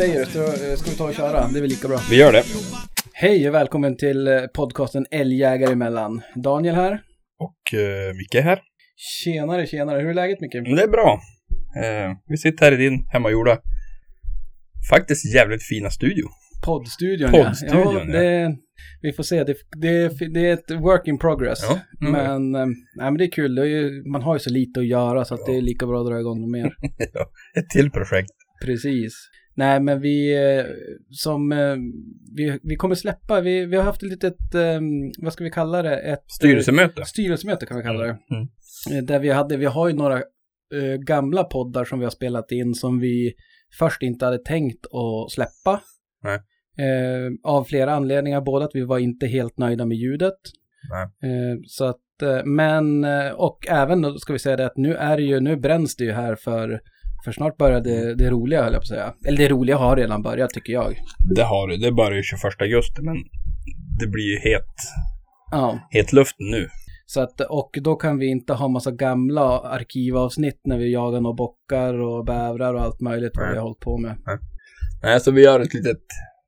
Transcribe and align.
säger 0.00 0.18
du? 0.18 0.26
Ska, 0.26 0.76
ska 0.76 0.90
vi 0.90 0.96
ta 0.96 1.08
och 1.08 1.14
köra? 1.14 1.48
Det 1.48 1.58
är 1.58 1.60
väl 1.60 1.70
lika 1.70 1.88
bra. 1.88 1.98
Vi 2.10 2.16
gör 2.16 2.32
det. 2.32 2.42
Hej 3.12 3.48
och 3.48 3.54
välkommen 3.54 3.96
till 3.96 4.28
eh, 4.28 4.46
podcasten 4.54 5.06
Älgjägare 5.10 5.72
emellan. 5.72 6.22
Daniel 6.34 6.74
här. 6.74 6.92
Och 7.38 7.78
uh, 7.78 8.16
Micke 8.16 8.44
här. 8.44 8.60
Tjenare, 8.96 9.66
tjenare. 9.66 10.00
Hur 10.00 10.08
är 10.08 10.14
läget 10.14 10.40
Micke? 10.40 10.52
Det 10.52 10.82
är 10.82 10.88
bra. 10.88 11.20
Uh, 11.76 12.16
vi 12.26 12.36
sitter 12.36 12.64
här 12.64 12.72
i 12.72 12.76
din 12.76 13.06
hemmagjorda, 13.12 13.58
faktiskt 14.90 15.34
jävligt 15.34 15.62
fina 15.62 15.90
studio. 15.90 16.24
Poddstudion, 16.64 17.30
Poddstudion, 17.30 17.94
ja. 17.94 18.04
ja, 18.12 18.20
det, 18.20 18.56
Vi 19.02 19.12
får 19.12 19.22
se. 19.22 19.44
Det, 19.44 19.54
det, 19.80 20.08
det 20.34 20.48
är 20.48 20.52
ett 20.52 20.70
work 20.70 21.08
in 21.08 21.18
progress. 21.18 21.58
Ja, 21.62 21.78
mm. 22.00 22.12
men, 22.12 22.54
äh, 22.54 22.66
nej, 22.96 23.10
men 23.10 23.16
det 23.18 23.24
är 23.24 23.30
kul. 23.30 23.54
Det 23.54 23.62
är 23.62 23.66
ju, 23.66 24.04
man 24.12 24.22
har 24.22 24.34
ju 24.34 24.38
så 24.38 24.50
lite 24.50 24.80
att 24.80 24.86
göra 24.86 25.24
så 25.24 25.34
att 25.34 25.40
ja. 25.46 25.52
det 25.52 25.58
är 25.58 25.62
lika 25.62 25.86
bra 25.86 26.00
att 26.00 26.06
dra 26.06 26.20
igång 26.20 26.50
mer. 26.50 26.74
ja, 27.14 27.30
ett 27.58 27.68
till 27.70 27.90
projekt. 27.90 28.30
Precis. 28.64 29.12
Nej, 29.54 29.80
men 29.80 30.00
vi 30.00 30.36
eh, 30.36 30.64
som 31.10 31.52
eh, 31.52 31.76
vi, 32.36 32.58
vi 32.62 32.76
kommer 32.76 32.94
släppa, 32.94 33.40
vi, 33.40 33.66
vi 33.66 33.76
har 33.76 33.84
haft 33.84 34.02
ett 34.02 34.10
litet, 34.10 34.54
eh, 34.54 34.80
vad 35.18 35.32
ska 35.32 35.44
vi 35.44 35.50
kalla 35.50 35.82
det? 35.82 35.96
Ett 35.96 36.24
styrelsemöte. 36.38 37.04
Styrelsemöte 37.04 37.66
kan 37.66 37.76
vi 37.76 37.82
kalla 37.82 38.00
det. 38.00 38.18
Mm. 38.30 38.48
mm. 38.90 39.06
Där 39.06 39.18
vi 39.18 39.30
hade, 39.30 39.56
vi 39.56 39.66
har 39.66 39.88
ju 39.88 39.94
några 39.94 40.22
gamla 41.06 41.44
poddar 41.44 41.84
som 41.84 41.98
vi 41.98 42.04
har 42.04 42.10
spelat 42.10 42.52
in 42.52 42.74
som 42.74 43.00
vi 43.00 43.32
först 43.78 44.02
inte 44.02 44.24
hade 44.24 44.38
tänkt 44.38 44.86
att 44.86 45.32
släppa. 45.32 45.80
Nej. 46.22 46.40
Av 47.44 47.64
flera 47.64 47.94
anledningar, 47.94 48.40
både 48.40 48.64
att 48.64 48.74
vi 48.74 48.84
var 48.84 48.98
inte 48.98 49.26
helt 49.26 49.58
nöjda 49.58 49.86
med 49.86 49.96
ljudet. 49.96 50.38
Nej. 50.90 51.60
Så 51.66 51.84
att, 51.84 52.00
men, 52.44 53.04
och 53.34 53.66
även 53.68 54.02
då 54.02 54.18
ska 54.18 54.32
vi 54.32 54.38
säga 54.38 54.56
det 54.56 54.66
att 54.66 54.76
nu 54.76 54.94
är 54.94 55.16
det 55.16 55.22
ju, 55.22 55.40
nu 55.40 55.56
bränns 55.56 55.96
det 55.96 56.04
ju 56.04 56.12
här 56.12 56.34
för 56.34 56.80
för 57.24 57.32
snart 57.32 57.56
börjar 57.56 57.80
det, 57.80 58.14
det 58.14 58.30
roliga 58.30 58.62
höll 58.62 58.72
jag 58.72 58.80
på 58.80 58.84
att 58.84 58.88
säga. 58.88 59.14
Eller 59.26 59.38
det 59.38 59.48
roliga 59.48 59.76
har 59.76 59.96
redan 59.96 60.22
börjat 60.22 60.50
tycker 60.50 60.72
jag. 60.72 60.98
Det 61.34 61.42
har 61.42 61.68
det. 61.68 61.76
Det 61.76 61.92
börjar 61.92 62.16
ju 62.16 62.22
21 62.22 62.42
augusti 62.60 63.02
men 63.02 63.16
det 64.00 64.06
blir 64.06 64.24
ju 64.24 64.38
het, 64.50 64.74
ja. 65.50 65.78
het 65.90 66.12
luften 66.12 66.50
nu. 66.50 66.68
Så 67.06 67.20
att, 67.20 67.40
och 67.40 67.78
då 67.82 67.96
kan 67.96 68.18
vi 68.18 68.26
inte 68.26 68.52
ha 68.52 68.68
massa 68.68 68.90
gamla 68.90 69.58
arkivavsnitt 69.58 70.60
när 70.64 70.78
vi 70.78 70.92
jagar 70.92 71.20
några 71.20 71.34
bockar 71.34 71.94
och 72.00 72.24
bävrar 72.24 72.74
och 72.74 72.80
allt 72.80 73.00
möjligt 73.00 73.32
vad 73.34 73.50
vi 73.50 73.56
har 73.56 73.62
hållit 73.62 73.80
på 73.80 73.98
med. 73.98 74.16
Nej, 75.02 75.20
så 75.20 75.30
vi 75.30 75.42
gör 75.44 75.60
ett 75.60 75.74
litet 75.74 76.02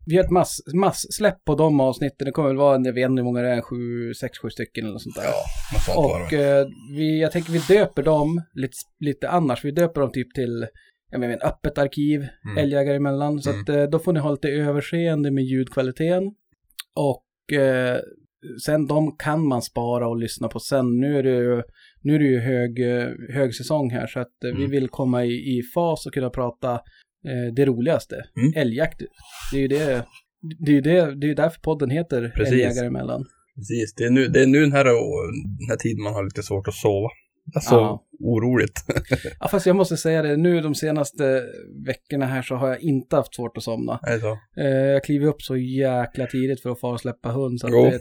vi 0.06 0.16
har 0.16 0.24
ett 0.24 0.30
mass, 0.30 0.60
mass-släpp 0.74 1.44
på 1.44 1.54
de 1.54 1.80
avsnitten. 1.80 2.24
Det 2.24 2.30
kommer 2.30 2.48
väl 2.48 2.56
vara, 2.56 2.80
jag 2.84 2.92
vet 2.92 3.10
inte 3.10 3.20
hur 3.20 3.24
många 3.24 3.42
det 3.42 3.48
är, 3.48 3.60
sju, 3.60 4.14
sex, 4.14 4.38
sju 4.38 4.50
stycken 4.50 4.86
eller 4.86 4.98
sånt 4.98 5.16
där. 5.16 5.22
Ja, 5.22 5.44
något 5.72 5.82
sånt 5.82 5.98
Och 5.98 6.32
eh, 6.32 6.66
vi, 6.96 7.20
jag 7.20 7.32
tänker 7.32 7.52
vi 7.52 7.58
döper 7.58 8.02
dem 8.02 8.42
lite, 8.54 8.76
lite 9.00 9.28
annars. 9.28 9.64
Vi 9.64 9.70
döper 9.70 10.00
dem 10.00 10.12
typ 10.12 10.34
till, 10.34 10.66
jag 11.10 11.20
menar, 11.20 11.46
öppet 11.46 11.78
arkiv, 11.78 12.26
mm. 12.44 12.58
älgjägare 12.58 12.96
emellan. 12.96 13.42
Så 13.42 13.50
mm. 13.50 13.62
att 13.62 13.68
eh, 13.68 13.82
då 13.82 13.98
får 13.98 14.12
ni 14.12 14.20
ha 14.20 14.30
lite 14.30 14.48
överseende 14.48 15.30
med 15.30 15.44
ljudkvaliteten. 15.44 16.34
Och 16.94 17.58
eh, 17.58 17.98
sen 18.64 18.86
de 18.86 19.16
kan 19.16 19.48
man 19.48 19.62
spara 19.62 20.08
och 20.08 20.16
lyssna 20.16 20.48
på 20.48 20.58
sen. 20.58 21.00
Nu 21.00 21.18
är 21.18 21.22
det 21.22 21.30
ju, 21.30 21.62
nu 22.00 22.14
är 22.14 22.18
det 22.18 22.24
ju 22.24 22.38
hög, 22.38 22.78
högsäsong 23.34 23.90
här 23.90 24.06
så 24.06 24.20
att 24.20 24.44
mm. 24.44 24.56
vi 24.60 24.66
vill 24.66 24.88
komma 24.88 25.24
i, 25.24 25.58
i 25.58 25.62
fas 25.74 26.06
och 26.06 26.14
kunna 26.14 26.30
prata 26.30 26.80
eh, 27.28 27.54
det 27.54 27.66
roligaste. 27.66 28.24
Mm. 28.36 28.52
Älgjakt. 28.56 29.02
Det 29.52 29.56
är 29.56 29.60
ju 29.60 29.68
det, 29.68 30.06
det 30.58 30.76
är 30.76 30.82
det, 30.82 31.14
det 31.14 31.30
är 31.30 31.34
därför 31.34 31.60
podden 31.60 31.90
heter 31.90 32.32
Precis. 32.36 32.52
Älgjägare 32.52 32.86
emellan. 32.86 33.24
Precis, 33.56 33.94
det 33.94 34.04
är, 34.04 34.10
nu, 34.10 34.28
det 34.28 34.42
är 34.42 34.46
nu 34.46 34.60
den 34.60 34.72
här, 34.72 34.84
den 34.84 35.68
här 35.68 35.76
tiden 35.76 36.02
man 36.02 36.14
har 36.14 36.24
lite 36.24 36.42
svårt 36.42 36.68
att 36.68 36.74
sova. 36.74 37.08
Alltså 37.54 37.74
ja. 37.74 38.04
oroligt. 38.20 38.84
ja, 39.40 39.48
fast 39.48 39.66
jag 39.66 39.76
måste 39.76 39.96
säga 39.96 40.22
det, 40.22 40.36
nu 40.36 40.60
de 40.60 40.74
senaste 40.74 41.42
veckorna 41.86 42.26
här 42.26 42.42
så 42.42 42.54
har 42.54 42.68
jag 42.68 42.80
inte 42.80 43.16
haft 43.16 43.34
svårt 43.34 43.56
att 43.56 43.62
somna. 43.62 44.00
Är 44.02 44.12
det 44.12 44.20
så? 44.20 44.38
Eh, 44.56 44.66
jag 44.66 45.04
kliver 45.04 45.26
upp 45.26 45.42
så 45.42 45.56
jäkla 45.56 46.26
tidigt 46.26 46.62
för 46.62 46.70
att 46.70 46.80
få 46.80 46.98
släppa 46.98 47.28
hund. 47.28 47.60
Så 47.60 47.66
det, 47.66 48.00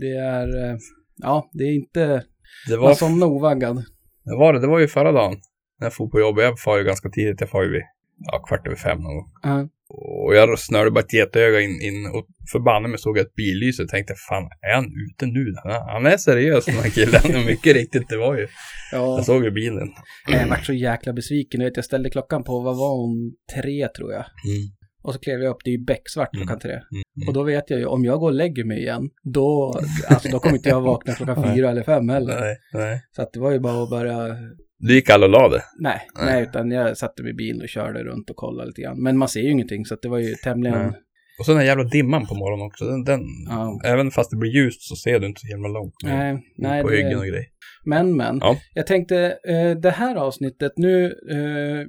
det, 0.00 0.16
är, 0.16 0.70
eh, 0.70 0.76
ja, 1.16 1.50
det 1.52 1.64
är 1.64 1.74
inte, 1.74 2.24
det 2.68 2.76
var, 2.76 2.88
man 2.88 2.96
somnar 2.96 3.26
ovaggad. 3.26 3.76
Det 4.24 4.36
var 4.36 4.52
det, 4.52 4.60
det 4.60 4.66
var 4.66 4.78
ju 4.78 4.88
förra 4.88 5.12
dagen. 5.12 5.36
När 5.78 5.86
jag 5.86 5.94
får 5.94 6.08
på 6.08 6.20
jobbet, 6.20 6.44
jag 6.44 6.60
far 6.60 6.78
ju 6.78 6.84
ganska 6.84 7.08
tidigt, 7.08 7.40
jag 7.40 7.50
far 7.50 7.62
ju 7.62 7.70
vid 7.72 7.82
ja, 8.18 8.38
kvart 8.48 8.66
över 8.66 8.76
fem 8.76 8.98
någon 8.98 9.14
gång. 9.14 9.30
Uh. 9.46 9.66
Och 9.88 10.34
jag 10.34 10.58
snörde 10.58 10.90
bara 10.90 11.00
ett 11.00 11.12
getöga 11.12 11.60
in, 11.60 11.80
in 11.82 12.06
och 12.06 12.26
förbanne 12.52 12.88
mig 12.88 12.98
såg 12.98 13.18
jag 13.18 13.26
ett 13.26 13.34
billyse 13.34 13.82
och 13.82 13.88
tänkte 13.88 14.14
fan 14.28 14.42
är 14.42 14.74
han 14.74 14.84
ute 14.84 15.26
nu? 15.26 15.54
Han 15.92 16.06
är 16.06 16.16
seriös 16.16 16.64
den 16.64 16.74
här 16.74 16.90
killen. 16.90 17.46
Mycket 17.46 17.74
riktigt, 17.74 18.08
det 18.08 18.16
var 18.16 18.36
ju. 18.36 18.48
Ja. 18.92 19.16
Jag 19.16 19.24
såg 19.24 19.44
ju 19.44 19.50
bilen. 19.50 19.88
Jag 20.28 20.48
vart 20.48 20.66
så 20.66 20.72
jäkla 20.72 21.12
besviken. 21.12 21.60
Jag, 21.60 21.68
vet, 21.68 21.76
jag 21.76 21.84
ställde 21.84 22.10
klockan 22.10 22.44
på, 22.44 22.60
vad 22.60 22.76
var 22.76 22.96
hon, 22.96 23.32
tre 23.54 23.88
tror 23.88 24.12
jag. 24.12 24.24
Mm. 24.24 24.76
Och 25.02 25.14
så 25.14 25.20
klev 25.20 25.40
jag 25.40 25.50
upp, 25.50 25.60
det 25.64 25.70
är 25.70 25.78
ju 25.78 25.84
becksvart 25.84 26.30
klockan 26.32 26.48
mm. 26.48 26.60
tre. 26.60 26.72
Mm. 26.72 27.02
Mm. 27.16 27.28
Och 27.28 27.34
då 27.34 27.42
vet 27.42 27.70
jag 27.70 27.78
ju, 27.80 27.86
om 27.86 28.04
jag 28.04 28.20
går 28.20 28.26
och 28.26 28.34
lägger 28.34 28.64
mig 28.64 28.78
igen, 28.78 29.10
då, 29.22 29.80
alltså, 30.08 30.28
då 30.28 30.38
kommer 30.38 30.56
inte 30.56 30.68
jag 30.68 30.80
vakna 30.80 31.14
klockan 31.14 31.44
fyra 31.54 31.70
eller 31.70 31.82
fem 31.82 32.08
heller. 32.08 32.40
Nej, 32.40 32.56
nej. 32.72 33.02
Så 33.10 33.22
att 33.22 33.32
det 33.32 33.40
var 33.40 33.52
ju 33.52 33.58
bara 33.58 33.82
att 33.82 33.90
börja 33.90 34.36
du 34.78 34.94
gick 34.94 35.10
aldrig 35.10 35.34
och 35.34 35.40
la 35.40 35.48
det? 35.48 35.62
Nej, 35.78 36.00
nej, 36.14 36.24
nej, 36.26 36.42
utan 36.42 36.70
jag 36.70 36.96
satte 36.96 37.22
mig 37.22 37.30
i 37.30 37.34
bilen 37.34 37.62
och 37.62 37.68
körde 37.68 38.04
runt 38.04 38.30
och 38.30 38.36
kollade 38.36 38.68
lite 38.68 38.82
grann. 38.82 39.02
Men 39.02 39.18
man 39.18 39.28
ser 39.28 39.40
ju 39.40 39.50
ingenting 39.50 39.84
så 39.84 39.96
det 40.02 40.08
var 40.08 40.18
ju 40.18 40.34
tämligen... 40.34 40.78
Nej. 40.78 41.02
Och 41.38 41.44
så 41.44 41.52
den 41.52 41.60
här 41.60 41.66
jävla 41.66 41.84
dimman 41.84 42.26
på 42.26 42.34
morgonen 42.34 42.66
också. 42.66 42.84
Den, 42.84 43.04
den 43.04 43.20
ja. 43.48 43.80
Även 43.84 44.10
fast 44.10 44.30
det 44.30 44.36
blir 44.36 44.50
ljust 44.50 44.82
så 44.82 44.96
ser 44.96 45.18
du 45.18 45.26
inte 45.26 45.40
så 45.40 45.48
jävla 45.48 45.68
långt. 45.68 45.94
Nej, 46.04 46.38
nej. 46.56 46.82
På 46.82 46.90
hyggen 46.90 47.18
och 47.18 47.26
grejer. 47.26 47.46
Men, 47.84 48.16
men. 48.16 48.38
Ja. 48.40 48.56
Jag 48.74 48.86
tänkte, 48.86 49.38
eh, 49.48 49.70
det 49.70 49.90
här 49.90 50.16
avsnittet 50.16 50.72
nu, 50.76 51.04
eh, 51.06 51.86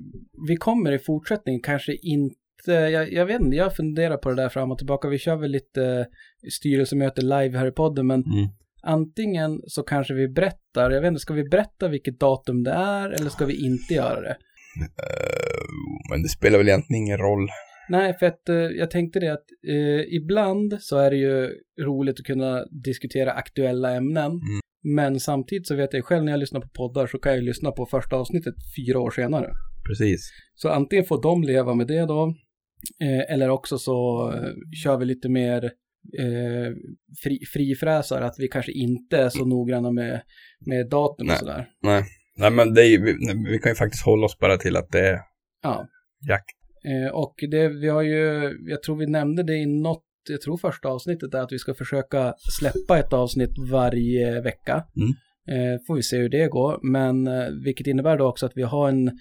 vi 0.47 0.55
kommer 0.55 0.91
i 0.91 0.99
fortsättningen 0.99 1.61
kanske 1.61 1.95
inte, 2.01 2.71
jag, 2.71 3.13
jag 3.13 3.25
vet 3.25 3.41
inte, 3.41 3.57
jag 3.57 3.75
funderar 3.75 4.17
på 4.17 4.29
det 4.29 4.35
där 4.35 4.49
fram 4.49 4.71
och 4.71 4.77
tillbaka. 4.77 5.07
Vi 5.07 5.19
kör 5.19 5.35
väl 5.35 5.51
lite 5.51 6.07
styrelsemöte 6.51 7.21
live 7.21 7.57
här 7.57 7.67
i 7.67 7.71
podden, 7.71 8.07
men 8.07 8.23
mm. 8.23 8.47
Antingen 8.87 9.61
så 9.67 9.83
kanske 9.83 10.13
vi 10.13 10.27
berättar, 10.27 10.91
jag 10.91 11.01
vet 11.01 11.07
inte, 11.07 11.19
ska 11.19 11.33
vi 11.33 11.43
berätta 11.43 11.87
vilket 11.87 12.19
datum 12.19 12.63
det 12.63 12.71
är 12.71 13.09
eller 13.09 13.29
ska 13.29 13.45
vi 13.45 13.65
inte 13.65 13.93
göra 13.93 14.21
det? 14.21 14.37
Uh, 14.79 16.11
men 16.11 16.23
det 16.23 16.29
spelar 16.29 16.57
väl 16.57 16.67
egentligen 16.67 17.03
ingen 17.03 17.17
roll. 17.17 17.47
Nej, 17.89 18.17
för 18.19 18.25
att 18.25 18.49
uh, 18.49 18.55
jag 18.55 18.91
tänkte 18.91 19.19
det 19.19 19.33
att 19.33 19.45
uh, 19.69 20.01
ibland 20.15 20.77
så 20.79 20.97
är 20.97 21.11
det 21.11 21.17
ju 21.17 21.49
roligt 21.81 22.19
att 22.19 22.25
kunna 22.25 22.65
diskutera 22.65 23.31
aktuella 23.31 23.95
ämnen. 23.95 24.31
Mm. 24.31 24.59
Men 24.95 25.19
samtidigt 25.19 25.67
så 25.67 25.75
vet 25.75 25.93
jag 25.93 26.05
själv 26.05 26.23
när 26.23 26.31
jag 26.31 26.39
lyssnar 26.39 26.61
på 26.61 26.69
poddar 26.69 27.07
så 27.07 27.19
kan 27.19 27.33
jag 27.33 27.43
lyssna 27.43 27.71
på 27.71 27.85
första 27.85 28.15
avsnittet 28.15 28.55
fyra 28.77 28.99
år 28.99 29.11
senare. 29.11 29.49
Precis. 29.87 30.29
Så 30.55 30.69
antingen 30.69 31.05
får 31.05 31.21
de 31.21 31.43
leva 31.43 31.73
med 31.75 31.87
det 31.87 32.05
då, 32.05 32.33
eller 33.29 33.49
också 33.49 33.77
så 33.77 33.97
kör 34.83 34.97
vi 34.97 35.05
lite 35.05 35.29
mer 35.29 35.71
eh, 36.19 36.73
fri, 37.23 37.39
frifräsar, 37.53 38.21
att 38.21 38.35
vi 38.39 38.47
kanske 38.47 38.71
inte 38.71 39.17
är 39.17 39.29
så 39.29 39.45
noggranna 39.45 39.91
med, 39.91 40.21
med 40.65 40.89
datum 40.89 41.27
nej, 41.27 41.33
och 41.33 41.39
sådär. 41.39 41.69
Nej, 41.81 42.03
nej 42.37 42.51
men 42.51 42.73
det 42.73 42.81
är, 42.81 42.99
vi, 42.99 43.15
vi, 43.51 43.59
kan 43.59 43.71
ju 43.71 43.75
faktiskt 43.75 44.05
hålla 44.05 44.25
oss 44.25 44.39
bara 44.39 44.57
till 44.57 44.75
att 44.75 44.91
det 44.91 45.07
är 45.07 45.19
ja. 45.63 45.87
jakt. 46.27 46.57
Eh, 46.85 47.13
och 47.13 47.35
det, 47.51 47.69
vi 47.69 47.89
har 47.89 48.01
ju, 48.01 48.53
jag 48.69 48.83
tror 48.83 48.95
vi 48.95 49.07
nämnde 49.07 49.43
det 49.43 49.55
i 49.55 49.65
något, 49.65 50.03
jag 50.29 50.41
tror 50.41 50.57
första 50.57 50.89
avsnittet 50.89 51.33
är 51.33 51.39
att 51.39 51.51
vi 51.51 51.59
ska 51.59 51.73
försöka 51.73 52.33
släppa 52.59 52.99
ett 52.99 53.13
avsnitt 53.13 53.55
varje 53.71 54.41
vecka. 54.41 54.83
Mm. 54.95 55.09
Eh, 55.49 55.79
får 55.87 55.95
vi 55.95 56.03
se 56.03 56.17
hur 56.17 56.29
det 56.29 56.47
går, 56.47 56.79
men 56.91 57.27
eh, 57.27 57.47
vilket 57.65 57.87
innebär 57.87 58.17
då 58.17 58.27
också 58.27 58.45
att 58.45 58.51
vi 58.57 58.63
har 58.63 58.89
en 58.89 59.11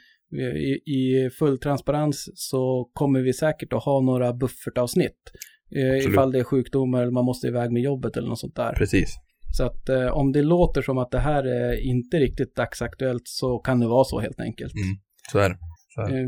i, 0.56 0.92
i 0.92 1.30
full 1.30 1.58
transparens 1.58 2.30
så 2.34 2.90
kommer 2.92 3.20
vi 3.20 3.32
säkert 3.32 3.72
att 3.72 3.84
ha 3.84 4.00
några 4.00 4.32
buffertavsnitt. 4.32 5.32
Eh, 5.74 6.06
ifall 6.06 6.32
det 6.32 6.38
är 6.38 6.44
sjukdomar 6.44 7.02
eller 7.02 7.12
man 7.12 7.24
måste 7.24 7.46
iväg 7.46 7.72
med 7.72 7.82
jobbet 7.82 8.16
eller 8.16 8.28
något 8.28 8.38
sånt 8.38 8.56
där. 8.56 8.72
Precis. 8.72 9.16
Så 9.56 9.64
att 9.64 9.88
eh, 9.88 10.06
om 10.06 10.32
det 10.32 10.42
låter 10.42 10.82
som 10.82 10.98
att 10.98 11.10
det 11.10 11.18
här 11.18 11.44
är 11.44 11.86
inte 11.86 12.16
riktigt 12.16 12.56
dagsaktuellt 12.56 13.22
så 13.24 13.58
kan 13.58 13.80
det 13.80 13.86
vara 13.86 14.04
så 14.04 14.20
helt 14.20 14.40
enkelt. 14.40 14.74
Mm, 14.74 14.96
så 15.32 15.38
är 15.38 15.48
det. 15.48 15.58
Så 15.94 16.00
är 16.00 16.10
det. 16.10 16.20
Eh, 16.20 16.26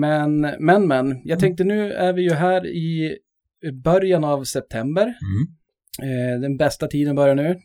men, 0.00 0.40
men, 0.40 0.88
men, 0.88 1.06
jag 1.06 1.30
mm. 1.30 1.38
tänkte 1.38 1.64
nu 1.64 1.92
är 1.92 2.12
vi 2.12 2.22
ju 2.22 2.32
här 2.32 2.66
i 2.66 3.18
början 3.84 4.24
av 4.24 4.44
september. 4.44 5.02
Mm. 5.02 5.46
Eh, 6.02 6.40
den 6.40 6.56
bästa 6.56 6.86
tiden 6.86 7.16
börjar 7.16 7.34
nu. 7.34 7.46
Mm. 7.46 7.60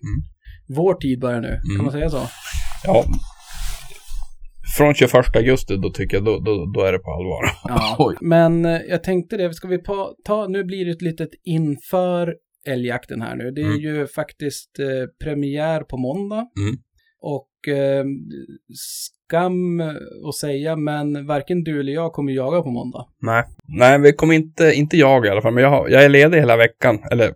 Vår 0.68 0.94
tid 0.94 1.20
börjar 1.20 1.42
nu, 1.42 1.48
kan 1.48 1.72
mm. 1.72 1.84
man 1.84 1.92
säga 1.92 2.10
så? 2.10 2.28
Ja, 2.84 3.06
från 4.78 4.94
21 4.94 5.14
augusti 5.36 5.78
då 5.78 5.90
tycker 5.90 6.18
jag 6.18 6.26
då, 6.26 6.40
då, 6.40 6.72
då 6.76 6.82
är 6.82 6.92
det 6.92 7.00
på 7.00 7.12
allvar. 7.12 7.44
Ja, 7.64 8.14
men 8.22 8.66
eh, 8.66 8.82
jag 8.88 9.04
tänkte 9.04 9.38
det, 9.38 9.54
ska 9.54 9.68
vi 9.68 9.78
på, 9.78 10.14
ta, 10.26 10.48
nu 10.48 10.64
blir 10.64 10.86
det 10.86 10.92
ett 10.92 11.02
litet 11.02 11.30
inför 11.44 12.36
älgjakten 12.68 13.22
här 13.22 13.36
nu. 13.36 13.52
Det 13.52 13.62
är 13.62 13.66
mm. 13.66 13.80
ju 13.80 14.08
faktiskt 14.08 14.80
eh, 14.80 15.26
premiär 15.26 15.82
på 15.82 15.98
måndag. 15.98 16.48
Mm. 16.60 16.78
Och 17.22 17.74
eh, 17.74 18.06
skam 18.74 19.82
att 20.28 20.36
säga, 20.36 20.76
men 20.76 21.28
varken 21.28 21.64
du 21.64 21.80
eller 21.80 21.94
jag 21.94 22.14
kommer 22.14 22.32
jaga 22.32 22.62
på 22.62 22.70
måndag. 22.70 23.06
Nej, 23.22 23.44
nej 23.68 24.00
vi 24.00 24.14
kommer 24.14 24.36
inte, 24.36 24.74
inte 24.74 24.98
jag 24.98 25.26
i 25.26 25.30
alla 25.30 25.42
fall, 25.42 25.54
men 25.54 25.64
jag, 25.64 25.92
jag 25.92 26.04
är 26.04 26.10
ledig 26.10 26.38
hela 26.38 26.58
veckan. 26.58 27.00
Eller 27.12 27.34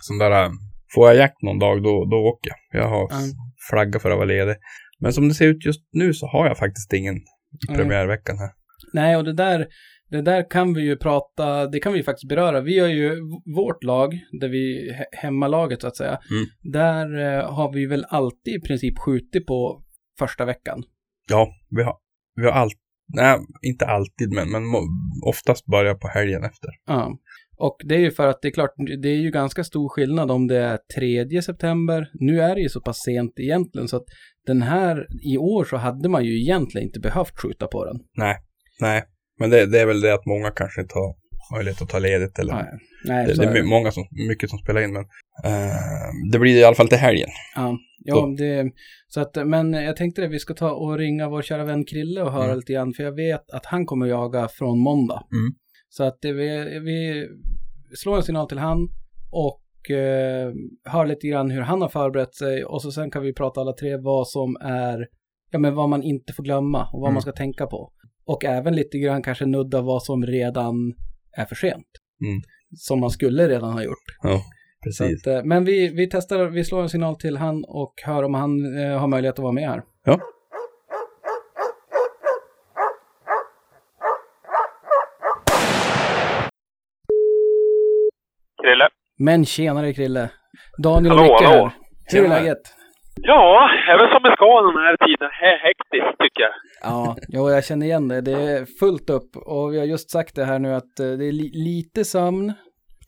sån 0.00 0.18
där, 0.18 0.50
får 0.94 1.08
jag 1.08 1.16
jakt 1.16 1.42
någon 1.42 1.58
dag 1.58 1.82
då, 1.82 2.04
då 2.04 2.16
åker 2.16 2.50
jag. 2.50 2.82
Jag 2.82 2.88
har 2.88 3.12
mm. 3.12 3.30
flagga 3.70 3.98
för 3.98 4.10
att 4.10 4.16
vara 4.16 4.26
ledig. 4.26 4.56
Men 5.00 5.12
som 5.12 5.28
det 5.28 5.34
ser 5.34 5.46
ut 5.46 5.66
just 5.66 5.80
nu 5.92 6.14
så 6.14 6.26
har 6.26 6.46
jag 6.46 6.58
faktiskt 6.58 6.92
ingen 6.92 7.20
premiärveckan 7.68 8.38
här. 8.38 8.50
Nej, 8.92 9.16
och 9.16 9.24
det 9.24 9.32
där, 9.32 9.66
det 10.10 10.22
där 10.22 10.50
kan 10.50 10.74
vi 10.74 10.82
ju 10.82 10.96
prata, 10.96 11.66
det 11.66 11.78
kan 11.78 11.92
vi 11.92 11.98
ju 11.98 12.04
faktiskt 12.04 12.28
beröra. 12.28 12.60
Vi 12.60 12.78
har 12.78 12.88
ju 12.88 13.20
vårt 13.56 13.84
lag, 13.84 14.20
där 14.40 14.48
vi, 14.48 14.92
hemmalaget 15.12 15.80
så 15.80 15.86
att 15.86 15.96
säga, 15.96 16.18
mm. 16.30 16.46
där 16.72 17.18
eh, 17.18 17.54
har 17.54 17.72
vi 17.72 17.86
väl 17.86 18.04
alltid 18.08 18.54
i 18.54 18.60
princip 18.60 18.98
skjutit 18.98 19.46
på 19.46 19.82
första 20.18 20.44
veckan. 20.44 20.82
Ja, 21.28 21.48
vi 21.70 21.82
har, 21.82 21.96
vi 22.34 22.44
har 22.44 22.52
alltid, 22.52 22.78
nej, 23.14 23.38
inte 23.62 23.86
alltid, 23.86 24.30
men, 24.34 24.50
men 24.50 24.62
oftast 25.26 25.66
börjar 25.66 25.94
på 25.94 26.08
helgen 26.08 26.44
efter. 26.44 26.70
Ja. 26.86 27.18
Och 27.56 27.76
det 27.84 27.94
är 27.94 27.98
ju 27.98 28.10
för 28.10 28.28
att 28.28 28.42
det 28.42 28.48
är 28.48 28.52
klart, 28.52 28.74
det 29.02 29.08
är 29.08 29.16
ju 29.16 29.30
ganska 29.30 29.64
stor 29.64 29.88
skillnad 29.88 30.30
om 30.30 30.46
det 30.46 30.58
är 30.58 30.78
3 30.96 31.42
september. 31.42 32.10
Nu 32.14 32.40
är 32.40 32.54
det 32.54 32.60
ju 32.60 32.68
så 32.68 32.80
pass 32.80 33.02
sent 33.02 33.32
egentligen 33.36 33.88
så 33.88 33.96
att 33.96 34.06
den 34.46 34.62
här 34.62 35.06
i 35.22 35.38
år 35.38 35.64
så 35.64 35.76
hade 35.76 36.08
man 36.08 36.24
ju 36.24 36.40
egentligen 36.40 36.86
inte 36.86 37.00
behövt 37.00 37.40
skjuta 37.40 37.66
på 37.66 37.84
den. 37.84 37.96
Nej, 38.16 38.36
nej. 38.80 39.02
Men 39.40 39.50
det, 39.50 39.66
det 39.66 39.80
är 39.80 39.86
väl 39.86 40.00
det 40.00 40.14
att 40.14 40.26
många 40.26 40.50
kanske 40.50 40.80
inte 40.80 40.94
har 40.94 41.14
möjlighet 41.56 41.82
att 41.82 41.88
ta 41.88 41.98
ledigt 41.98 42.38
eller 42.38 42.54
nej, 42.54 42.64
nej, 43.04 43.26
det, 43.26 43.34
det, 43.34 43.58
är 43.58 43.62
många 43.62 43.90
som, 43.90 44.04
mycket 44.28 44.50
som 44.50 44.58
spelar 44.58 44.80
in 44.80 44.92
men 44.92 45.02
uh, 45.52 46.30
det 46.32 46.38
blir 46.38 46.60
i 46.60 46.64
alla 46.64 46.76
fall 46.76 46.88
till 46.88 46.98
helgen. 46.98 47.28
Ja, 47.56 47.78
ja 47.98 48.34
det, 48.38 48.72
så 49.08 49.20
att, 49.20 49.46
men 49.46 49.72
jag 49.72 49.96
tänkte 49.96 50.24
att 50.24 50.30
vi 50.30 50.38
ska 50.38 50.54
ta 50.54 50.70
och 50.70 50.98
ringa 50.98 51.28
vår 51.28 51.42
kära 51.42 51.64
vän 51.64 51.84
Krille 51.84 52.22
och 52.22 52.32
höra 52.32 52.44
mm. 52.44 52.56
lite 52.56 52.72
grann 52.72 52.92
för 52.92 53.02
jag 53.02 53.16
vet 53.16 53.50
att 53.50 53.66
han 53.66 53.86
kommer 53.86 54.06
jaga 54.06 54.48
från 54.48 54.78
måndag. 54.78 55.22
Mm. 55.32 55.54
Så 55.96 56.04
att 56.04 56.18
vi, 56.22 56.78
vi 56.84 57.28
slår 57.96 58.16
en 58.16 58.22
signal 58.22 58.48
till 58.48 58.58
han 58.58 58.88
och 59.30 59.90
eh, 59.90 60.52
hör 60.84 61.06
lite 61.06 61.28
grann 61.28 61.50
hur 61.50 61.60
han 61.60 61.82
har 61.82 61.88
förberett 61.88 62.34
sig 62.34 62.64
och 62.64 62.82
så 62.82 62.92
sen 62.92 63.10
kan 63.10 63.22
vi 63.22 63.32
prata 63.32 63.60
alla 63.60 63.72
tre 63.72 63.96
vad 63.96 64.28
som 64.28 64.56
är, 64.60 65.08
ja 65.50 65.58
men 65.58 65.74
vad 65.74 65.88
man 65.88 66.02
inte 66.02 66.32
får 66.32 66.42
glömma 66.42 66.88
och 66.92 67.00
vad 67.00 67.08
mm. 67.08 67.14
man 67.14 67.22
ska 67.22 67.32
tänka 67.32 67.66
på. 67.66 67.92
Och 68.24 68.44
även 68.44 68.76
lite 68.76 68.98
grann 68.98 69.22
kanske 69.22 69.46
nudda 69.46 69.82
vad 69.82 70.02
som 70.02 70.26
redan 70.26 70.94
är 71.36 71.44
för 71.44 71.54
sent. 71.54 71.86
Mm. 72.24 72.42
Som 72.76 73.00
man 73.00 73.10
skulle 73.10 73.48
redan 73.48 73.72
ha 73.72 73.82
gjort. 73.82 74.04
Ja, 74.22 74.42
precis. 74.84 75.26
Att, 75.26 75.34
eh, 75.34 75.44
men 75.44 75.64
vi, 75.64 75.88
vi 75.88 76.08
testar, 76.10 76.46
vi 76.46 76.64
slår 76.64 76.82
en 76.82 76.88
signal 76.88 77.16
till 77.16 77.36
han 77.36 77.64
och 77.68 77.94
hör 78.04 78.22
om 78.22 78.34
han 78.34 78.78
eh, 78.78 78.98
har 78.98 79.08
möjlighet 79.08 79.38
att 79.38 79.42
vara 79.42 79.52
med 79.52 79.68
här. 79.68 79.82
Ja. 80.04 80.20
Krille. 88.74 88.88
Men 89.18 89.44
tjenare 89.44 89.92
Krille. 89.92 90.30
Daniel 90.82 91.12
och 91.12 91.22
Micke 91.22 91.42
här. 91.42 91.70
Hur 92.12 92.24
är 92.24 92.28
läget? 92.28 92.62
Ja, 93.22 93.70
även 93.88 94.08
som 94.08 94.22
det 94.22 94.32
ska 94.32 94.62
den 94.62 94.82
här 94.82 94.96
tiden. 95.06 95.30
Hektiskt 95.66 96.18
tycker 96.18 96.42
jag. 96.42 96.52
Ja, 96.82 97.16
jo, 97.28 97.50
jag 97.50 97.64
känner 97.64 97.86
igen 97.86 98.08
det. 98.08 98.20
Det 98.20 98.32
är 98.32 98.78
fullt 98.80 99.10
upp 99.10 99.36
och 99.46 99.72
vi 99.72 99.78
har 99.78 99.86
just 99.86 100.10
sagt 100.10 100.36
det 100.36 100.44
här 100.44 100.58
nu 100.58 100.74
att 100.74 101.00
eh, 101.00 101.06
det 101.06 101.24
är 101.24 101.32
li 101.32 101.50
lite 101.54 102.04
sömn, 102.04 102.52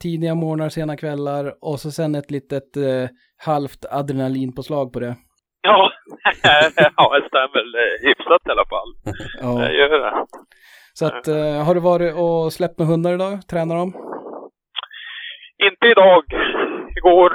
tidiga 0.03 0.35
morgnar, 0.35 0.69
sena 0.69 0.97
kvällar 0.97 1.55
och 1.61 1.81
så 1.81 1.91
sen 1.91 2.15
ett 2.15 2.31
litet 2.31 2.77
eh, 2.77 3.09
halvt 3.45 3.85
adrenalinpåslag 3.91 4.93
på 4.93 5.01
det. 5.01 5.17
Ja, 5.62 5.93
ja 6.97 7.21
det 7.21 7.29
stämmer 7.29 7.55
väl 7.59 7.75
eh, 7.75 8.09
hyfsat 8.09 8.43
i 8.49 8.51
alla 8.51 8.67
fall. 8.75 8.91
Ja. 9.41 9.62
Jag 9.62 9.75
gör 9.75 10.01
det. 10.01 10.27
Så 10.93 11.07
att, 11.07 11.29
eh, 11.29 11.65
har 11.67 11.75
du 11.75 11.81
varit 11.81 12.15
och 12.15 12.53
släppt 12.53 12.79
med 12.79 12.89
hundar 12.89 13.15
idag? 13.15 13.49
Tränar 13.51 13.77
de? 13.77 13.93
Inte 15.64 15.87
idag. 15.87 16.25
Igår. 16.97 17.32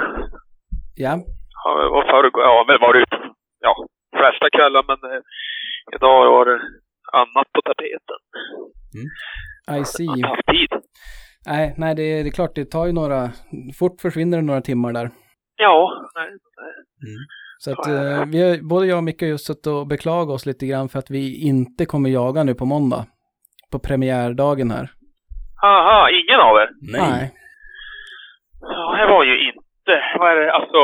Ja. 0.96 1.18
Ja, 1.64 1.70
och 1.96 2.04
förrgår, 2.10 2.42
ja, 2.42 2.64
men 2.68 2.80
varit, 2.80 3.08
ja, 3.60 3.86
flesta 4.16 4.50
kvällar, 4.56 4.84
men 4.86 5.10
eh, 5.12 5.20
idag 5.96 6.30
var 6.30 6.44
det 6.44 6.60
annat 7.12 7.52
på 7.52 7.62
tapeten. 7.62 8.20
Mm. 8.94 9.80
I 9.80 9.84
see. 9.84 10.04
Jag 10.04 10.28
har 10.28 10.42
tid. 10.52 10.68
Nej, 11.46 11.74
nej 11.76 11.94
det, 11.94 12.02
är, 12.02 12.22
det 12.24 12.28
är 12.28 12.32
klart, 12.32 12.54
det 12.54 12.64
tar 12.64 12.86
ju 12.86 12.92
några, 12.92 13.30
fort 13.78 14.00
försvinner 14.00 14.38
det 14.38 14.44
några 14.44 14.60
timmar 14.60 14.92
där. 14.92 15.10
Ja, 15.56 16.08
nej. 16.14 16.28
nej. 16.62 16.74
Mm. 17.10 17.22
Så 17.58 17.72
att 17.72 17.86
eh, 17.86 18.26
vi 18.32 18.42
har, 18.42 18.68
både 18.68 18.86
jag 18.86 18.96
och 18.96 19.04
Micke 19.04 19.20
har 19.20 19.28
just 19.28 19.46
suttit 19.46 19.66
och 19.66 19.86
beklagat 19.86 20.34
oss 20.34 20.46
lite 20.46 20.66
grann 20.66 20.88
för 20.88 20.98
att 20.98 21.10
vi 21.10 21.46
inte 21.46 21.86
kommer 21.86 22.10
jaga 22.10 22.44
nu 22.44 22.54
på 22.54 22.64
måndag. 22.64 23.06
På 23.72 23.78
premiärdagen 23.78 24.70
här. 24.70 24.90
Aha, 25.62 26.10
ingen 26.10 26.40
av 26.40 26.56
er? 26.56 26.68
Nej. 26.92 27.10
nej. 27.10 27.32
Ja, 28.62 28.96
det 28.96 29.06
var 29.06 29.24
ju 29.24 29.48
inte, 29.48 29.94
vad 30.18 30.30
är 30.32 30.36
det, 30.36 30.52
alltså, 30.52 30.78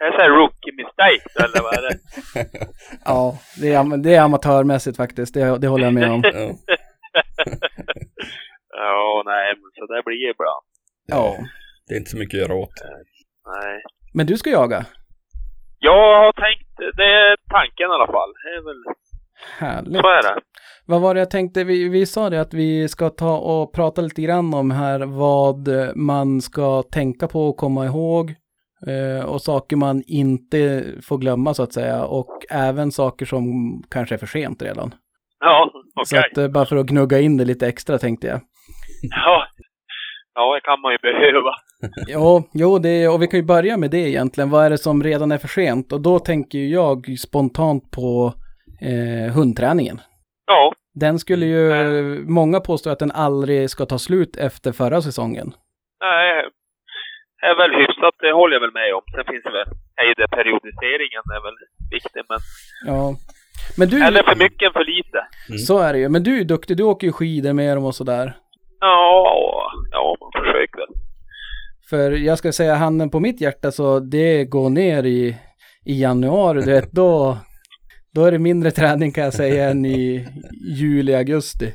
är 0.00 0.04
det 0.10 0.16
så 0.16 0.22
här 0.22 0.30
rookie 0.30 0.72
mistake 0.76 1.44
eller 1.44 1.62
vad 1.62 1.74
är 1.78 1.82
det? 1.88 1.96
ja, 3.04 3.34
det 3.60 3.68
är, 3.74 3.96
det 4.04 4.14
är 4.14 4.22
amatörmässigt 4.22 4.96
faktiskt. 4.96 5.34
Det, 5.34 5.58
det 5.58 5.68
håller 5.68 5.84
jag 5.84 5.94
med 5.94 6.10
om. 6.10 6.22
ja, 8.68 9.22
nej, 9.26 9.54
men 9.60 9.70
så 9.74 9.86
det 9.92 10.02
blir 10.04 10.30
ibland. 10.30 10.64
Ja. 11.06 11.36
Det 11.86 11.94
är 11.94 11.98
inte 11.98 12.10
så 12.10 12.18
mycket 12.18 12.34
att 12.34 12.48
göra 12.48 12.58
åt. 12.62 12.76
Nej. 13.46 13.82
Men 14.14 14.26
du 14.26 14.36
ska 14.36 14.50
jaga? 14.50 14.84
Jag 15.78 16.22
har 16.24 16.32
tänkt, 16.32 16.96
det 16.96 17.10
är 17.20 17.36
tanken 17.56 17.90
i 17.90 17.94
alla 17.96 18.06
fall. 18.06 18.32
Det 18.42 18.50
är 18.58 18.62
väl... 18.68 18.82
Härligt. 19.58 20.00
Så 20.00 20.08
är 20.08 20.22
det. 20.22 20.40
Vad 20.86 21.00
var 21.00 21.14
det 21.14 21.20
jag 21.20 21.30
tänkte, 21.30 21.64
vi, 21.64 21.88
vi 21.88 22.06
sa 22.06 22.30
det 22.30 22.40
att 22.40 22.54
vi 22.54 22.88
ska 22.88 23.10
ta 23.10 23.36
och 23.38 23.74
prata 23.74 24.02
lite 24.02 24.22
grann 24.22 24.54
om 24.54 24.70
här 24.70 25.00
vad 25.00 25.68
man 25.96 26.40
ska 26.40 26.82
tänka 26.82 27.28
på 27.28 27.48
och 27.48 27.56
komma 27.56 27.86
ihåg 27.86 28.34
Eh, 28.86 29.24
och 29.24 29.42
saker 29.42 29.76
man 29.76 30.02
inte 30.06 30.84
får 31.02 31.18
glömma 31.18 31.54
så 31.54 31.62
att 31.62 31.72
säga. 31.72 32.04
Och 32.04 32.46
även 32.50 32.92
saker 32.92 33.26
som 33.26 33.42
kanske 33.90 34.14
är 34.14 34.18
för 34.18 34.26
sent 34.26 34.62
redan. 34.62 34.94
Ja, 35.40 35.70
okej. 35.72 36.18
Okay. 36.18 36.30
Så 36.32 36.40
att, 36.40 36.44
eh, 36.44 36.52
bara 36.52 36.66
för 36.66 36.76
att 36.76 36.86
gnugga 36.86 37.20
in 37.20 37.36
det 37.36 37.44
lite 37.44 37.68
extra 37.68 37.98
tänkte 37.98 38.26
jag. 38.26 38.40
Ja, 39.02 39.46
ja 40.34 40.54
det 40.54 40.60
kan 40.60 40.80
man 40.80 40.92
ju 40.92 40.98
behöva. 40.98 41.50
jo, 42.08 42.48
jo 42.52 42.78
det, 42.78 43.08
och 43.08 43.22
vi 43.22 43.26
kan 43.26 43.40
ju 43.40 43.46
börja 43.46 43.76
med 43.76 43.90
det 43.90 44.08
egentligen. 44.08 44.50
Vad 44.50 44.64
är 44.64 44.70
det 44.70 44.78
som 44.78 45.02
redan 45.02 45.32
är 45.32 45.38
för 45.38 45.48
sent? 45.48 45.92
Och 45.92 46.00
då 46.00 46.18
tänker 46.18 46.58
jag 46.58 47.18
spontant 47.18 47.90
på 47.90 48.34
eh, 48.80 49.34
hundträningen. 49.34 50.00
Ja. 50.46 50.72
Den 50.94 51.18
skulle 51.18 51.46
ju, 51.46 51.72
mm. 51.72 52.32
många 52.34 52.60
påstår 52.60 52.90
att 52.90 52.98
den 52.98 53.10
aldrig 53.10 53.70
ska 53.70 53.86
ta 53.86 53.98
slut 53.98 54.36
efter 54.36 54.72
förra 54.72 55.02
säsongen. 55.02 55.52
Nej, 56.00 56.44
är 57.42 57.56
väl 57.56 57.80
hyfsat, 57.80 58.14
det 58.20 58.32
håller 58.32 58.54
jag 58.54 58.60
väl 58.60 58.72
med 58.72 58.94
om. 58.94 59.02
Sen 59.14 59.24
finns 59.32 59.44
det 59.44 59.50
väl, 59.50 59.68
hej, 59.96 60.14
periodiseringen 60.38 61.24
är 61.36 61.42
väl 61.46 61.58
viktig, 61.90 62.22
men... 62.28 62.38
Ja. 62.86 63.14
Men 63.78 63.88
du... 63.88 64.04
Eller 64.04 64.22
för 64.22 64.36
mycket 64.36 64.66
än 64.66 64.72
för 64.72 64.84
lite. 64.84 65.18
Mm. 65.48 65.58
Så 65.58 65.78
är 65.78 65.92
det 65.92 65.98
ju. 65.98 66.08
Men 66.08 66.22
du 66.22 66.40
är 66.40 66.44
duktig, 66.44 66.76
du 66.76 66.82
åker 66.82 67.06
ju 67.06 67.12
skidor 67.12 67.52
med 67.52 67.76
dem 67.76 67.84
och 67.84 67.94
sådär. 67.94 68.36
Ja, 68.80 69.72
ja, 69.90 70.16
man 70.20 70.42
försöker 70.42 70.76
väl. 70.76 70.94
För 71.90 72.10
jag 72.10 72.38
ska 72.38 72.52
säga 72.52 72.74
handen 72.74 73.10
på 73.10 73.20
mitt 73.20 73.40
hjärta 73.40 73.70
så 73.70 74.00
det 74.00 74.44
går 74.44 74.70
ner 74.70 75.02
i, 75.02 75.36
i 75.84 76.02
januari, 76.02 76.60
du 76.60 76.72
vet, 76.72 76.92
då, 76.92 77.38
då 78.14 78.24
är 78.24 78.32
det 78.32 78.38
mindre 78.38 78.70
träning 78.70 79.12
kan 79.12 79.24
jag 79.24 79.34
säga 79.34 79.70
än 79.70 79.84
i 79.84 80.26
juli, 80.80 81.14
augusti. 81.14 81.74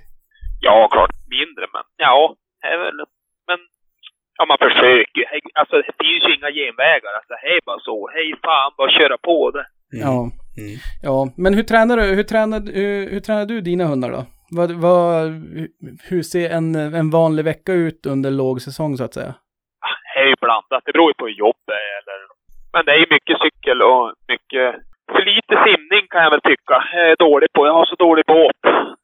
Ja, 0.62 0.88
klart 0.92 1.12
mindre, 1.30 1.66
men 1.74 1.84
ja, 1.98 2.36
det 2.62 2.68
är 2.68 2.78
väl 2.78 3.06
Ja, 4.38 4.46
man 4.46 4.58
försöker. 4.58 5.24
Alltså, 5.54 5.76
det 5.76 5.94
finns 6.04 6.24
ju 6.28 6.36
inga 6.36 6.52
genvägar. 6.52 7.12
Alltså, 7.20 7.34
hej 7.46 7.60
bara 7.66 7.80
så. 7.80 8.10
Hej 8.14 8.36
fan, 8.44 8.72
bara 8.78 8.92
köra 8.92 9.18
på 9.18 9.52
det. 9.52 9.66
Mm. 9.94 10.02
Ja. 10.06 10.18
Mm. 10.62 10.78
ja, 11.04 11.34
men 11.38 11.54
hur 11.54 11.64
tränar 11.64 11.98
du, 11.98 12.04
hur 12.04 12.24
tränar, 12.24 12.60
hur, 12.74 13.10
hur 13.12 13.20
tränar 13.20 13.46
du 13.46 13.62
dina 13.62 13.86
hundar 13.86 14.12
då? 14.12 14.26
Vad, 14.52 14.72
vad, 14.72 15.22
hur 16.10 16.22
ser 16.22 16.50
en, 16.50 16.76
en 16.76 17.10
vanlig 17.10 17.46
vecka 17.46 17.74
ut 17.74 18.06
under 18.06 18.32
lågsäsong 18.32 18.98
så 18.98 19.04
att 19.04 19.14
säga? 19.14 19.34
Det 20.14 20.20
är 20.22 20.28
ju 20.28 20.36
blandat. 20.42 20.84
Det 20.86 20.92
beror 20.94 21.10
ju 21.10 21.14
på 21.14 21.26
hur 21.26 21.34
jobbet 21.34 21.78
är. 21.86 21.92
Eller... 22.00 22.18
Men 22.74 22.86
det 22.86 22.92
är 22.92 22.98
ju 23.04 23.08
mycket 23.10 23.38
cykel 23.46 23.82
och 23.82 24.14
mycket... 24.28 24.70
För 25.16 25.26
lite 25.34 25.56
simning 25.66 26.04
kan 26.10 26.24
jag 26.24 26.32
väl 26.32 26.42
tycka. 26.52 26.76
Jag 26.94 27.12
är 27.12 27.16
dålig 27.28 27.50
på. 27.54 27.66
Jag 27.68 27.74
har 27.74 27.86
så 27.86 27.96
dålig 27.96 28.26
båt, 28.26 28.62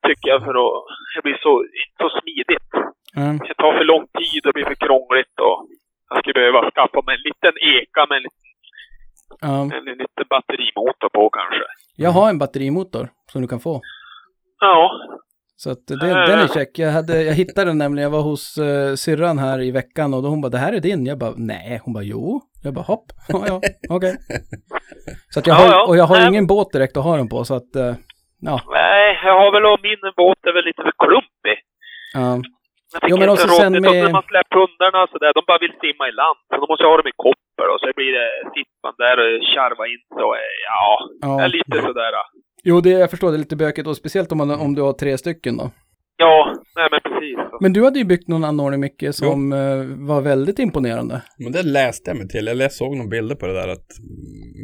tycker 0.08 0.30
jag, 0.30 0.40
för 0.48 0.56
att... 0.64 0.74
Det 1.16 1.22
blir 1.26 1.38
så, 1.46 1.54
så 2.02 2.08
smidigt. 2.20 2.72
Mm. 3.16 3.38
Det 3.38 3.54
tar 3.54 3.74
för 3.78 3.86
lång 3.94 4.06
tid 4.20 4.42
och 4.46 4.54
blir 4.54 4.66
för 4.72 4.80
krångligt 4.86 5.36
och 5.46 5.58
jag 6.10 6.20
skulle 6.20 6.34
behöva 6.34 6.72
skaffa 6.72 7.02
mig 7.06 7.16
en 7.16 7.26
liten 7.30 7.54
eka 7.76 8.06
med 8.10 8.16
en 8.18 8.24
liten, 8.28 8.50
mm. 9.50 9.66
en, 9.76 9.88
en 9.94 9.98
liten 10.04 10.26
batterimotor 10.30 11.10
på 11.10 11.30
kanske. 11.30 11.66
Jag 11.96 12.12
har 12.18 12.30
en 12.30 12.40
batterimotor 12.40 13.06
som 13.32 13.42
du 13.42 13.48
kan 13.48 13.60
få. 13.60 13.82
Ja. 14.60 14.92
Så 15.64 15.70
att 15.72 15.84
det, 15.88 16.08
äh. 16.10 16.30
den 16.30 16.40
är 16.46 16.48
check. 16.58 16.72
Jag, 16.86 16.92
hade, 16.98 17.14
jag 17.30 17.36
hittade 17.42 17.70
den 17.70 17.78
nämligen, 17.84 18.04
jag 18.08 18.18
var 18.18 18.26
hos 18.32 18.44
uh, 18.58 18.96
syrran 19.04 19.38
här 19.46 19.58
i 19.68 19.72
veckan 19.82 20.14
och 20.14 20.22
då 20.24 20.28
hon 20.34 20.42
bara, 20.42 20.54
det 20.56 20.64
här 20.66 20.74
är 20.78 20.82
din. 20.90 21.02
Jag 21.12 21.18
bara, 21.24 21.34
nej. 21.54 21.82
Hon 21.84 21.94
bara, 21.94 22.08
jo. 22.14 22.24
Jag 22.66 22.74
bara, 22.78 22.88
hopp. 22.92 23.08
Ja, 23.36 23.40
ja, 23.52 23.58
okej. 23.58 23.78
Okay. 23.98 24.14
Så 25.34 25.40
att 25.40 25.48
jag 25.48 25.56
har, 25.60 25.68
ja, 25.76 25.80
och 25.88 25.96
jag 26.00 26.08
har 26.12 26.20
nej. 26.20 26.28
ingen 26.32 26.48
båt 26.54 26.70
direkt 26.76 26.98
att 26.98 27.08
ha 27.10 27.14
den 27.22 27.30
på, 27.34 27.40
så 27.50 27.54
att, 27.60 27.72
uh, 27.84 27.94
ja. 28.50 28.56
Nej, 28.82 29.08
jag 29.30 29.36
har 29.42 29.50
väl, 29.56 29.66
min 29.90 30.02
båt 30.22 30.42
är 30.50 30.54
väl 30.58 30.66
lite 30.70 30.82
för 30.88 30.96
klumpig. 31.04 31.58
Ja. 32.20 32.30
Jo, 33.10 33.16
men 33.22 33.30
också 33.34 33.48
sen 33.48 33.72
med... 33.74 33.82
när 33.82 34.18
man 34.20 34.28
släpper 34.32 34.56
hundarna 34.62 35.02
så 35.12 35.18
där, 35.24 35.32
de 35.38 35.42
bara 35.50 35.62
vill 35.66 35.76
simma 35.84 36.04
i 36.12 36.14
land. 36.22 36.40
Så 36.50 36.54
då 36.62 36.66
måste 36.70 36.84
jag 36.84 36.92
ha 36.94 37.02
dem 37.02 37.14
i 37.14 37.22
koppel 37.28 37.68
och 37.74 37.80
så 37.82 37.88
blir 38.00 38.12
det, 38.20 38.28
sitter 38.56 38.80
man 38.86 38.96
där 39.04 39.16
och 39.24 39.34
tjarva 39.52 39.84
in 39.94 40.04
så, 40.20 40.28
ja, 40.72 40.88
ja. 41.22 41.48
lite 41.58 41.78
sådär. 41.88 42.14
Jo, 42.64 42.82
det, 42.82 42.90
jag 42.90 43.10
förstår, 43.10 43.32
det 43.32 43.36
är 43.36 43.40
lite 43.40 43.56
bökigt 43.56 43.88
och 43.88 43.98
speciellt 43.98 44.32
om, 44.32 44.38
man, 44.38 44.52
om 44.52 44.76
du 44.76 44.82
har 44.82 44.94
tre 44.94 45.18
stycken 45.18 45.58
då. 45.58 45.72
Ja, 46.18 46.56
nej 46.76 46.88
men 46.92 47.00
precis. 47.14 47.62
Men 47.62 47.74
du 47.74 47.84
hade 47.84 48.00
ju 48.00 48.06
byggt 48.06 48.28
någon 48.28 48.44
anordning 48.44 48.80
mycket 48.80 49.16
som 49.16 49.54
uh, 49.54 50.08
var 50.08 50.22
väldigt 50.22 50.60
imponerande. 50.60 51.22
Men 51.38 51.52
det 51.52 51.64
läste 51.64 52.10
jag 52.10 52.18
mig 52.18 52.28
till. 52.28 52.46
Jag 52.46 52.72
såg 52.72 52.96
några 52.96 53.10
bilder 53.10 53.36
på 53.36 53.48
det 53.48 53.54
där 53.54 53.68
att 53.68 53.88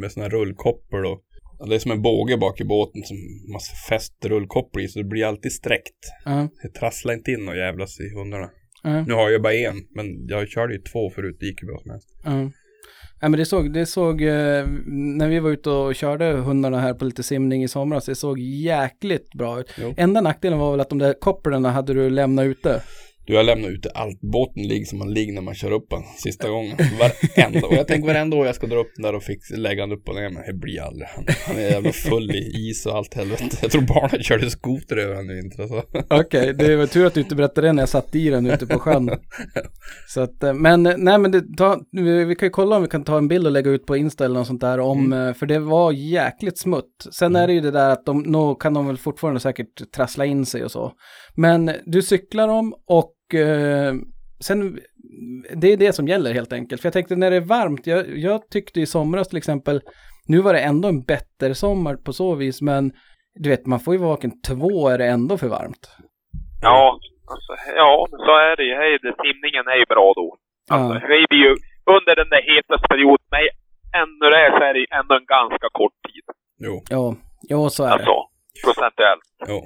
med 0.00 0.12
sådana 0.12 0.28
här 0.28 0.38
rullkoppor 0.38 1.04
och 1.04 1.20
det 1.68 1.74
är 1.74 1.78
som 1.78 1.90
en 1.90 2.02
båge 2.02 2.36
bak 2.36 2.60
i 2.60 2.64
båten 2.64 3.02
som 3.02 3.16
man 3.52 3.60
fäster 3.88 4.28
rullkoppor 4.28 4.82
i 4.82 4.88
så 4.88 4.98
det 4.98 5.04
blir 5.04 5.24
alltid 5.24 5.52
sträckt. 5.52 6.02
Uh. 6.28 6.44
Det 6.62 6.68
trasslar 6.68 7.14
inte 7.14 7.30
in 7.30 7.48
och 7.48 7.56
jävlas 7.56 8.00
i 8.00 8.14
hundarna. 8.18 8.50
Uh. 8.86 9.06
Nu 9.06 9.14
har 9.14 9.30
jag 9.30 9.42
bara 9.42 9.54
en, 9.54 9.76
men 9.94 10.26
jag 10.26 10.48
körde 10.48 10.74
ju 10.74 10.80
två 10.80 11.10
förut, 11.10 11.36
det 11.40 11.46
gick 11.46 11.62
ju 11.62 11.66
bra 11.66 11.78
som 11.78 11.90
helst. 11.90 12.08
Uh. 12.26 12.48
Ja, 13.20 13.28
men 13.28 13.38
det 13.38 13.46
såg, 13.46 13.72
det 13.72 13.86
såg 13.86 14.22
eh, 14.22 14.66
när 14.86 15.28
vi 15.28 15.38
var 15.38 15.50
ute 15.50 15.70
och 15.70 15.94
körde 15.94 16.24
hundarna 16.24 16.80
här 16.80 16.94
på 16.94 17.04
lite 17.04 17.22
simning 17.22 17.64
i 17.64 17.68
somras, 17.68 18.06
det 18.06 18.14
såg 18.14 18.38
jäkligt 18.38 19.34
bra 19.34 19.60
ut. 19.60 19.70
Jo. 19.80 19.94
Enda 19.96 20.20
nackdelen 20.20 20.58
var 20.58 20.70
väl 20.70 20.80
att 20.80 20.88
de 20.88 20.98
där 20.98 21.12
kopplarna 21.20 21.70
hade 21.70 21.94
du 21.94 22.10
lämnat 22.10 22.44
ute. 22.44 22.82
Du 23.28 23.36
har 23.36 23.42
lämnat 23.42 23.70
ute 23.70 23.90
allt. 23.90 24.20
Båten 24.20 24.62
ligger 24.62 24.86
som 24.86 24.98
man 24.98 25.14
ligger 25.14 25.32
när 25.32 25.42
man 25.42 25.54
kör 25.54 25.70
upp 25.70 25.90
den 25.90 26.02
sista 26.16 26.48
gången. 26.48 26.76
Varenda. 26.98 27.66
Och 27.66 27.74
jag 27.74 27.88
tänker 27.88 28.06
varenda 28.06 28.36
år 28.36 28.46
jag 28.46 28.54
ska 28.54 28.66
dra 28.66 28.76
upp 28.76 28.92
den 28.96 29.02
där 29.02 29.14
och 29.14 29.22
fix, 29.22 29.50
lägga 29.50 29.86
den 29.86 29.92
upp 29.92 30.08
och 30.08 30.14
ner. 30.14 30.30
Men 30.30 30.42
det 30.46 30.54
blir 30.54 30.82
aldrig. 30.82 31.08
Han, 31.08 31.24
han 31.46 31.56
är 31.56 31.60
jävla 31.60 31.92
full 31.92 32.30
i 32.30 32.68
is 32.68 32.86
och 32.86 32.96
allt 32.96 33.14
helvete. 33.14 33.56
Jag 33.62 33.70
tror 33.70 33.82
barnen 33.82 34.22
körde 34.22 34.50
skoter 34.50 34.96
över 34.96 35.14
den 35.14 35.26
nu 35.26 35.38
inte. 35.38 35.62
Okej, 35.62 36.20
okay, 36.20 36.52
det 36.52 36.76
var 36.76 36.86
tur 36.86 37.06
att 37.06 37.14
du 37.14 37.20
inte 37.20 37.34
berättade 37.34 37.66
det 37.66 37.72
när 37.72 37.82
jag 37.82 37.88
satt 37.88 38.14
i 38.14 38.30
den 38.30 38.46
ute 38.46 38.66
på 38.66 38.78
sjön. 38.78 39.10
Så 40.08 40.20
att, 40.20 40.42
eh, 40.42 40.54
men 40.54 40.82
nej 40.82 41.18
men 41.18 41.30
det, 41.30 41.56
ta, 41.56 41.80
vi 42.26 42.36
kan 42.38 42.46
ju 42.46 42.50
kolla 42.50 42.76
om 42.76 42.82
vi 42.82 42.88
kan 42.88 43.04
ta 43.04 43.18
en 43.18 43.28
bild 43.28 43.46
och 43.46 43.52
lägga 43.52 43.70
ut 43.70 43.86
på 43.86 43.96
Insta 43.96 44.24
eller 44.24 44.38
något 44.38 44.46
sånt 44.46 44.60
där 44.60 44.80
om, 44.80 45.12
mm. 45.12 45.28
Eh, 45.28 45.34
för 45.34 45.46
det 45.46 45.58
var 45.58 45.92
jäkligt 45.92 46.58
smutt. 46.58 47.06
Sen 47.12 47.32
mm. 47.32 47.42
är 47.42 47.46
det 47.46 47.52
ju 47.52 47.60
det 47.60 47.70
där 47.70 47.90
att 47.90 48.06
de, 48.06 48.18
nå 48.18 48.54
kan 48.54 48.74
de 48.74 48.86
väl 48.86 48.98
fortfarande 48.98 49.40
säkert 49.40 49.92
trassla 49.96 50.24
in 50.24 50.46
sig 50.46 50.64
och 50.64 50.70
så. 50.70 50.92
Men 51.36 51.70
du 51.86 52.02
cyklar 52.02 52.48
dem 52.48 52.74
och 52.86 53.14
eh, 53.34 53.94
sen, 54.40 54.78
det 55.56 55.72
är 55.72 55.76
det 55.76 55.92
som 55.92 56.08
gäller 56.08 56.34
helt 56.34 56.52
enkelt. 56.52 56.82
För 56.82 56.86
jag 56.86 56.92
tänkte 56.92 57.16
när 57.16 57.30
det 57.30 57.36
är 57.36 57.48
varmt, 57.48 57.86
jag, 57.86 58.18
jag 58.18 58.50
tyckte 58.50 58.80
i 58.80 58.86
somras 58.86 59.28
till 59.28 59.38
exempel, 59.38 59.80
nu 60.28 60.40
var 60.40 60.52
det 60.52 60.60
ändå 60.60 60.88
en 60.88 61.02
bättre 61.02 61.54
sommar 61.54 61.96
på 61.96 62.12
så 62.12 62.34
vis, 62.34 62.62
men 62.62 62.92
du 63.34 63.50
vet, 63.50 63.66
man 63.66 63.80
får 63.80 63.94
ju 63.94 64.00
vara 64.00 64.10
vaken 64.10 64.32
två 64.48 64.88
är 64.88 64.98
det 64.98 65.06
ändå 65.06 65.38
för 65.38 65.48
varmt. 65.48 65.84
Ja, 66.62 66.98
alltså, 67.32 67.52
ja, 67.76 68.06
så 68.10 68.32
är 68.48 68.56
det 68.56 68.64
ju. 68.64 68.98
Simningen 69.22 69.64
är 69.72 69.78
ju 69.82 69.86
bra 69.94 70.12
då. 70.20 70.36
Alltså, 70.70 70.94
ja. 70.94 71.00
det 71.00 71.26
blir 71.28 71.42
ju 71.46 71.54
under 71.96 72.14
den 72.20 72.30
där 72.34 72.42
hetaste 72.50 72.88
perioden, 72.88 73.26
men 73.34 73.40
ännu 74.02 74.24
det 74.32 74.40
är 74.46 74.50
så 74.58 74.62
är 74.68 74.74
det 74.74 74.86
ändå 75.00 75.14
en 75.20 75.28
ganska 75.36 75.68
kort 75.80 75.98
tid. 76.08 76.24
Jo. 76.66 76.74
Ja, 76.96 77.04
ja 77.52 77.60
så 77.74 77.82
är 77.84 77.90
alltså, 77.90 78.14
det. 78.14 78.20
Alltså, 78.20 78.64
procentuellt. 78.64 79.28
Jo. 79.50 79.58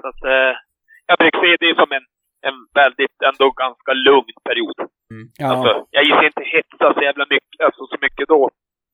Så 0.00 0.06
att, 0.10 0.22
eh, 0.34 0.52
jag 1.08 1.16
brukar 1.20 1.40
se 1.44 1.50
det 1.64 1.74
som 1.80 1.90
en 1.98 2.06
en 2.48 2.56
väldigt, 2.80 3.16
ändå 3.30 3.46
ganska 3.64 3.92
lugn 4.08 4.36
period. 4.48 4.78
Mm. 5.12 5.26
Ja. 5.42 5.46
Alltså, 5.52 5.70
jag 5.96 6.04
gissar 6.04 6.26
inte 6.32 6.44
hetsa 6.54 6.86
så 6.94 7.02
jävla 7.08 7.26
mycket, 7.34 7.60
alltså 7.66 7.82
så 7.92 7.96
mycket 8.04 8.28
då. 8.34 8.42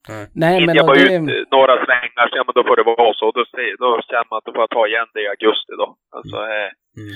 Nej, 0.09 0.27
Nej 0.45 0.67
men 0.67 0.75
jag 0.77 0.87
bara 0.87 0.97
det... 0.97 1.35
ut 1.41 1.51
några 1.57 1.75
svängar, 1.85 2.25
så 2.29 2.35
ja 2.39 2.45
men 2.47 2.55
då 2.59 2.63
får 2.69 2.77
det 2.77 2.87
vara 2.93 3.15
så. 3.21 3.27
Då, 3.37 3.41
då 3.85 3.89
känner 4.09 4.29
man 4.31 4.39
att 4.39 4.47
då 4.47 4.53
får 4.53 4.63
jag 4.67 4.71
ta 4.79 4.87
igen 4.87 5.09
det 5.15 5.23
i 5.27 5.29
augusti 5.35 5.73
då. 5.83 5.89
Alltså, 6.17 6.37
mm. 6.37 6.51
eh, 6.51 6.71
mm. 7.01 7.15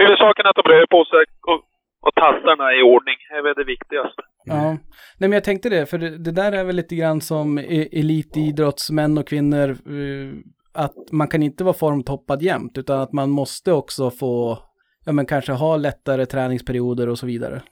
Huvudsaken 0.00 0.46
är 0.46 0.50
att 0.50 0.60
de 0.62 0.68
rör 0.72 0.86
på 0.96 1.04
sig 1.04 1.22
och, 1.50 1.60
och 2.06 2.14
tassarna 2.14 2.64
är 2.72 2.80
i 2.80 2.82
ordning. 2.82 3.18
Det 3.30 3.36
är 3.38 3.42
väl 3.42 3.54
det 3.62 3.64
viktigaste. 3.64 4.22
Ja, 4.44 4.62
Nej, 5.18 5.28
men 5.28 5.32
jag 5.32 5.44
tänkte 5.44 5.68
det, 5.68 5.86
för 5.90 5.98
det, 5.98 6.18
det, 6.24 6.32
där 6.32 6.52
är 6.52 6.64
väl 6.64 6.76
lite 6.76 6.96
grann 6.96 7.20
som 7.20 7.58
elitidrottsmän 8.02 9.18
och 9.18 9.28
kvinnor, 9.28 9.68
uh, 9.90 10.32
att 10.74 11.12
man 11.12 11.28
kan 11.28 11.42
inte 11.42 11.64
vara 11.64 11.74
formtoppad 11.74 12.42
jämt, 12.42 12.78
utan 12.78 13.00
att 13.00 13.12
man 13.12 13.30
måste 13.30 13.72
också 13.72 14.10
få 14.10 14.58
ja, 15.04 15.12
men 15.12 15.26
kanske 15.26 15.52
ha 15.52 15.76
lättare 15.76 16.26
träningsperioder 16.26 17.08
och 17.08 17.18
så 17.18 17.26
vidare. 17.26 17.62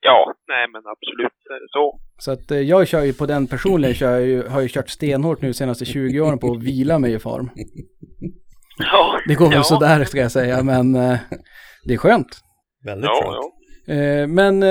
Ja, 0.00 0.34
nej 0.48 0.68
men 0.72 0.82
absolut 0.86 1.32
är 1.50 1.60
det 1.60 1.68
så. 1.70 2.00
Så 2.18 2.30
att 2.30 2.50
eh, 2.50 2.58
jag 2.58 2.88
kör 2.88 3.04
ju 3.04 3.12
på 3.12 3.26
den 3.26 3.46
personligen, 3.46 3.94
kör 3.94 4.18
ju, 4.18 4.48
har 4.48 4.60
ju 4.60 4.68
kört 4.68 4.88
stenhårt 4.88 5.42
nu 5.42 5.48
de 5.48 5.54
senaste 5.54 5.84
20 5.84 6.20
åren 6.20 6.38
på 6.38 6.52
att 6.52 6.62
vila 6.62 6.98
mig 6.98 7.12
i 7.12 7.18
form. 7.18 7.50
Ja. 8.80 9.20
Det 9.28 9.34
går 9.34 9.48
väl 9.48 9.54
ja. 9.54 9.62
sådär 9.62 10.04
ska 10.04 10.18
jag 10.18 10.32
säga, 10.32 10.62
men 10.62 10.94
eh, 10.94 11.18
det 11.84 11.94
är 11.94 11.98
skönt. 11.98 12.40
Väldigt 12.84 13.04
ja, 13.04 13.22
skönt. 13.22 13.54
Ja. 13.86 13.94
Eh, 13.94 14.26
men 14.26 14.64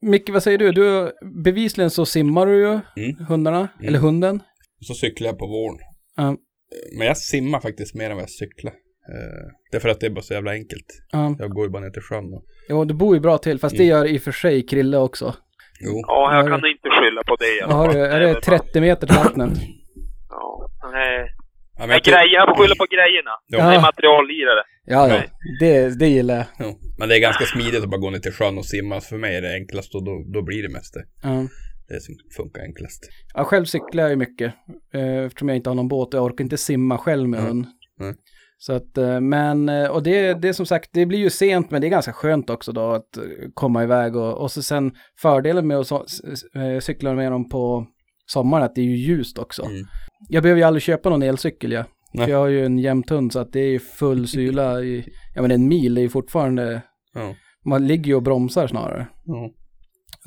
Micke, 0.00 0.30
vad 0.30 0.42
säger 0.42 0.58
du? 0.58 0.72
du? 0.72 1.12
Bevisligen 1.44 1.90
så 1.90 2.06
simmar 2.06 2.46
du 2.46 2.56
ju 2.56 2.66
mm. 2.68 3.26
hundarna, 3.28 3.58
mm. 3.58 3.88
eller 3.88 3.98
hunden. 3.98 4.42
Så 4.80 4.94
cyklar 4.94 5.28
jag 5.28 5.38
på 5.38 5.46
våren. 5.46 5.78
Uh. 6.20 6.38
Men 6.98 7.06
jag 7.06 7.16
simmar 7.16 7.60
faktiskt 7.60 7.94
mer 7.94 8.10
än 8.10 8.16
vad 8.16 8.22
jag 8.22 8.30
cyklar. 8.30 8.72
Uh, 9.14 9.46
det 9.70 9.76
är 9.76 9.80
för 9.80 9.88
att 9.88 10.00
det 10.00 10.06
är 10.06 10.10
bara 10.10 10.22
så 10.22 10.34
jävla 10.34 10.50
enkelt. 10.50 10.86
Ja. 11.12 11.36
Jag 11.38 11.50
går 11.50 11.64
ju 11.64 11.70
bara 11.70 11.82
ner 11.82 11.90
till 11.90 12.02
sjön. 12.02 12.34
Och... 12.34 12.44
Jo, 12.68 12.84
du 12.84 12.94
bor 12.94 13.14
ju 13.14 13.20
bra 13.20 13.38
till, 13.38 13.58
fast 13.58 13.74
mm. 13.74 13.86
det 13.86 13.90
gör 13.90 14.04
i 14.06 14.18
och 14.18 14.22
för 14.22 14.32
sig 14.32 14.66
Krille 14.66 14.98
också. 14.98 15.34
Jo. 15.80 16.02
Ja, 16.06 16.36
jag 16.36 16.48
kan 16.48 16.70
inte 16.70 16.88
skylla 16.90 17.22
på 17.26 17.36
det. 17.36 17.56
Ja, 17.60 17.66
har 17.66 17.88
du, 17.88 17.98
är 17.98 18.20
det 18.20 18.34
30 18.34 18.80
meter 18.80 19.06
till 19.06 19.16
vattnet? 19.16 19.52
Ja, 20.28 20.70
nej. 20.92 21.28
Ja, 21.78 21.86
men 21.86 22.00
jag, 22.04 22.26
jag 22.28 22.48
får 22.48 22.62
skylla 22.62 22.74
på 22.74 22.86
grejerna. 22.90 23.30
Ja. 23.46 23.70
Det 23.70 23.76
är 23.76 23.80
materiallirare. 23.80 24.62
Ja, 24.84 25.08
ja. 25.08 25.22
Det, 25.60 25.98
det 25.98 26.08
gillar 26.08 26.34
jag. 26.34 26.46
Jo. 26.58 26.78
Men 26.98 27.08
det 27.08 27.16
är 27.16 27.20
ganska 27.20 27.44
smidigt 27.44 27.82
att 27.82 27.90
bara 27.90 28.00
gå 28.00 28.10
ner 28.10 28.18
till 28.18 28.32
sjön 28.32 28.58
och 28.58 28.66
simma. 28.66 29.00
För 29.00 29.16
mig 29.16 29.36
är 29.36 29.42
det 29.42 29.54
enklast 29.54 29.94
och 29.94 30.04
då, 30.04 30.24
då 30.34 30.42
blir 30.42 30.62
det 30.62 30.68
mest 30.68 30.94
det. 30.94 31.04
Ja. 31.22 31.46
Det 31.88 32.00
som 32.00 32.14
funkar 32.36 32.62
enklast. 32.62 33.08
Ja, 33.34 33.44
själv 33.44 33.64
cyklar 33.64 34.02
jag 34.02 34.10
ju 34.10 34.16
mycket. 34.16 34.54
Eh, 34.94 35.24
eftersom 35.24 35.48
jag 35.48 35.56
inte 35.56 35.70
har 35.70 35.74
någon 35.74 35.88
båt. 35.88 36.08
Jag 36.12 36.24
orkar 36.24 36.44
inte 36.44 36.56
simma 36.56 36.98
själv 36.98 37.28
med 37.28 37.40
mm. 37.40 37.48
hund. 37.48 37.66
Mm. 38.00 38.14
Så 38.62 38.72
att, 38.72 38.98
eh, 38.98 39.20
men, 39.20 39.68
eh, 39.68 39.90
och 39.90 40.02
det, 40.02 40.34
det 40.34 40.48
är 40.48 40.52
som 40.52 40.66
sagt, 40.66 40.90
det 40.92 41.06
blir 41.06 41.18
ju 41.18 41.30
sent 41.30 41.70
men 41.70 41.80
det 41.80 41.86
är 41.86 41.90
ganska 41.90 42.12
skönt 42.12 42.50
också 42.50 42.72
då 42.72 42.90
att 42.90 43.16
eh, 43.16 43.22
komma 43.54 43.82
iväg 43.82 44.16
och, 44.16 44.38
och 44.38 44.50
så 44.50 44.62
sen 44.62 44.92
fördelen 45.22 45.66
med 45.66 45.78
att 45.78 45.86
så, 45.86 46.04
cykla 46.80 47.14
med 47.14 47.32
dem 47.32 47.48
på 47.48 47.86
sommaren 48.26 48.64
att 48.64 48.74
det 48.74 48.80
är 48.80 48.84
ju 48.84 48.96
ljust 48.96 49.38
också. 49.38 49.62
Mm. 49.62 49.84
Jag 50.28 50.42
behöver 50.42 50.60
ju 50.60 50.66
aldrig 50.66 50.82
köpa 50.82 51.10
någon 51.10 51.22
elcykel 51.22 51.72
ja. 51.72 51.84
För 52.18 52.28
jag 52.28 52.38
har 52.38 52.46
ju 52.46 52.66
en 52.66 52.78
jämthund 52.78 53.32
så 53.32 53.38
att 53.38 53.52
det 53.52 53.60
är 53.60 53.70
ju 53.70 53.78
full 53.78 54.28
syla 54.28 54.80
i, 54.80 55.04
ja 55.34 55.42
men 55.42 55.50
en 55.50 55.68
mil 55.68 55.98
är 55.98 56.02
ju 56.02 56.08
fortfarande, 56.08 56.82
mm. 57.16 57.34
man 57.64 57.86
ligger 57.86 58.06
ju 58.06 58.14
och 58.14 58.22
bromsar 58.22 58.66
snarare. 58.66 59.06
Mm. 59.28 59.50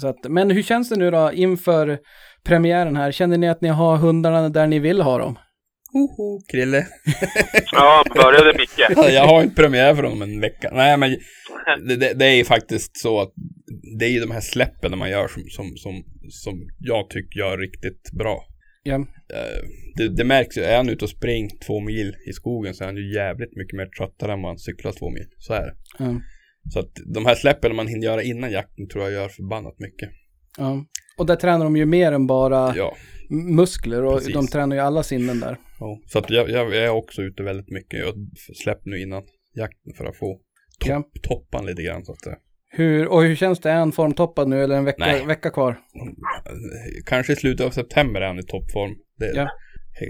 Så 0.02 0.08
att, 0.08 0.30
men 0.30 0.52
hur 0.52 0.62
känns 0.62 0.90
det 0.90 0.96
nu 0.96 1.12
då 1.12 1.32
inför 1.34 2.00
premiären 2.44 2.96
här? 2.96 3.12
Känner 3.12 3.38
ni 3.38 3.50
att 3.50 3.62
ni 3.62 3.70
har 3.70 3.98
hundarna 3.98 4.50
där 4.50 4.68
ni 4.68 4.80
vill 4.80 5.02
ha 5.02 5.18
dem? 5.18 5.38
Hoho, 5.93 6.41
Krille. 6.51 6.88
ja, 7.71 8.03
började 8.15 8.57
Micke. 8.57 9.12
jag 9.13 9.27
har 9.27 9.43
inte 9.43 9.55
premiär 9.55 9.95
för 9.95 10.05
om 10.05 10.21
en 10.21 10.39
vecka. 10.39 10.69
Nej, 10.73 10.97
men 10.97 11.09
det, 11.88 11.95
det, 11.95 12.13
det, 12.13 12.25
är 12.25 12.35
ju 12.35 12.45
faktiskt 12.45 12.97
så 12.97 13.21
att 13.21 13.33
det 14.00 14.05
är 14.05 14.09
ju 14.09 14.19
de 14.19 14.31
här 14.31 14.41
släppen 14.41 14.97
man 14.97 15.09
gör 15.09 15.27
som, 15.27 15.43
som, 15.50 15.77
som, 15.77 16.03
som 16.29 16.67
jag 16.79 17.09
tycker 17.09 17.39
gör 17.39 17.57
riktigt 17.57 18.12
bra. 18.12 18.45
Ja. 18.83 19.05
Det, 19.95 20.15
det 20.15 20.23
märks 20.23 20.57
ju, 20.57 20.62
är 20.62 20.77
han 20.77 20.89
ute 20.89 21.05
och 21.05 21.09
springer 21.09 21.50
två 21.67 21.79
mil 21.79 22.15
i 22.29 22.33
skogen 22.33 22.73
så 22.73 22.83
är 22.83 22.85
han 22.85 22.97
ju 22.97 23.13
jävligt 23.13 23.55
mycket 23.55 23.77
mer 23.77 23.85
tröttare 23.85 24.33
än 24.33 24.43
han 24.43 24.57
cyklar 24.57 24.91
två 24.91 25.09
mil. 25.09 25.27
Så 25.38 25.53
är 25.53 25.62
det. 25.62 25.75
Ja. 26.00 26.21
Så 26.73 26.79
att 26.79 26.91
de 27.13 27.25
här 27.25 27.35
släppen 27.35 27.75
man 27.75 27.88
hinner 27.88 28.03
göra 28.03 28.23
innan 28.23 28.51
jakten 28.51 28.89
tror 28.89 29.03
jag 29.03 29.13
gör 29.13 29.29
förbannat 29.29 29.79
mycket. 29.79 30.09
Ja. 30.57 30.85
Och 31.17 31.25
där 31.25 31.35
tränar 31.35 31.63
de 31.63 31.75
ju 31.75 31.85
mer 31.85 32.12
än 32.12 32.27
bara 32.27 32.73
ja. 32.75 32.95
Muskler 33.30 34.03
och 34.03 34.13
Precis. 34.13 34.34
de 34.34 34.48
tränar 34.48 34.75
ju 34.75 34.82
alla 34.82 35.03
sinnen 35.03 35.39
där. 35.39 35.58
Ja. 35.80 36.00
Så 36.06 36.20
att 36.20 36.30
jag, 36.30 36.50
jag, 36.50 36.75
är 36.75 36.89
också 36.89 37.22
ute 37.22 37.44
väldigt 37.44 37.70
mycket. 37.70 38.00
Jag 38.00 38.13
släpper 38.63 38.89
nu 38.89 39.01
innan 39.01 39.24
jakten 39.56 39.94
för 39.98 40.06
att 40.06 40.18
få 40.18 40.39
topp, 40.80 40.89
ja. 40.89 41.03
toppan 41.22 41.65
lite 41.65 41.84
grann 41.84 42.06
så 42.06 42.12
att. 42.12 42.20
Hur, 42.75 43.08
och 43.08 43.24
hur 43.24 43.36
känns 43.36 43.60
det? 43.60 43.70
Är 43.70 43.75
han 43.75 43.92
formtoppad 43.92 44.48
nu 44.48 44.63
eller 44.63 44.75
en 44.75 44.86
vecka, 44.86 45.25
vecka 45.25 45.50
kvar? 45.50 45.80
Kanske 47.06 47.34
i 47.34 47.36
slutet 47.36 47.65
av 47.65 47.70
september 47.70 48.22
är 48.22 48.27
han 48.27 48.39
i 48.39 48.44
toppform. 48.44 48.96
Det, 49.18 49.32
ja. 49.36 49.50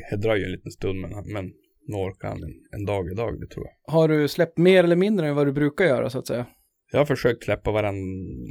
det, 0.09 0.17
dröjer 0.17 0.45
en 0.45 0.51
liten 0.51 0.71
stund 0.71 1.01
men, 1.01 1.11
men 1.33 1.45
nu 1.87 1.95
orkar 1.95 2.27
han 2.27 2.43
en, 2.43 2.53
en 2.71 2.85
dag 2.85 3.11
i 3.11 3.15
dag, 3.15 3.39
det 3.39 3.47
tror 3.47 3.65
jag. 3.65 3.93
Har 3.93 4.07
du 4.07 4.27
släppt 4.27 4.57
mer 4.57 4.83
eller 4.83 4.95
mindre 4.95 5.27
än 5.27 5.35
vad 5.35 5.47
du 5.47 5.51
brukar 5.51 5.85
göra 5.85 6.09
så 6.09 6.19
att 6.19 6.27
säga? 6.27 6.45
Jag 6.91 6.99
har 6.99 7.05
försökt 7.05 7.43
släppa 7.43 7.71
varann, 7.71 7.95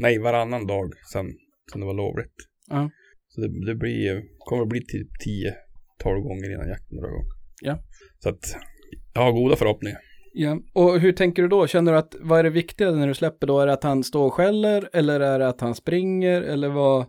nej, 0.00 0.19
varannan 0.19 0.66
dag 0.66 0.92
sen, 1.12 1.26
sen 1.73 1.81
det 1.81 1.87
var 1.87 1.95
lovligt. 1.95 2.35
Ja. 2.69 2.90
Så 3.34 3.40
det, 3.40 3.66
det 3.66 3.74
blir, 3.74 4.22
kommer 4.38 4.62
att 4.62 4.68
bli 4.68 4.80
typ 4.80 5.08
10-12 6.04 6.20
gånger 6.20 6.54
innan 6.54 6.68
jakten 6.68 6.96
drar 6.96 7.08
igång. 7.08 7.26
Ja. 7.62 7.78
Så 8.18 8.28
att 8.28 8.56
jag 9.14 9.22
har 9.22 9.32
goda 9.32 9.56
förhoppningar. 9.56 9.98
Ja, 10.34 10.58
och 10.72 11.00
hur 11.00 11.12
tänker 11.12 11.42
du 11.42 11.48
då? 11.48 11.66
Känner 11.66 11.92
du 11.92 11.98
att 11.98 12.14
vad 12.20 12.38
är 12.38 12.42
det 12.42 12.50
viktiga 12.50 12.90
när 12.90 13.06
du 13.06 13.14
släpper 13.14 13.46
då? 13.46 13.60
Är 13.60 13.66
det 13.66 13.72
att 13.72 13.84
han 13.84 14.04
står 14.04 14.26
och 14.26 14.34
skäller 14.34 14.88
eller 14.92 15.20
är 15.20 15.38
det 15.38 15.48
att 15.48 15.60
han 15.60 15.74
springer 15.74 16.42
eller 16.42 16.68
vad? 16.68 17.06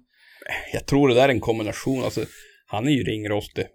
Jag 0.73 0.85
tror 0.85 1.07
det 1.07 1.15
där 1.15 1.29
är 1.29 1.33
en 1.33 1.39
kombination. 1.39 2.03
Alltså, 2.03 2.21
han 2.67 2.87
är 2.87 2.91
ju 2.91 3.03
ringrostig 3.03 3.65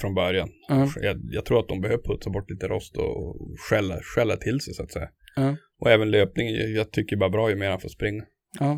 från 0.00 0.14
början. 0.14 0.48
Uh 0.70 0.86
jag, 1.02 1.16
jag, 1.22 1.44
tror 1.44 1.60
att 1.60 1.68
de 1.68 1.80
behöver 1.80 2.02
putsa 2.02 2.30
bort 2.30 2.50
lite 2.50 2.68
rost 2.68 2.96
och 2.96 3.36
skälla, 3.68 3.98
skälla 4.02 4.36
till 4.36 4.60
sig 4.60 4.74
så 4.74 4.82
att 4.82 4.92
säga. 4.92 5.08
Uh 5.38 5.54
Och 5.80 5.90
även 5.90 6.10
löpning, 6.10 6.48
jag 6.74 6.92
tycker 6.92 7.16
bara 7.16 7.30
bra 7.30 7.50
ju 7.50 7.56
mer 7.56 7.70
han 7.70 7.80
får 7.80 7.88
springa. 7.88 8.22
Uh 8.60 8.76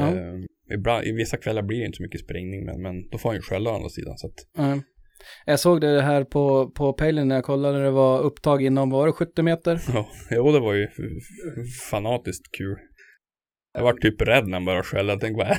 uh. 0.00 0.44
Ibland, 0.74 1.04
I 1.04 1.12
vissa 1.12 1.36
kvällar 1.36 1.62
blir 1.62 1.78
det 1.78 1.86
inte 1.86 1.96
så 1.96 2.02
mycket 2.02 2.20
springning 2.20 2.64
men, 2.64 2.82
men 2.82 3.08
då 3.10 3.18
får 3.18 3.28
han 3.28 3.36
ju 3.36 3.42
skälla 3.42 3.70
å 3.70 3.74
andra 3.74 3.88
sidan. 3.88 4.18
Så 4.18 4.26
att, 4.26 4.34
Jag 5.46 5.60
såg 5.60 5.80
det 5.80 6.02
här 6.02 6.24
på, 6.24 6.70
på 6.70 6.92
pejlen 6.92 7.28
när 7.28 7.34
jag 7.34 7.44
kollade 7.44 7.78
när 7.78 7.84
det 7.84 7.90
var 7.90 8.20
upptag 8.20 8.62
inom, 8.62 8.90
var 8.90 9.06
det 9.06 9.12
70 9.12 9.42
meter? 9.42 9.80
Ja, 9.94 10.08
jo 10.30 10.52
det 10.52 10.60
var 10.60 10.74
ju 10.74 10.88
fanatiskt 11.90 12.56
kul. 12.58 12.76
Jag 13.76 13.84
var 13.84 13.92
typ 13.92 14.22
rädd 14.22 14.46
när 14.46 14.52
han 14.52 14.64
började 14.64 14.84
skälla. 14.84 15.12
Jag 15.12 15.20
tänkte, 15.20 15.44
är 15.44 15.58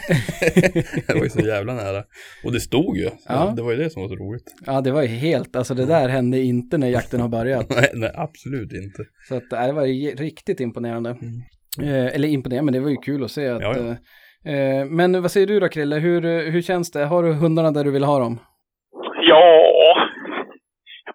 det? 1.08 1.14
var 1.14 1.24
ju 1.24 1.30
så 1.30 1.40
jävla 1.40 1.74
nära. 1.74 2.04
Och 2.44 2.52
det 2.52 2.60
stod 2.60 2.98
ju. 2.98 3.10
Ja. 3.28 3.54
Det 3.56 3.62
var 3.62 3.72
ju 3.72 3.78
det 3.78 3.90
som 3.90 4.02
var 4.02 4.10
så 4.10 4.16
roligt. 4.16 4.54
Ja, 4.66 4.82
det 4.82 4.92
var 4.92 5.02
ju 5.02 5.08
helt, 5.08 5.56
alltså 5.56 5.74
det 5.74 5.86
där 5.86 6.10
hände 6.10 6.40
inte 6.40 6.78
när 6.78 6.88
jakten 6.88 7.22
har 7.22 7.30
börjat. 7.30 7.70
nej, 7.76 7.92
nej, 7.94 8.12
absolut 8.16 8.74
inte. 8.74 9.04
Så 9.28 9.36
att, 9.36 9.50
det 9.50 9.72
var 9.72 10.18
riktigt 10.18 10.60
imponerande. 10.60 11.10
Mm. 11.10 11.42
Eh, 11.90 12.16
eller 12.16 12.28
imponerande, 12.28 12.66
men 12.66 12.74
det 12.74 12.80
var 12.80 12.90
ju 12.90 12.98
kul 12.98 13.24
att 13.24 13.32
se 13.32 13.48
att... 13.48 13.62
Ja, 13.62 13.78
ja. 13.78 13.96
Eh, 14.52 14.86
men 14.98 15.22
vad 15.22 15.32
säger 15.32 15.48
du 15.48 15.60
då 15.60 15.70
Krille, 15.70 15.96
hur, 15.96 16.22
hur 16.52 16.62
känns 16.62 16.92
det? 16.92 17.06
Har 17.06 17.24
du 17.24 17.34
hundarna 17.34 17.72
där 17.72 17.84
du 17.84 17.92
vill 17.92 18.04
ha 18.04 18.20
dem? 18.20 18.40
Ja, 19.32 19.46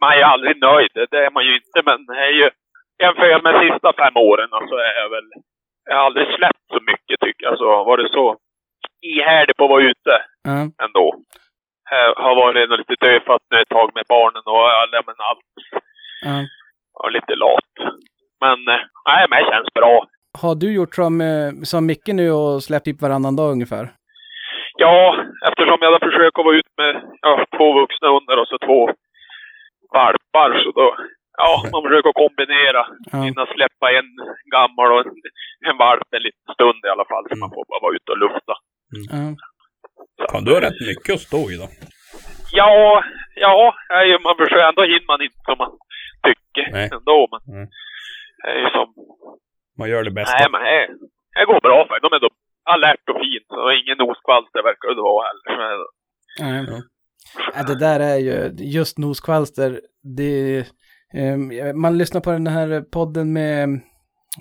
man 0.00 0.12
är 0.12 0.22
aldrig 0.22 0.60
nöjd, 0.60 0.94
det 1.10 1.18
är 1.26 1.30
man 1.30 1.44
ju 1.44 1.54
inte, 1.54 1.78
men 1.84 2.06
det 2.06 2.20
är 2.28 2.32
ju... 2.40 2.50
Jämför 3.02 3.26
jag 3.26 3.42
med 3.42 3.54
de 3.54 3.60
sista 3.60 3.92
fem 3.92 4.16
åren 4.16 4.48
så 4.48 4.56
alltså, 4.56 4.76
är 4.76 4.94
jag 5.02 5.10
väl 5.10 5.28
jag 5.84 5.96
har 5.96 6.04
aldrig 6.04 6.26
släppt 6.36 6.66
så 6.72 6.80
mycket 6.90 7.20
tycker 7.20 7.44
jag. 7.44 7.50
Alltså, 7.50 7.64
varit 7.64 8.12
så 8.12 8.36
ihärdig 9.00 9.56
på 9.56 9.64
att 9.64 9.70
vara 9.70 9.82
ute 9.82 10.14
mm. 10.48 10.66
ändå. 10.84 11.06
Jag 11.90 12.14
har 12.14 12.34
varit 12.34 12.78
lite 12.78 13.06
dödfött 13.06 13.42
nu 13.50 13.60
ett 13.60 13.68
tag 13.68 13.90
med 13.94 14.04
barnen 14.08 14.42
och 14.46 14.64
ja, 14.92 15.02
men 15.06 15.14
allt. 15.28 15.50
Mm. 16.30 16.44
Och 16.94 17.12
lite 17.12 17.34
lat. 17.34 17.72
Men 18.40 18.58
eh, 18.74 18.82
nej, 19.08 19.26
men 19.28 19.44
det 19.44 19.50
känns 19.50 19.72
bra. 19.74 20.06
Har 20.38 20.54
du 20.54 20.72
gjort 20.72 20.94
som, 20.94 21.20
eh, 21.20 21.50
som 21.62 21.86
Micke 21.86 22.08
nu 22.12 22.30
och 22.30 22.62
släppt 22.62 22.84
typ 22.84 23.02
varannan 23.02 23.36
dag 23.36 23.52
ungefär? 23.52 23.92
Ja, 24.76 25.24
eftersom 25.48 25.78
jag 25.80 25.92
har 25.92 26.10
försökt 26.10 26.38
att 26.38 26.44
vara 26.44 26.56
ute 26.56 26.74
med 26.76 26.92
ja, 27.20 27.46
två 27.56 27.66
vuxna 27.80 28.08
hundar 28.08 28.36
och 28.42 28.48
så 28.48 28.58
två 28.58 28.80
valpar 29.94 30.50
så 30.62 30.70
då 30.70 30.96
ja, 31.42 31.52
man 31.72 31.82
försöker 31.86 32.12
kombinera. 32.22 32.82
Ja. 33.12 33.18
Hinna 33.26 33.46
släppa 33.46 33.86
en 33.98 34.10
gammal 34.54 34.88
och 34.92 35.00
en, 35.04 35.12
en 35.68 35.78
valp 35.84 36.08
en 36.16 36.22
liten 36.22 36.48
stund 36.54 36.80
i 36.86 36.92
alla 36.94 37.06
fall. 37.10 37.24
Så 37.28 37.34
man 37.42 37.50
får 37.54 37.64
bara 37.70 37.84
vara 37.86 37.96
ute 37.96 38.12
och 38.12 38.22
lufta. 38.24 38.54
Mm. 39.14 39.36
Fan, 40.30 40.44
du 40.44 40.50
har 40.54 40.60
rätt 40.60 40.80
mycket 40.90 41.14
att 41.14 41.26
stå 41.28 41.42
i 41.52 41.56
då. 41.62 41.66
Ja, 42.52 43.04
ja, 43.34 43.74
man 44.26 44.36
försöker 44.40 44.68
ändå 44.68 44.82
hinner 44.82 45.10
man 45.12 45.22
inte 45.26 45.40
som 45.48 45.58
man 45.58 45.72
tycker 46.28 46.66
Nej. 46.72 46.88
ändå. 46.98 47.18
Men 47.32 47.40
mm. 47.54 47.68
det 48.42 48.50
är 48.50 48.58
ju 48.64 48.68
som... 48.76 48.88
Man 49.80 49.90
gör 49.92 50.04
det 50.04 50.14
bästa. 50.20 50.36
Nej, 50.38 50.48
men 50.52 50.60
det, 50.60 50.86
det 51.36 51.44
går 51.50 51.60
bra 51.68 51.78
för 51.88 52.00
De 52.06 52.10
är 52.16 52.20
då 52.20 52.30
alert 52.74 53.04
och 53.10 53.18
fint. 53.24 53.48
Och 53.62 53.72
ingen 53.80 53.98
noskvalster 54.04 54.62
verkar 54.68 54.88
det 54.88 55.02
vara 55.12 55.26
heller. 55.26 55.86
Mm. 56.40 56.82
Ja, 57.54 57.62
det 57.70 57.78
där 57.86 58.00
är 58.00 58.18
ju, 58.26 58.36
just 58.76 58.98
noskvalster, 58.98 59.80
det, 60.16 60.66
Ehm, 61.14 61.80
man 61.80 61.98
lyssnar 61.98 62.20
på 62.20 62.30
den 62.30 62.46
här 62.46 62.80
podden 62.80 63.32
med, 63.32 63.80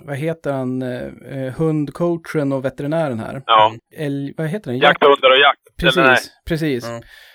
vad 0.04 0.16
heter 0.16 0.52
han, 0.52 0.82
eh, 0.82 1.54
hundcoachen 1.58 2.52
och 2.52 2.64
veterinären 2.64 3.18
här. 3.18 3.42
Ja. 3.46 3.72
El, 3.96 4.34
vad 4.36 4.46
heter 4.46 4.70
den? 4.70 4.80
Jakthundar 4.80 5.30
och 5.30 5.38
jakt. 5.38 5.76
Precis, 5.80 6.30
precis. 6.48 6.84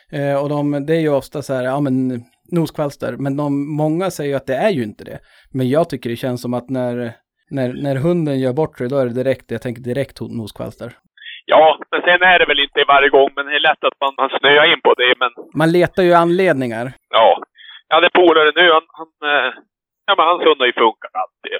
Ja. 0.10 0.18
Eh, 0.18 0.44
och 0.44 0.50
de, 0.50 0.86
det 0.86 0.96
är 0.96 1.00
ju 1.00 1.10
ofta 1.10 1.42
så 1.42 1.54
här, 1.54 1.64
ja 1.64 1.80
men 1.80 2.24
noskvalster, 2.52 3.16
men 3.18 3.38
de, 3.38 3.76
många 3.76 4.12
säger 4.12 4.30
ju 4.30 4.36
att 4.36 4.48
det 4.48 4.56
är 4.56 4.70
ju 4.70 4.84
inte 4.84 5.04
det. 5.04 5.20
Men 5.54 5.70
jag 5.70 5.90
tycker 5.90 6.10
det 6.10 6.16
känns 6.16 6.42
som 6.42 6.54
att 6.54 6.70
när, 6.70 7.14
när, 7.52 7.74
när 7.74 7.96
hunden 7.96 8.40
gör 8.40 8.54
bort 8.54 8.78
sig, 8.78 8.90
då 8.90 8.98
är 8.98 9.06
det 9.06 9.24
direkt, 9.24 9.52
jag 9.52 9.62
tänker 9.62 9.82
direkt 9.82 10.22
noskvalster. 10.22 10.92
Ja, 11.46 11.80
men 11.92 12.02
sen 12.02 12.22
är 12.22 12.40
det 12.40 12.46
väl 12.46 12.60
inte 12.60 12.84
varje 12.88 13.10
gång, 13.10 13.30
men 13.36 13.46
det 13.46 13.56
är 13.56 13.60
lätt 13.70 13.84
att 13.84 14.00
man, 14.02 14.14
man 14.18 14.30
snöar 14.40 14.74
in 14.74 14.82
på 14.82 14.94
det. 14.94 15.14
Men... 15.20 15.32
Man 15.54 15.72
letar 15.72 16.04
ju 16.04 16.14
anledningar. 16.14 16.86
Ja, 17.10 17.44
jag 17.88 17.96
hade 17.96 18.10
polare 18.10 18.52
nu, 18.56 18.72
han, 18.72 18.86
han, 19.00 19.10
eh, 19.32 19.54
ja, 20.06 20.12
men 20.18 20.26
hans 20.26 20.44
hund 20.44 20.60
har 20.60 20.70
ju 20.72 20.82
funkat 20.84 21.16
alltid. 21.24 21.60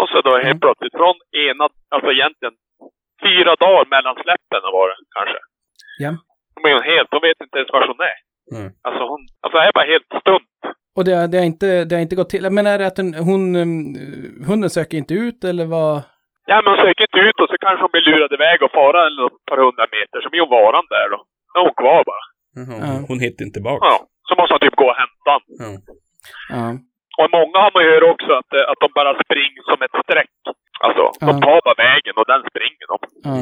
Och 0.00 0.08
så 0.08 0.20
då 0.20 0.30
helt 0.30 0.60
mm. 0.60 0.64
plötsligt 0.64 0.96
från 1.00 1.16
ena, 1.46 1.64
alltså 1.94 2.10
egentligen 2.16 2.54
fyra 3.26 3.52
dagar 3.64 3.86
mellan 3.94 4.14
släppen 4.22 4.62
var 4.76 4.86
det 4.88 4.98
kanske. 5.16 5.38
Ja. 6.04 6.10
De 6.54 6.60
är 6.70 6.82
helt, 6.92 7.10
de 7.10 7.18
vet 7.28 7.40
inte 7.44 7.58
ens 7.58 7.72
var 7.72 7.86
hon 7.90 8.00
är. 8.12 8.18
Mm. 8.54 8.68
Alltså 8.86 9.02
hon, 9.10 9.20
alltså 9.42 9.56
jag 9.58 9.68
är 9.68 9.78
bara 9.78 9.92
helt 9.94 10.10
stumt. 10.22 10.56
Och 10.96 11.04
det, 11.04 11.26
det, 11.30 11.38
har 11.40 11.48
inte, 11.54 11.84
det 11.84 11.94
har 11.96 12.02
inte 12.06 12.20
gått 12.20 12.32
till, 12.34 12.50
men 12.50 12.66
är 12.66 12.78
det 12.78 12.86
att 12.86 13.00
den, 13.00 13.10
hon, 13.28 13.40
hunden 14.50 14.70
söker 14.70 14.96
inte 15.02 15.14
ut 15.14 15.40
eller 15.50 15.66
vad? 15.76 15.94
Ja, 16.50 16.56
hon 16.66 16.76
söker 16.84 17.04
inte 17.08 17.22
ut 17.28 17.38
och 17.42 17.48
så 17.50 17.56
kanske 17.64 17.82
hon 17.84 17.92
blir 17.94 18.06
lurad 18.10 18.32
iväg 18.38 18.58
och 18.62 18.72
fara 18.80 19.00
ett 19.08 19.44
par 19.50 19.58
hundra 19.64 19.86
meter, 19.96 20.18
så 20.22 20.28
blir 20.30 20.42
hon 20.44 20.56
varande 20.60 20.90
där 20.96 21.08
då. 21.14 21.18
Då 21.52 21.56
är 21.60 21.64
hon 21.68 21.78
kvar 21.82 22.00
bara. 22.10 22.24
Mm, 22.60 23.04
hon 23.08 23.18
hittar 23.24 23.42
inte 23.44 23.56
tillbaka. 23.58 23.86
Ja. 23.90 23.96
Så 24.28 24.32
måste 24.38 24.52
han 24.54 24.62
typ 24.64 24.78
gå 24.82 24.86
och 24.92 25.00
hämta 25.02 25.32
mm. 25.64 25.76
Ja. 26.56 26.66
Och 27.20 27.28
många 27.38 27.58
har 27.64 27.72
man 27.74 27.82
ju 27.84 27.90
hört 27.94 28.10
också 28.14 28.30
att, 28.40 28.50
att 28.70 28.80
de 28.84 28.88
bara 28.98 29.12
springer 29.24 29.62
som 29.70 29.78
ett 29.86 29.96
streck. 30.04 30.34
Alltså, 30.86 31.04
ja. 31.20 31.26
de 31.28 31.32
tar 31.46 31.58
bara 31.66 31.82
vägen 31.88 32.14
och 32.20 32.28
den 32.32 32.42
springer 32.50 32.86
de. 32.92 32.98
Ja. 33.28 33.36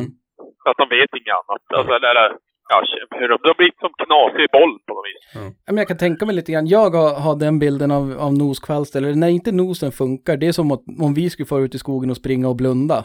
Att 0.68 0.78
de 0.80 0.86
vet 0.96 1.10
inget 1.18 1.38
annat. 1.40 1.62
Alltså, 1.78 1.92
eller, 2.10 2.28
ja, 2.68 2.82
de 3.20 3.54
blir 3.58 3.70
som 3.80 3.92
knasig 4.02 4.48
boll 4.52 4.78
på 4.86 4.94
något 4.94 5.04
vis. 5.10 5.36
Mm. 5.36 5.52
Men 5.66 5.76
jag 5.76 5.88
kan 5.88 5.96
tänka 5.96 6.26
mig 6.26 6.34
lite 6.34 6.52
grann, 6.52 6.66
jag 6.66 6.90
har, 6.90 7.20
har 7.20 7.36
den 7.36 7.58
bilden 7.58 7.90
av, 7.90 8.16
av 8.18 8.32
noskvalster, 8.34 9.02
eller 9.02 9.14
när 9.14 9.28
inte 9.28 9.52
nosen 9.52 9.92
funkar, 9.92 10.36
det 10.36 10.48
är 10.48 10.52
som 10.52 10.70
att, 10.72 10.82
om 11.00 11.14
vi 11.14 11.30
skulle 11.30 11.46
få 11.46 11.60
ut 11.60 11.74
i 11.74 11.78
skogen 11.78 12.10
och 12.10 12.16
springa 12.16 12.48
och 12.48 12.56
blunda. 12.56 12.94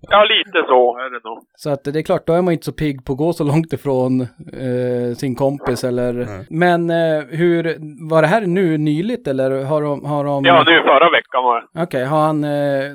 ja, 0.00 0.24
lite 0.24 0.58
så 0.68 0.98
är 0.98 1.10
det 1.10 1.28
nog. 1.28 1.38
Så 1.56 1.70
att 1.70 1.84
det 1.84 1.98
är 1.98 2.02
klart, 2.02 2.26
då 2.26 2.32
är 2.32 2.42
man 2.42 2.52
inte 2.52 2.64
så 2.64 2.72
pigg 2.72 3.04
på 3.04 3.12
att 3.12 3.18
gå 3.18 3.32
så 3.32 3.44
långt 3.44 3.72
ifrån 3.72 4.20
eh, 4.20 5.14
sin 5.16 5.34
kompis 5.34 5.84
eller... 5.84 6.14
Mm. 6.14 6.44
Men 6.50 6.90
eh, 6.90 7.24
hur, 7.28 7.62
var 8.10 8.22
det 8.22 8.28
här 8.28 8.40
nu 8.40 8.78
nyligt 8.78 9.28
eller 9.28 9.64
har 9.64 9.82
de... 9.82 10.04
Har 10.04 10.24
de... 10.24 10.44
Ja, 10.44 10.64
nu 10.66 10.82
förra 10.82 11.10
veckan 11.10 11.44
var 11.44 11.60
det. 11.60 11.66
Okej, 11.70 11.82
okay, 11.82 12.04
har 12.04 12.20
han 12.20 12.44
eh, 12.44 12.90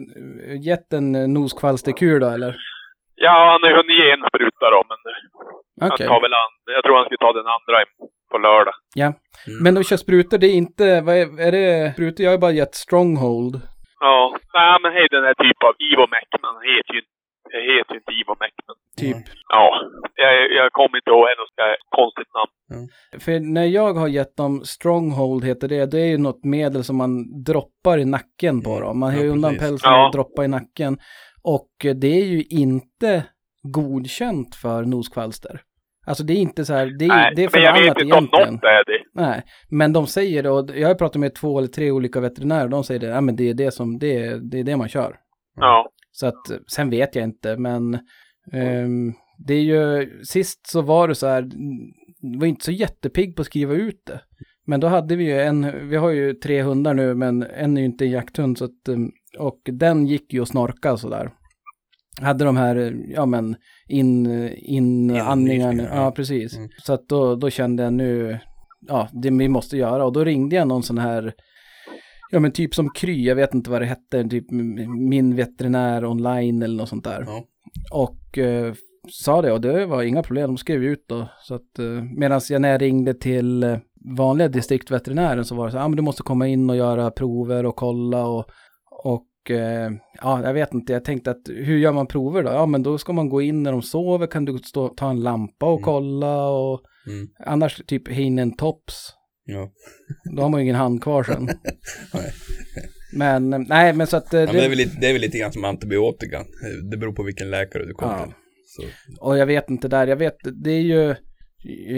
gett 0.61 0.93
en 0.93 1.33
noskvalsterkur 1.33 2.19
då 2.19 2.27
eller? 2.27 2.55
Ja, 3.25 3.35
han 3.51 3.63
har 3.63 3.77
hunnit 3.77 3.99
ge 3.99 4.11
en 4.11 4.27
spruta 4.29 4.65
då, 4.75 4.81
men 4.89 4.99
okay. 5.87 6.07
han 6.07 6.11
tar 6.11 6.21
väl 6.25 6.33
an, 6.43 6.53
jag 6.75 6.83
tror 6.83 6.95
han 6.97 7.05
ska 7.05 7.17
ta 7.17 7.33
den 7.33 7.49
andra 7.57 7.75
på 8.31 8.37
lördag. 8.37 8.75
Ja, 8.95 9.09
mm. 9.47 9.63
men 9.63 9.75
de 9.75 9.83
kör 9.83 9.97
sprutor, 9.97 10.37
det 10.37 10.47
är 10.47 10.57
inte, 10.63 11.01
vad 11.05 11.15
är, 11.21 11.27
är 11.47 11.51
det, 11.51 11.93
sprutor, 11.93 12.23
jag 12.23 12.31
har 12.31 12.37
bara 12.37 12.59
gett 12.61 12.75
Stronghold. 12.75 13.55
Ja, 13.99 14.37
nej 14.53 14.77
men 14.81 14.91
hej 14.93 15.07
den 15.11 15.23
här 15.23 15.37
typen 15.43 15.67
av 15.69 15.75
Ivomec, 15.89 16.27
men 16.41 16.49
han 16.53 16.61
heter 16.75 16.93
ju 16.93 17.01
jag 17.51 17.61
heter 17.61 17.93
ju 17.93 17.99
inte 17.99 18.11
Ivomec, 18.11 18.53
men... 18.67 18.75
Typ? 18.97 19.23
Ja, 19.49 19.81
jag, 20.15 20.51
jag 20.51 20.71
kommer 20.71 20.97
inte 20.97 21.09
ihåg 21.09 21.27
något 21.41 21.77
konstigt 21.89 22.33
namn. 22.37 22.53
Mm. 22.73 22.87
För 23.23 23.53
när 23.53 23.65
jag 23.65 23.93
har 23.93 24.07
gett 24.07 24.37
dem 24.37 24.61
Stronghold 24.65 25.43
heter 25.45 25.67
det, 25.67 25.91
det 25.91 25.99
är 25.99 26.05
ju 26.05 26.17
något 26.17 26.43
medel 26.43 26.83
som 26.83 26.97
man 26.97 27.43
droppar 27.43 27.97
i 27.97 28.05
nacken 28.05 28.61
på 28.61 28.79
dem. 28.79 28.99
Man 28.99 29.13
har 29.13 29.21
ju 29.21 29.29
undan 29.29 29.57
pälsen 29.57 29.93
och 29.93 30.11
droppar 30.11 30.43
i 30.43 30.47
nacken. 30.47 30.97
Och 31.47 31.95
det 31.95 32.21
är 32.21 32.25
ju 32.25 32.43
inte 32.43 33.23
godkänt 33.63 34.55
för 34.55 34.85
noskvalster. 34.85 35.61
Alltså 36.05 36.23
det 36.23 36.33
är 36.33 36.37
inte 36.37 36.65
så 36.65 36.73
här, 36.73 36.85
det, 36.99 37.07
Nej, 37.07 37.33
det 37.35 37.43
är 37.43 37.49
för 37.49 37.59
annat 37.59 37.79
jag 37.79 37.95
vet 37.95 38.03
inte 38.03 38.17
om 38.17 38.23
något 38.23 38.63
är 38.63 38.85
det. 38.85 39.03
Nej, 39.13 39.43
men 39.69 39.93
de 39.93 40.07
säger 40.07 40.43
det, 40.43 40.49
och 40.49 40.69
jag 40.75 40.87
har 40.87 40.95
pratat 40.95 41.19
med 41.19 41.35
två 41.35 41.57
eller 41.57 41.67
tre 41.67 41.91
olika 41.91 42.19
veterinärer, 42.19 42.63
och 42.63 42.69
de 42.69 42.83
säger 42.83 42.99
det, 42.99 43.07
ja 43.07 43.21
men 43.21 43.35
det 43.35 43.49
är 43.49 43.53
det 43.53 43.71
som, 43.71 43.99
det 43.99 44.17
är 44.17 44.37
det, 44.37 44.59
är 44.59 44.63
det 44.63 44.77
man 44.77 44.89
kör. 44.89 45.15
Ja. 45.55 45.89
Så 46.11 46.27
att, 46.27 46.51
sen 46.67 46.89
vet 46.89 47.15
jag 47.15 47.23
inte, 47.23 47.57
men 47.57 47.93
um, 48.53 49.13
det 49.47 49.53
är 49.53 49.63
ju, 49.63 50.09
sist 50.23 50.67
så 50.67 50.81
var 50.81 51.07
det 51.07 51.15
så 51.15 51.27
här, 51.27 51.49
var 52.39 52.47
inte 52.47 52.65
så 52.65 52.71
jättepigg 52.71 53.35
på 53.35 53.41
att 53.41 53.45
skriva 53.45 53.73
ut 53.73 54.05
det. 54.05 54.21
Men 54.65 54.79
då 54.79 54.87
hade 54.87 55.15
vi 55.15 55.23
ju 55.23 55.41
en, 55.41 55.89
vi 55.89 55.95
har 55.95 56.09
ju 56.09 56.33
tre 56.33 56.61
hundar 56.61 56.93
nu, 56.93 57.15
men 57.15 57.43
en 57.43 57.77
är 57.77 57.81
ju 57.81 57.85
inte 57.85 58.05
en 58.05 58.11
jakthund, 58.11 58.57
så 58.57 58.65
att, 58.65 58.87
ehm, 58.87 59.11
och 59.39 59.59
den 59.63 60.07
gick 60.07 60.33
ju 60.33 60.41
och 60.41 60.47
snorka 60.47 60.97
sådär 60.97 61.31
hade 62.21 62.45
de 62.45 62.57
här, 62.57 62.95
ja 63.07 63.25
men, 63.25 63.55
in, 63.87 64.25
inandningarna. 64.57 65.83
Ja, 65.83 66.11
precis. 66.11 66.57
Mm. 66.57 66.69
Så 66.83 66.93
att 66.93 67.07
då, 67.09 67.35
då 67.35 67.49
kände 67.49 67.83
jag 67.83 67.93
nu, 67.93 68.39
ja, 68.87 69.09
det 69.11 69.31
vi 69.31 69.47
måste 69.47 69.77
göra. 69.77 70.05
Och 70.05 70.13
då 70.13 70.23
ringde 70.23 70.55
jag 70.55 70.67
någon 70.67 70.83
sån 70.83 70.97
här, 70.97 71.33
ja 72.31 72.39
men 72.39 72.51
typ 72.51 72.75
som 72.75 72.89
Kry, 72.89 73.25
jag 73.25 73.35
vet 73.35 73.53
inte 73.53 73.69
vad 73.69 73.81
det 73.81 73.85
hette, 73.85 74.23
typ 74.23 74.51
min 74.99 75.35
veterinär 75.35 76.05
online 76.05 76.63
eller 76.63 76.77
något 76.77 76.89
sånt 76.89 77.03
där. 77.03 77.23
Ja. 77.27 77.43
Och 77.91 78.37
eh, 78.37 78.73
sa 79.09 79.41
det 79.41 79.51
och 79.51 79.61
det 79.61 79.85
var 79.85 80.03
inga 80.03 80.23
problem, 80.23 80.47
de 80.47 80.57
skrev 80.57 80.83
ut 80.83 81.05
då. 81.07 81.29
Så 81.41 81.55
att 81.55 81.79
eh, 81.79 82.03
medan 82.17 82.41
jag 82.49 82.61
när 82.61 82.69
jag 82.69 82.81
ringde 82.81 83.13
till 83.13 83.63
eh, 83.63 83.77
vanliga 84.17 84.47
distriktveterinären 84.47 85.45
så 85.45 85.55
var 85.55 85.65
det 85.65 85.71
så, 85.71 85.77
ja 85.77 85.83
ah, 85.83 85.87
men 85.87 85.95
du 85.95 86.01
måste 86.01 86.23
komma 86.23 86.47
in 86.47 86.69
och 86.69 86.75
göra 86.75 87.11
prover 87.11 87.65
och 87.65 87.75
kolla 87.75 88.25
och, 88.25 88.45
och 89.13 89.51
eh, 89.51 89.91
ja, 90.21 90.43
jag 90.43 90.53
vet 90.53 90.73
inte, 90.73 90.93
jag 90.93 91.03
tänkte 91.05 91.31
att 91.31 91.41
hur 91.47 91.77
gör 91.77 91.91
man 91.91 92.07
prover 92.07 92.43
då? 92.43 92.49
Ja, 92.49 92.65
men 92.65 92.83
då 92.83 92.97
ska 92.97 93.13
man 93.13 93.29
gå 93.29 93.41
in 93.41 93.63
när 93.63 93.71
de 93.71 93.81
sover, 93.81 94.27
kan 94.27 94.45
du 94.45 94.57
stå, 94.57 94.87
ta 94.87 95.09
en 95.09 95.21
lampa 95.21 95.65
och 95.65 95.79
mm. 95.79 95.83
kolla 95.83 96.47
och 96.49 96.81
mm. 97.07 97.27
annars 97.45 97.81
typ 97.87 98.07
hinen 98.07 98.55
tops. 98.55 99.13
Ja. 99.45 99.71
Då 100.35 100.41
har 100.41 100.49
man 100.49 100.59
ju 100.59 100.63
ingen 100.63 100.75
hand 100.75 101.03
kvar 101.03 101.23
sen. 101.23 101.49
men 103.13 103.65
nej, 103.69 103.93
men 103.93 104.07
så 104.07 104.17
att... 104.17 104.31
Det, 104.31 104.39
ja, 104.39 104.51
det, 104.51 104.65
är 104.65 104.69
väl 104.69 104.77
lite, 104.77 104.97
det 105.01 105.07
är 105.07 105.13
väl 105.13 105.21
lite 105.21 105.37
grann 105.37 105.53
som 105.53 105.65
antibiotika. 105.65 106.45
Det 106.91 106.97
beror 106.97 107.13
på 107.13 107.23
vilken 107.23 107.49
läkare 107.49 107.85
du 107.85 107.93
kommer 107.93 108.17
ja. 108.17 108.23
till. 108.23 108.33
Så. 108.65 108.83
Och 109.25 109.37
jag 109.37 109.45
vet 109.45 109.69
inte 109.69 109.87
där, 109.87 110.07
jag 110.07 110.17
vet, 110.17 110.37
det 110.63 110.71
är 110.71 110.81
ju 110.81 111.15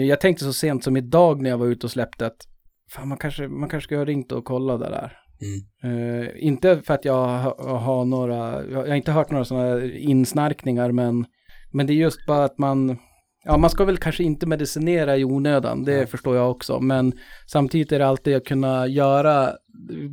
jag 0.06 0.20
tänkte 0.20 0.44
så 0.44 0.52
sent 0.52 0.84
som 0.84 0.96
idag 0.96 1.42
när 1.42 1.50
jag 1.50 1.58
var 1.58 1.66
ute 1.66 1.86
och 1.86 1.90
släppte 1.90 2.26
att 2.26 2.46
fan, 2.90 3.08
man 3.08 3.18
kanske, 3.18 3.48
man 3.48 3.68
kanske 3.68 3.86
ska 3.86 3.96
ha 3.96 4.04
ringt 4.04 4.32
och 4.32 4.44
kollat 4.44 4.80
det 4.80 4.88
där. 4.88 5.19
Mm. 5.42 5.92
Uh, 5.94 6.28
inte 6.36 6.82
för 6.82 6.94
att 6.94 7.04
jag 7.04 7.26
har, 7.26 7.78
har 7.78 8.04
några, 8.04 8.64
jag 8.70 8.88
har 8.88 8.94
inte 8.94 9.12
hört 9.12 9.30
några 9.30 9.44
sådana 9.44 9.84
insnarkningar, 9.84 10.92
men, 10.92 11.26
men 11.72 11.86
det 11.86 11.92
är 11.92 11.94
just 11.94 12.26
bara 12.26 12.44
att 12.44 12.58
man, 12.58 12.98
ja 13.44 13.56
man 13.56 13.70
ska 13.70 13.84
väl 13.84 13.96
kanske 13.96 14.22
inte 14.22 14.46
medicinera 14.46 15.16
i 15.16 15.24
onödan, 15.24 15.84
det 15.84 15.94
mm. 15.94 16.06
förstår 16.06 16.36
jag 16.36 16.50
också, 16.50 16.80
men 16.80 17.12
samtidigt 17.46 17.92
är 17.92 17.98
det 17.98 18.06
alltid 18.06 18.36
att 18.36 18.44
kunna 18.44 18.86
göra, 18.86 19.52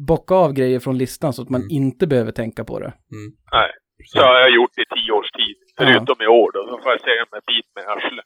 bocka 0.08 0.36
av 0.36 0.54
grejer 0.54 0.80
från 0.80 0.98
listan 0.98 1.34
så 1.34 1.42
att 1.42 1.50
man 1.50 1.62
mm. 1.62 1.72
inte 1.72 2.08
behöver 2.08 2.32
tänka 2.32 2.64
på 2.64 2.80
det. 2.80 2.94
Mm. 3.12 3.32
Nej, 3.52 3.70
så 4.06 4.20
har 4.20 4.40
jag 4.40 4.56
gjort 4.56 4.72
i 4.72 4.86
tio 4.96 5.12
års 5.12 5.32
tid. 5.32 5.67
Förutom 5.78 6.16
ja. 6.20 6.26
i 6.26 6.28
år 6.28 6.52
då, 6.54 6.64
då 6.72 6.82
får 6.84 6.92
jag 6.92 7.02
säga 7.02 7.26
med 7.32 7.42
bit 7.48 7.66
med 7.76 7.86
arslet. 7.94 8.26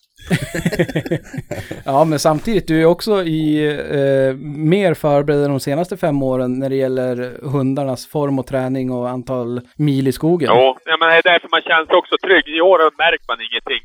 ja, 1.86 2.06
men 2.06 2.20
samtidigt, 2.20 2.68
du 2.68 2.82
är 2.82 2.86
också 2.86 3.24
i 3.24 3.68
eh, 4.00 4.36
mer 4.76 4.94
förberedd 4.94 5.50
de 5.50 5.60
senaste 5.60 5.98
fem 5.98 6.24
åren 6.24 6.60
när 6.60 6.70
det 6.70 6.76
gäller 6.76 7.16
hundarnas 7.54 8.12
form 8.12 8.40
och 8.40 8.48
träning 8.48 8.92
och 8.92 9.10
antal 9.10 9.62
mil 9.78 10.08
i 10.08 10.12
skogen. 10.12 10.50
Ja, 10.54 10.78
men 11.00 11.10
det 11.10 11.16
är 11.16 11.22
därför 11.24 11.50
man 11.52 11.62
känns 11.62 11.90
också 11.90 12.16
trygg. 12.18 12.48
I 12.48 12.62
år 12.62 12.80
märker 12.98 13.26
man 13.28 13.42
ingenting. 13.48 13.84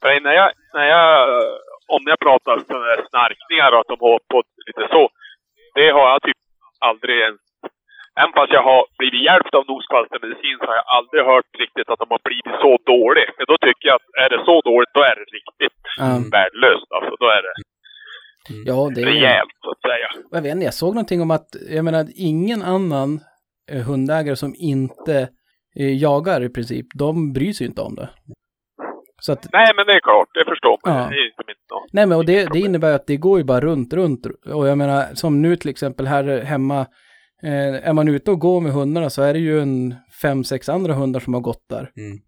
För 0.00 0.20
när 0.20 0.32
jag, 0.32 0.50
när 0.74 0.86
jag, 0.86 1.28
om 1.86 2.02
jag 2.06 2.18
pratar 2.18 2.54
sådana 2.68 3.08
snarkningar 3.10 3.72
och 3.72 3.80
att 3.80 3.92
de 3.92 3.96
har 4.00 4.18
på 4.32 4.42
lite 4.66 4.88
så, 4.90 5.08
det 5.74 5.90
har 5.90 6.08
jag 6.12 6.22
typ 6.22 6.36
aldrig 6.78 7.16
ens 7.20 7.45
Även 8.20 8.32
fast 8.36 8.52
jag 8.58 8.64
har 8.70 8.82
blivit 9.00 9.22
hjälpt 9.28 9.52
av 9.58 9.64
noskvalstermedicin 9.70 10.56
så 10.58 10.64
har 10.70 10.76
jag 10.80 10.88
aldrig 10.98 11.22
hört 11.32 11.50
riktigt 11.62 11.88
att 11.90 12.00
de 12.02 12.08
har 12.14 12.22
blivit 12.28 12.56
så 12.64 12.72
dåliga. 12.94 13.28
För 13.36 13.46
då 13.50 13.56
tycker 13.66 13.84
jag 13.90 13.96
att 14.00 14.08
är 14.24 14.28
det 14.34 14.40
så 14.50 14.56
dåligt, 14.70 14.92
då 14.98 15.02
är 15.10 15.16
det 15.20 15.26
riktigt 15.38 15.80
mm. 16.06 16.22
värdelöst. 16.36 16.88
Alltså, 16.96 17.12
då 17.22 17.26
är 17.36 17.42
det 17.46 17.54
mm. 18.50 18.62
ja, 18.70 18.78
det 18.94 19.00
är... 19.02 19.06
rejält, 19.12 19.56
så 19.64 19.70
att 19.74 19.82
säga. 19.88 20.08
Jag 20.34 20.42
vet 20.42 20.52
inte, 20.54 20.68
jag 20.70 20.80
såg 20.82 20.92
någonting 20.94 21.20
om 21.26 21.30
att, 21.38 21.48
jag 21.76 21.84
menar, 21.88 22.02
ingen 22.32 22.60
annan 22.76 23.10
eh, 23.72 23.82
hundägare 23.88 24.36
som 24.44 24.52
inte 24.74 25.16
eh, 25.80 25.92
jagar 26.06 26.40
i 26.48 26.50
princip, 26.56 26.86
de 27.04 27.32
bryr 27.36 27.52
sig 27.58 27.66
inte 27.70 27.82
om 27.88 27.94
det. 28.00 28.08
Att, 29.32 29.46
Nej, 29.52 29.72
men 29.76 29.86
det 29.86 29.92
är 29.92 30.00
klart, 30.00 30.28
det 30.34 30.44
förstår 30.52 30.76
man. 30.84 30.96
Ja. 30.96 31.08
Det 31.10 31.16
är 31.22 31.26
inte 31.30 31.44
mitt 31.46 31.56
Nej, 31.92 32.06
men 32.06 32.18
och 32.18 32.26
det, 32.26 32.48
det 32.52 32.58
innebär 32.58 32.92
att 32.92 33.06
det 33.06 33.16
går 33.16 33.38
ju 33.38 33.44
bara 33.44 33.60
runt, 33.60 33.92
runt. 33.92 34.26
Och 34.54 34.68
jag 34.68 34.78
menar, 34.78 35.14
som 35.14 35.42
nu 35.42 35.56
till 35.56 35.70
exempel 35.70 36.06
här 36.06 36.40
hemma, 36.44 36.86
Eh, 37.42 37.88
är 37.88 37.92
man 37.92 38.08
ute 38.08 38.30
och 38.30 38.40
går 38.40 38.60
med 38.60 38.72
hundarna 38.72 39.10
så 39.10 39.22
är 39.22 39.32
det 39.32 39.40
ju 39.40 39.60
en 39.60 39.94
fem, 40.22 40.44
sex 40.44 40.68
andra 40.68 40.94
hundar 40.94 41.20
som 41.20 41.34
har 41.34 41.40
gått 41.40 41.64
där. 41.68 41.90
Mm. 41.96 42.18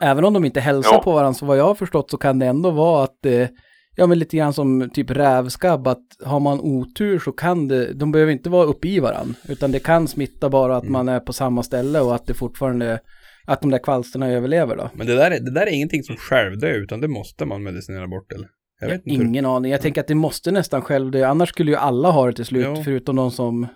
Även 0.00 0.24
om 0.24 0.34
de 0.34 0.44
inte 0.44 0.60
hälsar 0.60 0.92
ja. 0.92 1.02
på 1.02 1.12
varandra, 1.12 1.34
så 1.34 1.46
vad 1.46 1.58
jag 1.58 1.64
har 1.64 1.74
förstått 1.74 2.10
så 2.10 2.16
kan 2.16 2.38
det 2.38 2.46
ändå 2.46 2.70
vara 2.70 3.04
att 3.04 3.26
eh, 3.26 3.48
ja 3.96 4.06
men 4.06 4.18
lite 4.18 4.36
grann 4.36 4.52
som 4.52 4.90
typ 4.94 5.10
rävskabb, 5.10 5.86
att 5.88 6.04
har 6.24 6.40
man 6.40 6.60
otur 6.60 7.18
så 7.18 7.32
kan 7.32 7.68
det, 7.68 7.92
de 7.92 8.12
behöver 8.12 8.32
inte 8.32 8.50
vara 8.50 8.64
uppe 8.64 8.88
i 8.88 9.00
varandra, 9.00 9.34
utan 9.48 9.72
det 9.72 9.78
kan 9.78 10.08
smitta 10.08 10.50
bara 10.50 10.76
att 10.76 10.82
mm. 10.82 10.92
man 10.92 11.08
är 11.08 11.20
på 11.20 11.32
samma 11.32 11.62
ställe 11.62 12.00
och 12.00 12.14
att 12.14 12.26
det 12.26 12.34
fortfarande, 12.34 13.00
att 13.46 13.60
de 13.60 13.70
där 13.70 13.78
kvalsterna 13.78 14.30
överlever 14.30 14.76
då. 14.76 14.90
Men 14.94 15.06
det 15.06 15.14
där, 15.14 15.30
är, 15.30 15.40
det 15.40 15.54
där 15.54 15.66
är 15.66 15.74
ingenting 15.74 16.02
som 16.02 16.16
självdör, 16.16 16.82
utan 16.82 17.00
det 17.00 17.08
måste 17.08 17.44
man 17.44 17.62
medicinera 17.62 18.06
bort 18.06 18.32
eller? 18.32 18.48
Jag 18.80 18.88
vet 18.88 19.06
inte 19.06 19.10
Ingen 19.10 19.44
hur. 19.44 19.56
aning, 19.56 19.72
jag 19.72 19.80
tänker 19.80 20.00
att 20.00 20.06
det 20.06 20.14
måste 20.14 20.50
nästan 20.50 20.82
självdö, 20.82 21.24
annars 21.24 21.48
skulle 21.48 21.70
ju 21.70 21.76
alla 21.76 22.10
ha 22.10 22.26
det 22.26 22.32
till 22.32 22.44
slut, 22.44 22.66
jo. 22.68 22.82
förutom 22.84 23.16
de 23.16 23.30
som 23.30 23.66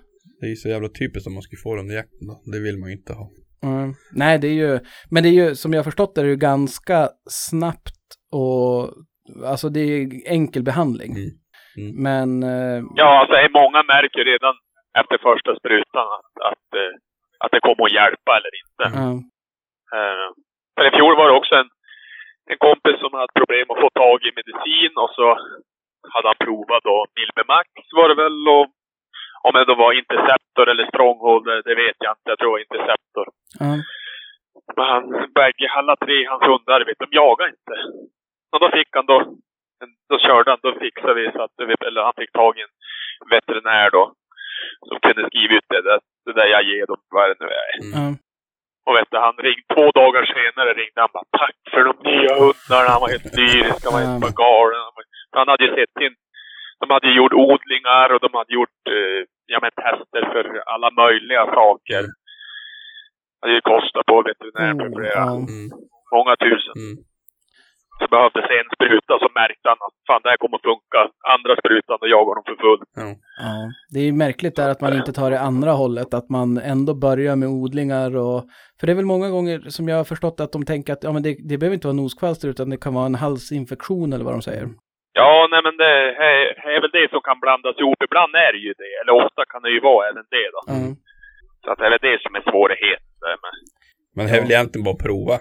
det 0.41 0.47
är 0.47 0.51
ju 0.55 0.57
så 0.57 0.69
jävla 0.69 0.89
typiskt 0.89 1.27
om 1.27 1.35
man 1.35 1.43
skulle 1.43 1.65
få 1.67 1.75
den 1.75 1.85
under 1.85 1.97
jakten 2.01 2.27
då. 2.31 2.37
Det 2.53 2.61
vill 2.67 2.79
man 2.81 2.89
ju 2.91 2.97
inte 2.97 3.13
ha. 3.13 3.27
Mm. 3.71 3.95
Nej, 4.23 4.39
det 4.43 4.49
är 4.49 4.59
ju, 4.65 4.73
men 5.13 5.23
det 5.23 5.29
är 5.29 5.39
ju, 5.43 5.55
som 5.55 5.73
jag 5.73 5.79
har 5.79 5.91
förstått 5.91 6.15
det, 6.15 6.21
är 6.21 6.25
ju 6.25 6.37
ganska 6.53 6.99
snabbt 7.49 8.01
och, 8.41 8.79
alltså 9.51 9.69
det 9.69 9.81
är 9.81 9.99
enkel 10.39 10.63
behandling. 10.71 11.13
Mm. 11.17 11.31
Mm. 11.81 11.93
Men... 12.07 12.29
Eh, 12.53 12.81
ja, 13.01 13.11
alltså 13.21 13.37
många 13.61 13.81
märker 13.95 14.23
redan 14.33 14.55
efter 15.01 15.17
första 15.29 15.51
sprutan 15.61 16.07
att, 16.19 16.33
att, 16.51 16.69
eh, 16.81 16.95
att 17.43 17.53
det 17.53 17.61
kommer 17.67 17.85
att 17.87 17.99
hjälpa 18.01 18.31
eller 18.39 18.53
inte. 18.63 18.85
Mm. 18.99 19.19
För 20.75 20.85
i 20.89 20.97
fjol 20.97 21.15
var 21.17 21.27
det 21.29 21.41
också 21.41 21.55
en, 21.63 21.71
en 22.53 22.59
kompis 22.67 22.97
som 23.01 23.13
hade 23.19 23.39
problem 23.41 23.67
att 23.71 23.83
få 23.85 23.91
tag 24.05 24.19
i 24.29 24.31
medicin 24.41 24.93
och 25.03 25.13
så 25.19 25.27
hade 26.15 26.29
han 26.31 26.43
provat 26.47 26.83
då 26.89 26.97
Milbemax 27.17 27.69
var 27.99 28.09
det 28.09 28.19
väl 28.23 28.39
och 28.57 28.67
om 29.47 29.53
det 29.55 29.65
då 29.65 29.75
var 29.75 29.93
Interceptor 29.93 30.69
eller 30.71 30.87
Stronghold, 30.87 31.45
det 31.69 31.75
vet 31.85 31.99
jag 32.07 32.13
inte. 32.13 32.31
Jag 32.33 32.39
tror 32.39 32.61
Interceptor. 32.61 33.27
Mm. 33.61 33.81
Men 34.77 34.87
han, 34.93 35.05
bägge, 35.35 35.67
alla 35.79 35.97
tre 35.97 36.27
hans 36.31 36.45
hundar, 36.51 36.85
vet, 36.85 36.99
de 37.05 37.09
jagar 37.11 37.47
inte. 37.55 37.77
Och 38.53 38.61
då 38.61 38.71
fick 38.77 38.91
han 38.97 39.07
då, 39.07 39.19
då 40.11 40.19
körde 40.19 40.51
han, 40.51 40.61
då 40.63 40.73
fixade 40.85 41.15
vi 41.15 41.33
så 41.33 41.43
att, 41.43 41.61
eller 41.87 42.03
han 42.03 42.21
fick 42.21 42.33
tag 42.33 42.59
i 42.59 42.63
en 42.67 42.75
veterinär 43.31 43.91
då. 43.91 44.05
Som 44.89 45.01
kunde 45.01 45.29
skriva 45.29 45.55
ut 45.55 45.69
det, 45.69 45.83
det, 45.83 45.99
det 46.25 46.33
där 46.33 46.47
jag 46.47 46.63
ger 46.63 46.87
dem, 46.87 47.01
vad 47.11 47.29
det 47.31 47.37
nu 47.45 47.49
är. 47.65 47.73
Mm. 47.99 48.15
Och 48.87 48.97
vet 48.97 49.11
du, 49.11 49.19
han 49.19 49.37
ringde, 49.47 49.75
två 49.75 49.87
dagar 50.01 50.25
senare 50.37 50.71
ringde 50.81 51.01
han 51.05 51.15
bara 51.17 51.29
tack 51.43 51.59
för 51.73 51.83
de 51.89 51.95
nya 52.11 52.33
hundarna. 52.43 52.89
Han 52.95 53.03
var 53.05 53.11
helt 53.15 53.35
lyrisk, 53.39 53.81
han 53.85 53.95
var 53.95 54.03
helt 54.05 54.35
galen. 54.45 54.81
Han 55.39 55.49
hade 55.49 55.65
ju 55.65 55.71
sett 55.75 55.93
sin 56.01 56.15
de 56.81 56.91
hade 56.95 57.11
gjort 57.19 57.33
odlingar 57.33 58.07
och 58.15 58.21
de 58.21 58.31
hade 58.39 58.53
gjort 58.59 58.81
eh, 58.97 59.21
ja, 59.53 59.59
men 59.63 59.71
tester 59.85 60.23
för 60.33 60.45
alla 60.73 60.91
möjliga 61.03 61.45
saker. 61.47 62.03
Det 62.03 63.43
hade 63.43 63.55
ju 63.55 63.61
kostat 63.61 64.07
på 64.07 64.17
veterinär 64.31 64.73
för 64.81 64.89
flera, 64.99 65.23
mm. 65.23 65.67
många 66.17 66.35
tusen. 66.45 66.75
Mm. 66.85 66.97
Så 67.99 68.07
behövdes 68.15 68.47
en 68.59 68.69
spruta 68.77 69.13
så 69.25 69.29
märkte 69.41 69.67
han 69.73 69.81
att 69.87 69.97
fan 70.07 70.21
det 70.23 70.31
här 70.31 70.41
kommer 70.43 70.57
att 70.57 70.69
funka. 70.71 71.01
Andra 71.35 71.53
sprutan 71.63 71.99
då 72.01 72.07
jagar 72.15 72.35
de 72.39 72.43
för 72.49 72.59
full. 72.65 72.83
Mm. 73.03 73.15
Ja. 73.45 73.55
Det 73.93 73.99
är 74.01 74.05
ju 74.11 74.13
märkligt 74.13 74.57
där 74.57 74.69
att 74.71 74.81
man 74.81 74.97
inte 75.01 75.13
tar 75.13 75.31
det 75.31 75.41
andra 75.41 75.73
hållet, 75.73 76.15
att 76.15 76.29
man 76.29 76.59
ändå 76.59 76.95
börjar 76.95 77.37
med 77.37 77.49
odlingar 77.49 78.17
och 78.17 78.41
för 78.79 78.87
det 78.87 78.93
är 78.93 79.01
väl 79.01 79.15
många 79.15 79.29
gånger 79.31 79.59
som 79.77 79.89
jag 79.89 79.97
har 79.97 80.05
förstått 80.05 80.41
att 80.41 80.53
de 80.53 80.65
tänker 80.65 80.93
att 80.93 81.05
ja, 81.05 81.13
men 81.13 81.23
det, 81.23 81.37
det 81.49 81.59
behöver 81.59 81.75
inte 81.75 81.87
vara 81.87 82.03
noskvalster 82.03 82.49
utan 82.49 82.71
det 82.71 82.77
kan 82.77 82.95
vara 82.95 83.07
en 83.07 83.15
halsinfektion 83.15 84.13
eller 84.13 84.25
vad 84.25 84.35
de 84.35 84.43
säger. 84.43 84.69
Ja, 85.13 85.49
nej 85.51 85.61
men 85.67 85.77
det 85.83 85.95
är, 86.29 86.41
är 86.77 86.81
väl 86.81 86.97
det 86.99 87.11
som 87.11 87.21
kan 87.29 87.41
blandas 87.45 87.77
ihop. 87.79 88.03
Ibland 88.09 88.35
är 88.47 88.53
det 88.53 88.63
ju 88.69 88.73
det, 88.83 88.93
eller 89.01 89.13
ofta 89.23 89.43
kan 89.53 89.63
det 89.63 89.71
ju 89.77 89.81
vara 89.81 90.09
även 90.11 90.27
det 90.37 90.49
då. 90.57 90.61
Mm. 90.77 90.93
Så 91.63 91.67
att 91.71 91.79
det 91.79 91.87
är 91.87 91.95
väl 91.95 92.07
det 92.09 92.19
som 92.25 92.33
är 92.39 92.45
svårigheten. 92.51 93.07
Men, 93.45 93.55
men 94.15 94.23
det 94.27 94.33
är 94.37 94.43
väl 94.43 94.55
egentligen 94.55 94.85
bara 94.89 94.97
att 94.99 95.07
prova. 95.09 95.37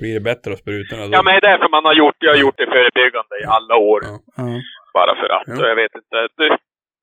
Blir 0.00 0.14
det 0.14 0.24
bättre 0.30 0.48
av 0.52 0.58
sprutorna 0.64 1.02
då? 1.06 1.10
Ja, 1.16 1.20
men 1.22 1.30
det 1.32 1.40
är 1.42 1.48
därför 1.50 1.68
man 1.76 1.84
har 1.88 1.96
gjort, 2.02 2.18
jag 2.26 2.32
har 2.34 2.40
gjort 2.44 2.58
det 2.62 2.68
förebyggande 2.76 3.34
i 3.42 3.46
alla 3.56 3.76
år. 3.92 4.00
Mm. 4.42 4.58
Bara 4.98 5.12
för 5.20 5.28
att, 5.36 5.48
ja. 5.58 5.68
jag 5.72 5.78
vet 5.82 5.94
inte. 6.00 6.16
Det, 6.38 6.48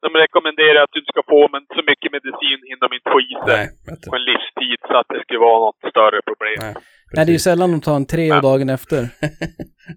de 0.06 0.10
rekommenderar 0.26 0.80
att 0.84 0.96
du 0.98 1.02
ska 1.12 1.22
få 1.34 1.42
men 1.54 1.62
så 1.76 1.82
mycket 1.90 2.12
medicin 2.18 2.60
hinner 2.70 2.84
de 2.88 2.96
inte 2.98 3.10
få 3.16 3.20
i 3.32 3.34
sig 3.48 3.64
på 4.10 4.16
en 4.20 4.26
livstid 4.32 4.80
så 4.90 4.96
att 5.00 5.10
det 5.14 5.22
skulle 5.24 5.40
vara 5.50 5.60
något 5.66 5.82
större 5.94 6.20
problem. 6.30 6.58
Nej, 6.66 6.74
Nej 7.14 7.26
det 7.26 7.32
är 7.32 7.38
ju 7.40 7.46
sällan 7.50 7.72
de 7.72 7.82
tar 7.82 7.96
en 8.02 8.12
tre 8.16 8.26
och 8.36 8.44
dagen 8.50 8.70
efter. 8.78 9.00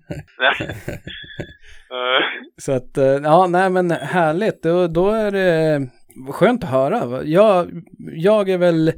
Så 2.57 2.73
att, 2.73 2.99
eh, 2.99 3.05
ja, 3.05 3.47
nej 3.47 3.71
men 3.71 3.91
härligt. 3.91 4.63
Då, 4.63 4.87
då 4.87 5.11
är 5.11 5.31
det 5.31 5.89
skönt 6.33 6.65
att 6.65 6.71
höra. 6.71 7.25
Jag, 7.25 7.71
jag 7.99 8.49
är 8.49 8.59
väl 8.59 8.93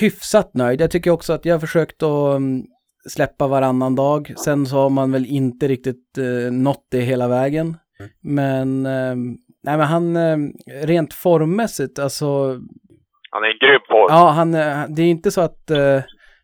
hyfsat 0.00 0.54
nöjd. 0.54 0.80
Jag 0.80 0.90
tycker 0.90 1.10
också 1.10 1.32
att 1.32 1.44
jag 1.44 1.54
har 1.54 1.60
försökt 1.60 2.02
att 2.02 2.36
mm, 2.36 2.64
släppa 3.08 3.46
varannan 3.46 3.94
dag. 3.94 4.34
Sen 4.36 4.66
så 4.66 4.76
har 4.76 4.90
man 4.90 5.12
väl 5.12 5.26
inte 5.26 5.68
riktigt 5.68 6.18
eh, 6.18 6.52
nått 6.52 6.86
det 6.90 7.00
hela 7.00 7.28
vägen. 7.28 7.66
Mm. 7.66 8.10
Men, 8.22 8.86
eh, 8.86 9.16
nej 9.64 9.78
men 9.78 9.86
han, 9.86 10.16
eh, 10.16 10.36
rent 10.82 11.14
formmässigt, 11.14 11.98
alltså. 11.98 12.26
Han 13.30 13.42
är 13.42 13.48
en 13.48 13.58
grym 13.60 13.80
form. 13.88 14.06
Ja, 14.08 14.30
han, 14.30 14.54
eh, 14.54 14.84
det 14.88 15.02
är 15.02 15.06
inte 15.06 15.30
så 15.30 15.40
att 15.40 15.70
eh, 15.70 16.02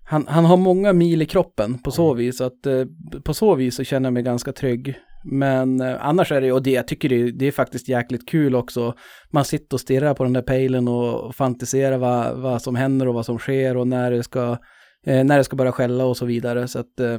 han, 0.09 0.27
han 0.29 0.45
har 0.45 0.57
många 0.57 0.93
mil 0.93 1.23
i 1.23 1.27
kroppen 1.27 1.79
på 1.79 1.91
så 1.91 2.13
mm. 2.13 2.19
vis. 2.19 2.41
att 2.41 2.67
eh, 2.67 2.85
på 3.25 3.35
så 3.35 3.55
vis 3.55 3.77
så 3.77 3.85
känner 3.85 4.07
jag 4.07 4.15
mig 4.15 4.23
ganska 4.23 4.53
trygg. 4.53 4.95
Men 5.25 5.81
eh, 5.81 5.97
annars 6.01 6.33
är 6.33 6.41
det, 6.41 6.53
och 6.53 6.63
det 6.63 6.71
jag 6.71 6.89
tycker 6.89 7.09
det, 7.09 7.31
det, 7.31 7.47
är 7.47 7.53
faktiskt 7.53 7.89
jäkligt 7.89 8.29
kul 8.29 8.55
också. 8.55 8.95
Man 9.31 9.45
sitter 9.45 9.77
och 9.77 9.81
stirrar 9.81 10.15
på 10.15 10.25
den 10.25 10.33
där 10.33 10.43
pejlen 10.43 10.89
och 10.89 11.35
fantiserar 11.35 11.99
vad, 11.99 12.39
vad 12.39 12.63
som 12.63 12.77
händer 12.77 13.09
och 13.09 13.15
vad 13.15 13.27
som 13.27 13.39
sker 13.39 13.77
och 13.77 13.89
när 13.89 14.11
det 14.11 14.23
ska, 14.23 14.59
eh, 15.07 15.25
när 15.25 15.39
det 15.39 15.45
ska 15.45 15.57
börja 15.57 15.73
skälla 15.73 16.05
och 16.05 16.17
så 16.17 16.27
vidare. 16.27 16.69
Så 16.69 16.79
att 16.79 17.01
eh, 17.01 17.19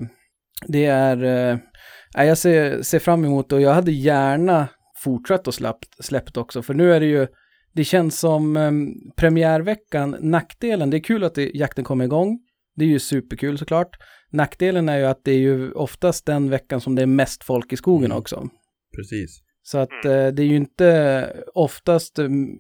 det 0.68 0.86
är, 0.86 1.24
eh, 1.24 1.58
jag 2.26 2.38
ser, 2.38 2.82
ser 2.82 3.00
fram 3.00 3.26
emot 3.26 3.50
det 3.50 3.56
och 3.56 3.62
jag 3.62 3.74
hade 3.74 3.92
gärna 3.92 4.68
fortsatt 5.04 5.48
och 5.48 5.54
släppt, 5.54 6.06
släppt 6.06 6.38
också. 6.38 6.62
För 6.62 6.74
nu 6.74 6.94
är 6.94 7.00
det 7.00 7.06
ju, 7.06 7.28
det 7.74 7.84
känns 7.84 8.20
som 8.20 8.58
eh, 8.58 8.72
premiärveckan, 9.16 10.16
nackdelen, 10.20 10.90
det 10.90 10.98
är 10.98 11.04
kul 11.04 11.24
att 11.24 11.36
det, 11.36 11.52
jakten 11.54 11.84
kommer 11.84 12.06
igång. 12.06 12.40
Det 12.78 12.86
är 12.86 12.90
ju 12.90 13.00
superkul 13.00 13.58
såklart. 13.58 13.98
Nackdelen 14.32 14.90
är 14.90 14.98
ju 14.98 15.06
att 15.06 15.24
det 15.24 15.32
är 15.32 15.38
ju 15.38 15.72
oftast 15.72 16.26
den 16.26 16.50
veckan 16.50 16.82
som 16.82 16.96
det 16.96 17.02
är 17.02 17.06
mest 17.06 17.44
folk 17.44 17.74
i 17.74 17.78
skogen 17.78 18.12
mm. 18.12 18.18
också. 18.18 18.50
Precis. 18.96 19.42
Så 19.64 19.78
att 19.78 20.06
eh, 20.06 20.28
det 20.28 20.42
är 20.42 20.46
ju 20.46 20.56
inte 20.56 21.34
oftast, 21.54 22.20
mm, 22.20 22.58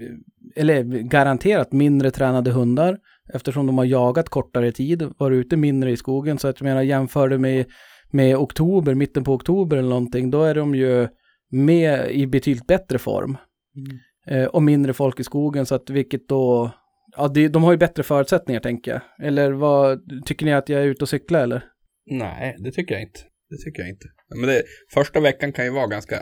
eller 0.55 0.83
garanterat 0.83 1.71
mindre 1.71 2.11
tränade 2.11 2.51
hundar 2.51 2.97
eftersom 3.33 3.67
de 3.67 3.77
har 3.77 3.85
jagat 3.85 4.29
kortare 4.29 4.71
tid, 4.71 5.09
varit 5.17 5.45
ute 5.45 5.57
mindre 5.57 5.91
i 5.91 5.97
skogen. 5.97 6.37
Så 6.37 6.47
att 6.47 6.59
jag 6.59 6.65
menar 6.65 6.81
jämför 6.81 7.29
det 7.29 7.37
med, 7.37 7.65
med 8.11 8.37
oktober, 8.37 8.93
mitten 8.93 9.23
på 9.23 9.33
oktober 9.33 9.77
eller 9.77 9.89
någonting, 9.89 10.31
då 10.31 10.43
är 10.43 10.55
de 10.55 10.75
ju 10.75 11.07
med 11.51 12.11
i 12.11 12.27
betydligt 12.27 12.67
bättre 12.67 12.99
form. 12.99 13.37
Mm. 13.75 13.97
Eh, 14.27 14.47
och 14.47 14.63
mindre 14.63 14.93
folk 14.93 15.19
i 15.19 15.23
skogen 15.23 15.65
så 15.65 15.75
att 15.75 15.89
vilket 15.89 16.27
då, 16.27 16.71
ja 17.17 17.27
det, 17.27 17.47
de 17.47 17.63
har 17.63 17.71
ju 17.71 17.77
bättre 17.77 18.03
förutsättningar 18.03 18.59
tänker 18.61 18.91
jag. 18.91 19.27
Eller 19.27 19.51
vad, 19.51 19.99
tycker 20.25 20.45
ni 20.45 20.53
att 20.53 20.69
jag 20.69 20.81
är 20.81 20.85
ute 20.85 21.03
och 21.03 21.09
cyklar 21.09 21.39
eller? 21.39 21.61
Nej, 22.05 22.55
det 22.59 22.71
tycker 22.71 22.93
jag 22.93 23.01
inte. 23.01 23.19
Det 23.49 23.57
tycker 23.57 23.81
jag 23.81 23.89
inte. 23.89 24.07
Men 24.39 24.49
det, 24.49 24.63
första 24.93 25.19
veckan 25.19 25.53
kan 25.53 25.65
ju 25.65 25.71
vara 25.71 25.87
ganska 25.87 26.15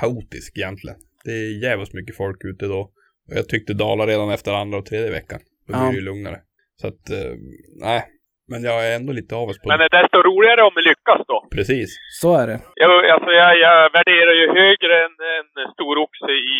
kaotisk 0.00 0.58
egentligen. 0.58 0.96
Det 1.24 1.30
är 1.30 1.62
jävligt 1.62 1.94
mycket 1.94 2.16
folk 2.16 2.44
ute 2.44 2.66
då. 2.66 2.80
Och 3.28 3.36
jag 3.36 3.48
tyckte 3.48 3.72
Dala 3.74 4.06
redan 4.06 4.30
efter 4.30 4.52
andra 4.52 4.78
och 4.78 4.86
tredje 4.86 5.10
veckan. 5.10 5.40
Då 5.66 5.72
blir 5.72 5.82
ja. 5.82 5.90
det 5.90 5.96
ju 5.96 6.00
lugnare. 6.00 6.38
Så 6.80 6.86
att, 6.88 7.10
eh, 7.10 7.32
nej. 7.80 8.02
Men 8.50 8.60
jag 8.70 8.78
är 8.88 8.92
ändå 8.96 9.12
lite 9.12 9.34
avis 9.42 9.58
på 9.58 9.68
Men 9.68 9.78
det 9.78 9.88
är 9.90 10.02
desto 10.02 10.18
roligare 10.28 10.62
om 10.68 10.74
vi 10.76 10.82
lyckas 10.90 11.20
då. 11.32 11.38
Precis. 11.56 11.90
Så 12.20 12.30
är 12.40 12.46
det. 12.46 12.58
Jag, 12.82 12.90
alltså 13.14 13.30
jag, 13.30 13.50
jag 13.66 13.78
värderar 13.96 14.34
ju 14.40 14.46
högre 14.60 14.94
än 15.04 15.14
en 15.62 15.72
stor 15.74 15.94
oxe 16.04 16.32
i, 16.56 16.58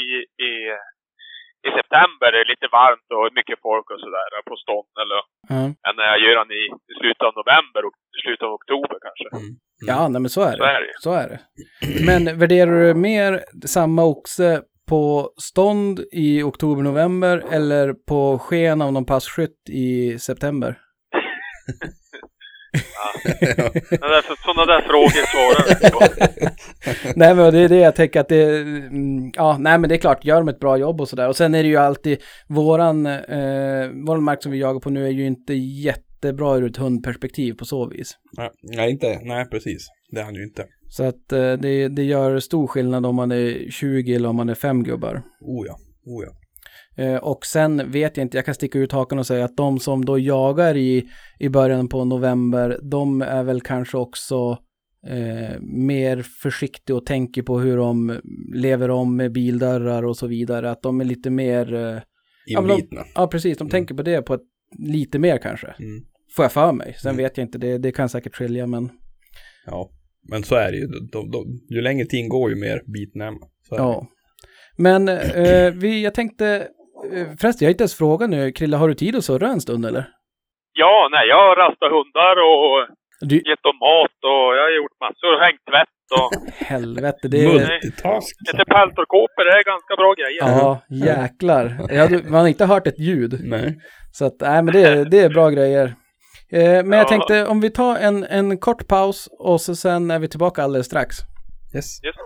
i, 0.48 0.52
i 1.68 1.70
september. 1.78 2.28
Det 2.32 2.40
är 2.44 2.52
lite 2.54 2.68
varmt 2.78 3.08
och 3.16 3.24
mycket 3.38 3.58
folk 3.68 3.86
och 3.92 4.00
sådär 4.04 4.28
på 4.50 4.56
stånd 4.64 4.94
eller. 5.02 5.20
Mm. 5.54 5.68
Än 5.86 5.94
när 5.98 6.08
jag 6.12 6.20
gör 6.24 6.36
den 6.40 6.52
i, 6.60 6.62
i 6.90 6.94
slutet 7.00 7.24
av 7.28 7.34
november 7.40 7.80
och 7.86 7.94
slutet 8.22 8.44
av 8.48 8.52
oktober 8.60 8.96
kanske. 9.06 9.26
Mm. 9.36 9.42
Mm. 9.44 9.56
Ja, 9.90 10.00
nej, 10.12 10.20
men 10.24 10.30
så 10.36 10.40
är, 10.50 10.56
så 10.56 10.64
det. 10.64 10.76
är 10.78 10.80
det. 10.86 10.94
Så 11.06 11.12
är 11.22 11.28
det. 11.32 11.40
Men 12.08 12.38
värderar 12.42 12.74
du 12.80 12.94
mer 12.94 13.30
samma 13.76 14.02
oxe 14.04 14.62
på 14.88 15.30
stånd 15.36 16.00
i 16.12 16.42
oktober-november 16.42 17.44
eller 17.56 17.94
på 18.08 18.38
sken 18.38 18.82
av 18.82 18.92
någon 18.92 19.06
passkytt 19.06 19.60
i 19.68 20.18
september? 20.18 20.78
ja. 22.72 23.70
Sådana 24.44 24.66
där 24.66 24.80
frågor 24.80 25.26
svarar 25.32 25.90
på. 25.90 26.14
nej 27.16 27.34
men 27.34 27.52
det 27.52 27.58
är 27.58 27.68
det 27.68 27.76
jag 27.76 27.96
tänker 27.96 28.20
att 28.20 28.28
det, 28.28 28.60
mm, 28.60 29.32
ja 29.34 29.56
nej 29.58 29.78
men 29.78 29.88
det 29.88 29.94
är 29.94 29.98
klart, 29.98 30.24
gör 30.24 30.36
de 30.36 30.48
ett 30.48 30.60
bra 30.60 30.76
jobb 30.76 31.00
och 31.00 31.08
sådär. 31.08 31.28
Och 31.28 31.36
sen 31.36 31.54
är 31.54 31.62
det 31.62 31.68
ju 31.68 31.76
alltid, 31.76 32.18
våran, 32.48 33.06
eh, 33.06 33.88
våran 34.06 34.22
mark 34.22 34.42
som 34.42 34.52
vi 34.52 34.58
jagar 34.58 34.80
på 34.80 34.90
nu 34.90 35.06
är 35.06 35.10
ju 35.10 35.26
inte 35.26 35.54
jättebra 35.54 36.56
ur 36.56 36.70
ett 36.70 36.76
hundperspektiv 36.76 37.52
på 37.52 37.64
så 37.64 37.88
vis. 37.88 38.16
Nej, 38.62 38.90
inte, 38.90 39.20
nej 39.22 39.48
precis. 39.50 39.88
Det 40.10 40.20
är 40.20 40.24
han 40.24 40.34
ju 40.34 40.44
inte. 40.44 40.64
Så 40.88 41.04
att 41.04 41.32
eh, 41.32 41.52
det, 41.52 41.88
det 41.88 42.02
gör 42.02 42.38
stor 42.38 42.66
skillnad 42.66 43.06
om 43.06 43.16
man 43.16 43.32
är 43.32 43.70
20 43.70 44.14
eller 44.14 44.28
om 44.28 44.36
man 44.36 44.48
är 44.48 44.54
5 44.54 44.84
gubbar. 44.84 45.22
Oh 45.40 45.66
ja, 45.66 45.76
oh 46.06 46.24
ja. 46.24 46.32
Eh, 46.96 47.16
och 47.16 47.46
sen 47.46 47.90
vet 47.90 48.16
jag 48.16 48.24
inte, 48.24 48.38
jag 48.38 48.44
kan 48.44 48.54
sticka 48.54 48.78
ut 48.78 48.92
hakan 48.92 49.18
och 49.18 49.26
säga 49.26 49.44
att 49.44 49.56
de 49.56 49.78
som 49.78 50.04
då 50.04 50.18
jagar 50.18 50.76
i, 50.76 51.08
i 51.38 51.48
början 51.48 51.88
på 51.88 52.04
november, 52.04 52.80
de 52.82 53.22
är 53.22 53.42
väl 53.42 53.60
kanske 53.60 53.96
också 53.96 54.58
eh, 55.06 55.60
mer 55.60 56.22
försiktiga 56.42 56.96
och 56.96 57.06
tänker 57.06 57.42
på 57.42 57.58
hur 57.58 57.76
de 57.76 58.20
lever 58.54 58.90
om 58.90 59.16
med 59.16 59.32
bildörrar 59.32 60.02
och 60.02 60.16
så 60.16 60.26
vidare. 60.26 60.70
Att 60.70 60.82
de 60.82 61.00
är 61.00 61.04
lite 61.04 61.30
mer... 61.30 61.74
Eh, 61.74 61.98
Inbitna. 62.46 63.00
Ja, 63.00 63.06
ja, 63.14 63.26
precis. 63.26 63.58
De 63.58 63.62
mm. 63.62 63.70
tänker 63.70 63.94
på 63.94 64.02
det 64.02 64.22
på 64.22 64.34
ett, 64.34 64.42
lite 64.78 65.18
mer 65.18 65.38
kanske. 65.38 65.66
Mm. 65.66 66.04
Får 66.36 66.44
jag 66.44 66.52
för 66.52 66.72
mig. 66.72 66.96
Sen 67.02 67.10
mm. 67.10 67.24
vet 67.24 67.36
jag 67.36 67.46
inte, 67.46 67.58
det, 67.58 67.78
det 67.78 67.92
kan 67.92 68.08
säkert 68.08 68.36
skilja 68.36 68.66
men... 68.66 68.90
Ja, 69.66 69.90
men 70.28 70.42
så 70.42 70.54
är 70.54 70.72
det 70.72 70.78
ju. 70.78 70.86
De, 70.86 71.30
de, 71.30 71.60
ju 71.70 71.80
längre 71.80 72.06
tiden 72.06 72.28
går 72.28 72.50
ju 72.50 72.56
mer 72.56 72.82
man. 73.18 73.38
Ja. 73.70 74.06
Men 74.76 75.08
eh, 75.08 75.70
vi, 75.70 76.04
jag 76.04 76.14
tänkte 76.14 76.68
förresten, 77.40 77.64
jag 77.64 77.68
har 77.68 77.74
inte 77.76 77.82
ens 77.82 77.98
frågat 77.98 78.30
nu. 78.30 78.52
Krille, 78.52 78.76
har 78.76 78.88
du 78.88 78.94
tid 78.94 79.16
att 79.16 79.24
surra 79.24 79.48
en 79.48 79.60
stund 79.60 79.86
eller? 79.86 80.04
Ja, 80.72 81.08
nej, 81.10 81.28
jag 81.28 81.36
har 81.36 81.56
rastat 81.56 81.90
hundar 81.90 82.36
och 82.50 82.96
du... 83.28 83.36
gett 83.36 83.62
dem 83.62 83.76
mat 83.88 84.18
och 84.30 84.46
jag 84.56 84.62
har 84.68 84.76
gjort 84.80 84.96
massor. 85.04 85.32
Hängt 85.46 85.64
tvätt 85.70 86.06
och... 86.20 86.30
Helvete, 86.66 87.28
det 87.28 87.44
är... 87.44 87.52
Multitask. 87.52 88.36
Lite 88.52 88.64
peltorkåpor, 88.64 89.44
det 89.44 89.52
är 89.60 89.64
ganska 89.64 89.96
bra 89.96 90.14
grejer. 90.14 90.40
Ja, 90.40 90.80
jäklar. 90.88 91.64
Jag, 91.90 92.30
man 92.30 92.40
har 92.40 92.48
inte 92.48 92.66
hört 92.66 92.86
ett 92.86 92.98
ljud. 92.98 93.40
Nej. 93.44 93.78
Så 94.12 94.24
att, 94.26 94.36
nej 94.40 94.62
men 94.62 94.74
det, 94.74 95.04
det 95.10 95.20
är 95.20 95.28
bra 95.28 95.50
grejer. 95.50 95.94
Eh, 96.52 96.84
men 96.84 96.98
jag 96.98 97.08
tänkte 97.08 97.46
om 97.46 97.60
vi 97.60 97.70
tar 97.70 97.96
en, 97.96 98.24
en 98.24 98.58
kort 98.58 98.88
paus 98.88 99.28
och 99.38 99.60
så 99.60 99.76
sen 99.76 100.10
är 100.10 100.18
vi 100.18 100.28
tillbaka 100.28 100.62
alldeles 100.62 100.86
strax. 100.86 101.16
Yes. 101.74 102.04
yes. 102.04 102.16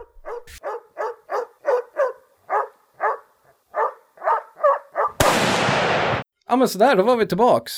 Ja 6.48 6.56
men 6.56 6.68
sådär, 6.68 6.96
då 6.96 7.02
var 7.02 7.16
vi 7.16 7.26
tillbaks. 7.26 7.72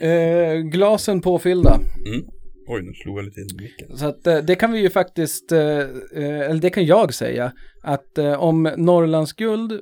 Eh, 0.00 0.54
glasen 0.54 1.20
påfyllda. 1.20 1.74
Mm. 1.74 2.26
Oj, 2.68 2.82
nu 2.82 2.92
slog 2.92 3.18
jag 3.18 3.24
lite 3.24 3.40
in 3.40 3.46
i 3.58 3.62
micken. 3.62 3.96
Så 3.96 4.06
att 4.06 4.26
eh, 4.26 4.38
det 4.38 4.54
kan 4.54 4.72
vi 4.72 4.80
ju 4.80 4.90
faktiskt, 4.90 5.52
eh, 5.52 5.60
eh 5.60 6.40
eller 6.40 6.60
det 6.60 6.70
kan 6.70 6.86
jag 6.86 7.14
säga, 7.14 7.52
att 7.82 8.18
eh, 8.18 8.42
om 8.42 8.62
Norrlands 8.76 9.32
guld 9.32 9.80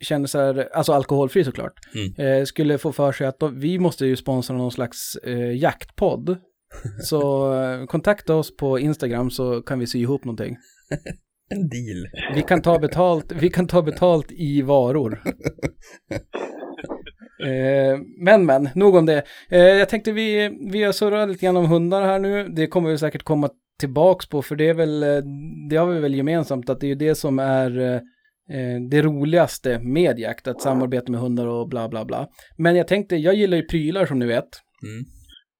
känner 0.00 0.26
sig, 0.26 0.68
alltså 0.72 0.92
alkoholfri 0.92 1.44
såklart, 1.44 1.72
mm. 1.94 2.40
eh, 2.40 2.44
skulle 2.44 2.78
få 2.78 2.92
för 2.92 3.12
sig 3.12 3.26
att 3.26 3.40
då, 3.40 3.48
vi 3.48 3.78
måste 3.78 4.06
ju 4.06 4.16
sponsra 4.16 4.56
någon 4.56 4.72
slags 4.72 5.18
jaktpodd. 5.54 6.38
så 7.02 7.52
kontakta 7.88 8.34
oss 8.34 8.56
på 8.56 8.78
Instagram 8.78 9.30
så 9.30 9.62
kan 9.62 9.78
vi 9.78 9.86
sy 9.86 10.00
ihop 10.00 10.24
någonting. 10.24 10.56
en 11.50 11.68
deal. 11.68 12.34
Vi 12.34 12.42
kan 12.42 12.62
ta 12.62 12.78
betalt, 12.78 13.32
vi 13.32 13.50
kan 13.50 13.66
ta 13.66 13.82
betalt 13.82 14.32
i 14.32 14.62
varor. 14.62 15.22
Eh, 17.44 17.98
men 18.26 18.46
men, 18.46 18.68
nog 18.74 18.94
om 18.94 19.06
det. 19.06 19.22
Eh, 19.50 19.78
jag 19.82 19.88
tänkte 19.88 20.12
vi, 20.12 20.50
vi 20.72 20.82
har 20.82 20.92
surrat 20.92 21.28
lite 21.28 21.46
grann 21.46 21.56
om 21.56 21.66
hundar 21.66 22.02
här 22.02 22.18
nu. 22.18 22.48
Det 22.48 22.66
kommer 22.66 22.90
vi 22.90 22.98
säkert 22.98 23.22
komma 23.22 23.48
tillbaks 23.80 24.28
på 24.28 24.42
för 24.42 24.56
det 24.56 24.68
är 24.68 24.74
väl, 24.74 25.02
eh, 25.02 25.22
det 25.70 25.76
har 25.76 25.86
vi 25.86 26.00
väl 26.00 26.14
gemensamt 26.14 26.70
att 26.70 26.80
det 26.80 26.86
är 26.86 26.88
ju 26.88 26.94
det 26.94 27.14
som 27.14 27.38
är 27.38 28.00
det 28.90 29.02
roligaste 29.02 29.78
med 29.78 30.18
jakt, 30.18 30.48
att 30.48 30.60
samarbeta 30.60 31.12
med 31.12 31.20
hundar 31.20 31.46
och 31.46 31.68
bla 31.68 31.88
bla 31.88 32.04
bla. 32.04 32.26
Men 32.58 32.76
jag 32.76 32.88
tänkte, 32.88 33.16
jag 33.16 33.34
gillar 33.34 33.56
ju 33.56 33.68
prylar 33.72 34.06
som 34.06 34.18
ni 34.18 34.26
vet. 34.26 34.50
Mm. 34.86 35.00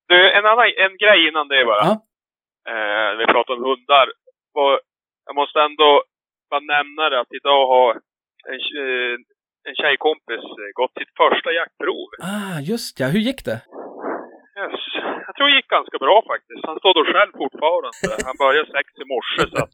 Du, 0.09 0.17
en 0.39 0.47
annan 0.47 0.71
en 0.87 0.97
grej 1.03 1.29
innan 1.29 1.49
det 1.49 1.65
bara. 1.65 1.87
Eh, 2.73 3.11
vi 3.19 3.25
pratar 3.27 3.55
om 3.55 3.65
hundar. 3.65 4.07
Och 4.59 4.75
jag 5.27 5.35
måste 5.41 5.59
ändå 5.61 6.03
bara 6.51 6.61
nämna 6.61 7.03
det 7.11 7.21
att 7.21 7.33
idag 7.41 7.63
har 7.75 7.93
en, 8.53 8.61
en 9.69 9.77
tjejkompis 9.83 10.45
eh, 10.61 10.71
gått 10.81 10.95
sitt 11.01 11.13
första 11.23 11.51
jaktprov. 11.59 12.09
Ah, 12.33 12.57
just 12.73 12.95
ja. 13.01 13.07
Hur 13.15 13.23
gick 13.29 13.41
det? 13.51 13.59
Yes. 14.61 14.81
Jag 15.27 15.33
tror 15.35 15.47
det 15.49 15.57
gick 15.61 15.71
ganska 15.79 15.99
bra 16.07 16.17
faktiskt. 16.33 16.63
Han 16.71 16.79
står 16.83 16.93
då 16.99 17.03
själv 17.15 17.33
fortfarande. 17.43 17.89
Han 18.29 18.37
började 18.43 18.69
sex 18.77 18.87
i 19.03 19.07
morse 19.15 19.43
så 19.53 19.59
att... 19.65 19.73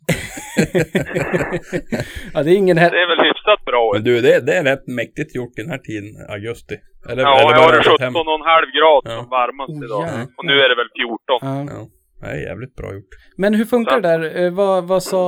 ja, 2.34 2.38
det 2.42 2.50
är 2.54 2.56
ingen 2.64 2.78
här... 2.82 2.90
Det 2.90 3.02
är 3.04 3.10
väl 3.14 3.24
hyfsat 3.28 3.60
bra. 3.70 3.84
Men 3.94 4.02
du, 4.08 4.12
det, 4.26 4.46
det 4.46 4.54
är 4.60 4.64
rätt 4.72 4.86
mäktigt 5.00 5.30
gjort 5.38 5.54
den 5.60 5.68
här 5.72 5.80
tiden, 5.88 6.08
augusti. 6.36 6.76
Eller, 7.10 7.22
ja, 7.22 7.32
eller 7.40 7.52
jag 7.56 7.62
har 7.62 7.72
17,5 7.72 8.78
grad 8.78 9.02
som 9.14 9.24
ja. 9.24 9.36
varmast 9.38 9.76
idag. 9.86 10.02
Oh, 10.02 10.22
och 10.36 10.44
nu 10.50 10.54
är 10.64 10.68
det 10.68 10.76
väl 10.82 10.90
14. 10.96 11.68
Ja. 11.74 11.99
Det 12.20 12.26
är 12.26 12.40
jävligt 12.50 12.74
bra 12.78 12.88
gjort. 12.96 13.12
Men 13.42 13.50
hur 13.58 13.66
funkar 13.74 13.96
så. 13.96 14.00
det 14.00 14.08
där? 14.12 14.22
Eh, 14.38 14.50
vad, 14.60 14.78
vad 14.92 15.02
sa 15.12 15.24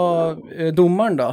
eh, 0.61 0.71
domaren 0.81 1.17
då? 1.23 1.31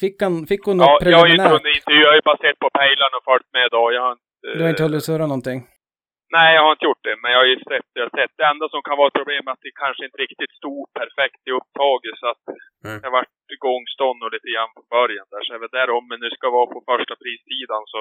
Fick, 0.00 0.16
han, 0.24 0.34
fick 0.50 0.62
hon 0.68 0.76
något 0.76 0.94
ja, 0.94 0.98
preliminärt? 1.02 1.36
Jag 1.36 1.44
har 1.44 1.56
inte 1.56 1.56
hunnit 1.56 1.76
intervjua, 1.80 2.02
jag 2.04 2.10
har 2.12 2.18
ju 2.20 2.26
bara 2.30 2.42
sett 2.46 2.58
på 2.64 2.70
pejlen 2.80 3.10
och 3.16 3.24
följt 3.30 3.50
med 3.56 3.68
då. 3.76 3.82
Jag 3.96 4.02
har 4.06 4.12
inte... 4.16 4.28
Du 4.56 4.60
har 4.62 4.70
inte 4.74 4.86
hållit 4.86 5.04
surra 5.08 5.26
någonting? 5.32 5.58
Nej, 6.36 6.48
jag 6.56 6.62
har 6.66 6.72
inte 6.76 6.88
gjort 6.88 7.04
det, 7.08 7.16
men 7.22 7.28
jag 7.32 7.40
har 7.42 7.48
ju 7.52 7.56
sett 7.72 7.88
det. 7.92 7.98
Jag 8.00 8.08
har 8.08 8.16
sett. 8.20 8.32
Det 8.40 8.46
enda 8.52 8.66
som 8.74 8.82
kan 8.86 8.98
vara 9.00 9.08
ett 9.10 9.20
problem 9.20 9.42
är 9.46 9.52
att 9.54 9.66
det 9.66 9.80
kanske 9.84 10.02
inte 10.06 10.22
riktigt 10.24 10.52
stod 10.60 10.82
perfekt 11.00 11.40
i 11.48 11.50
upptaget, 11.58 12.16
så 12.20 12.26
att 12.32 12.44
mm. 12.86 12.98
det 13.02 13.16
varit 13.18 13.34
gångstånd 13.68 14.18
och 14.24 14.32
lite 14.36 14.50
grann 14.54 14.76
på 14.78 14.84
början 14.96 15.26
där. 15.32 15.42
Så 15.44 15.50
är 15.54 15.60
det 15.64 15.76
där 15.78 15.88
om 15.98 16.04
det 16.10 16.18
nu 16.24 16.30
ska 16.34 16.46
vara 16.58 16.68
på 16.74 16.78
första 16.90 17.14
prissidan 17.24 17.82
så 17.92 18.00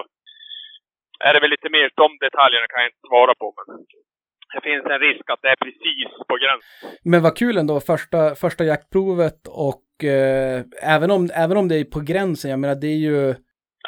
är 1.28 1.32
det 1.34 1.42
väl 1.44 1.54
lite 1.56 1.70
mer, 1.76 1.86
de 2.04 2.10
detaljerna 2.26 2.68
kan 2.68 2.82
jag 2.82 2.92
inte 2.92 3.08
svara 3.10 3.34
på, 3.42 3.48
men 3.58 3.66
det 4.56 4.62
finns 4.70 4.86
en 4.86 5.00
risk 5.08 5.26
att 5.34 5.42
det 5.42 5.50
är 5.56 5.60
precis 5.66 6.10
på 6.30 6.36
gränsen. 6.44 6.90
Men 7.12 7.20
vad 7.26 7.38
kul 7.42 7.58
ändå, 7.58 7.76
första, 7.94 8.36
första 8.44 8.64
jaktprovet 8.72 9.40
och 9.70 9.88
eh, 10.14 10.58
även, 10.96 11.10
om, 11.16 11.22
även 11.44 11.58
om 11.58 11.68
det 11.68 11.76
är 11.80 11.86
på 11.96 12.02
gränsen, 12.12 12.52
jag 12.52 12.60
menar 12.60 12.76
det 12.76 12.92
är 12.98 13.04
ju... 13.10 13.36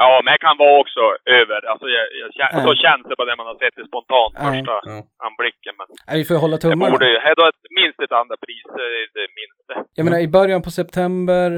Ja, 0.03 0.21
men 0.23 0.31
det 0.33 0.41
kan 0.47 0.57
vara 0.57 0.79
också 0.83 1.03
över, 1.39 1.59
alltså 1.71 1.87
jag, 1.95 2.05
jag, 2.39 2.49
äh. 2.53 2.65
så 2.67 2.73
känns 2.83 3.03
det 3.09 3.15
på 3.19 3.25
det 3.25 3.35
man 3.39 3.47
har 3.51 3.57
sett 3.61 3.75
det 3.79 3.87
spontant 3.91 4.33
äh. 4.35 4.43
första 4.49 4.75
äh. 4.91 5.27
anblicken. 5.27 5.73
Men 5.79 5.87
äh, 6.09 6.17
vi 6.19 6.25
får 6.29 6.35
hålla 6.45 6.57
tummarna. 6.57 6.85
Det 6.85 6.91
borde 6.91 7.09
ju, 7.13 7.17
då 7.39 7.43
ett, 7.51 7.61
minst 7.81 7.99
ett 8.05 8.15
andra 8.21 8.35
pris, 8.45 8.67
det 9.13 9.21
är 9.27 9.31
minst 9.41 9.89
Jag 9.97 10.03
menar 10.05 10.19
i 10.19 10.27
början 10.37 10.61
på 10.61 10.71
september 10.81 11.49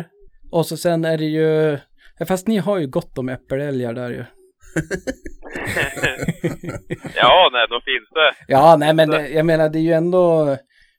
och 0.51 0.65
så 0.65 0.77
sen 0.77 1.05
är 1.05 1.17
det 1.17 1.31
ju, 1.39 1.77
fast 2.27 2.47
ni 2.47 2.57
har 2.57 2.77
ju 2.77 2.87
gott 2.87 3.17
om 3.17 3.29
äppelälgar 3.29 3.93
där 3.93 4.09
ju. 4.09 4.23
Ja, 7.15 7.49
nej, 7.51 7.67
då 7.69 7.81
finns 7.81 8.09
det. 8.09 8.31
Ja, 8.47 8.75
nej, 8.79 8.93
men 8.93 9.33
jag 9.35 9.45
menar, 9.45 9.69
det 9.69 9.79
är 9.79 9.87
ju 9.91 9.91
ändå 9.91 10.49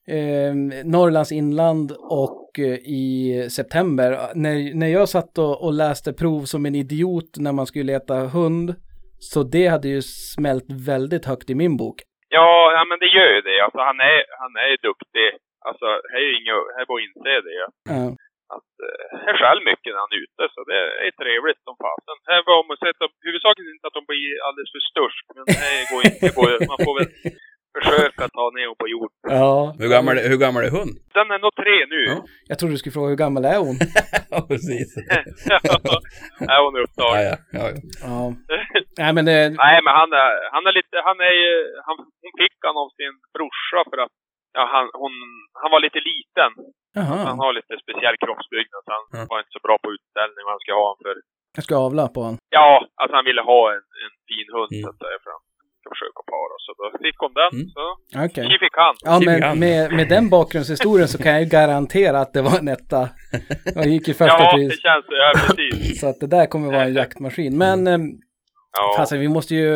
eh, 0.09 0.55
Norrlands 0.85 1.33
inland 1.33 1.93
och 1.93 2.59
eh, 2.59 2.79
i 3.03 3.49
september. 3.51 4.19
När, 4.35 4.75
när 4.75 4.87
jag 4.87 5.09
satt 5.09 5.39
och, 5.39 5.65
och, 5.65 5.73
läste 5.73 6.13
prov 6.13 6.45
som 6.45 6.67
en 6.67 6.75
idiot 6.75 7.31
när 7.39 7.53
man 7.53 7.67
skulle 7.67 7.93
leta 7.93 8.15
hund, 8.15 8.75
så 9.19 9.43
det 9.43 9.67
hade 9.67 9.89
ju 9.89 10.03
smält 10.35 10.69
väldigt 10.87 11.27
högt 11.27 11.51
i 11.51 11.55
min 11.55 11.77
bok. 11.77 11.97
Ja, 12.29 12.73
ja 12.77 12.85
men 12.89 12.99
det 12.99 13.11
gör 13.17 13.31
ju 13.37 13.41
det. 13.41 13.61
Alltså 13.65 13.79
han 13.79 14.01
är, 14.01 14.19
han 14.43 14.53
är 14.57 14.71
duktig. 14.89 15.31
Alltså, 15.69 15.87
det 16.11 16.17
är 16.21 16.27
ju 16.29 16.35
inget, 16.41 16.55
här 16.77 16.87
bara 16.91 17.03
inse 17.07 17.35
det. 17.49 17.55
Ja. 17.61 17.69
att 17.95 18.30
eh, 18.91 19.07
jag 19.29 19.37
själv 19.43 19.61
mycket 19.71 19.91
när 19.93 20.03
han 20.05 20.15
är 20.17 20.21
ute, 20.27 20.43
så 20.55 20.61
det 20.71 20.79
är 21.07 21.13
trevligt 21.23 21.61
som 21.67 21.75
fasen. 21.85 22.17
Här 22.33 22.41
var 22.51 22.59
man 22.69 22.77
sett, 22.85 23.01
huvudsakligen 23.27 23.75
inte 23.77 23.87
att 23.91 23.99
de 24.01 24.05
blir 24.11 24.29
alldeles 24.47 24.71
för 24.75 24.83
störst, 24.93 25.25
men 25.37 25.45
det 25.53 25.85
går 25.91 26.01
inte. 26.07 26.21
Det 26.27 26.35
går, 26.39 26.51
man 26.73 26.81
får 26.87 26.95
väl 26.99 27.09
försöka 27.79 28.23
ta 28.39 28.45
ner 28.57 28.67
hon 28.71 28.79
på 28.83 28.89
jord. 28.95 29.13
Ja. 29.39 29.53
Hur 29.81 29.89
gammal, 29.95 30.15
är- 30.19 30.29
hur 30.33 30.41
gammal 30.45 30.63
är 30.69 30.73
hon? 30.79 30.89
Den 31.19 31.27
är 31.35 31.39
nog 31.45 31.55
tre 31.63 31.77
nu. 31.95 32.01
Ja. 32.13 32.17
Jag 32.51 32.57
trodde 32.59 32.75
du 32.75 32.79
skulle 32.81 32.97
fråga 32.99 33.09
hur 33.13 33.23
gammal 33.25 33.45
är 33.55 33.61
hon? 33.67 33.77
ja, 34.35 34.39
precis. 34.51 34.89
är 36.55 36.61
hon 36.65 36.75
Ja, 36.77 36.83
upptagen. 36.85 37.23
ja, 37.31 37.37
ja, 37.59 37.65
ja. 37.75 37.81
Ja. 38.09 38.19
Nej 39.03 39.13
men 39.17 39.25
det, 39.31 39.39
Nej, 39.65 39.77
men 39.85 39.93
han 40.01 40.11
är, 40.25 40.31
han 40.55 40.63
är 40.69 40.73
lite, 40.81 40.97
han 41.09 41.19
är 41.31 41.35
ju, 41.45 41.53
han, 41.87 41.97
hon 42.23 42.33
fick 42.43 42.57
han 42.69 42.77
av 42.83 42.89
sin 42.99 43.15
brorsa 43.37 43.81
för 43.91 43.99
att, 44.05 44.15
ja, 44.57 44.63
han, 44.75 44.85
hon, 45.03 45.15
han 45.63 45.71
var 45.75 45.81
lite 45.87 46.01
liten. 46.13 46.51
Han 47.09 47.19
jaha. 47.19 47.35
har 47.45 47.53
lite 47.59 47.75
speciell 47.85 48.17
kroppsbyggnad, 48.25 48.81
så 48.87 48.91
han 48.97 49.05
Ja. 49.17 49.23
var 49.31 49.39
inte 49.43 49.55
så 49.57 49.63
bra 49.67 49.77
på 49.85 49.89
utställning 49.97 50.43
vad 50.47 50.53
han 50.57 50.65
ska 50.65 50.73
ha 50.81 50.87
han 50.93 51.01
för. 51.07 51.15
Jag 51.59 51.65
ska 51.67 51.75
avla 51.89 52.05
på 52.15 52.21
honom. 52.27 52.39
Ja, 52.59 52.69
alltså 53.01 53.15
han 53.19 53.25
ville 53.31 53.43
ha 53.53 53.61
en, 53.77 53.85
en 54.05 54.15
fin 54.31 54.49
hund 54.57 54.71
Mm. 54.73 54.83
så 54.85 54.89
att 54.93 54.99
säga, 55.05 55.17
för 55.25 55.31
han 55.37 55.43
ska 55.81 55.87
försöka 55.95 56.21
para. 56.35 56.55
Så 56.65 56.71
då 56.79 56.85
fick 57.05 57.17
hon 57.25 57.33
den, 57.43 57.53
Mm. 57.59 57.69
så 57.77 57.85
Okej. 58.27 58.45
okay. 58.47 58.59
fick 58.65 58.77
han. 58.85 58.95
Ja, 59.09 59.15
men 59.29 59.39
med, 59.65 59.93
med 59.99 60.07
den 60.15 60.25
bakgrundshistorien 60.37 61.09
så 61.13 61.19
kan 61.23 61.33
jag 61.35 61.43
ju 61.45 61.49
garantera 61.59 62.17
att 62.25 62.33
det 62.37 62.43
var 62.49 62.57
en 62.63 62.69
etta. 62.77 63.03
Jag 63.79 63.87
gick 63.95 64.07
i 64.09 64.15
första 64.23 64.43
Ja, 64.43 64.57
det 64.57 64.69
pris. 64.69 64.81
känns, 64.87 65.05
ja 65.23 65.29
precis. 65.47 66.01
Så 66.01 66.07
att 66.11 66.21
det 66.21 66.31
där 66.37 66.47
kommer 66.53 66.69
vara 66.77 66.85
en 66.91 66.95
jaktmaskin. 67.03 67.53
Men 67.65 67.79
eh, 67.87 67.99
Ja. 68.79 68.97
alltså, 69.01 69.17
vi 69.25 69.29
måste 69.37 69.55
ju 69.61 69.71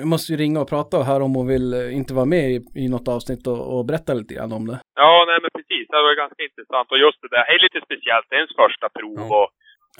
vi 0.00 0.04
måste 0.12 0.32
ju 0.32 0.36
ringa 0.38 0.60
och 0.60 0.68
prata 0.74 0.94
och 0.98 1.04
höra 1.12 1.22
om 1.28 1.34
hon 1.38 1.46
vill 1.54 1.68
inte 2.00 2.12
vara 2.20 2.28
med 2.36 2.44
i, 2.54 2.56
i 2.84 2.88
något 2.94 3.08
avsnitt 3.16 3.46
och, 3.52 3.60
och 3.74 3.84
berätta 3.88 4.10
lite 4.20 4.34
grann 4.34 4.52
om 4.58 4.64
det. 4.70 4.78
Ja, 5.04 5.12
nej 5.28 5.38
men 5.42 5.50
precis. 5.58 5.84
Det 5.92 5.96
var 6.08 6.14
ganska 6.24 6.42
intressant. 6.48 6.86
Och 6.92 6.98
just 7.06 7.18
det 7.22 7.28
där, 7.34 7.42
det 7.48 7.52
är 7.56 7.62
lite 7.66 7.80
speciellt. 7.88 8.26
Det 8.28 8.34
är 8.36 8.42
ens 8.44 8.56
första 8.64 8.86
prov 8.98 9.18
Ja. 9.22 9.26
och 9.38 9.48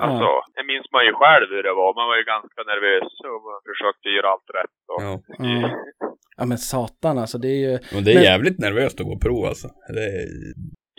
alltså, 0.04 0.28
det 0.56 0.64
minns 0.72 0.88
man 0.94 1.02
ju 1.08 1.12
själv 1.22 1.46
hur 1.54 1.62
det 1.68 1.74
var. 1.82 1.90
Man 1.98 2.08
var 2.10 2.16
ju 2.20 2.26
ganska 2.34 2.60
nervös 2.72 3.10
och 3.30 3.40
man 3.48 3.58
försökte 3.70 4.06
göra 4.16 4.28
allt 4.34 4.48
rätt. 4.58 4.76
Och, 4.92 5.00
ja. 5.06 5.12
Ja. 5.62 5.68
Ja 6.40 6.44
men 6.50 6.58
satan 6.72 7.14
alltså, 7.22 7.38
det 7.44 7.50
är 7.56 7.60
ju... 7.66 7.72
Och 7.96 8.02
det 8.04 8.10
är 8.12 8.18
Men- 8.18 8.28
jävligt 8.30 8.58
nervöst 8.66 8.96
att 9.00 9.06
gå 9.10 9.16
prov 9.26 9.42
alltså. 9.50 9.68
Det 9.96 10.04
är... 10.18 10.26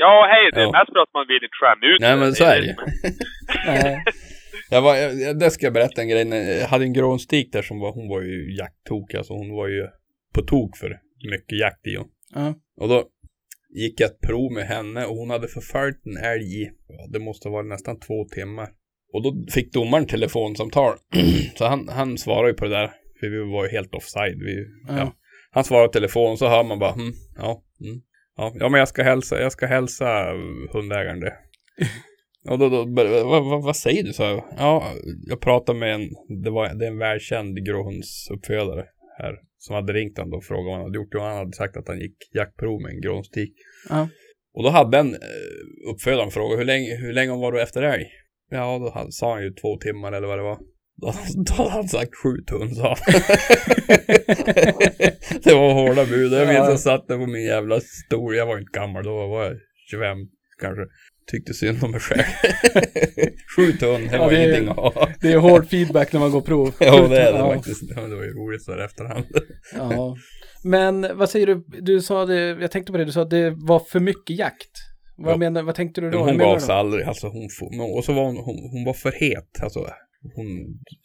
Ja, 0.06 0.13
hej, 0.32 0.43
det 0.54 0.60
är 0.62 0.69
Ja. 0.69 0.71
mest 0.78 0.91
för 0.93 0.99
att 1.06 1.13
man 1.17 1.25
vill 1.32 1.43
inte 1.47 1.60
skämma 1.62 1.84
ut 1.91 2.02
Nej 2.06 2.15
men 2.21 2.30
så 2.39 2.43
är 2.54 2.58
det 2.62 2.67
ju. 2.71 2.75
Jag 4.69 4.82
var, 4.82 4.95
jag, 4.95 5.39
det 5.39 5.51
ska 5.51 5.65
jag 5.65 5.73
berätta 5.73 6.01
en 6.01 6.10
grej. 6.10 6.27
Jag 6.60 6.67
hade 6.67 6.86
en 6.86 6.93
grånstik 6.93 7.53
där 7.53 7.62
som 7.62 7.79
var, 7.79 7.93
hon 7.93 8.10
var 8.10 8.21
ju 8.21 8.58
jakttokig. 8.58 9.17
Alltså 9.17 9.34
hon 9.34 9.51
var 9.51 9.67
ju 9.67 9.88
på 10.34 10.41
tok 10.41 10.77
för 10.77 10.99
mycket 11.32 11.60
jakt 11.60 11.88
i 11.88 11.95
hon. 11.95 12.08
Ja. 12.36 12.55
Och 12.77 12.89
då 12.89 13.03
gick 13.69 13.99
jag 13.99 14.10
ett 14.10 14.21
prov 14.21 14.51
med 14.51 14.67
henne 14.67 15.05
och 15.05 15.15
hon 15.15 15.29
hade 15.29 15.47
förföljt 15.47 16.05
en 16.05 16.17
älg 16.17 16.62
i, 16.62 16.71
ja, 16.88 17.08
det 17.10 17.19
måste 17.19 17.49
vara 17.49 17.63
nästan 17.63 17.99
två 17.99 18.25
timmar. 18.25 18.69
Och 19.13 19.23
då 19.23 19.45
fick 19.51 19.73
domaren 19.73 20.05
telefonsamtal. 20.05 20.97
så 21.58 21.65
han, 21.65 21.88
han 21.88 22.17
svarade 22.17 22.49
ju 22.49 22.53
på 22.53 22.65
det 22.65 22.71
där, 22.71 22.91
för 23.19 23.29
vi 23.29 23.51
var 23.51 23.63
ju 23.65 23.71
helt 23.71 23.95
offside. 23.95 24.39
Vi, 24.39 24.65
Ja. 24.88 24.97
ja. 24.97 25.13
Han 25.51 25.63
svarade 25.63 25.89
i 25.89 25.91
telefon 25.91 26.38
så 26.38 26.47
hör 26.47 26.63
man 26.63 26.79
bara, 26.79 26.91
hm, 26.91 27.13
ja, 27.38 27.63
mm, 27.82 28.01
ja, 28.38 28.53
ja, 28.60 28.69
men 28.69 28.79
jag 28.79 28.88
ska 28.88 29.03
hälsa, 29.03 29.41
jag 29.41 29.51
ska 29.51 29.65
hälsa 29.65 30.34
hundägaren 30.73 31.19
det. 31.19 31.34
Och 32.47 32.60
då, 32.60 32.69
då 32.69 32.86
vad, 32.86 33.45
vad, 33.45 33.63
vad 33.63 33.75
säger 33.75 34.04
du? 34.04 34.13
Så 34.13 34.43
ja, 34.58 34.93
jag 35.28 35.39
pratade 35.41 35.80
med 35.80 35.93
en, 35.95 36.10
det 36.43 36.49
var 36.49 36.73
det 36.73 36.86
är 36.86 36.91
en 36.91 36.97
välkänd 36.97 37.65
gråhundsuppfödare 37.65 38.86
här 39.17 39.36
som 39.58 39.75
hade 39.75 39.93
ringt 39.93 40.17
honom 40.17 40.34
och 40.34 40.43
frågat 40.43 40.65
vad 40.65 40.73
han 40.75 40.84
hade 40.84 40.97
gjort 40.97 41.15
och 41.15 41.21
han 41.21 41.38
hade 41.38 41.54
sagt 41.54 41.78
att 41.78 41.88
han 41.88 41.99
gick 41.99 42.15
jaktprov 42.34 42.82
med 42.82 42.91
en 42.91 43.02
grånstik. 43.02 43.54
Ja. 43.89 44.10
Och 44.54 44.63
då 44.63 44.69
hade 44.69 44.97
den 44.97 45.13
eh, 45.13 45.91
uppfödaren 45.93 46.32
frågat 46.32 46.60
hur 46.60 46.65
länge, 46.65 46.95
hur 46.95 47.13
länge 47.13 47.32
var 47.32 47.52
du 47.52 47.62
efter 47.62 47.82
älg? 47.84 48.06
Ja, 48.52 48.80
då 48.80 48.89
hade, 48.89 49.12
sa 49.12 49.34
han 49.34 49.43
ju 49.43 49.54
två 49.54 49.78
timmar 49.78 50.12
eller 50.12 50.28
vad 50.28 50.38
det 50.38 50.43
var. 50.43 50.60
Då, 51.02 51.13
då 51.47 51.54
hade 51.54 51.69
han 51.69 51.88
sagt 51.88 52.12
sju 52.23 52.30
ton 52.47 52.75
sa 52.75 52.88
han. 52.88 52.97
det 55.43 55.54
var 55.54 55.73
hårda 55.73 56.06
bud. 56.06 56.34
Jag 56.34 56.47
minns 56.47 56.58
Ja. 56.60 56.69
jag 56.69 56.80
satt 56.80 57.08
där 57.08 57.17
på 57.17 57.28
min 57.28 57.45
jävla 57.45 57.80
stol. 57.80 58.36
Jag 58.36 58.45
var 58.45 58.58
inte 58.58 58.80
gammal 58.80 59.04
då, 59.04 59.28
var 59.28 59.43
jag 59.43 59.58
25 59.91 60.17
kanske. 60.62 60.82
Tyckte 61.32 61.54
synd 61.54 61.84
om 61.84 61.92
mig 61.92 62.00
själv. 62.00 62.24
sju 63.56 63.72
ton, 63.72 64.02
det 64.02 64.10
Ja, 64.12 64.18
var 64.20 64.30
det 64.32 64.38
är- 64.38 64.48
ingenting 64.48 64.68
att 64.70 64.76
ha. 64.78 65.10
Det 65.22 65.32
är 65.32 65.38
hård 65.38 65.68
feedback 65.70 66.13
när 66.13 66.20
man 66.20 66.32
går 66.32 66.42
prov. 66.42 66.76
Ja, 66.80 67.08
det 67.08 67.22
är 67.22 67.34
det 67.34 67.39
Ja. 67.39 67.54
faktiskt. 67.54 67.88
Det 67.96 67.96
var 68.15 68.24
ju 68.24 68.34
roligt 68.34 68.63
så 68.63 68.72
här 68.72 68.80
efterhand. 68.86 69.26
Ja. 69.74 70.18
Men 70.63 71.18
vad 71.18 71.30
säger 71.30 71.48
du? 71.48 71.63
Du 71.82 72.02
sa 72.02 72.26
det, 72.26 72.39
jag 72.62 72.72
tänkte 72.72 72.92
på 72.92 72.98
det, 72.98 73.06
du 73.06 73.12
sa 73.12 73.22
att 73.22 73.30
det 73.30 73.50
var 73.58 73.80
för 73.80 74.00
mycket 74.00 74.38
jakt. 74.38 74.72
Vad 75.18 75.34
Ja. 75.34 75.38
menar, 75.38 75.63
vad 75.63 75.76
tänkte 75.76 76.02
du 76.02 76.12
då? 76.12 76.18
Hon 76.20 76.38
gav 76.38 76.60
sig 76.60 76.76
aldrig. 76.76 77.06
Alltså 77.06 77.28
hon, 77.28 77.50
och 77.98 78.04
så 78.06 78.13
var 78.13 78.24
hon, 78.26 78.36
hon, 78.38 78.70
hon 78.72 78.84
var 78.86 78.94
för 78.94 79.12
het. 79.12 79.63
Alltså, 79.63 79.80
hon, 80.36 80.48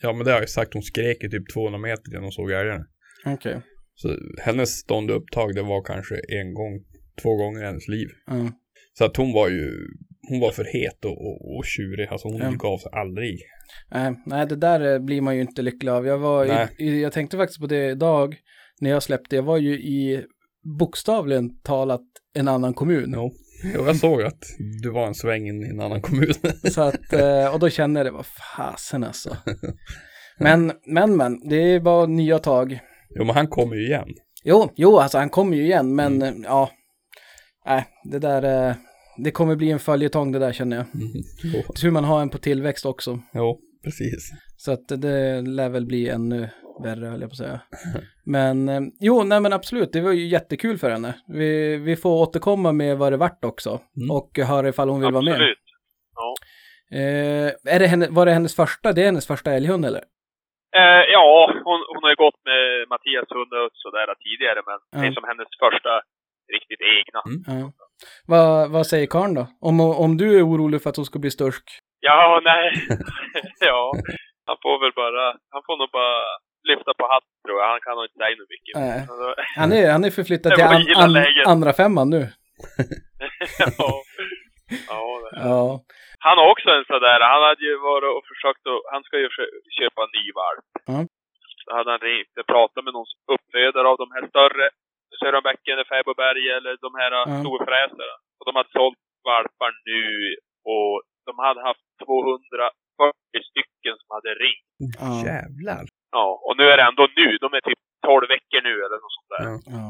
ja 0.02 0.12
men 0.12 0.24
det 0.26 0.32
har 0.32 0.40
jag 0.40 0.48
sagt, 0.48 0.72
hon 0.74 0.82
skrek 0.82 1.24
i 1.24 1.30
typ 1.30 1.52
200 1.54 1.78
meter 1.78 2.12
när 2.12 2.20
hon 2.20 2.32
såg 2.32 2.50
älgarna. 2.50 2.84
Okej. 3.26 3.60
Så 3.94 4.16
hennes 4.42 4.70
ståndeupptag 4.70 5.54
det 5.54 5.62
var 5.62 5.82
kanske 5.84 6.14
en 6.14 6.54
gång, 6.54 6.80
två 7.22 7.36
gånger 7.36 7.62
i 7.62 7.66
hennes 7.66 7.88
liv. 7.88 8.08
Ja. 8.26 8.50
Så 8.98 9.04
att 9.04 9.16
hon 9.16 9.32
var 9.32 9.48
ju, 9.48 9.70
hon 10.28 10.40
var 10.40 10.50
för 10.50 10.64
het 10.64 11.04
och, 11.04 11.26
och, 11.26 11.56
och 11.56 11.64
tjurig. 11.66 12.08
Alltså 12.10 12.28
hon 12.28 12.40
Ja. 12.40 12.50
gav 12.50 12.78
sig 12.78 12.90
aldrig. 12.92 13.38
Nej, 13.90 14.14
nej, 14.26 14.46
det 14.46 14.56
där 14.56 14.92
eh, 14.92 14.98
blir 14.98 15.20
man 15.20 15.34
ju 15.34 15.40
inte 15.40 15.62
lycklig 15.62 15.90
av. 15.92 16.06
Jag, 16.06 16.18
var 16.18 16.68
i, 16.78 17.02
jag 17.02 17.12
tänkte 17.12 17.36
faktiskt 17.36 17.60
på 17.60 17.66
det 17.66 17.90
idag 17.90 18.36
när 18.80 18.90
jag 18.90 19.02
släppte. 19.02 19.36
Jag 19.36 19.42
var 19.42 19.58
ju 19.58 19.72
i 19.74 20.24
bokstavligen 20.78 21.60
talat 21.62 22.00
en 22.34 22.48
annan 22.48 22.74
kommun. 22.74 23.12
Jo. 23.14 23.32
Jo, 23.74 23.86
jag 23.86 23.96
såg 23.96 24.22
att 24.22 24.42
du 24.82 24.90
var 24.90 25.06
en 25.06 25.14
sväng 25.14 25.46
i 25.46 25.68
en 25.70 25.80
annan 25.80 26.02
kommun. 26.02 26.34
Så 26.70 26.82
att, 26.82 27.12
eh, 27.12 27.54
och 27.54 27.60
då 27.60 27.68
kände 27.70 28.00
jag 28.00 28.06
det, 28.06 28.10
vad 28.10 28.26
fasen 28.56 29.04
alltså. 29.04 29.36
Men, 30.38 30.72
men, 30.86 31.16
men, 31.16 31.48
det 31.48 31.78
var 31.78 32.06
nya 32.06 32.38
tag. 32.38 32.78
jo, 33.14 33.24
men 33.24 33.34
han 33.34 33.46
kommer 33.46 33.76
ju 33.76 33.86
igen. 33.86 34.08
Jo, 34.44 34.70
jo, 34.76 34.98
alltså 34.98 35.18
han 35.18 35.30
kommer 35.30 35.56
ju 35.56 35.62
igen, 35.64 35.94
men 35.94 36.22
Mm. 36.22 36.42
ja. 36.42 36.70
Nej, 37.66 37.84
det 38.12 38.18
där, 38.18 38.74
det 39.16 39.30
kommer 39.30 39.56
bli 39.56 39.70
en 39.70 39.78
följetong 39.78 40.32
det 40.32 40.38
där 40.38 40.52
känner 40.52 40.76
jag. 40.76 40.86
Mm. 40.94 41.64
Hur 41.82 41.90
man 41.90 42.04
har 42.04 42.22
en 42.22 42.30
på 42.30 42.38
tillväxt 42.38 42.86
också. 42.86 43.18
jo, 43.34 43.60
precis. 43.84 44.30
Så 44.56 44.72
att 44.72 44.88
det 44.88 45.40
lär 45.42 45.68
väl 45.68 45.86
bli 45.86 46.08
ännu 46.08 46.48
värre 46.84 47.06
höll 47.06 47.20
jag 47.20 47.30
på 47.30 47.34
att 47.34 47.36
säga. 47.36 47.60
Men 48.24 48.68
eh, 48.68 48.80
jo, 49.00 49.22
nej 49.22 49.40
men 49.40 49.52
absolut, 49.52 49.92
det 49.92 50.00
var 50.00 50.12
ju 50.12 50.26
jättekul 50.26 50.78
för 50.78 50.90
henne. 50.90 51.14
Vi, 51.28 51.76
vi 51.76 51.96
får 51.96 52.10
återkomma 52.22 52.72
med 52.72 52.98
vad 52.98 53.12
det 53.12 53.16
vart 53.16 53.44
också. 53.44 53.80
Mm. 53.96 54.10
Och 54.10 54.38
höra 54.38 54.68
ifall 54.68 54.88
hon 54.88 55.00
vill 55.00 55.12
vara 55.12 55.24
med. 55.24 55.32
Absolut. 55.34 55.58
Eh, 57.00 57.74
är 57.74 57.78
det 57.78 57.86
henne, 57.86 58.06
var 58.10 58.26
det 58.26 58.32
hennes 58.32 58.56
första, 58.56 58.92
det 58.92 59.00
är 59.02 59.06
hennes 59.06 59.26
första 59.26 59.52
älghund 59.52 59.84
eller? 59.86 60.02
Eh, 60.80 61.04
ja, 61.16 61.26
hon, 61.68 61.78
hon 61.94 62.02
har 62.04 62.10
ju 62.14 62.16
gått 62.24 62.40
med 62.50 62.60
Mattias 62.92 63.28
hund 63.36 63.52
och 63.62 63.70
sådär 63.84 64.06
tidigare, 64.26 64.60
men 64.68 64.78
det 64.92 65.06
är 65.06 65.10
Ja. 65.10 65.16
som 65.18 65.24
hennes 65.30 65.50
första 65.64 65.92
riktigt 66.56 66.82
egna. 66.96 67.20
Ja. 67.54 67.64
Vad, 68.26 68.70
vad 68.70 68.86
säger 68.86 69.06
Karn 69.06 69.34
då? 69.34 69.46
Om, 69.60 69.80
om 69.80 70.16
du 70.16 70.38
är 70.38 70.46
orolig 70.48 70.82
för 70.82 70.90
att 70.90 70.96
hon 70.96 71.04
ska 71.04 71.18
bli 71.18 71.30
störsk? 71.30 71.64
Ja, 72.00 72.40
nej. 72.44 72.72
ja, 73.60 73.92
han 74.46 74.56
får 74.62 74.76
väl 74.82 74.92
bara, 75.02 75.24
han 75.54 75.62
får 75.66 75.76
nog 75.78 75.90
bara 75.92 76.16
lyfta 76.70 76.90
på 76.98 77.04
hatten 77.12 77.36
tror 77.46 77.58
jag. 77.60 77.68
Han 77.74 77.80
kan 77.84 77.94
nog 77.96 78.04
inte 78.04 78.18
säga 78.22 78.36
något 78.40 78.54
mycket. 78.56 78.74
Nej. 78.84 78.98
Alltså, 79.10 79.26
Han 79.60 79.72
är, 79.78 79.84
han 79.94 80.04
är 80.04 80.10
förflyttad 80.20 80.50
till 80.54 80.64
an, 80.64 80.86
an, 81.04 81.16
andra 81.54 81.72
femman 81.72 82.10
nu. 82.10 82.22
ja. 83.58 83.90
Ja. 84.88 85.02
Ja. 85.48 85.62
Han 86.26 86.38
har 86.38 86.46
också 86.54 86.68
en 86.78 86.84
sådär, 86.92 87.18
han 87.32 87.42
hade 87.48 87.64
ju 87.70 87.76
varit 87.90 88.10
och 88.16 88.24
försökt 88.32 88.64
att, 88.72 88.82
han 88.92 89.02
ska 89.06 89.14
ju 89.24 89.28
kö- 89.36 89.56
köpa 89.78 89.98
en 90.06 90.12
ny 90.18 90.24
valp. 90.40 90.66
Ja. 90.90 90.98
Då 91.66 91.70
hade 91.78 91.90
han 91.94 92.02
ringt 92.10 92.34
och 92.40 92.46
pratat 92.54 92.84
med 92.84 92.92
någon 92.96 93.10
uppfödare 93.34 93.86
av 93.92 93.96
de 94.02 94.08
här 94.14 94.24
större, 94.32 94.66
Sörenbäcken 95.20 95.72
eller 95.74 95.88
Fäbodberg 95.92 96.44
eller 96.56 96.72
de 96.86 96.90
här 97.00 97.10
Ja. 97.18 97.24
storfräsarna. 97.42 98.14
Och 98.38 98.44
de 98.48 98.52
hade 98.58 98.72
sålt 98.78 99.00
valpar 99.30 99.72
nu 99.90 100.02
och 100.74 100.94
de 101.28 101.32
hade 101.46 101.60
haft 101.68 101.84
240 102.06 103.50
stycken 103.50 103.94
som 104.00 104.08
hade 104.16 104.30
ringt. 104.44 104.68
Ja. 105.04 105.12
Jävlar. 105.30 105.84
Ja, 106.16 106.26
och 106.46 106.54
nu 106.58 106.64
är 106.72 106.76
det 106.76 106.86
ändå 106.90 107.04
nu, 107.20 107.28
de 107.44 107.48
är 107.58 107.62
typ 107.68 107.80
12 108.06 108.28
veckor 108.34 108.60
nu 108.68 108.74
eller 108.84 108.98
något 109.04 109.16
sånt 109.18 109.30
där. 109.34 109.42
Ja. 109.50 109.54
Ja. 109.78 109.88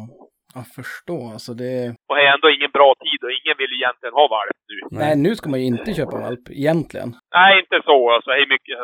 Jag 0.59 0.67
förstår, 0.79 1.25
alltså 1.37 1.53
det. 1.55 1.77
Och 2.09 2.15
det 2.17 2.23
är 2.27 2.33
ändå 2.35 2.49
ingen 2.57 2.71
bra 2.79 2.91
tid 3.05 3.21
och 3.27 3.33
ingen 3.41 3.57
vill 3.61 3.73
egentligen 3.79 4.15
ha 4.21 4.27
valp 4.39 4.57
nu. 4.71 4.79
Nej, 5.03 5.17
nu 5.17 5.31
ska 5.37 5.51
man 5.51 5.61
ju 5.61 5.67
inte 5.67 5.95
köpa 5.95 6.17
valp, 6.27 6.45
egentligen. 6.51 7.11
Nej, 7.35 7.53
inte 7.63 7.81
så 7.85 7.99
alltså. 8.15 8.31
Det 8.31 8.37
är 8.37 8.49
mycket, 8.57 8.77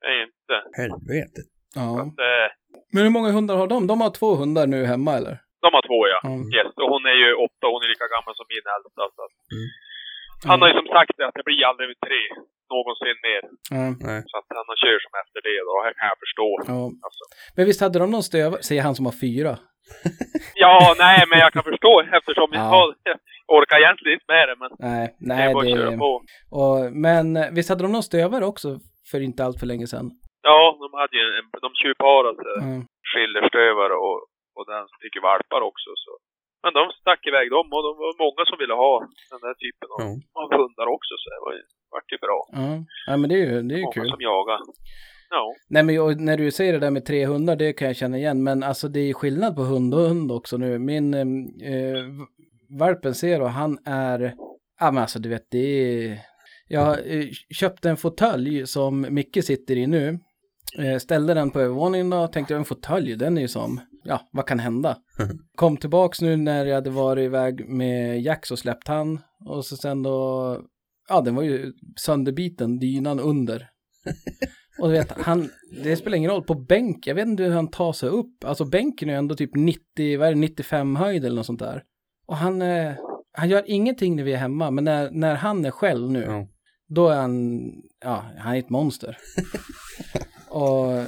det 0.00 0.06
är 0.14 0.22
inte. 0.28 0.54
Helvete. 0.82 1.40
Ja. 1.74 1.88
Att, 2.02 2.18
eh, 2.28 2.48
Men 2.92 3.02
hur 3.02 3.10
många 3.10 3.30
hundar 3.30 3.56
har 3.56 3.66
de? 3.66 3.86
De 3.86 4.00
har 4.00 4.10
två 4.10 4.34
hundar 4.34 4.66
nu 4.66 4.84
hemma, 4.84 5.12
eller? 5.16 5.38
De 5.66 5.70
har 5.78 5.84
två 5.90 6.00
ja. 6.12 6.18
Ja. 6.28 6.32
Yes. 6.56 6.72
Och 6.82 6.88
hon 6.94 7.02
är 7.12 7.16
ju 7.22 7.28
åtta, 7.46 7.64
hon 7.72 7.82
är 7.84 7.90
lika 7.94 8.08
gammal 8.14 8.32
som 8.38 8.46
min 8.54 8.66
äldsta. 8.76 9.02
Så 9.16 9.20
att, 9.26 9.34
Mm. 9.56 10.50
Han 10.50 10.58
har 10.60 10.68
ju 10.70 10.74
som 10.80 10.88
sagt 10.96 11.10
att 11.28 11.36
det 11.38 11.44
blir 11.48 11.66
aldrig 11.70 11.88
tre 12.08 12.22
någonsin 12.74 13.18
mer. 13.28 13.42
Nej. 14.06 14.20
Så 14.30 14.34
att 14.38 14.48
han 14.68 14.76
kör 14.84 14.98
som 15.04 15.14
efter 15.22 15.40
det 15.48 15.58
då, 15.68 15.72
det 15.86 15.94
kan 15.98 16.10
jag 16.12 16.18
förstå. 16.24 16.48
Ja. 16.72 16.80
Alltså. 17.06 17.24
Men 17.56 17.62
visst 17.68 17.80
hade 17.84 17.98
de 18.02 18.06
någon 18.10 18.28
stövare, 18.32 18.62
säger 18.68 18.82
han 18.86 18.94
som 18.98 19.06
har 19.08 19.16
fyra. 19.26 19.52
Ja, 20.64 20.94
nej, 20.98 21.18
men 21.30 21.38
jag 21.38 21.52
kan 21.52 21.62
förstå 21.62 21.92
eftersom 22.18 22.48
jag 22.52 22.62
Ja. 22.62 22.68
har, 22.74 22.86
orkar 23.56 23.76
egentligen 23.78 24.14
inte 24.18 24.32
med 24.34 24.48
det, 24.48 24.56
men 24.62 24.70
nej, 24.78 25.16
nej, 25.32 25.54
det 25.54 25.70
är 25.70 25.86
bara 25.86 25.98
på. 26.06 26.12
Och, 26.60 26.78
men 27.06 27.36
eh, 27.36 27.50
visst 27.56 27.68
hade 27.70 27.82
de 27.84 27.92
någon 27.92 28.10
stövare 28.12 28.44
också 28.44 28.68
för 29.10 29.20
inte 29.20 29.44
allt 29.44 29.58
för 29.60 29.66
länge 29.66 29.86
sedan? 29.86 30.10
Ja, 30.42 30.60
de 30.82 30.88
hade 31.00 31.16
ju 31.20 31.24
en, 31.38 31.46
de 31.66 31.70
tjuvparade 31.82 32.42
mm. 32.62 32.80
skillerstövare 33.10 33.94
och, 34.06 34.18
och 34.56 34.66
den 34.72 34.84
fick 35.02 35.14
ju 35.16 35.22
valpar 35.28 35.62
också. 35.70 35.90
Så. 36.04 36.12
Men 36.62 36.72
de 36.78 36.84
stack 37.00 37.22
iväg 37.30 37.46
dem 37.56 37.66
och 37.74 37.82
det 37.84 37.92
var 38.04 38.12
många 38.24 38.42
som 38.50 38.56
ville 38.62 38.76
ha 38.84 38.94
den 39.32 39.40
där 39.46 39.56
typen 39.64 39.88
av, 39.94 40.00
mm. 40.06 40.18
av 40.40 40.46
hundar 40.58 40.86
också. 40.96 41.12
Så 41.20 41.26
det 41.32 41.40
var 41.46 41.52
ju, 41.58 41.62
vart 41.92 42.08
ju 42.14 42.18
bra. 42.26 42.40
Mm. 42.62 42.78
Ja, 43.08 43.14
men 43.20 43.26
det 43.30 43.36
är 43.40 43.44
ju, 43.50 43.54
det 43.68 43.74
är 43.76 43.82
ju 43.84 43.88
många 43.88 43.98
kul. 43.98 44.08
som 44.14 44.22
jagar. 44.30 44.60
Ja. 45.30 45.54
Nej 45.68 45.82
men 45.82 45.94
när 46.24 46.36
du 46.36 46.50
säger 46.50 46.72
det 46.72 46.78
där 46.78 46.90
med 46.90 47.04
tre 47.06 47.26
hundar, 47.26 47.56
det 47.56 47.72
kan 47.72 47.86
jag 47.86 47.96
känna 47.96 48.16
igen. 48.18 48.42
Men 48.42 48.62
alltså 48.62 48.88
det 48.88 49.00
är 49.00 49.14
skillnad 49.14 49.56
på 49.56 49.62
hund 49.62 49.94
och 49.94 50.00
hund 50.00 50.32
också 50.32 50.56
nu. 50.56 50.78
Min 50.78 51.14
eh, 51.14 52.04
valpen 52.78 53.14
ser 53.14 53.42
och 53.42 53.50
han 53.50 53.78
är, 53.84 54.34
ja 54.80 54.90
men 54.90 55.02
alltså 55.02 55.18
du 55.18 55.28
vet 55.28 55.50
det 55.50 55.58
är, 55.58 56.18
jag 56.68 56.88
eh, 56.88 57.26
köpte 57.60 57.90
en 57.90 57.96
fåtölj 57.96 58.66
som 58.66 59.06
Micke 59.10 59.44
sitter 59.44 59.76
i 59.76 59.86
nu. 59.86 60.18
Eh, 60.78 60.98
ställde 60.98 61.34
den 61.34 61.50
på 61.50 61.60
övervåningen 61.60 62.12
och 62.12 62.32
tänkte 62.32 62.54
en 62.54 62.64
fåtölj, 62.64 63.16
den 63.16 63.36
är 63.36 63.42
ju 63.42 63.48
som, 63.48 63.80
ja 64.06 64.28
vad 64.32 64.46
kan 64.46 64.58
hända? 64.58 64.96
Kom 65.54 65.76
tillbaks 65.76 66.20
nu 66.20 66.36
när 66.36 66.66
jag 66.66 66.74
hade 66.74 66.90
varit 66.90 67.24
iväg 67.24 67.68
med 67.68 68.22
Jack 68.22 68.46
så 68.46 68.56
släppte 68.56 68.92
han. 68.92 69.18
Och 69.44 69.64
så 69.64 69.76
sen 69.76 70.02
då, 70.02 70.60
ja 71.08 71.20
den 71.20 71.34
var 71.34 71.42
ju 71.42 71.72
sönderbiten, 71.96 72.78
dynan 72.78 73.20
under. 73.20 73.68
Och 74.78 74.88
du 74.88 74.92
vet, 74.92 75.12
han, 75.12 75.50
det 75.84 75.96
spelar 75.96 76.16
ingen 76.16 76.30
roll, 76.30 76.42
på 76.42 76.54
bänk, 76.54 77.06
jag 77.06 77.14
vet 77.14 77.26
inte 77.26 77.42
hur 77.42 77.52
han 77.52 77.70
tar 77.70 77.92
sig 77.92 78.08
upp. 78.08 78.44
Alltså 78.44 78.64
bänken 78.64 79.10
är 79.10 79.14
ändå 79.14 79.34
typ 79.34 79.50
90, 79.54 80.18
vad 80.18 80.28
är 80.28 80.32
det, 80.32 80.38
95 80.38 80.96
höjd 80.96 81.24
eller 81.24 81.36
något 81.36 81.46
sånt 81.46 81.58
där. 81.58 81.82
Och 82.26 82.36
han, 82.36 82.62
eh, 82.62 82.94
han 83.32 83.48
gör 83.48 83.62
ingenting 83.66 84.16
när 84.16 84.22
vi 84.22 84.32
är 84.32 84.36
hemma, 84.36 84.70
men 84.70 84.84
när, 84.84 85.10
när 85.10 85.34
han 85.34 85.64
är 85.64 85.70
själv 85.70 86.10
nu, 86.10 86.24
mm. 86.24 86.46
då 86.88 87.08
är 87.08 87.16
han, 87.16 87.62
ja, 88.04 88.24
han 88.38 88.54
är 88.54 88.58
ett 88.58 88.70
monster. 88.70 89.18
och 90.48 91.04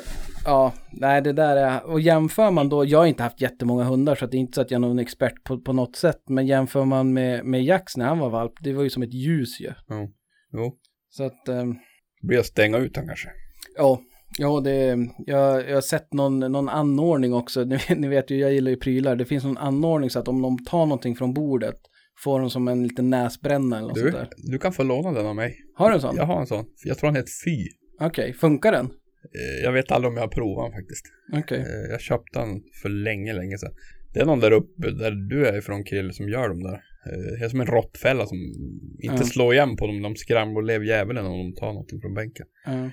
ja, 0.49 0.73
nej 0.93 1.23
det 1.23 1.33
där 1.33 1.57
är, 1.57 1.87
och 1.87 2.01
jämför 2.01 2.51
man 2.51 2.69
då, 2.69 2.85
jag 2.85 2.99
har 2.99 3.07
inte 3.07 3.23
haft 3.23 3.41
jättemånga 3.41 3.85
hundar 3.85 4.15
så 4.15 4.27
det 4.27 4.37
är 4.37 4.39
inte 4.39 4.55
så 4.55 4.61
att 4.61 4.71
jag 4.71 4.79
är 4.79 4.81
någon 4.81 4.99
expert 4.99 5.45
på, 5.45 5.61
på 5.61 5.73
något 5.73 5.97
sätt, 5.97 6.23
men 6.29 6.47
jämför 6.47 6.85
man 6.85 7.13
med, 7.13 7.45
med 7.45 7.65
Jax 7.65 7.97
när 7.97 8.07
han 8.07 8.19
var 8.19 8.31
valp, 8.31 8.53
det 8.61 8.73
var 8.73 8.83
ju 8.83 8.91
som 8.91 9.03
ett 9.03 9.15
ljus 9.15 9.61
ju. 9.61 9.73
Mm. 9.91 10.09
Jo. 10.53 10.77
Så 11.11 11.25
att... 11.25 11.49
Um, 11.49 11.79
blir 12.23 12.39
att 12.39 12.47
stänga 12.47 12.79
ut 12.79 12.97
han 12.97 13.07
kanske. 13.07 13.29
Ja, 13.77 14.01
ja 14.39 14.61
det, 14.61 14.99
jag, 15.27 15.69
jag 15.69 15.75
har 15.75 15.81
sett 15.81 16.13
någon, 16.13 16.39
någon 16.39 16.69
anordning 16.69 17.35
också. 17.35 17.65
Ni, 17.65 17.79
ni 17.97 18.09
vet 18.09 18.31
ju, 18.31 18.37
jag 18.39 18.53
gillar 18.53 18.71
ju 18.71 18.77
prylar. 18.77 19.17
Det 19.17 19.25
finns 19.25 19.45
någon 19.45 19.59
anordning 19.59 20.11
så 20.11 20.19
att 20.19 20.29
om 20.29 20.43
de 20.43 20.65
tar 20.65 20.87
någonting 20.87 21.17
från 21.17 21.35
bordet 21.35 21.79
får 22.25 22.41
de 22.41 22.51
som 22.51 22.69
en 22.69 22.83
liten 22.83 23.11
näsbränna 23.11 23.79
eller 23.79 23.89
något 23.89 23.95
du, 23.95 24.01
sånt 24.01 24.15
där. 24.15 24.29
Du 24.37 24.59
kan 24.59 24.73
få 24.73 24.83
låna 24.83 25.13
den 25.13 25.27
av 25.27 25.37
mig. 25.37 25.57
Har 25.75 25.89
du 25.89 25.95
en 25.95 26.01
sån? 26.01 26.17
Jag 26.17 26.27
har 26.27 26.41
en 26.41 26.47
sån. 26.47 26.65
Jag 26.85 26.99
tror 26.99 27.09
den 27.09 27.17
heter 27.17 27.33
Fy. 27.45 27.69
Okej, 28.01 28.07
okay. 28.07 28.33
funkar 28.33 28.73
den? 28.73 28.91
Eh, 29.35 29.65
jag 29.65 29.73
vet 29.73 29.93
aldrig 29.93 30.11
om 30.11 30.17
jag 30.17 30.23
har 30.23 30.29
provat 30.29 30.65
den 30.65 30.81
faktiskt. 30.81 31.07
Okay. 31.39 31.59
Eh, 31.59 31.91
jag 31.91 32.01
köpte 32.01 32.39
den 32.39 32.63
för 32.83 32.89
länge, 32.89 33.33
länge 33.33 33.59
sedan. 33.59 33.73
Det 34.15 34.21
är 34.21 34.27
någon 34.27 34.41
där 34.41 34.53
uppe 34.53 34.91
där 34.91 35.11
du 35.11 35.47
är 35.47 35.59
ifrån 35.59 35.85
kille 35.85 36.13
som 36.13 36.29
gör 36.29 36.49
dem 36.49 36.63
där. 36.63 36.75
Eh, 37.07 37.39
det 37.39 37.45
är 37.45 37.49
som 37.49 37.61
en 37.61 37.67
råttfälla 37.67 38.27
som 38.27 38.39
inte 38.99 39.15
mm. 39.15 39.27
slår 39.27 39.55
igen 39.55 39.77
på 39.77 39.87
dem. 39.87 40.03
De 40.03 40.17
skramlar 40.17 40.81
djävulen 40.81 41.27
om 41.27 41.39
de 41.39 41.55
tar 41.61 41.67
någonting 41.67 42.01
från 42.01 42.15
bänken. 42.15 42.47
Mm. 42.67 42.91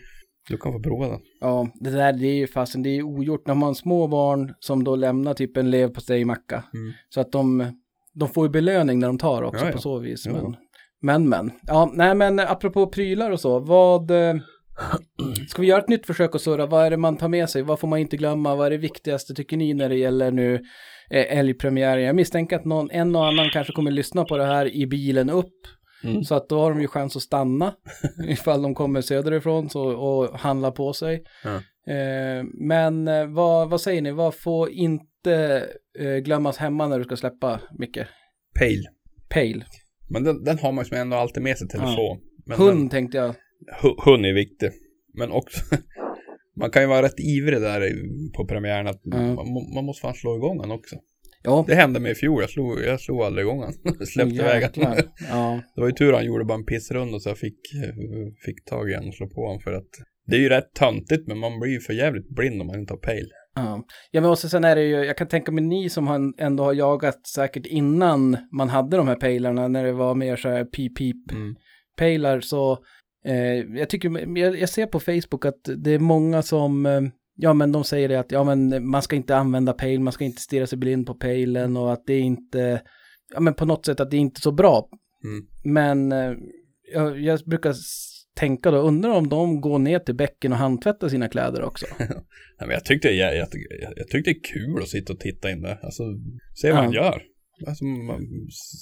Du 0.50 0.58
kan 0.58 0.74
få 0.74 0.80
prova 0.80 1.08
den. 1.08 1.20
Ja, 1.42 1.72
det 1.76 1.90
där 1.90 2.14
det 2.14 2.28
är 2.28 2.36
ju 2.36 2.48
fasen, 2.48 2.84
det 2.84 2.90
är 2.90 3.02
ogjort 3.02 3.48
när 3.48 3.56
man 3.56 3.68
har 3.68 3.74
små 3.74 4.08
barn 4.08 4.54
som 4.60 4.84
då 4.84 4.96
lämnar 4.96 5.34
typ 5.34 5.58
en 5.58 5.72
leverpastejmacka. 5.72 6.64
Mm. 6.74 6.94
Så 7.10 7.22
att 7.22 7.32
de, 7.32 7.74
de 8.14 8.30
får 8.30 8.46
ju 8.46 8.52
belöning 8.52 9.00
när 9.00 9.08
de 9.08 9.18
tar 9.18 9.44
också 9.44 9.66
ja, 9.66 9.70
ja. 9.70 9.72
på 9.72 9.82
så 9.82 10.00
vis. 10.00 10.28
Men, 10.28 10.56
men, 11.02 11.30
men, 11.30 11.52
ja, 11.68 11.92
nej 11.94 12.16
men 12.16 12.40
apropå 12.40 12.88
prylar 12.88 13.32
och 13.32 13.40
så, 13.40 13.60
vad... 13.60 14.12
Ska 15.48 15.62
vi 15.62 15.68
göra 15.68 15.82
ett 15.82 15.90
nytt 15.90 16.06
försök 16.06 16.36
att 16.36 16.42
surra? 16.42 16.66
Vad 16.66 16.86
är 16.86 16.90
det 16.90 16.98
man 16.98 17.18
tar 17.18 17.28
med 17.28 17.50
sig? 17.50 17.62
Vad 17.62 17.80
får 17.80 17.88
man 17.88 18.00
inte 18.00 18.18
glömma? 18.18 18.56
Vad 18.56 18.66
är 18.66 18.72
det 18.72 18.78
viktigaste 18.78 19.34
tycker 19.34 19.58
ni 19.58 19.74
när 19.74 19.90
det 19.90 19.98
gäller 19.98 20.32
nu 20.32 20.56
eh, 21.10 21.38
älgpremiären? 21.38 22.04
Jag 22.04 22.16
misstänker 22.16 22.56
att 22.56 22.66
någon, 22.66 22.92
en 22.92 23.16
och 23.16 23.28
annan 23.28 23.50
kanske 23.50 23.74
kommer 23.74 23.92
lyssna 23.92 24.26
på 24.26 24.38
det 24.38 24.46
här 24.46 24.76
i 24.76 24.88
bilen 24.88 25.30
upp 25.30 25.54
Mm. 26.06 26.24
Så 26.24 26.36
att 26.36 26.50
då 26.50 26.60
har 26.60 26.70
de 26.70 26.82
ju 26.82 26.88
chans 26.88 27.16
att 27.16 27.22
stanna 27.22 27.74
ifall 28.28 28.62
de 28.62 28.76
kommer 28.76 29.02
söderifrån 29.02 29.70
så, 29.70 29.84
och 29.84 30.40
handla 30.40 30.72
på 30.72 30.94
sig. 30.94 31.24
Eh, 31.88 32.46
men 32.54 33.08
eh, 33.08 33.26
vad, 33.26 33.70
vad 33.70 33.82
säger 33.82 34.02
ni, 34.02 34.12
vad 34.12 34.36
får 34.36 34.72
inte 34.72 35.66
eh, 36.00 36.16
glömmas 36.16 36.58
hemma 36.58 36.88
när 36.88 36.98
du 36.98 37.04
ska 37.04 37.18
släppa 37.18 37.60
Micke? 37.80 38.00
Pale. 38.60 38.84
Pale. 39.30 39.66
Men 40.10 40.24
den, 40.24 40.44
den 40.44 40.60
har 40.60 40.72
man 40.72 40.86
ju 40.92 40.98
ändå 40.98 41.18
alltid 41.18 41.44
med 41.44 41.58
sig 41.58 41.68
telefon. 41.68 42.20
Ja. 42.46 42.56
hund 42.56 42.80
den, 42.80 42.90
tänkte 42.90 43.18
jag. 43.18 43.36
Hund 44.06 44.26
är 44.26 44.34
viktig. 44.34 44.70
Men 45.14 45.32
också, 45.32 45.60
man 46.56 46.72
kan 46.72 46.82
ju 46.82 46.88
vara 46.88 47.02
rätt 47.02 47.20
ivrig 47.20 47.62
där 47.62 47.92
på 48.38 48.48
premiären 48.48 48.88
att 48.88 49.02
ja. 49.04 49.18
man, 49.18 49.74
man 49.76 49.86
måste 49.86 50.02
fan 50.02 50.14
slå 50.14 50.36
igång 50.36 50.58
den 50.62 50.72
också. 50.72 50.96
Ja. 51.44 51.66
Det 51.68 51.76
hände 51.76 52.00
mig 52.00 52.12
i 52.12 52.16
fjol, 52.16 52.42
jag 52.42 52.50
slog, 52.50 52.80
jag 52.84 53.02
slog 53.02 53.22
aldrig 53.22 53.46
igång 53.46 53.64
han. 53.64 53.74
Släppte 54.06 54.36
iväg 54.36 54.64
han. 54.64 54.96
Ja. 55.30 55.62
Det 55.76 55.82
var 55.82 55.88
ju 55.88 55.94
tur 55.94 56.14
han 56.14 56.26
gjorde 56.26 56.46
bara 56.46 56.58
en 56.58 56.66
pissrunda 56.66 57.20
så 57.20 57.30
jag 57.30 57.38
fick, 57.38 57.60
fick 58.46 58.66
tag 58.66 58.92
i 58.92 58.94
honom 58.94 59.10
och 59.10 59.16
slå 59.16 59.28
på 59.28 59.42
honom 59.46 59.60
för 59.60 59.74
att 59.74 59.90
det 60.28 60.36
är 60.36 60.40
ju 60.40 60.50
rätt 60.50 60.74
töntigt 60.74 61.28
men 61.28 61.38
man 61.38 61.60
blir 61.60 61.72
ju 61.72 61.80
för 61.80 61.94
jävligt 61.94 62.30
blind 62.30 62.62
om 62.62 62.68
man 62.68 62.80
inte 62.80 62.94
har 62.94 63.00
pejl. 63.00 63.30
Ja. 63.56 63.84
ja 64.12 64.22
men 64.22 64.30
också 64.30 64.50
sen 64.50 64.64
är 64.64 64.76
det 64.76 64.84
ju, 64.84 64.96
jag 64.96 65.18
kan 65.18 65.28
tänka 65.28 65.52
mig 65.52 65.64
ni 65.64 65.90
som 65.90 66.34
ändå 66.38 66.64
har 66.64 66.74
jagat 66.74 67.28
säkert 67.28 67.66
innan 67.66 68.38
man 68.52 68.70
hade 68.70 68.98
de 68.98 69.08
här 69.08 69.16
pejlarna 69.16 69.68
när 69.68 69.84
det 69.84 69.94
var 69.94 70.16
mer 70.16 70.36
så 70.36 70.50
här 70.50 70.66
pip-pip 70.66 71.32
mm. 71.32 72.42
så 72.42 72.78
eh, 73.26 73.78
jag 73.80 73.90
tycker, 73.90 74.38
jag, 74.38 74.60
jag, 74.60 74.70
ser 74.70 74.86
på 74.86 75.00
Facebook 75.00 75.46
att 75.46 75.70
det 75.78 75.92
är 75.92 76.00
många 76.00 76.42
som 76.42 76.86
eh, 76.86 77.02
Ja, 77.38 77.54
men 77.54 77.72
de 77.72 77.84
säger 77.84 78.10
det 78.10 78.20
att 78.20 78.32
ja, 78.32 78.44
men 78.44 78.88
man 78.88 79.02
ska 79.02 79.16
inte 79.16 79.36
använda 79.36 79.74
pale, 79.74 80.00
man 80.00 80.14
ska 80.14 80.26
inte 80.26 80.42
stirra 80.42 80.68
sig 80.68 80.78
blind 80.78 81.08
på 81.08 81.14
palen 81.14 81.78
och 81.78 81.94
att 81.94 82.06
det 82.06 82.14
är 82.14 82.22
inte, 82.22 82.82
ja 83.34 83.40
men 83.40 83.54
på 83.54 83.66
något 83.66 83.86
sätt 83.86 84.00
att 84.00 84.12
det 84.12 84.18
är 84.18 84.22
inte 84.22 84.42
så 84.42 84.52
bra. 84.52 84.90
Mm. 85.24 85.48
Men 85.64 86.12
eh, 86.12 86.38
jag, 86.94 87.20
jag, 87.20 87.40
brukar 87.46 87.76
tänka 88.36 88.72
då, 88.72 88.78
undrar 88.78 89.12
om 89.12 89.30
de 89.30 89.62
går 89.62 89.80
ner 89.80 90.00
till 90.00 90.16
bäcken 90.16 90.52
och 90.52 90.58
handtvättar 90.58 91.10
sina 91.10 91.30
kläder 91.30 91.64
också. 91.64 91.86
ja, 92.00 92.66
men 92.66 92.70
jag, 92.70 92.86
tyckte, 92.86 93.08
jag, 93.08 93.36
jag, 93.38 93.48
jag, 93.96 94.08
tyckte 94.08 94.32
det 94.32 94.38
är 94.38 94.44
kul 94.54 94.82
att 94.82 94.90
sitta 94.90 95.14
och 95.14 95.20
titta 95.20 95.52
in 95.52 95.62
där, 95.62 95.80
alltså 95.84 96.04
se 96.54 96.72
vad 96.72 96.80
ja. 96.80 96.84
han 96.84 96.92
gör. 96.92 97.22
Alltså, 97.68 97.86
man, 97.86 98.22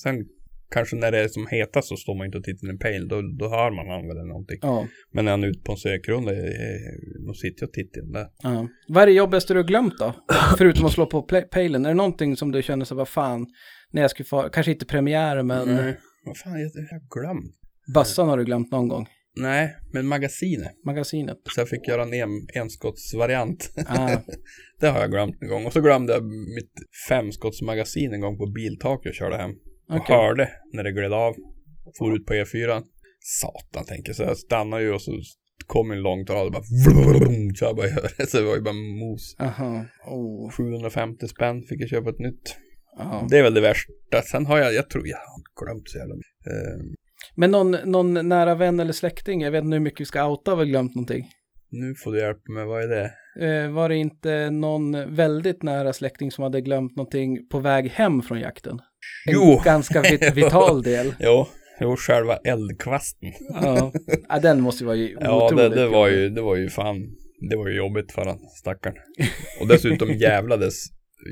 sen 0.04 0.26
kanske 0.74 0.96
när 0.96 1.12
det 1.12 1.20
är 1.20 1.28
som 1.28 1.48
hetast 1.48 1.88
så 1.88 1.96
står 1.98 2.16
man 2.18 2.26
inte 2.26 2.38
och 2.38 2.44
tittar 2.44 2.68
i 2.68 2.70
en 2.70 2.78
pejl. 2.78 3.08
Då, 3.08 3.22
då 3.40 3.50
hör 3.50 3.72
man 3.72 3.88
han 3.88 4.12
eller 4.12 4.28
någonting. 4.28 4.60
Ja. 4.62 4.88
Men 5.14 5.26
när 5.26 5.32
han 5.32 5.44
är 5.44 5.48
ute 5.48 5.64
på 5.64 5.72
en 5.72 5.78
sökrunda, 5.78 6.32
då 7.28 7.34
sitter 7.34 7.62
jag 7.64 7.68
och 7.68 7.74
tittar 7.74 8.02
in 8.02 8.12
där. 8.12 8.28
Ja. 8.44 8.68
Vad 8.88 9.04
är 9.04 9.08
det 9.08 9.14
jobbigaste 9.14 9.54
du 9.54 9.60
har 9.60 9.68
glömt 9.68 9.98
då? 10.00 10.14
Förutom 10.58 10.86
att 10.86 10.92
slå 10.92 11.06
på 11.06 11.22
pejlen. 11.52 11.86
Är 11.86 11.90
det 11.90 11.96
någonting 11.96 12.38
som 12.38 12.52
du 12.52 12.62
känner 12.62 12.86
så 12.86 12.96
vad 12.96 13.08
fan, 13.08 13.48
när 13.92 14.02
jag 14.02 14.12
skulle 14.12 14.28
få, 14.28 14.50
kanske 14.50 14.72
inte 14.72 14.86
premiär 14.86 15.44
men... 15.44 15.76
Nej, 15.76 15.98
vad 16.26 16.38
fan, 16.38 16.60
jag 16.60 16.68
har 16.68 17.22
glömt. 17.22 17.56
Bassan 17.94 18.30
har 18.30 18.38
du 18.38 18.46
glömt 18.46 18.72
någon 18.72 18.88
gång? 18.88 19.08
Nej, 19.36 19.76
men 19.94 20.08
magasinet. 20.08 20.86
Magasinet. 20.86 21.38
Så 21.56 21.62
jag 21.62 21.70
fick 21.70 21.88
göra 21.88 22.04
en 22.04 22.14
en, 22.14 22.48
enskottsvariant. 22.54 23.74
Ah. 23.88 24.18
det 24.80 24.88
har 24.88 25.00
jag 25.00 25.12
glömt 25.12 25.36
en 25.42 25.48
gång. 25.48 25.66
Och 25.66 25.74
så 25.74 25.82
glömde 25.82 26.14
jag 26.14 26.24
mitt 26.56 26.74
femskottsmagasin 27.10 28.14
en 28.14 28.22
gång 28.22 28.38
på 28.38 28.46
biltaket 28.46 29.06
jag 29.06 29.16
körde 29.16 29.38
hem. 29.38 29.52
Och 29.94 30.02
okay. 30.02 30.16
hörde 30.16 30.50
när 30.74 30.84
det 30.84 30.91
gled 30.91 31.14
av. 31.14 31.36
For 31.98 32.16
ut 32.16 32.26
på 32.26 32.34
E4. 32.34 32.84
Satan 33.20 33.86
tänker 33.86 34.14
så 34.14 34.24
jag 34.24 34.38
stannar 34.38 34.80
ju 34.80 34.94
och 34.94 35.02
så 35.02 35.12
kom 35.68 35.91
en 35.91 36.02
långtradare 36.02 36.50
bara 36.52 36.64
vrrrr, 36.86 37.54
så 37.56 37.66
jag 37.66 37.76
bara 37.76 37.88
gör 37.88 38.26
Så 38.26 38.38
det 38.38 38.44
var 38.44 38.56
ju 38.56 38.62
bara 38.62 38.74
mos. 38.74 39.36
Aha. 39.39 39.86
Oh. 40.06 40.52
750 40.52 41.28
spänn 41.28 41.62
fick 41.62 41.82
jag 41.82 41.89
köpa 41.89 42.10
ett 42.10 42.20
nytt. 42.20 42.58
Aha. 43.00 43.28
Det 43.30 43.38
är 43.38 43.44
väl 43.44 43.54
det 43.54 43.62
värsta. 43.62 44.22
Sen 44.32 44.46
har 44.46 44.58
jag, 44.60 44.74
jag 44.74 44.89
tror 44.89 45.08
jag 45.08 45.18
har 45.18 45.66
glömt 45.66 45.89
så 45.89 45.98
jävla 45.98 46.16
mycket. 46.16 46.48
Uh, 46.48 46.94
Men 47.36 47.52
någon, 47.52 47.72
någon 47.72 48.28
nära 48.30 48.56
vän 48.56 48.80
eller 48.80 48.94
släkting, 48.94 49.41
jag 49.41 49.52
vet 49.52 49.64
inte 49.64 49.76
hur 49.76 49.84
mycket 49.84 50.02
vi 50.02 50.06
ska 50.06 50.28
outa, 50.28 50.56
har 50.56 50.66
glömt 50.66 50.96
någonting? 50.96 51.30
Nu 51.70 51.96
får 51.96 52.12
du 52.12 52.20
hjälpa 52.20 52.52
mig, 52.52 52.66
vad 52.66 52.84
är 52.84 52.88
det? 52.88 53.12
Eh, 53.40 53.72
var 53.72 53.90
det 53.90 53.96
inte 53.96 54.50
någon 54.50 55.16
väldigt 55.16 55.64
nära 55.64 55.94
släkting 55.94 56.32
som 56.32 56.44
hade 56.44 56.62
glömt 56.62 56.96
någonting 56.96 57.48
på 57.48 57.60
väg 57.60 57.90
hem 57.92 58.22
från 58.22 58.40
jakten? 58.40 58.80
En 59.28 59.34
jo. 59.34 59.62
ganska 59.66 60.02
vital 60.36 60.84
del. 60.84 61.16
jo, 61.20 61.48
jo, 61.80 61.96
själva 61.96 62.38
eldkvasten. 62.38 63.32
ja. 63.50 63.92
ja, 64.30 64.40
den 64.40 64.62
måste 64.62 64.84
ju 64.84 64.86
vara 64.86 64.96
ju 64.96 65.18
Ja, 65.22 65.50
det, 65.56 65.70
det, 65.70 65.88
var 65.88 66.08
ju, 66.08 66.30
det 66.30 66.42
var 66.42 66.56
ju 66.56 66.70
fan, 66.70 67.16
det 67.50 67.56
var 67.56 67.68
ju 67.68 67.78
jobbigt 67.78 68.12
för 68.12 68.26
han, 68.26 68.40
stackaren. 68.40 68.96
Och 69.62 69.68
dessutom 69.68 70.10
jävlades 70.14 70.74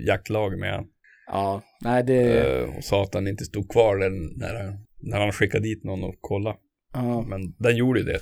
jaktlag 0.07 0.59
med 0.59 0.73
han. 0.73 0.85
Ja, 1.27 1.61
nej 1.81 2.03
det... 2.03 2.43
Uh, 2.43 2.77
och 2.77 2.83
sa 2.83 3.03
att 3.03 3.13
han 3.13 3.27
inte 3.27 3.45
stod 3.45 3.71
kvar 3.71 3.95
när, 4.39 4.77
när 4.99 5.19
han 5.19 5.31
skickade 5.31 5.63
dit 5.63 5.83
någon 5.83 6.03
och 6.03 6.15
kolla. 6.21 6.55
Ja. 6.93 7.21
Men 7.27 7.41
den 7.59 7.75
gjorde 7.77 7.99
ju 7.99 8.05
det, 8.05 8.19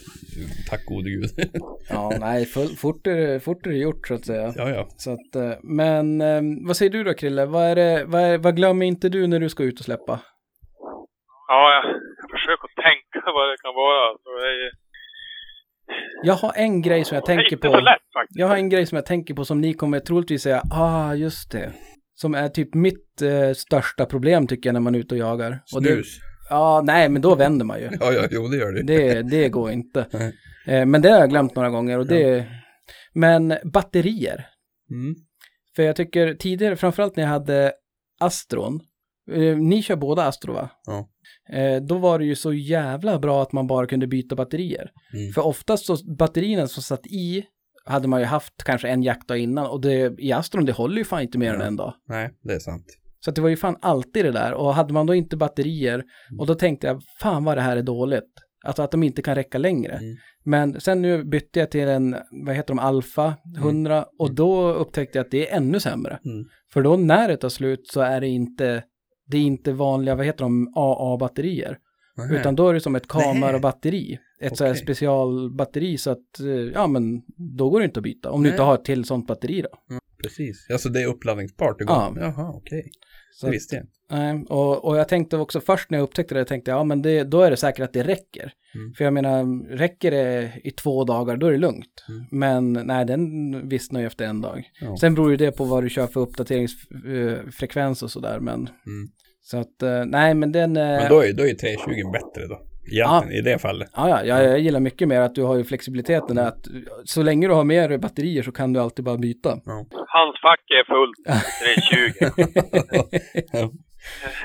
tack 0.70 0.86
gode 0.86 1.10
gud. 1.10 1.30
ja, 1.90 2.12
nej, 2.20 2.46
fort 2.46 3.08
är, 3.08 3.40
fort 3.40 3.66
är 3.66 3.70
det 3.72 3.78
gjort 3.78 4.08
så 4.08 4.14
att 4.14 4.26
säga. 4.26 4.54
Ja, 4.56 4.70
ja. 4.70 4.88
Så 4.98 5.12
att, 5.12 5.36
eh, 5.36 5.54
men 5.64 6.22
eh, 6.22 6.42
vad 6.68 6.78
säger 6.78 6.92
du 6.92 7.04
då 7.04 7.14
Krille? 7.14 7.46
Vad, 7.46 7.64
är 7.66 7.76
det, 7.76 8.06
vad, 8.08 8.22
är, 8.22 8.38
vad 8.38 8.56
glömmer 8.56 8.86
inte 8.86 9.10
du 9.10 9.28
när 9.28 9.40
du 9.40 9.50
ska 9.50 9.64
ut 9.64 9.80
och 9.80 9.86
släppa? 9.86 10.20
Ja, 11.48 11.74
jag, 11.74 11.86
jag 12.22 12.30
försöker 12.40 12.68
tänka 12.84 13.32
vad 13.36 13.50
det 13.50 13.58
kan 13.62 13.74
vara. 13.76 14.18
Så 14.24 14.30
det 14.40 14.48
är, 14.48 14.72
Jag 16.24 16.34
har 16.34 16.54
en 16.56 16.82
grej 16.82 17.06
som 17.06 17.16
jag 17.16 17.26
det 17.26 17.32
är 17.34 17.36
tänker 17.36 17.54
inte 17.56 17.68
på. 17.68 17.74
så 17.74 17.80
lätt 17.80 18.06
faktiskt. 18.14 18.40
Jag 18.40 18.48
har 18.48 18.56
en 18.56 18.70
grej 18.70 18.86
som 18.86 18.96
jag 18.96 19.06
tänker 19.06 19.34
på 19.34 19.46
som 19.46 19.62
ni 19.62 19.74
kommer 19.74 20.00
troligtvis 20.00 20.42
säga, 20.42 20.62
ah, 20.72 21.14
just 21.14 21.52
det. 21.52 21.72
Som 22.16 22.36
är 22.36 22.48
typ 22.50 22.74
mitt 22.74 23.22
eh, 23.22 23.54
största 23.54 24.06
problem 24.06 24.48
tycker 24.48 24.70
jag 24.70 24.74
när 24.74 24.80
man 24.82 24.96
är 24.96 25.00
ute 25.00 25.16
och 25.16 25.20
jagar. 25.20 25.60
Och 25.76 25.84
det, 25.84 25.90
Snus. 25.94 26.20
Ja, 26.50 26.82
nej, 26.86 27.10
men 27.10 27.22
då 27.22 27.36
vänder 27.36 27.66
man 27.66 27.80
ju. 27.80 27.90
Ja, 28.00 28.14
ja, 28.14 28.28
jo 28.32 28.48
det 28.48 28.58
gör 28.58 28.72
det. 28.72 28.84
Det, 28.84 29.22
det 29.22 29.50
går 29.50 29.72
inte. 29.72 30.06
Nej. 30.14 30.34
Eh, 30.68 30.86
men 30.86 31.02
det 31.02 31.10
har 31.10 31.20
jag 31.20 31.30
glömt 31.30 31.56
några 31.56 31.70
gånger 31.70 32.00
och 32.00 32.08
det... 32.08 32.46
Men 33.14 33.54
batterier. 33.64 34.48
Mm. 34.92 35.16
För 35.76 35.84
jag 35.84 35.96
tycker 35.96 36.34
tidigare, 36.34 36.76
framförallt 36.76 37.16
när 37.16 37.24
jag 37.24 37.30
hade 37.30 37.74
Astron, 38.20 38.80
eh, 39.32 39.58
ni 39.58 39.82
kör 39.84 39.96
båda 39.96 40.24
Astro 40.24 40.54
va? 40.54 40.70
Ja. 40.86 41.10
Eh, 41.58 41.82
då 41.82 41.98
var 41.98 42.20
det 42.20 42.26
ju 42.26 42.36
så 42.36 42.54
jävla 42.54 43.20
bra 43.20 43.42
att 43.42 43.52
man 43.52 43.68
bara 43.68 43.88
kunde 43.88 44.08
byta 44.08 44.36
batterier. 44.36 44.92
Mm. 45.14 45.32
För 45.34 45.46
oftast 45.46 45.86
så 45.86 45.98
batterierna 46.18 46.68
som 46.68 46.84
satt 46.84 47.08
i 47.08 47.44
hade 47.86 48.08
man 48.08 48.20
ju 48.20 48.26
haft 48.26 48.64
kanske 48.64 48.88
en 48.90 49.04
jaktdag 49.04 49.38
innan 49.38 49.66
och 49.66 49.82
det, 49.82 50.16
i 50.20 50.32
Astron 50.32 50.66
det 50.66 50.72
håller 50.72 50.98
ju 50.98 51.04
fan 51.06 51.22
inte 51.22 51.38
mer 51.38 51.54
än 51.54 51.60
Ja. 51.60 51.66
en 51.68 51.76
dag. 51.76 51.94
Nej, 52.08 52.30
det 52.44 52.54
är 52.54 52.60
sant. 52.60 52.86
Så 53.26 53.32
det 53.32 53.42
var 53.42 53.50
ju 53.50 53.58
fan 53.58 53.78
alltid 53.82 54.26
det 54.26 54.32
där 54.32 54.54
och 54.54 54.74
hade 54.74 54.94
man 54.94 55.06
då 55.06 55.16
inte 55.16 55.38
batterier 55.38 56.04
och 56.40 56.48
då 56.48 56.56
tänkte 56.56 56.88
jag 56.88 57.02
fan 57.22 57.44
vad 57.44 57.58
det 57.58 57.62
här 57.62 57.78
är 57.78 57.84
dåligt. 57.84 58.34
Alltså 58.66 58.82
att 58.82 58.92
de 58.92 59.04
inte 59.04 59.22
kan 59.22 59.36
räcka 59.36 59.58
längre. 59.58 59.94
Mm. 59.94 60.16
Men 60.44 60.82
sen 60.82 61.02
nu 61.02 61.24
bytte 61.24 61.60
jag 61.60 61.72
till 61.72 61.88
en, 61.88 62.16
vad 62.46 62.56
heter 62.56 62.68
de, 62.68 62.80
Alfa 62.80 63.34
100 63.58 64.06
och 64.20 64.36
då 64.36 64.72
upptäckte 64.74 65.18
jag 65.18 65.26
att 65.26 65.32
det 65.32 65.50
är 65.50 65.58
ännu 65.58 65.80
sämre. 65.80 66.20
Mm. 66.26 66.46
För 66.74 66.82
då 66.82 66.98
när 66.98 67.28
det 67.28 67.38
tar 67.38 67.50
slut 67.50 67.88
så 67.88 68.02
är 68.02 68.22
det 68.22 68.28
inte, 68.28 68.84
det 69.28 69.38
är 69.38 69.42
inte 69.42 69.72
vanliga, 69.72 70.16
vad 70.16 70.26
heter 70.26 70.44
de, 70.44 70.74
AA-batterier. 70.76 71.78
Utan 72.32 72.56
då 72.56 72.70
är 72.70 72.74
det 72.74 72.80
som 72.80 72.96
ett 72.96 73.08
kamerabatteri. 73.08 74.20
Ett 74.42 74.58
så 74.58 74.66
här 74.66 74.74
specialbatteri 74.74 75.98
så 75.98 76.12
att, 76.12 76.40
eh, 76.40 76.48
ja 76.48 76.88
men 76.88 77.22
då 77.58 77.70
går 77.70 77.80
det 77.80 77.86
inte 77.86 78.00
att 78.00 78.04
byta. 78.04 78.32
Om 78.32 78.42
du 78.42 78.44
Nej. 78.44 78.52
inte 78.54 78.64
har 78.64 78.74
ett 78.74 78.86
till 78.86 79.06
sånt 79.06 79.28
batteri 79.28 79.62
då. 79.62 79.96
Precis. 80.24 80.68
Alltså 80.72 80.90
det 80.90 81.02
är 81.02 81.08
uppladdningsbart. 81.08 81.76
Ja. 81.80 82.14
Jaha, 82.20 82.52
okej. 82.56 82.92
Så 83.34 83.46
Det 83.46 83.52
visste 83.52 83.76
jag 83.76 83.84
inte. 83.84 84.54
Och, 84.54 84.86
och 84.86 84.98
jag 84.98 85.08
tänkte 85.08 85.38
också 85.38 85.62
först 85.62 85.90
när 85.90 85.98
jag 85.98 86.04
upptäckte 86.04 86.36
det, 86.36 86.46
tänkte 86.46 86.72
jag, 86.72 86.80
ja 86.80 86.84
men 86.84 87.02
det, 87.02 87.24
då 87.24 87.42
är 87.42 87.52
det 87.52 87.58
säkert 87.58 87.84
att 87.84 87.94
det 87.94 88.04
räcker. 88.04 88.52
Mm. 88.76 88.94
För 88.94 89.04
jag 89.04 89.14
menar, 89.14 89.70
räcker 89.78 90.12
det 90.12 90.52
i 90.64 90.72
två 90.72 91.04
dagar, 91.04 91.38
då 91.38 91.48
är 91.48 91.52
det 91.52 91.58
lugnt. 91.58 92.06
Mm. 92.10 92.26
Men 92.32 92.74
nej, 92.88 93.06
den 93.06 93.22
vissnar 93.70 94.00
ju 94.00 94.06
efter 94.08 94.26
en 94.26 94.42
dag. 94.42 94.64
Ja. 94.82 94.98
Sen 94.98 95.16
beror 95.16 95.32
ju 95.32 95.38
det 95.38 95.52
på 95.52 95.64
vad 95.64 95.84
du 95.84 95.90
kör 95.90 96.08
för 96.08 96.20
uppdateringsfrekvens 96.20 98.04
och 98.04 98.12
sådär, 98.12 98.40
men 98.40 98.56
Mm. 98.60 99.10
så 99.42 99.58
att, 99.58 99.82
eh, 99.84 100.06
nej 100.06 100.34
men 100.34 100.52
den... 100.52 100.78
eh, 100.78 100.84
Men 100.84 101.10
då 101.10 101.20
är, 101.24 101.34
då 101.34 101.44
är 101.48 101.54
320 101.54 102.12
bättre 102.14 102.48
då. 102.48 102.66
Egentligen, 102.92 103.40
i 103.40 103.42
det 103.42 103.60
fallet. 103.60 103.90
Ja, 103.96 104.10
ja, 104.10 104.24
jag, 104.24 104.44
jag 104.44 104.60
gillar 104.60 104.80
mycket 104.80 105.08
mer 105.08 105.22
att 105.22 105.36
du 105.36 105.44
har 105.44 105.56
ju 105.56 105.64
flexibiliteten 105.64 106.36
där 106.36 106.48
att 106.48 106.68
så 107.06 107.24
länge 107.24 107.48
du 107.48 107.54
har 107.54 107.64
mer 107.64 107.98
batterier 107.98 108.44
så 108.44 108.52
kan 108.52 108.74
du 108.74 108.80
alltid 108.80 109.06
bara 109.06 109.18
byta. 109.18 109.50
Hans 110.08 110.42
fack 110.42 110.64
är 110.70 110.84
fullt. 110.86 111.18
320. 113.52 113.76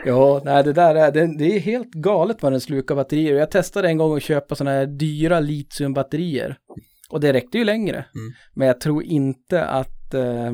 Ja, 0.05 0.43
nej 0.45 0.65
det 0.65 0.73
där 0.73 0.95
är, 0.95 1.13
det, 1.13 1.39
det 1.39 1.57
är 1.57 1.61
helt 1.61 1.91
galet 1.91 2.43
vad 2.43 2.53
den 2.53 2.61
slukar 2.61 2.95
batterier. 2.95 3.35
Jag 3.35 3.51
testade 3.51 3.89
en 3.89 3.99
gång 3.99 4.17
att 4.17 4.23
köpa 4.23 4.55
sådana 4.55 4.77
här 4.77 4.87
dyra 4.87 5.41
litiumbatterier. 5.41 6.57
Och 7.11 7.21
det 7.21 7.33
räckte 7.33 7.59
ju 7.59 7.65
längre. 7.65 7.97
Mm. 7.97 8.33
Men 8.55 8.69
jag 8.69 8.81
tror 8.81 9.03
inte 9.03 9.65
att, 9.65 10.15
eh, 10.15 10.53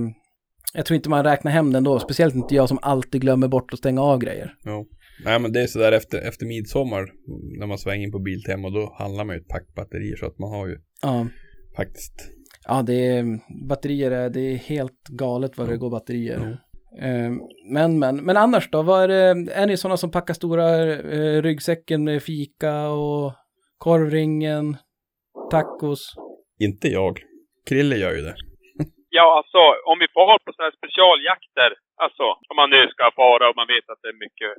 jag 0.74 0.86
tror 0.86 0.94
inte 0.94 1.10
man 1.10 1.24
räknar 1.24 1.52
hem 1.52 1.72
den 1.72 1.84
då. 1.84 1.98
Speciellt 1.98 2.34
inte 2.34 2.54
jag 2.54 2.68
som 2.68 2.78
alltid 2.82 3.20
glömmer 3.20 3.48
bort 3.48 3.72
att 3.72 3.78
stänga 3.78 4.02
av 4.02 4.18
grejer. 4.18 4.54
Ja. 4.64 4.84
Nej 5.24 5.38
men 5.40 5.52
det 5.52 5.60
är 5.62 5.66
sådär 5.66 5.92
efter, 5.92 6.18
efter 6.28 6.46
midsommar 6.46 7.12
när 7.58 7.66
man 7.66 7.78
svänger 7.78 8.04
in 8.04 8.12
på 8.12 8.18
Biltema 8.18 8.68
och 8.68 8.74
då 8.74 8.94
handlar 8.98 9.24
man 9.24 9.36
ju 9.36 9.40
ett 9.40 9.48
pack 9.48 9.74
batterier 9.76 10.16
så 10.16 10.26
att 10.26 10.38
man 10.38 10.50
har 10.50 10.66
ju 10.68 10.76
Ja, 11.02 11.26
faktiskt 11.76 12.14
ja 12.68 12.82
det 12.86 13.06
är, 13.06 13.24
batterier 13.68 14.10
är, 14.10 14.30
det 14.30 14.40
är 14.40 14.56
helt 14.56 15.02
galet 15.08 15.58
vad 15.58 15.68
det 15.68 15.76
går 15.76 15.90
batterier. 15.90 16.58
Eh, 16.98 17.30
Men, 17.76 17.98
men, 17.98 18.16
men 18.16 18.36
annars 18.36 18.70
då, 18.70 18.82
vad 18.82 19.02
är, 19.02 19.08
det, 19.08 19.52
är 19.52 19.66
ni 19.66 19.76
sådana 19.76 19.96
som 19.96 20.10
packar 20.10 20.34
stora 20.34 20.66
eh, 20.92 21.42
ryggsäcken 21.42 22.04
med 22.04 22.22
fika 22.22 22.88
och 22.88 23.32
korvringen, 23.78 24.76
tacos? 25.50 26.14
Inte 26.66 26.88
jag. 26.88 27.14
Krille 27.68 27.96
gör 27.96 28.14
ju 28.18 28.22
det. 28.28 28.34
Ja, 29.18 29.26
alltså 29.38 29.60
om 29.90 29.96
vi 30.02 30.08
får 30.16 30.38
på 30.44 30.50
sådana 30.52 30.66
här 30.68 30.78
specialjakter. 30.80 31.70
Alltså 32.04 32.26
om 32.50 32.56
man 32.60 32.70
nu 32.76 32.82
ska 32.94 33.04
fara 33.22 33.44
och 33.50 33.56
man 33.60 33.70
vet 33.74 33.86
att 33.92 34.02
det 34.02 34.10
är 34.14 34.24
mycket. 34.26 34.52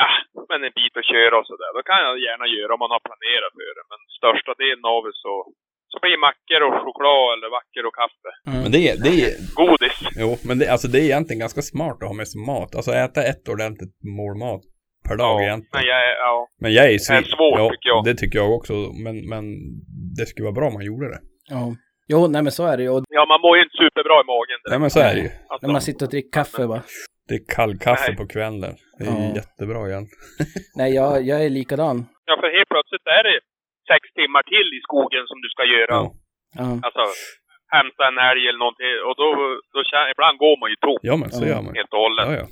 Ja. 0.00 0.08
Men 0.50 0.58
en 0.66 0.74
bit 0.80 0.94
att 1.00 1.10
köra 1.12 1.34
och 1.40 1.48
sådär. 1.50 1.70
Då 1.76 1.80
kan 1.88 1.98
jag 2.06 2.14
gärna 2.28 2.46
göra 2.56 2.70
om 2.76 2.80
man 2.84 2.94
har 2.96 3.02
planerat 3.08 3.52
för 3.58 3.72
det. 3.78 3.84
Men 3.92 4.00
största 4.18 4.52
delen 4.62 4.84
av 4.94 5.00
det 5.06 5.14
så, 5.24 5.32
så 5.92 5.96
blir 6.02 6.16
mackor 6.28 6.60
och 6.66 6.74
choklad 6.84 7.26
eller 7.34 7.48
vacker 7.58 7.82
och 7.88 7.96
kaffe. 8.02 8.30
Mm. 8.50 8.58
Men 8.62 8.70
det 8.74 8.80
är, 8.90 8.94
det 9.06 9.14
är, 9.26 9.32
Godis. 9.60 9.96
jo, 10.22 10.30
men 10.48 10.54
det, 10.58 10.66
alltså 10.74 10.88
det 10.92 10.98
är 11.02 11.06
egentligen 11.10 11.42
ganska 11.46 11.62
smart 11.72 11.98
att 12.02 12.10
ha 12.10 12.16
med 12.20 12.28
sig 12.32 12.40
mat. 12.52 12.70
Alltså 12.78 12.92
äta 13.04 13.20
ett 13.32 13.44
ordentligt 13.54 13.94
mål 14.18 14.34
mat 14.44 14.62
per 15.08 15.16
dag 15.22 15.34
Ja, 15.40 15.42
egentligen. 15.46 15.74
men 15.78 15.84
jag 15.92 16.00
är, 16.10 16.14
ja. 16.28 16.36
Men 16.62 16.70
jag 16.76 16.84
är 16.88 16.92
ju 16.96 17.00
Det 17.08 17.14
är 17.24 17.36
svårt, 17.36 17.58
ja, 17.62 17.66
tycker 17.74 17.88
jag. 17.94 18.00
Det 18.08 18.14
tycker 18.20 18.38
jag 18.42 18.50
också. 18.58 18.74
Men, 19.04 19.14
men 19.32 19.44
det 20.18 20.24
skulle 20.30 20.44
vara 20.50 20.58
bra 20.60 20.66
om 20.70 20.76
man 20.78 20.84
gjorde 20.90 21.06
det. 21.14 21.20
Ja. 21.56 21.64
Jo, 22.12 22.20
nej 22.34 22.42
men 22.42 22.52
så 22.52 22.64
är 22.66 22.76
det 22.76 22.82
ju. 22.82 22.90
Och 22.94 23.04
ja, 23.08 23.22
man 23.32 23.40
mår 23.40 23.56
ju 23.56 23.62
inte 23.62 23.76
superbra 23.84 24.16
i 24.24 24.26
magen. 24.34 24.58
Nej 24.70 24.78
men 24.78 24.90
så 24.90 25.00
är 25.00 25.14
det 25.14 25.20
ju. 25.20 25.30
Alltså, 25.48 25.66
när 25.66 25.72
man 25.72 25.80
sitter 25.88 26.06
och 26.06 26.10
dricker 26.10 26.30
kaffe 26.38 26.66
va. 26.66 26.82
Det 27.28 27.34
är 27.38 27.44
kallkaffe 27.56 28.08
Nej. 28.10 28.16
på 28.20 28.24
kvällen. 28.34 28.74
Det 28.98 29.04
är 29.04 29.16
Ja. 29.28 29.34
jättebra 29.40 29.80
igen. 29.90 30.06
Nej, 30.80 30.90
jag, 31.00 31.10
jag 31.30 31.38
är 31.46 31.50
likadan. 31.60 31.96
Ja, 32.28 32.34
för 32.40 32.48
helt 32.56 32.70
plötsligt 32.74 33.06
är 33.18 33.22
det 33.28 33.36
sex 33.92 34.02
timmar 34.20 34.42
till 34.52 34.68
i 34.78 34.80
skogen 34.88 35.24
som 35.30 35.38
du 35.44 35.48
ska 35.54 35.62
göra. 35.76 35.94
Ja. 36.00 36.04
Ja, 36.60 36.68
Alltså, 36.86 37.04
hämta 37.76 38.02
en 38.10 38.18
älg 38.30 38.42
eller 38.48 38.62
någonting. 38.64 38.92
Och 39.08 39.14
då, 39.22 39.28
då 39.74 39.78
känner, 39.90 40.08
ibland 40.14 40.36
går 40.44 40.56
man 40.62 40.68
ju 40.72 40.76
tom 40.84 40.98
Ja 41.10 41.14
men 41.22 41.28
så 41.36 41.42
Ja. 41.44 41.48
gör 41.52 41.62
man. 41.66 41.72
helt 41.80 41.92
och 41.96 42.02
hållet. 42.06 42.26
Ja, 42.30 42.34
ja. 42.42 42.46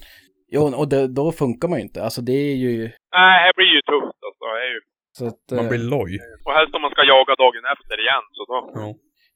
jo, 0.55 0.62
och 0.81 0.89
det, 0.93 1.01
då 1.21 1.27
funkar 1.43 1.66
man 1.71 1.79
ju 1.81 1.85
inte. 1.89 1.99
Alltså 2.07 2.21
det 2.31 2.39
är 2.53 2.57
ju 2.66 2.75
Nej, 3.18 3.37
det 3.47 3.53
blir 3.59 3.73
ju 3.79 3.83
tufft 3.93 4.18
alltså. 4.29 4.45
Det 4.57 4.62
är 4.68 4.73
ju... 4.77 4.81
så 5.18 5.23
att... 5.31 5.43
Man 5.59 5.64
eh, 5.66 5.71
blir 5.73 5.85
loj. 5.97 6.12
Och 6.47 6.53
helst 6.59 6.73
om 6.77 6.83
man 6.87 6.93
ska 6.95 7.03
jaga 7.16 7.35
dagen 7.45 7.64
efter 7.75 7.97
igen. 8.05 8.25
Så 8.37 8.43
då... 8.51 8.57
Ja. 8.83 8.89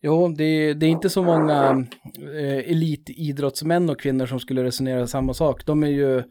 Jo, 0.06 0.28
det, 0.38 0.44
är- 0.44 0.74
det 0.74 0.86
är 0.86 0.90
inte 0.90 1.10
så 1.10 1.22
många 1.22 1.86
eh, 2.40 2.70
elitidrottsmän 2.70 3.90
och 3.90 4.00
kvinnor 4.00 4.26
som 4.26 4.40
skulle 4.40 4.64
resonera 4.64 5.06
samma 5.06 5.34
sak. 5.34 5.66
De 5.66 5.82
är 5.82 5.88
ju, 5.88 6.22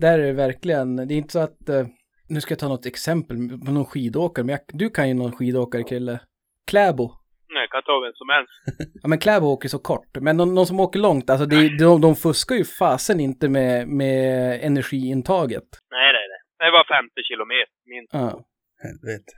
där 0.00 0.18
är 0.18 0.26
det 0.26 0.32
verkligen, 0.32 0.96
det 0.96 1.14
är 1.14 1.18
inte 1.18 1.32
så 1.32 1.38
att, 1.38 1.68
eh, 1.68 1.86
nu 2.28 2.40
ska 2.40 2.52
jag 2.52 2.58
ta 2.58 2.68
något 2.68 2.86
exempel 2.86 3.36
på 3.66 3.72
någon 3.72 3.84
skidåkare, 3.84 4.44
men 4.44 4.52
jag, 4.52 4.60
du 4.78 4.90
kan 4.90 5.08
ju 5.08 5.14
någon 5.14 5.32
skidåkare 5.32 5.82
kille. 5.82 6.20
Kläbo. 6.66 7.10
Nej, 7.54 7.62
jag 7.62 7.70
kan 7.70 7.82
ta 7.82 8.00
vem 8.00 8.12
som 8.14 8.28
helst. 8.28 8.52
Ja 9.02 9.08
men 9.08 9.18
Kläbo 9.18 9.46
åker 9.46 9.68
så 9.68 9.78
kort, 9.78 10.08
men 10.20 10.36
någon, 10.36 10.54
någon 10.54 10.66
som 10.66 10.80
åker 10.80 10.98
långt, 11.00 11.30
alltså 11.30 11.46
det, 11.46 11.78
de, 11.78 12.00
de 12.00 12.14
fuskar 12.16 12.54
ju 12.56 12.64
fasen 12.64 13.20
inte 13.20 13.48
med, 13.48 13.88
med 13.88 14.58
energiintaget. 14.62 15.64
Nej, 15.90 16.12
nej, 16.16 16.26
nej. 16.32 16.66
Det 16.66 16.72
var 16.72 16.84
50 16.84 17.22
kilometer 17.28 17.74
minst. 17.86 18.12
Ja. 18.12 18.44
Helvete. 18.82 19.32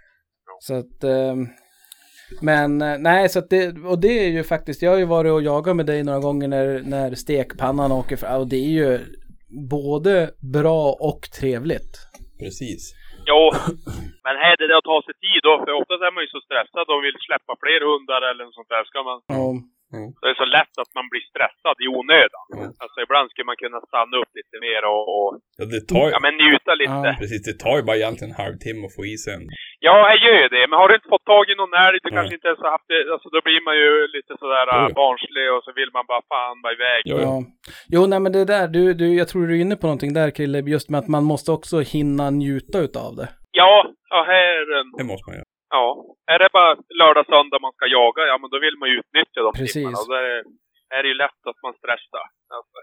Så 0.62 0.74
att, 0.74 1.04
eh, 1.04 1.34
men 2.42 2.82
eh, 2.82 2.98
nej, 2.98 3.28
så 3.28 3.38
att 3.38 3.50
det, 3.50 3.78
och 3.84 4.00
det 4.00 4.26
är 4.26 4.28
ju 4.28 4.42
faktiskt, 4.44 4.82
jag 4.82 4.90
har 4.90 4.98
ju 4.98 5.04
varit 5.04 5.32
och 5.32 5.42
jagat 5.42 5.76
med 5.76 5.86
dig 5.86 6.02
några 6.04 6.20
gånger 6.20 6.48
när, 6.48 6.82
när 6.82 7.14
stekpannan 7.14 7.92
åker 7.92 8.16
fram, 8.16 8.40
och 8.40 8.48
det 8.48 8.56
är 8.56 8.72
ju 8.82 8.98
både 9.72 10.30
bra 10.56 10.82
och 11.08 11.22
trevligt. 11.40 11.94
Precis. 12.42 12.82
Jo, 13.30 13.42
men 14.24 14.34
här 14.44 14.54
är 14.62 14.68
det 14.68 14.78
att 14.80 14.90
ta 14.92 14.98
sig 15.06 15.16
tid 15.24 15.40
då. 15.48 15.52
För 15.62 15.72
oftast 15.80 16.00
är 16.06 16.12
man 16.16 16.24
ju 16.26 16.30
så 16.36 16.40
stressad 16.48 16.86
och 16.92 17.04
vill 17.06 17.18
släppa 17.28 17.52
fler 17.62 17.80
hundar 17.88 18.20
eller 18.28 18.44
något 18.44 18.58
sånt 18.58 18.72
där. 18.74 18.84
Ska 18.90 18.98
man... 19.08 19.18
Och, 19.40 19.54
Det 20.20 20.28
är 20.34 20.38
så 20.44 20.48
lätt 20.58 20.74
att 20.82 20.92
man 20.98 21.06
blir 21.12 21.24
stressad 21.32 21.76
i 21.84 21.86
onödan. 21.96 22.46
Mm. 22.56 22.70
Alltså 22.82 22.98
ibland 23.06 23.26
skulle 23.28 23.50
man 23.50 23.60
kunna 23.64 23.80
stanna 23.90 24.14
upp 24.22 24.32
lite 24.40 24.56
mer 24.66 24.82
och, 24.92 25.04
och 25.16 25.30
Ja, 25.58 25.64
det 25.74 25.82
tar 25.92 26.04
ju, 26.06 26.12
ja, 26.16 26.20
men 26.26 26.34
njuta 26.44 26.72
lite. 26.82 26.98
Ja. 27.08 27.14
precis, 27.22 27.42
det 27.48 27.56
tar 27.64 27.76
ju 27.78 27.82
bara 27.88 27.98
egentligen 28.00 28.32
en 28.32 28.42
halvtimme 28.44 28.82
att 28.86 28.96
få 28.98 29.02
i 29.14 29.16
sig 29.22 29.32
en. 29.38 29.44
Ja, 29.86 29.94
jag 30.12 30.18
gör 30.24 30.38
ju 30.44 30.48
det. 30.56 30.64
Men 30.70 30.76
har 30.80 30.88
du 30.88 30.94
inte 30.98 31.12
fått 31.14 31.24
tag 31.32 31.44
i 31.52 31.54
någon 31.60 31.74
älg, 31.84 31.96
du 32.02 32.08
Nej. 32.10 32.16
kanske 32.18 32.34
inte 32.38 32.48
ens 32.50 32.62
har 32.64 32.70
haft 32.76 32.88
det, 32.92 33.00
alltså 33.14 33.28
då 33.34 33.38
blir 33.46 33.60
man 33.68 33.76
ju 33.82 33.90
lite 34.16 34.32
sådär 34.42 34.64
Jo, 34.72 34.78
jo. 34.88 34.94
barnslig 35.02 35.46
och 35.54 35.62
så 35.66 35.70
vill 35.78 35.90
man 35.96 36.04
bara 36.12 36.22
fan 36.32 36.56
vara 36.64 36.74
iväg. 36.78 37.02
Jo, 37.10 37.16
jo. 37.20 37.24
ja. 37.28 37.36
Jo, 37.94 38.00
nej 38.10 38.20
men 38.24 38.32
det 38.36 38.44
där, 38.54 38.66
du, 38.76 38.82
du, 39.00 39.06
jag 39.20 39.26
tror 39.28 39.42
du 39.46 39.52
är 39.58 39.62
inne 39.66 39.76
på 39.80 39.86
någonting 39.90 40.12
där 40.20 40.30
Krille, 40.36 40.58
just 40.76 40.88
med 40.90 40.98
att 41.02 41.08
man 41.16 41.24
måste 41.32 41.50
också 41.56 41.76
hinna 41.94 42.26
njuta 42.42 42.76
utav 42.86 43.10
det. 43.20 43.28
Ja, 43.60 43.72
ja 44.12 44.18
här... 44.34 44.54
Det 45.00 45.04
måste 45.12 45.26
man 45.28 45.36
göra. 45.38 45.48
Ja. 45.78 45.86
Är 46.32 46.38
det 46.42 46.48
bara 46.58 46.72
lördag, 47.02 47.24
söndag 47.32 47.58
man 47.66 47.72
ska 47.76 47.84
jaga, 47.98 48.22
ja 48.30 48.36
men 48.40 48.48
då 48.54 48.58
vill 48.64 48.76
man 48.80 48.88
ju 48.90 48.94
utnyttja 49.02 49.40
de 49.46 49.52
Precis. 49.52 49.72
timmarna. 49.72 49.98
Och 50.02 50.08
då 50.10 50.14
är, 50.22 50.26
det- 50.30 50.44
är 50.96 51.02
det 51.02 51.08
ju 51.08 51.14
lätt 51.24 51.42
att 51.50 51.60
man 51.66 51.74
stressar. 51.80 52.26
Alltså, 52.56 52.76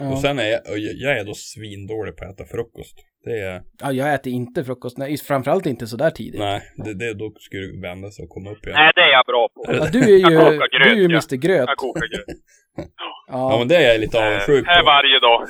Ja. 0.00 0.12
Och 0.12 0.18
sen 0.24 0.38
är 0.38 0.48
jag- 0.54 0.62
jag 1.04 1.12
är 1.18 1.24
då 1.30 1.34
svindålig 1.34 2.12
på 2.16 2.22
att 2.24 2.32
äta 2.34 2.44
frukost. 2.54 2.96
Det 3.24 3.38
är, 3.40 3.62
ja, 3.80 3.92
jag 3.92 4.14
äter 4.14 4.32
inte 4.32 4.64
frukost, 4.64 4.98
nej, 4.98 5.16
framförallt 5.16 5.66
inte 5.66 5.86
sådär 5.86 6.10
tidigt. 6.10 6.40
nej, 6.40 6.60
det, 6.76 6.94
det 6.94 7.14
då 7.14 7.32
skulle 7.38 7.62
du 7.62 7.80
vända 7.80 8.10
sig 8.10 8.22
och 8.22 8.28
komma 8.28 8.50
upp 8.50 8.66
igen. 8.66 8.76
nej, 8.76 8.92
det 8.94 9.00
är 9.00 9.12
jag 9.12 9.24
bra 9.26 9.48
på. 9.54 9.64
Ja, 9.68 9.88
du 9.92 9.98
är 9.98 10.18
ju, 10.18 10.36
gröt, 10.36 10.60
du 10.70 10.90
är 10.90 10.94
ju 10.94 11.02
ja. 11.02 11.08
Mr 11.08 11.36
Gröt. 11.36 11.68
Jag 11.68 11.76
kokar 11.76 12.08
gröt. 12.08 12.36
Ja. 12.76 13.52
ja, 13.52 13.58
men 13.58 13.68
det 13.68 13.76
är 13.76 13.92
jag 13.92 14.00
lite 14.00 14.26
avundsjuk 14.26 14.64
på. 14.64 14.70
Här 14.70 14.84
varje 14.84 15.20
dag. 15.20 15.48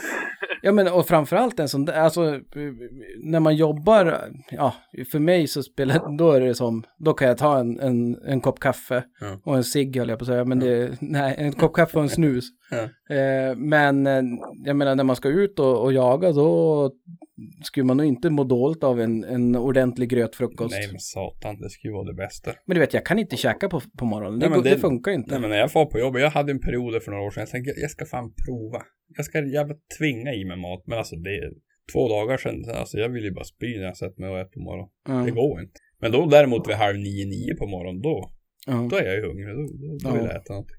ja, 0.62 0.72
men 0.72 0.88
och 0.88 1.06
framförallt 1.06 1.60
en 1.60 1.68
sån 1.68 1.84
där, 1.84 1.92
alltså 1.92 2.40
när 3.16 3.40
man 3.40 3.56
jobbar, 3.56 4.30
ja, 4.50 4.74
för 5.12 5.18
mig 5.18 5.46
så 5.46 5.62
spelar, 5.62 6.18
då 6.18 6.32
är 6.32 6.40
det 6.40 6.54
som, 6.54 6.84
då 6.98 7.12
kan 7.12 7.28
jag 7.28 7.38
ta 7.38 7.58
en, 7.58 7.80
en, 7.80 8.22
en 8.26 8.40
kopp 8.40 8.60
kaffe 8.60 9.04
ja. 9.20 9.40
och 9.44 9.56
en 9.56 9.64
cigg 9.64 9.96
höll 9.96 10.08
jag 10.08 10.18
på 10.18 10.22
att 10.22 10.28
säga, 10.28 10.44
men 10.44 10.58
det, 10.58 10.96
nej, 11.00 11.34
en 11.38 11.52
kopp 11.52 11.74
kaffe 11.74 11.98
och 11.98 12.02
en 12.02 12.08
snus. 12.08 12.44
Ja. 12.70 12.82
Eh, 13.16 13.56
men 13.56 14.06
eh, 14.06 14.22
jag 14.64 14.76
menar 14.76 14.94
när 14.94 15.04
man 15.04 15.16
ska 15.16 15.28
ut 15.28 15.58
och, 15.58 15.82
och 15.82 15.92
jaga 15.92 16.32
då 16.32 16.90
skulle 17.64 17.84
man 17.84 17.96
nog 17.96 18.06
inte 18.06 18.30
må 18.30 18.44
dåligt 18.44 18.84
av 18.84 19.00
en, 19.00 19.24
en 19.24 19.56
ordentlig 19.56 20.08
grötfrukost. 20.08 20.70
Nej 20.70 20.88
men 20.88 21.00
satan, 21.00 21.60
det 21.60 21.70
skulle 21.70 21.92
vara 21.92 22.04
det 22.04 22.14
bästa. 22.14 22.52
Men 22.66 22.74
du 22.74 22.80
vet, 22.80 22.94
jag 22.94 23.06
kan 23.06 23.18
inte 23.18 23.36
käka 23.36 23.68
på, 23.68 23.80
på 23.98 24.04
morgonen. 24.04 24.38
Det, 24.38 24.48
nej, 24.48 24.62
det, 24.62 24.70
det, 24.70 24.78
funkar 24.78 25.12
inte. 25.12 25.30
Nej 25.30 25.40
men 25.40 25.50
när 25.50 25.56
jag 25.56 25.72
får 25.72 25.86
på 25.86 25.98
jobbet, 25.98 26.22
jag 26.22 26.30
hade 26.30 26.52
en 26.52 26.60
period 26.60 27.02
för 27.02 27.11
några 27.12 27.26
år 27.26 27.30
sedan, 27.30 27.40
jag 27.40 27.50
tänkte 27.50 27.80
jag 27.86 27.90
ska 27.90 28.04
fan 28.14 28.28
prova. 28.44 28.80
Jag 29.16 29.24
ska 29.24 29.36
jävla 29.58 29.74
tvinga 29.98 30.30
i 30.40 30.44
mig 30.44 30.58
mat. 30.66 30.82
Men 30.86 30.98
alltså 30.98 31.16
det 31.16 31.34
är 31.44 31.50
två 31.92 32.02
dagar 32.08 32.36
sedan, 32.36 32.56
alltså 32.80 32.96
jag 32.98 33.08
vill 33.08 33.24
ju 33.24 33.32
bara 33.38 33.44
spy 33.54 33.70
när 33.78 33.86
jag 33.90 33.96
sätter 33.96 34.20
mig 34.22 34.30
och 34.30 34.38
äter 34.42 34.52
på 34.58 34.60
morgonen. 34.60 34.90
Mm. 35.08 35.24
Det 35.26 35.30
går 35.30 35.60
inte. 35.60 35.78
Men 36.00 36.12
då 36.12 36.26
däremot 36.26 36.68
vid 36.68 36.76
halv 36.76 36.98
nio, 36.98 37.24
nio 37.34 37.54
på 37.60 37.66
morgonen, 37.66 38.00
då, 38.08 38.16
mm. 38.68 38.88
då 38.88 38.96
är 38.96 39.04
jag 39.04 39.14
ju 39.14 39.22
hungrig. 39.28 39.48
Då, 39.58 39.64
då, 39.82 39.88
då 40.02 40.08
vill 40.16 40.26
jag 40.30 40.36
äta 40.40 40.52
något. 40.54 40.72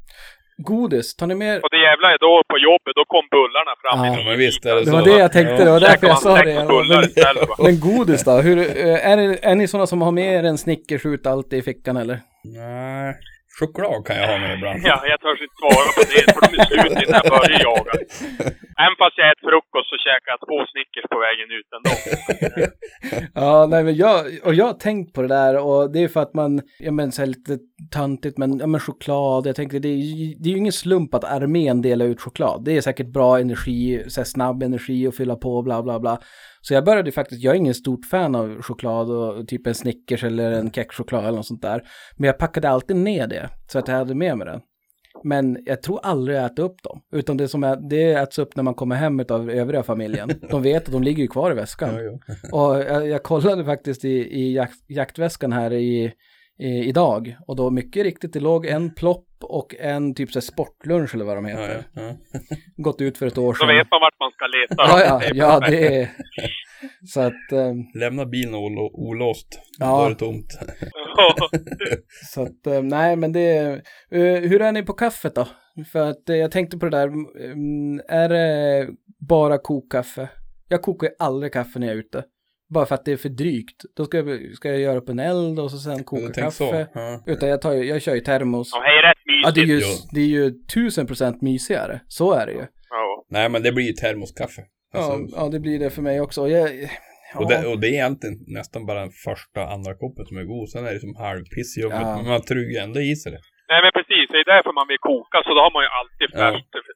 Godis, 0.58 1.16
tar 1.16 1.28
ni 1.28 1.36
med? 1.36 1.56
Och 1.64 1.70
det 1.70 1.82
jävla 1.90 2.08
är 2.14 2.18
då 2.28 2.44
på 2.52 2.58
jobbet, 2.58 2.94
då 2.96 3.06
kom 3.14 3.26
bullarna 3.36 3.74
fram. 3.82 4.06
Ja, 4.06 4.30
men 4.30 4.38
visst 4.38 4.66
är 4.66 4.76
det, 4.76 4.80
det 4.80 4.86
så. 4.86 4.92
var 4.92 5.06
det 5.06 5.18
jag 5.18 5.32
tänkte, 5.32 5.64
det 5.66 5.72
var 5.72 5.80
därför 5.80 6.08
jag 6.08 6.20
sa 6.20 6.36
det. 6.44 6.56
Men, 6.56 7.66
men 7.66 7.80
godis 7.80 8.24
då? 8.24 8.32
Hur, 8.32 8.58
eh, 8.58 9.12
är, 9.12 9.18
det, 9.18 9.46
är 9.46 9.56
ni 9.56 9.68
sådana 9.68 9.88
som 9.88 10.02
har 10.02 10.12
med 10.12 10.34
er 10.34 10.44
en 10.44 10.58
Snickers 10.58 11.06
alltid 11.26 11.60
i 11.60 11.62
fickan 11.62 11.98
eller? 11.98 12.20
Nej, 12.44 13.16
choklad 13.60 14.00
kan 14.08 14.16
jag 14.20 14.28
ha 14.32 14.38
med 14.44 14.52
ibland. 14.58 14.80
Ja, 14.90 14.98
jag 15.12 15.20
törs 15.24 15.42
inte 15.46 15.58
svara 15.62 15.90
på 15.98 16.02
det, 16.12 16.24
för 16.34 16.42
de 16.46 16.50
är 16.58 16.66
slut 16.70 16.94
innan 17.04 17.22
jag 17.24 17.30
börjar 17.38 17.60
jaga. 17.70 17.94
Även 18.84 18.96
fast 19.02 19.16
jag 19.20 19.28
äter 19.32 19.46
frukost 19.50 19.88
så 19.94 19.98
käkar 20.06 20.30
jag 20.34 20.40
två 20.48 20.58
Snickers 20.72 21.06
på 21.14 21.18
vägen 21.26 21.48
ut 21.58 21.70
ändå. 21.76 21.94
ja, 23.42 23.68
nej 23.74 23.84
men 23.84 23.96
jag, 23.96 24.16
och 24.48 24.54
jag 24.60 24.66
har 24.66 24.80
tänkt 24.90 25.14
på 25.16 25.22
det 25.22 25.28
där 25.28 25.54
och 25.68 25.92
det 25.94 26.00
är 26.04 26.08
för 26.08 26.22
att 26.26 26.34
man, 26.34 26.62
jag 26.80 26.94
menar 26.94 27.12
så 27.12 27.22
här 27.22 27.28
lite 27.28 27.54
töntigt 27.92 28.38
men, 28.38 28.60
ja 28.60 28.68
men 28.68 28.80
choklad, 28.80 29.48
jag 29.48 29.56
tänkte 29.56 29.80
det 29.80 29.88
är, 29.88 30.44
det 30.44 30.50
är 30.50 30.52
ju 30.52 30.58
ingen 30.58 30.72
slump 30.72 31.14
att 31.14 31.24
armén 31.24 31.82
delar 31.82 32.06
ut 32.06 32.22
choklad. 32.22 32.64
Det 32.66 32.78
är 32.78 32.82
säkert 32.82 33.08
bra 33.08 33.40
energi, 33.40 34.04
så 34.08 34.24
snabb 34.24 34.64
energi 34.64 35.08
att 35.08 35.16
fylla 35.16 35.36
på 35.36 35.62
bla 35.62 35.84
bla 35.84 36.00
bla. 36.00 36.20
Så 36.62 36.74
jag 36.74 36.86
började 36.86 37.12
faktiskt, 37.12 37.44
jag 37.44 37.54
är 37.54 37.58
ingen 37.58 37.74
stort 37.74 38.06
fan 38.06 38.36
av 38.36 38.62
choklad 38.62 39.12
och 39.12 39.48
typ 39.48 39.68
en 39.68 39.76
Snickers 39.76 40.24
eller 40.24 40.52
en 40.52 40.72
kexchoklad 40.72 41.26
eller 41.26 41.38
något 41.38 41.46
sånt 41.46 41.62
där. 41.62 41.82
Men 42.18 42.28
jag 42.28 42.38
packade 42.38 42.70
alltid 42.70 42.96
ner 42.96 43.28
det 43.28 43.50
så 43.72 43.80
att 43.80 43.88
jag 43.88 43.96
hade 43.96 44.16
med 44.16 44.38
mig 44.38 44.48
det. 44.48 44.62
Men 45.24 45.58
jag 45.66 45.82
tror 45.82 46.00
aldrig 46.04 46.38
jag 46.38 46.46
äter 46.46 46.64
upp 46.64 46.84
dem. 46.84 47.02
Utan 47.12 47.38
det 47.38 47.48
som 47.48 47.64
är, 47.64 47.90
det 47.90 48.14
äts 48.14 48.40
upp 48.40 48.56
när 48.56 48.64
man 48.64 48.74
kommer 48.74 48.96
hem 48.96 49.20
av 49.30 49.50
övriga 49.50 49.84
familjen. 49.84 50.30
De 50.50 50.62
vet 50.62 50.86
att 50.86 50.92
de 50.92 51.04
ligger 51.04 51.22
ju 51.22 51.28
kvar 51.28 51.52
i 51.52 51.56
väskan. 51.56 51.96
Ja, 51.96 52.02
ja. 52.02 52.58
och 52.58 52.80
jag, 52.80 53.08
jag, 53.08 53.24
kollade 53.24 53.66
faktiskt 53.66 54.06
i, 54.06 54.18
i 54.18 54.54
jakt, 54.56 54.90
jaktväskan 54.90 55.54
här 55.54 55.74
i, 55.74 56.14
i, 56.60 56.68
idag. 56.68 57.38
Och 57.48 57.56
då 57.56 57.70
mycket 57.70 58.04
riktigt, 58.04 58.34
det 58.34 58.40
låg 58.40 58.66
en 58.66 58.94
plopp 58.94 59.28
och 59.42 59.76
en 59.80 60.16
typ 60.16 60.32
så 60.32 60.42
sportlunch 60.42 61.16
eller 61.16 61.26
vad 61.26 61.38
de 61.38 61.46
heter. 61.46 61.84
Ja, 61.94 62.02
ja, 62.02 62.16
Gått 62.78 63.02
ut 63.02 63.18
för 63.18 63.28
ett 63.28 63.38
år 63.38 63.54
sedan. 63.60 63.68
Då 63.68 63.74
vet 63.74 63.88
man 63.92 64.02
vart 64.02 64.20
man 64.20 64.32
ska 64.32 64.46
leta. 64.48 64.76
Ja, 64.78 65.22
ja, 65.22 65.32
ja 65.34 65.60
det 65.70 65.98
är... 65.98 66.10
Så 67.06 67.22
att... 67.22 67.52
Um... 67.52 68.00
Lämna 68.00 68.26
bilen 68.26 68.56
olåst. 68.94 69.60
Ja. 69.80 69.98
Då 69.98 70.06
är 70.06 70.10
det 70.10 70.16
tomt. 70.16 70.54
så 72.34 72.42
att, 72.44 72.68
um, 72.68 72.88
nej 72.88 73.16
men 73.16 73.32
det... 73.32 73.82
Uh, 74.16 74.40
hur 74.40 74.62
är 74.62 74.72
ni 74.72 74.84
på 74.84 74.94
kaffet 74.94 75.36
då? 75.36 75.48
För 75.92 76.10
att 76.10 76.30
uh, 76.30 76.36
jag 76.36 76.52
tänkte 76.52 76.78
på 76.78 76.86
det 76.86 76.98
där. 76.98 77.08
Um, 77.08 78.02
är 78.08 78.30
det 78.30 78.88
bara 79.28 79.58
kokkaffe? 79.58 80.30
Jag 80.68 80.82
kokar 80.82 81.08
ju 81.08 81.14
aldrig 81.20 81.54
kaffe 81.54 81.80
när 81.80 81.88
jag 81.88 81.96
är 81.96 82.00
ute. 82.00 82.24
Bara 82.74 82.86
för 82.86 82.96
att 82.96 83.06
det 83.06 83.12
är 83.12 83.18
för 83.18 83.30
drygt. 83.30 83.80
Då 83.98 84.06
ska 84.06 84.18
jag, 84.18 84.56
ska 84.56 84.70
jag 84.70 84.80
göra 84.80 84.98
upp 84.98 85.10
en 85.10 85.20
eld 85.20 85.60
och 85.60 85.72
så 85.72 85.78
sen 85.78 86.04
koka 86.04 86.42
kaffe. 86.42 86.88
Ja. 86.94 87.24
Utan 87.34 87.50
jag, 87.50 87.62
tar, 87.62 87.74
jag 87.74 88.02
kör 88.02 88.16
ju 88.16 88.22
termos. 88.22 88.70
Ja, 88.74 88.80
det 88.80 88.98
är 89.00 89.04
rätt 89.10 89.24
mysigt. 89.26 89.46
Ja, 89.46 89.52
det 89.56 89.62
är 89.62 89.72
ju, 89.76 89.82
det 90.16 90.22
är 90.22 90.32
ju 90.40 90.46
tusen 90.76 91.08
procent 91.08 91.42
mysigare. 91.42 91.96
Så 92.08 92.34
är 92.34 92.46
det 92.46 92.52
ju. 92.52 92.66
Ja. 92.90 93.26
Nej, 93.30 93.50
men 93.50 93.64
det 93.64 93.72
blir 93.72 93.86
ju 93.92 93.94
termoskaffe. 93.94 94.62
Alltså, 94.94 95.14
ja, 95.14 95.44
ja, 95.44 95.50
det 95.54 95.60
blir 95.60 95.80
det 95.80 95.90
för 95.90 96.02
mig 96.02 96.22
också. 96.22 96.48
Jag, 96.48 96.70
ja. 97.34 97.40
och, 97.40 97.50
det, 97.50 97.68
och 97.72 97.80
det 97.82 97.88
är 97.88 97.94
egentligen 98.00 98.38
nästan 98.60 98.86
bara 98.86 99.00
den 99.00 99.16
första, 99.28 99.60
andra 99.76 99.94
koppen 100.04 100.26
som 100.26 100.38
är 100.38 100.46
god. 100.54 100.70
Sen 100.70 100.86
är 100.88 100.94
det 100.94 101.00
som 101.00 101.16
halvpiss 101.26 101.78
i 101.78 101.82
jobbet. 101.82 102.08
Ja. 102.10 102.16
Men 102.18 102.26
man 102.28 102.42
tryggar 102.42 102.84
ändå 102.84 103.00
i 103.12 103.16
sig 103.16 103.32
det. 103.32 103.42
Nej, 103.72 103.80
men 103.84 103.92
precis. 103.98 104.26
Det 104.34 104.40
är 104.44 104.50
därför 104.56 104.72
man 104.80 104.88
vill 104.92 105.02
koka. 105.12 105.38
Så 105.46 105.50
då 105.58 105.62
har 105.66 105.74
man 105.76 105.84
ju 105.88 105.92
alltid 106.00 106.28
färskt 106.40 106.74
ja 106.74 106.94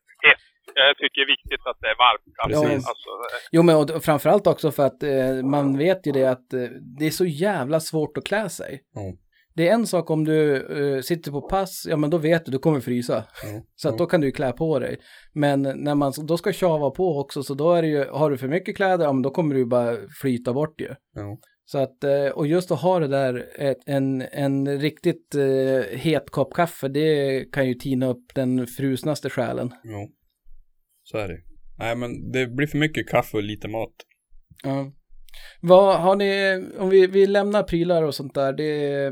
jag 0.85 0.97
tycker 0.97 1.21
det 1.21 1.25
är 1.25 1.33
viktigt 1.37 1.67
att 1.69 1.77
det 1.81 1.87
är 1.87 1.97
varmt. 2.05 2.35
Alltså, 2.43 2.89
alltså, 2.91 3.09
jo, 3.51 3.63
men 3.63 3.75
och 3.75 4.03
framförallt 4.03 4.47
också 4.47 4.71
för 4.71 4.85
att 4.85 5.03
eh, 5.03 5.33
man 5.43 5.77
vet 5.77 6.07
ju 6.07 6.11
det 6.11 6.25
att 6.25 6.53
eh, 6.53 6.59
det 6.99 7.05
är 7.05 7.11
så 7.11 7.25
jävla 7.25 7.79
svårt 7.79 8.17
att 8.17 8.23
klä 8.23 8.49
sig. 8.49 8.81
Mm. 8.97 9.17
Det 9.55 9.67
är 9.67 9.73
en 9.73 9.87
sak 9.87 10.09
om 10.09 10.25
du 10.25 10.59
uh, 10.59 11.01
sitter 11.01 11.31
på 11.31 11.41
pass, 11.41 11.85
ja 11.89 11.97
men 11.97 12.09
då 12.09 12.17
vet 12.17 12.45
du, 12.45 12.51
du 12.51 12.59
kommer 12.59 12.79
frysa. 12.79 13.23
Mm. 13.43 13.61
Så 13.75 13.89
att 13.89 13.97
då 13.97 14.05
kan 14.05 14.21
du 14.21 14.27
ju 14.27 14.31
klä 14.31 14.51
på 14.51 14.79
dig. 14.79 14.97
Men 15.33 15.61
när 15.61 15.95
man 15.95 16.13
då 16.27 16.37
ska 16.37 16.53
tjava 16.53 16.91
på 16.91 17.19
också, 17.19 17.43
så 17.43 17.53
då 17.53 17.73
är 17.73 17.81
det 17.81 17.87
ju, 17.87 18.05
har 18.05 18.31
du 18.31 18.37
för 18.37 18.47
mycket 18.47 18.75
kläder, 18.75 19.05
ja 19.05 19.13
men 19.13 19.21
då 19.21 19.29
kommer 19.29 19.53
du 19.53 19.59
ju 19.59 19.65
bara 19.65 19.97
flyta 20.21 20.53
bort 20.53 20.81
ju. 20.81 20.87
Mm. 20.87 21.37
Så 21.65 21.77
att, 21.77 22.03
eh, 22.03 22.27
och 22.27 22.47
just 22.47 22.71
att 22.71 22.81
ha 22.81 22.99
det 22.99 23.07
där, 23.07 23.45
en, 23.85 24.21
en 24.21 24.79
riktigt 24.79 25.35
uh, 25.35 25.81
het 25.81 26.29
kopp 26.29 26.53
kaffe, 26.53 26.87
det 26.87 27.45
kan 27.51 27.67
ju 27.67 27.73
tina 27.73 28.07
upp 28.07 28.35
den 28.35 28.67
frusnaste 28.67 29.29
själen. 29.29 29.73
Mm. 29.85 30.07
Så 31.11 31.17
är 31.17 31.27
det. 31.27 31.39
Nej 31.77 31.95
men 31.95 32.31
det 32.31 32.47
blir 32.47 32.67
för 32.67 32.77
mycket 32.77 33.09
kaffe 33.09 33.37
och 33.37 33.43
lite 33.43 33.67
mat. 33.67 33.93
Ja. 34.63 34.91
Vad 35.61 35.99
har 35.99 36.15
ni, 36.15 36.63
om 36.77 36.89
vi, 36.89 37.07
vi 37.07 37.27
lämnar 37.27 37.63
prylar 37.63 38.03
och 38.03 38.15
sånt 38.15 38.33
där, 38.33 38.53
det, 38.53 39.11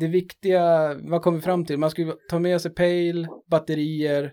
det 0.00 0.08
viktiga, 0.08 0.94
vad 0.94 1.22
kommer 1.22 1.38
vi 1.38 1.42
fram 1.42 1.64
till? 1.64 1.78
Man 1.78 1.90
ska 1.90 2.14
ta 2.30 2.38
med 2.38 2.60
sig 2.60 2.74
pejl, 2.74 3.28
batterier, 3.50 4.24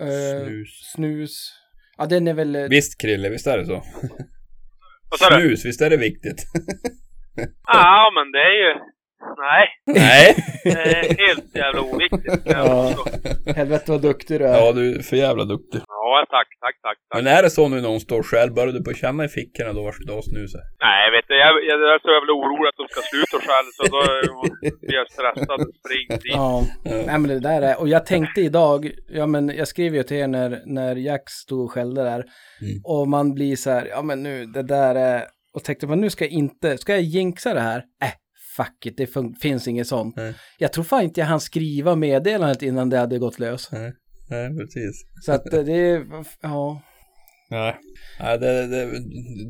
eh, 0.00 0.46
snus. 0.46 0.92
snus. 0.94 1.52
Ja, 1.98 2.06
den 2.06 2.28
är 2.28 2.34
väl... 2.34 2.68
Visst 2.70 3.00
Krille, 3.00 3.28
visst 3.28 3.46
är 3.46 3.58
det 3.58 3.66
så? 3.66 3.82
snus, 5.30 5.64
visst 5.64 5.80
är 5.80 5.90
det 5.90 5.96
viktigt? 5.96 6.44
ja, 7.66 8.10
men 8.14 8.32
det 8.32 8.38
är 8.38 8.54
ju, 8.62 8.74
Nej. 9.20 9.68
Nej. 9.86 10.26
Är 10.64 11.26
helt 11.26 11.56
jävla 11.56 11.80
oviktigt. 11.80 12.42
Ja. 12.44 12.94
Helvete 13.56 13.92
vad 13.92 14.02
duktig 14.02 14.40
du 14.40 14.46
är. 14.46 14.58
Ja, 14.58 14.72
du 14.72 14.94
är 14.94 15.02
för 15.02 15.16
jävla 15.16 15.44
duktig. 15.44 15.80
Ja, 15.86 16.26
tack, 16.30 16.48
tack, 16.60 16.76
tack. 16.82 16.98
tack. 17.08 17.22
Men 17.22 17.26
är 17.36 17.42
det 17.42 17.50
så 17.50 17.68
nu 17.68 17.80
när 17.80 17.88
hon 17.88 18.00
står 18.00 18.22
själv, 18.22 18.54
börjar 18.54 18.72
du 18.72 18.84
på 18.84 18.92
känna 18.92 19.24
i 19.24 19.28
fickorna 19.28 19.72
då 19.72 19.82
vart 19.82 19.98
du 19.98 20.04
då 20.04 20.22
snusar? 20.22 20.60
Nej, 20.80 21.10
vet 21.14 21.24
du, 21.28 21.34
jag, 21.38 21.54
jag, 21.68 21.80
jag 21.80 22.16
är 22.18 22.24
väl 22.24 22.36
orolig 22.40 22.68
att 22.68 22.80
de 22.82 22.86
ska 22.88 23.00
sluta 23.12 23.36
själv, 23.46 23.68
så 23.76 23.82
då 23.94 24.00
blir 24.86 24.98
jag 25.00 25.10
stressad 25.10 25.60
och 25.60 25.74
springer 25.80 26.22
dit. 26.22 26.32
Ja, 26.34 26.62
nej 26.84 27.18
men 27.18 27.28
det 27.28 27.40
där 27.40 27.62
är, 27.62 27.80
och 27.80 27.88
jag 27.88 28.06
tänkte 28.06 28.40
idag, 28.40 28.90
ja 29.08 29.26
men 29.26 29.48
jag 29.48 29.68
skrev 29.68 29.94
ju 29.94 30.02
till 30.02 30.16
er 30.16 30.26
när, 30.26 30.62
när 30.66 30.96
Jack 30.96 31.30
stod 31.30 31.64
och 31.64 31.72
skällde 31.72 32.02
där, 32.02 32.22
mm. 32.60 32.76
och 32.84 33.08
man 33.08 33.34
blir 33.34 33.56
så 33.56 33.70
här, 33.70 33.86
ja 33.90 34.02
men 34.02 34.22
nu, 34.22 34.46
det 34.46 34.62
där 34.62 34.94
är, 34.94 35.24
och 35.54 35.64
tänkte 35.64 35.86
man 35.86 36.00
nu 36.00 36.10
ska 36.10 36.24
jag 36.24 36.32
inte, 36.32 36.78
ska 36.78 36.92
jag 36.92 37.02
jinxa 37.02 37.54
det 37.54 37.60
här? 37.60 37.78
Äh, 37.78 38.12
fuck 38.60 38.86
it, 38.86 38.96
det 38.96 39.10
finns 39.42 39.68
inget 39.68 39.86
sånt. 39.86 40.16
Nej. 40.16 40.34
Jag 40.58 40.72
tror 40.72 40.84
fan 40.84 41.02
inte 41.02 41.20
jag 41.20 41.26
hann 41.26 41.40
skriva 41.40 41.96
meddelandet 41.96 42.62
innan 42.62 42.90
det 42.90 42.98
hade 42.98 43.18
gått 43.18 43.38
lös. 43.38 43.72
Nej, 43.72 43.92
Nej 44.28 44.56
precis. 44.56 45.06
Så 45.24 45.32
att 45.32 45.44
det 45.44 45.72
är, 45.72 46.06
ja. 46.42 46.82
Nej, 47.50 47.76
Nej 48.20 48.38
det, 48.38 48.66
det, 48.66 49.02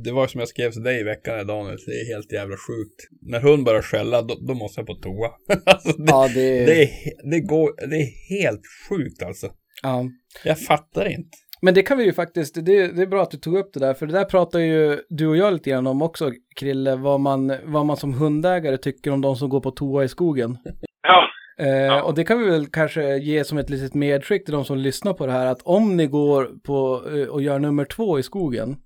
det 0.04 0.12
var 0.12 0.26
som 0.26 0.38
jag 0.38 0.48
skrev 0.48 0.70
till 0.70 0.82
dig 0.82 1.00
i 1.00 1.02
veckan 1.02 1.40
idag 1.40 1.66
nu, 1.66 1.76
det 1.86 1.92
är 1.92 2.14
helt 2.14 2.32
jävla 2.32 2.56
sjukt. 2.56 3.00
När 3.22 3.40
hon 3.40 3.64
börjar 3.64 3.82
skälla, 3.82 4.22
då, 4.22 4.34
då 4.46 4.54
måste 4.54 4.80
jag 4.80 4.86
på 4.86 4.94
toa. 4.94 5.30
alltså 5.66 5.92
det, 5.92 6.04
ja, 6.06 6.28
det... 6.34 6.64
Det, 6.64 6.82
är, 6.82 6.88
det, 7.30 7.40
går, 7.40 7.88
det 7.90 7.96
är 7.96 8.40
helt 8.40 8.62
sjukt 8.88 9.22
alltså. 9.22 9.52
Ja. 9.82 10.04
Jag 10.44 10.61
fattar 10.61 11.08
inte. 11.08 11.36
Men 11.62 11.74
det 11.74 11.82
kan 11.82 11.98
vi 11.98 12.04
ju 12.04 12.12
faktiskt, 12.12 12.54
det, 12.54 12.96
det 12.96 13.02
är 13.02 13.06
bra 13.06 13.22
att 13.22 13.30
du 13.30 13.36
tog 13.36 13.56
upp 13.56 13.72
det 13.74 13.80
där, 13.80 13.94
för 13.94 14.06
det 14.06 14.12
där 14.12 14.24
pratar 14.24 14.58
ju 14.58 15.00
du 15.08 15.26
och 15.26 15.36
jag 15.36 15.52
lite 15.52 15.70
grann 15.70 15.86
om 15.86 16.02
också, 16.02 16.30
Krille, 16.56 16.96
vad 16.96 17.20
man, 17.20 17.52
vad 17.64 17.86
man 17.86 17.96
som 17.96 18.14
hundägare 18.14 18.76
tycker 18.76 19.11
om 19.11 19.20
de 19.20 19.36
som 19.36 19.48
går 19.48 19.61
på 19.61 19.70
toa 19.70 20.04
i 20.04 20.08
skogen. 20.08 20.58
Ja. 21.02 21.28
Eh, 21.58 21.68
ja. 21.68 22.02
Och 22.02 22.14
det 22.14 22.24
kan 22.24 22.38
vi 22.38 22.50
väl 22.50 22.66
kanske 22.66 23.16
ge 23.16 23.44
som 23.44 23.58
ett 23.58 23.70
litet 23.70 23.94
medskick 23.94 24.44
till 24.44 24.54
de 24.54 24.64
som 24.64 24.78
lyssnar 24.78 25.12
på 25.12 25.26
det 25.26 25.32
här, 25.32 25.46
att 25.46 25.62
om 25.62 25.96
ni 25.96 26.06
går 26.06 26.44
på 26.66 27.02
eh, 27.16 27.28
och 27.28 27.42
gör 27.42 27.58
nummer 27.58 27.84
två 27.84 28.18
i 28.18 28.22
skogen, 28.22 28.76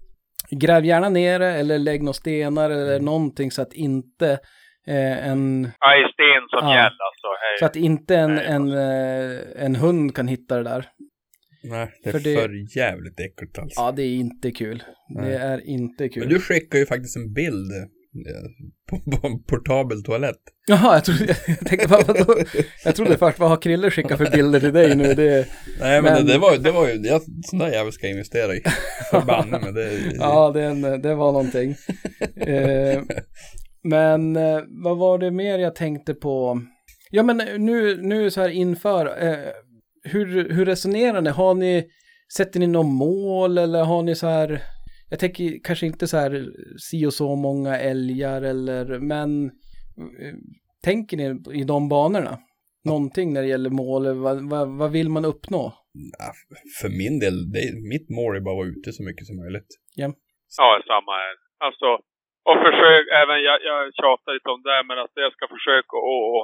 gräv 0.51 0.85
gärna 0.85 1.09
ner 1.09 1.39
det 1.39 1.53
eller 1.53 1.79
lägg 1.79 2.03
några 2.03 2.13
stenar 2.13 2.71
eller 2.71 2.93
mm. 2.93 3.05
någonting 3.05 3.51
så 3.51 3.63
att 3.63 3.73
inte 3.73 4.31
eh, 4.87 5.29
en... 5.29 5.71
Ja, 5.81 5.97
i 5.97 6.13
sten 6.13 6.49
som 6.49 6.69
ja, 6.69 6.75
gäller 6.75 6.85
alltså. 6.85 7.29
Hej. 7.41 7.59
Så 7.59 7.67
att 7.67 7.77
inte 7.77 8.17
en, 8.17 8.39
en, 8.39 8.73
en, 8.73 9.37
eh, 9.37 9.65
en 9.65 9.77
hund 9.77 10.17
kan 10.17 10.29
hitta 10.29 10.57
det 10.57 10.63
där. 10.63 10.85
Nej, 11.65 11.89
det 12.03 12.09
är 12.09 12.13
för, 12.13 12.19
det... 12.21 12.35
för 12.35 12.77
jävligt 12.79 13.21
äckligt 13.21 13.59
alltså. 13.59 13.81
Ja, 13.81 13.93
det 13.93 14.03
är 14.03 14.15
inte 14.15 14.51
kul. 14.51 14.83
Nej. 15.09 15.31
Det 15.31 15.39
är 15.39 15.67
inte 15.67 16.09
kul. 16.09 16.23
Men 16.23 16.29
du 16.29 16.41
skickade 16.41 16.79
ju 16.79 16.87
faktiskt 16.87 17.17
en 17.17 17.33
bild 17.33 17.71
på 18.91 19.27
en 19.27 19.43
portabel 19.43 20.03
toalett. 20.03 20.41
Jaha, 20.67 20.95
jag 20.95 21.05
trodde, 21.05 21.25
jag 21.47 21.59
tänkte, 21.59 21.89
vad, 21.89 22.07
vadå? 22.07 22.37
jag 22.85 22.97
trodde 22.97 23.19
först, 23.19 23.39
vad 23.39 23.49
har 23.49 23.57
Krille 23.57 23.91
skickat 23.91 24.19
för 24.19 24.31
bilder 24.31 24.61
till 24.61 24.73
dig 24.73 24.97
nu? 24.97 25.15
Det, 25.15 25.49
Nej, 25.81 26.03
men, 26.03 26.15
men... 26.15 26.27
Det, 26.27 26.39
var, 26.39 26.57
det 26.57 26.71
var 26.71 26.89
ju, 26.89 26.95
jag, 26.95 27.23
sån 27.45 27.59
där 27.59 27.73
jävel 27.73 27.93
ska 27.93 28.07
jag 28.07 28.13
investera 28.13 28.55
i. 28.55 28.63
Förbanne 29.11 29.59
men 29.63 29.75
det. 29.75 30.01
ja, 30.19 30.51
det, 30.51 30.99
det 30.99 31.15
var 31.15 31.33
någonting. 31.33 31.75
eh, 32.37 33.03
men 33.85 34.37
eh, 34.37 34.61
vad 34.69 34.99
var 34.99 35.19
det 35.19 35.31
mer 35.31 35.59
jag 35.59 35.75
tänkte 35.75 36.15
på? 36.15 36.61
Ja, 37.11 37.23
men 37.23 37.37
nu, 37.37 38.03
nu 38.03 38.31
så 38.31 38.41
här 38.41 38.49
inför, 38.49 39.07
eh, 39.27 39.39
hur, 40.05 40.55
hur 40.55 40.65
resonerar 40.65 41.21
ni? 41.21 41.31
Har 41.31 41.55
ni, 41.55 41.85
sätter 42.37 42.61
ni 42.61 42.67
något 42.67 42.87
mål 42.87 43.59
eller 43.59 43.85
har 43.85 44.03
ni 44.03 44.15
så 44.15 44.27
här, 44.27 44.63
jag 45.11 45.19
tänker 45.19 45.61
kanske 45.65 45.87
inte 45.87 46.07
så 46.07 46.17
här 46.17 46.47
si 46.79 47.07
och 47.07 47.15
så 47.15 47.37
många 47.37 47.79
älgar 47.79 48.43
eller, 48.43 48.99
men 48.99 49.45
eh, 50.25 50.35
tänker 50.85 51.17
ni 51.17 51.27
i 51.61 51.65
de 51.65 51.89
banorna? 51.89 52.39
Någonting 52.85 53.33
när 53.33 53.43
det 53.43 53.49
gäller 53.49 53.71
mål, 53.71 54.03
vad, 54.27 54.51
vad, 54.51 54.69
vad 54.79 54.91
vill 54.93 55.09
man 55.09 55.25
uppnå? 55.25 55.63
Ja, 56.19 56.29
för 56.81 56.89
min 57.03 57.17
del, 57.25 57.37
det 57.55 57.63
mitt 57.95 58.09
mål 58.19 58.37
är 58.37 58.41
bara 58.47 58.55
att 58.55 58.63
vara 58.63 58.73
ute 58.75 58.93
så 58.99 59.03
mycket 59.09 59.27
som 59.27 59.37
möjligt. 59.43 59.71
Ja, 60.01 60.09
ja 60.59 60.69
samma 60.93 61.13
här. 61.23 61.35
Alltså, 61.67 61.89
och 62.49 62.59
försök, 62.67 63.05
även 63.23 63.39
jag, 63.49 63.59
jag 63.71 63.81
tjatar 64.01 64.31
lite 64.37 64.49
om 64.55 64.63
det, 64.69 64.79
men 64.89 64.97
att 65.05 65.15
jag 65.25 65.33
ska 65.37 65.45
försöka 65.57 65.95
och, 66.13 66.43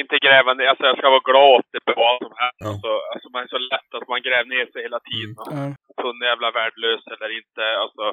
inte 0.00 0.24
gräva 0.26 0.50
ner, 0.54 0.66
alltså 0.68 0.84
jag 0.90 0.98
ska 0.98 1.06
vara 1.16 1.28
glad 1.30 1.54
att 1.60 1.70
det 1.72 1.92
är 1.92 2.02
vad 2.06 2.18
som 2.24 2.34
helst. 2.42 2.62
Ja. 2.64 2.68
Alltså, 2.70 2.90
alltså 3.12 3.28
man 3.32 3.42
är 3.42 3.50
så 3.56 3.60
lätt 3.72 3.90
att 3.96 4.08
man 4.12 4.22
gräver 4.26 4.48
ner 4.54 4.66
sig 4.72 4.80
hela 4.86 5.00
tiden. 5.10 5.34
Mm. 5.58 5.70
Så 6.00 6.06
jävla 6.30 6.48
värdelös 6.58 7.02
eller 7.12 7.30
inte, 7.40 7.62
alltså. 7.82 8.04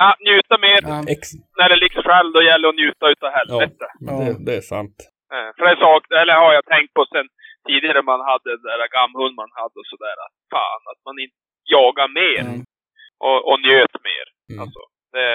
Ja, 0.00 0.08
njuta 0.28 0.54
mer. 0.66 0.80
Ja. 0.92 0.98
När 1.58 1.68
det 1.68 1.82
ligger 1.84 2.02
själv, 2.08 2.28
då 2.36 2.40
gäller 2.42 2.66
det 2.66 2.72
att 2.74 2.82
njuta 2.82 3.04
utav 3.14 3.30
helvete. 3.38 3.86
Ja, 4.08 4.12
det, 4.24 4.34
det 4.46 4.54
är 4.60 4.66
sant. 4.74 4.96
För 5.56 5.64
det 5.68 5.76
sak, 5.86 6.02
eller 6.20 6.34
har 6.44 6.52
jag 6.58 6.66
tänkt 6.74 6.94
på 6.94 7.02
sen 7.12 7.28
tidigare 7.68 8.02
man 8.02 8.20
hade 8.30 8.48
den 8.56 8.62
där 8.80 8.94
gamhund 8.98 9.34
man 9.42 9.52
hade 9.60 9.76
och 9.82 9.90
sådär. 9.92 10.16
Att 10.24 10.36
fan, 10.54 10.82
att 10.92 11.02
man 11.08 11.16
inte 11.24 11.38
jagar 11.74 12.08
mer. 12.22 12.44
Mm. 12.48 12.64
Och, 13.26 13.40
och 13.48 13.58
njöt 13.66 13.96
mer. 14.10 14.26
Mm. 14.50 14.58
Alltså, 14.62 14.80
det, 15.12 15.28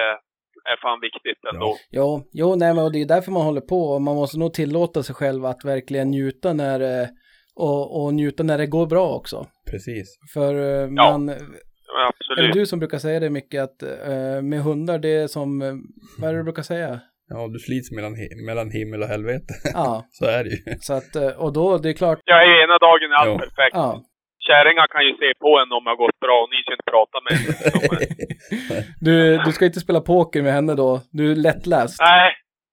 är 0.71 0.77
fan 0.81 0.99
viktigt 1.01 1.41
ändå. 1.53 1.75
Ja, 1.89 2.23
jo, 2.31 2.55
nej, 2.55 2.73
men 2.73 2.91
det 2.91 3.01
är 3.01 3.05
därför 3.05 3.31
man 3.31 3.45
håller 3.45 3.61
på. 3.61 3.99
Man 3.99 4.15
måste 4.15 4.39
nog 4.39 4.53
tillåta 4.53 5.03
sig 5.03 5.15
själv 5.15 5.45
att 5.45 5.65
verkligen 5.65 6.11
njuta 6.11 6.53
när 6.53 6.79
det, 6.79 7.09
och, 7.55 8.03
och 8.03 8.13
njuta 8.13 8.43
när 8.43 8.57
det 8.57 8.67
går 8.67 8.87
bra 8.87 9.15
också. 9.15 9.47
Precis. 9.71 10.07
För 10.33 10.81
eh, 10.83 10.89
man... 10.89 11.27
Ja, 11.27 12.13
absolut. 12.13 12.39
Är 12.39 12.43
det 12.43 12.59
du 12.59 12.65
som 12.65 12.79
brukar 12.79 12.97
säga 12.97 13.19
det 13.19 13.29
mycket 13.29 13.63
att 13.63 13.83
uh, 13.83 14.41
med 14.41 14.61
hundar 14.61 14.99
det 14.99 15.09
är 15.09 15.27
som, 15.27 15.59
vad 16.19 16.29
är 16.29 16.33
det 16.33 16.39
du 16.39 16.43
brukar 16.43 16.63
säga? 16.63 16.99
Ja, 17.29 17.47
du 17.47 17.59
slits 17.59 17.91
mellan, 17.91 18.15
mellan 18.45 18.71
himmel 18.71 19.01
och 19.01 19.07
helvete. 19.07 19.53
Ja. 19.73 20.05
så 20.11 20.25
är 20.25 20.43
det 20.43 20.49
ju. 20.49 20.77
Så 20.79 20.93
att, 20.93 21.15
och 21.37 21.53
då, 21.53 21.77
det 21.77 21.89
är 21.89 21.93
klart. 21.93 22.19
Ja, 22.25 22.63
ena 22.63 22.77
dagen 22.77 23.11
är 23.11 23.15
allt 23.15 23.29
ja. 23.29 23.37
perfekt. 23.37 23.73
Ja 23.73 24.03
kärringar 24.49 24.87
kan 24.93 25.03
ju 25.07 25.13
se 25.21 25.29
på 25.43 25.49
en 25.61 25.71
om 25.75 25.83
det 25.83 25.89
har 25.93 26.01
gått 26.05 26.19
bra 26.25 26.37
och 26.43 26.49
ni 26.53 26.57
ska 26.63 26.71
inte 26.77 26.91
prata 26.95 27.17
med 27.25 27.31
henne. 27.37 27.53
du, 29.07 29.13
du 29.45 29.51
ska 29.51 29.65
inte 29.65 29.79
spela 29.79 30.01
poker 30.01 30.41
med 30.41 30.53
henne 30.53 30.73
då? 30.83 30.91
Du 31.11 31.31
är 31.31 31.35
lättläst? 31.35 31.97
Nej, 32.01 32.27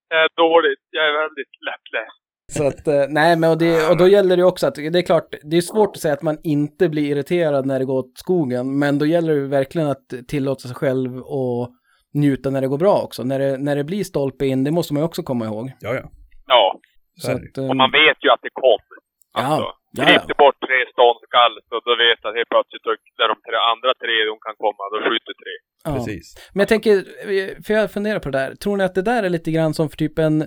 jag 0.09 0.21
är 0.27 0.29
dåligt. 0.37 0.85
Jag 0.91 1.05
är 1.11 1.15
väldigt 1.23 1.55
lättläst. 1.69 2.19
Så 2.53 2.67
att, 2.67 2.87
eh, 2.87 3.05
nej 3.09 3.37
men 3.37 3.51
och, 3.51 3.59
det, 3.59 3.91
och 3.91 3.97
då 3.97 4.09
gäller 4.09 4.37
det 4.37 4.45
också 4.45 4.67
att, 4.67 4.75
det 4.75 4.99
är 4.99 5.07
klart, 5.07 5.35
det 5.43 5.57
är 5.57 5.61
svårt 5.61 5.97
att 5.97 6.03
säga 6.03 6.15
att 6.15 6.23
man 6.23 6.39
inte 6.43 6.89
blir 6.89 7.11
irriterad 7.11 7.67
när 7.67 7.79
det 7.79 7.85
går 7.85 7.99
åt 7.99 8.19
skogen, 8.19 8.79
men 8.79 8.99
då 8.99 9.07
gäller 9.07 9.35
det 9.35 9.49
verkligen 9.49 9.89
att 9.89 10.09
tillåta 10.29 10.69
sig 10.69 10.77
själv 10.77 11.19
och 11.19 11.69
njuta 12.15 12.51
när 12.51 12.61
det 12.61 12.69
går 12.69 12.79
bra 12.79 13.01
också. 13.03 13.25
När 13.25 13.39
det, 13.39 13.59
när 13.59 13.77
det 13.77 13.85
blir 13.85 14.05
stolpe 14.05 14.47
in, 14.47 14.65
det 14.65 14.71
måste 14.71 14.95
man 14.95 15.01
ju 15.01 15.07
också 15.07 15.23
komma 15.23 15.45
ihåg. 15.45 15.73
Ja, 15.81 15.95
ja. 15.95 16.11
Ja. 16.47 16.81
Så 17.21 17.33
att, 17.33 17.59
och 17.71 17.77
man 17.77 17.91
vet 17.91 18.25
ju 18.25 18.31
att 18.31 18.43
det 18.43 18.51
kommer. 18.53 18.97
Alltså, 19.33 19.63
ja. 19.63 19.75
Klippte 20.03 20.35
bort 20.43 20.59
tre 20.67 20.79
ståndskall, 20.93 21.55
så 21.69 21.75
då 21.87 21.93
vet 22.05 22.19
jag 22.23 22.29
att 22.31 22.37
helt 22.41 22.53
plötsligt 22.55 22.85
där 23.21 23.29
de 23.33 23.37
tre 23.47 23.57
andra 23.73 23.91
tre 24.03 24.15
de 24.31 24.37
kan 24.47 24.57
komma, 24.65 24.83
då 24.93 24.97
skjuter 25.07 25.35
tre. 25.43 25.55
Ja. 25.85 25.91
Precis. 25.95 26.27
Men 26.55 26.61
jag 26.61 26.69
tänker, 26.69 26.95
för 27.65 27.75
jag 27.75 27.93
funderar 27.97 28.19
på 28.19 28.31
det 28.31 28.39
där, 28.39 28.55
tror 28.55 28.77
ni 28.77 28.85
att 28.85 28.95
det 28.95 29.03
där 29.03 29.23
är 29.23 29.29
lite 29.29 29.51
grann 29.51 29.75
som 29.75 29.89
för 29.91 29.97
typ 29.97 30.19
en 30.19 30.43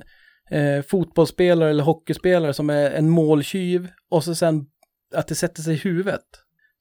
eh, 0.58 0.80
fotbollsspelare 0.92 1.70
eller 1.70 1.84
hockeyspelare 1.84 2.54
som 2.54 2.70
är 2.70 2.92
en 2.92 3.10
måltjuv 3.10 3.82
och 4.12 4.24
så 4.24 4.36
sen 4.36 4.56
att 5.16 5.28
det 5.28 5.36
sätter 5.36 5.62
sig 5.62 5.74
i 5.74 5.78
huvudet? 5.78 6.28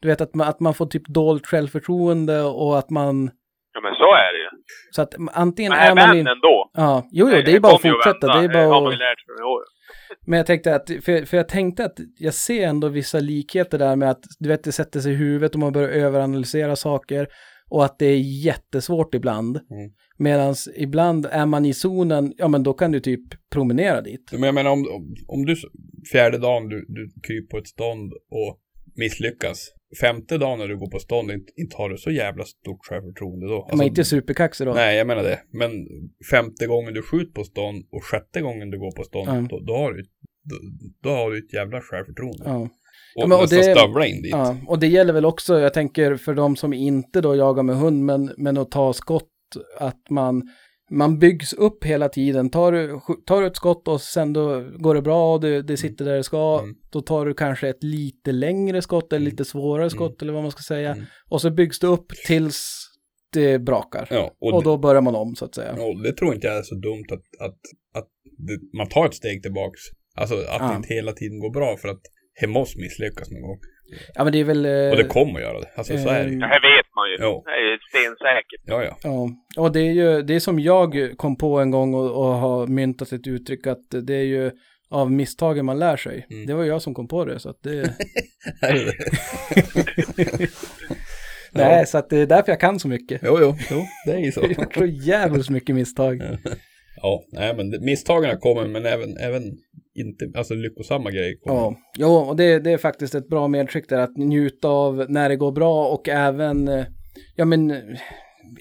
Du 0.01 0.09
vet 0.09 0.21
att 0.21 0.35
man, 0.35 0.49
att 0.49 0.61
man 0.61 0.75
får 0.75 0.87
typ 0.87 1.07
dolt 1.09 1.47
självförtroende 1.47 2.43
och 2.43 2.79
att 2.79 2.91
man... 2.91 3.31
Ja 3.75 3.81
men 3.81 3.95
så 3.95 4.11
är 4.25 4.33
det 4.33 4.39
ju. 4.39 4.51
Så 4.91 5.03
att 5.03 5.15
antingen 5.35 5.73
men 5.73 5.81
är 5.81 5.95
man... 5.95 6.17
Men 6.17 6.27
ändå. 6.27 6.71
Ja, 6.73 7.03
jo 7.13 7.29
jo, 7.31 7.43
det 7.45 7.53
är 7.57 7.61
bara 7.61 7.75
att 7.75 7.83
fortsätta. 7.83 8.27
Det 8.27 8.45
är 8.45 8.49
bara 8.49 8.79
att... 8.79 8.99
Det 8.99 9.07
Men 10.27 10.37
jag 10.37 10.47
tänkte 10.47 10.75
att, 10.75 10.91
för, 11.03 11.25
för 11.25 11.37
jag 11.37 11.49
tänkte 11.49 11.85
att 11.85 11.99
jag 12.19 12.35
ser 12.35 12.67
ändå 12.67 12.89
vissa 12.89 13.21
likheter 13.21 13.79
där 13.79 13.97
med 13.97 14.11
att, 14.11 14.25
du 14.39 14.49
vet, 14.49 14.65
det 14.65 14.73
sätter 14.73 15.01
sig 15.01 15.13
i 15.13 15.17
huvudet 15.17 15.55
och 15.55 15.61
man 15.61 15.73
börjar 15.73 15.89
överanalysera 15.89 16.77
saker 16.77 17.29
och 17.69 17.85
att 17.85 17.99
det 17.99 18.07
är 18.07 18.45
jättesvårt 18.45 19.15
ibland. 19.15 19.57
Mm. 19.57 19.91
Medan 20.19 20.55
ibland 20.77 21.27
är 21.31 21.47
man 21.47 21.65
i 21.65 21.75
zonen, 21.75 22.33
ja 22.37 22.49
men 22.49 22.63
då 22.63 22.73
kan 22.73 22.93
du 22.93 23.01
typ 23.01 23.51
promenera 23.53 24.01
dit. 24.01 24.33
Men 24.33 24.43
jag 24.43 24.55
menar 24.55 24.71
om, 24.71 24.79
om, 24.79 25.17
om 25.29 25.45
du 25.45 25.57
fjärde 26.13 26.39
dagen 26.39 26.69
du, 26.69 26.87
du 26.89 27.13
kryper 27.27 27.49
på 27.51 27.59
ett 27.59 27.67
stånd 27.67 28.13
och 28.13 28.61
misslyckas. 28.95 29.76
Femte 30.01 30.39
dagen 30.39 30.59
när 30.59 30.69
du 30.69 30.77
går 30.79 30.91
på 30.91 30.99
stånd, 30.99 31.31
inte, 31.31 31.53
inte 31.57 31.77
har 31.77 31.89
du 31.89 31.97
så 31.97 32.11
jävla 32.11 32.45
stort 32.45 32.87
självförtroende 32.89 33.47
då. 33.47 33.63
Alltså, 33.63 33.77
men 33.77 33.87
inte 33.87 34.05
superkaxig 34.05 34.67
då? 34.67 34.73
Nej, 34.75 34.97
jag 34.97 35.07
menar 35.07 35.23
det. 35.23 35.41
Men 35.53 35.71
femte 36.31 36.67
gången 36.67 36.95
du 36.95 37.03
skjuter 37.03 37.33
på 37.33 37.45
stånd 37.45 37.87
och 37.93 38.05
sjätte 38.05 38.41
gången 38.41 38.71
du 38.71 38.79
går 38.79 38.93
på 38.97 39.05
stånd, 39.05 39.29
mm. 39.29 39.49
då, 39.49 39.61
då, 39.61 39.77
har 39.77 39.93
du, 39.93 40.03
då, 40.45 40.57
då, 41.03 41.11
har 41.11 41.31
du 41.31 41.39
ett 41.39 41.53
jävla 41.53 41.81
självförtroende. 41.81 42.43
Ja. 42.45 42.61
Och, 42.61 43.23
ja, 43.23 43.27
men, 43.27 43.39
och 43.39 43.49
det, 43.49 43.63
stövla 43.63 44.07
in 44.07 44.23
dit. 44.23 44.31
Ja, 44.31 44.57
och 44.67 44.79
det 44.79 44.87
gäller 44.87 45.13
väl 45.13 45.25
också, 45.25 45.59
jag 45.59 45.75
tänker 45.75 46.17
för 46.17 46.35
de 46.35 46.57
som 46.57 46.73
inte 46.73 47.21
då 47.21 47.37
jagar 47.37 47.63
med 47.63 47.77
hund, 47.77 48.05
men, 48.05 48.35
men 48.37 48.59
att 48.59 48.71
ta 48.71 48.93
skott, 48.93 49.33
att 49.79 50.11
man 50.11 50.43
man 50.91 51.19
byggs 51.19 51.53
upp 51.53 51.85
hela 51.85 52.09
tiden. 52.09 52.51
Tar 52.51 52.73
du, 52.73 53.01
tar 53.27 53.41
du 53.41 53.47
ett 53.47 53.57
skott 53.57 53.89
och 53.89 54.01
sen 54.01 54.33
då 54.33 54.71
går 54.79 54.95
det 54.95 55.03
bra 55.03 55.35
och 55.35 55.41
det, 55.41 55.63
det 55.63 55.77
sitter 55.77 56.05
där 56.05 56.17
det 56.17 56.25
ska, 56.25 56.61
mm. 56.63 56.77
då 56.91 57.01
tar 57.01 57.27
du 57.27 57.35
kanske 57.35 57.69
ett 57.69 57.83
lite 57.83 58.33
längre 58.33 58.83
skott 58.83 59.13
eller 59.13 59.31
lite 59.31 59.45
svårare 59.45 59.83
mm. 59.83 59.91
skott 59.91 60.23
eller 60.23 60.33
vad 60.33 60.43
man 60.43 60.51
ska 60.51 60.63
säga. 60.63 60.93
Mm. 60.93 61.05
Och 61.29 61.41
så 61.41 61.51
byggs 61.51 61.79
det 61.79 61.87
upp 61.87 62.09
tills 62.27 62.87
det 63.33 63.59
brakar. 63.59 64.09
Ja, 64.11 64.37
och, 64.41 64.55
och, 64.55 64.63
då 64.63 64.79
börjar 64.79 65.03
man 65.03 65.15
om 65.15 65.35
så 65.35 65.45
att 65.45 65.55
säga. 65.55 65.75
Ja, 65.79 66.03
det 66.03 66.13
tror 66.13 66.35
inte 66.35 66.47
jag 66.47 66.57
är 66.57 66.63
så 66.63 66.75
dumt 66.75 67.07
att, 67.13 67.47
att, 67.47 67.59
att 67.95 68.09
det, 68.39 68.77
man 68.79 68.89
tar 68.89 69.07
ett 69.07 69.15
steg 69.15 69.43
tillbaks. 69.43 69.81
Alltså 70.15 70.35
att 70.35 70.61
ja. 70.61 70.69
det 70.69 70.77
inte 70.77 70.95
hela 70.95 71.13
tiden 71.13 71.39
går 71.39 71.51
bra 71.51 71.77
för 71.77 71.89
att 71.89 72.01
det 72.41 72.47
måste 72.47 72.81
misslyckas 72.81 73.31
någon 73.31 73.43
gång. 73.43 73.59
Ja 74.15 74.25
men 74.25 74.33
det 74.33 74.41
är 74.41 74.45
väl... 74.45 74.67
Eh, 74.67 74.91
och 74.91 74.97
det 74.97 75.05
kommer 75.05 75.35
att 75.35 75.47
göra 75.47 75.61
det. 75.61 75.71
Alltså 75.77 75.99
så 75.99 76.09
är 76.09 76.25
det 76.25 76.31
ju. 76.31 76.39
Det 76.39 76.47
här 76.47 76.77
vet 76.77 76.87
man 76.97 77.11
ju. 77.11 77.17
Ja. 77.19 77.43
Det 77.45 77.51
är 77.51 77.79
stensäkert. 77.89 78.63
Ja, 78.65 78.85
ja. 78.85 78.97
Ja, 79.03 79.29
och 79.63 79.73
det 79.73 79.81
är 79.81 79.93
ju, 79.93 80.23
det 80.23 80.35
är 80.35 80.41
som 80.41 80.59
jag 80.61 81.11
kom 81.17 81.37
på 81.37 81.59
en 81.59 81.71
gång 81.71 81.95
och, 81.95 82.11
och 82.11 82.35
har 82.35 82.67
myntat 82.67 83.13
ett 83.13 83.27
uttryck 83.27 83.67
att 83.67 83.91
det 83.91 84.15
är 84.15 84.25
ju 84.25 84.51
av 84.91 85.13
misstagen 85.13 85.67
man 85.67 85.79
lär 85.79 85.97
sig. 85.97 86.27
Mm. 86.31 86.47
Det 86.47 86.55
var 86.55 86.65
jag 86.65 86.83
som 86.83 86.95
kom 86.95 87.09
på 87.09 87.25
det 87.25 87.39
så 87.39 87.51
att 87.51 87.63
det... 87.63 87.91
Nej, 91.57 91.79
ja. 91.79 91.87
så 91.87 91.99
att 91.99 92.11
det 92.11 92.19
är 92.19 92.27
därför 92.27 92.53
jag 92.53 92.61
kan 92.61 92.81
så 92.81 92.89
mycket. 92.89 93.21
Jo, 93.25 93.39
jo, 93.41 93.57
jo 93.71 93.87
det 94.07 94.13
är 94.13 94.19
ju 94.19 94.33
så. 94.33 94.41
jag 94.57 94.71
tror 94.71 94.87
jävligt 94.87 95.51
mycket 95.51 95.75
misstag. 95.75 96.21
ja, 97.03 97.25
nej 97.33 97.57
men 97.57 97.85
misstagen 97.85 98.39
kommer 98.39 98.69
men 98.69 98.87
även, 98.87 99.17
även 99.17 99.43
inte, 100.01 100.31
alltså 100.35 100.55
lyckosamma 100.55 101.11
grejer. 101.11 101.35
Ja, 101.45 101.77
jo, 101.99 102.09
och 102.09 102.37
det, 102.37 102.59
det 102.59 102.71
är 102.71 102.79
faktiskt 102.79 103.15
ett 103.15 103.29
bra 103.29 103.49
medskick 103.49 103.89
där 103.89 103.99
att 103.99 104.17
njuta 104.17 104.69
av 104.69 105.07
när 105.09 105.29
det 105.29 105.37
går 105.37 105.53
bra 105.53 105.89
och 105.89 106.09
även, 106.09 106.71
ja 107.37 107.45
men, 107.45 107.73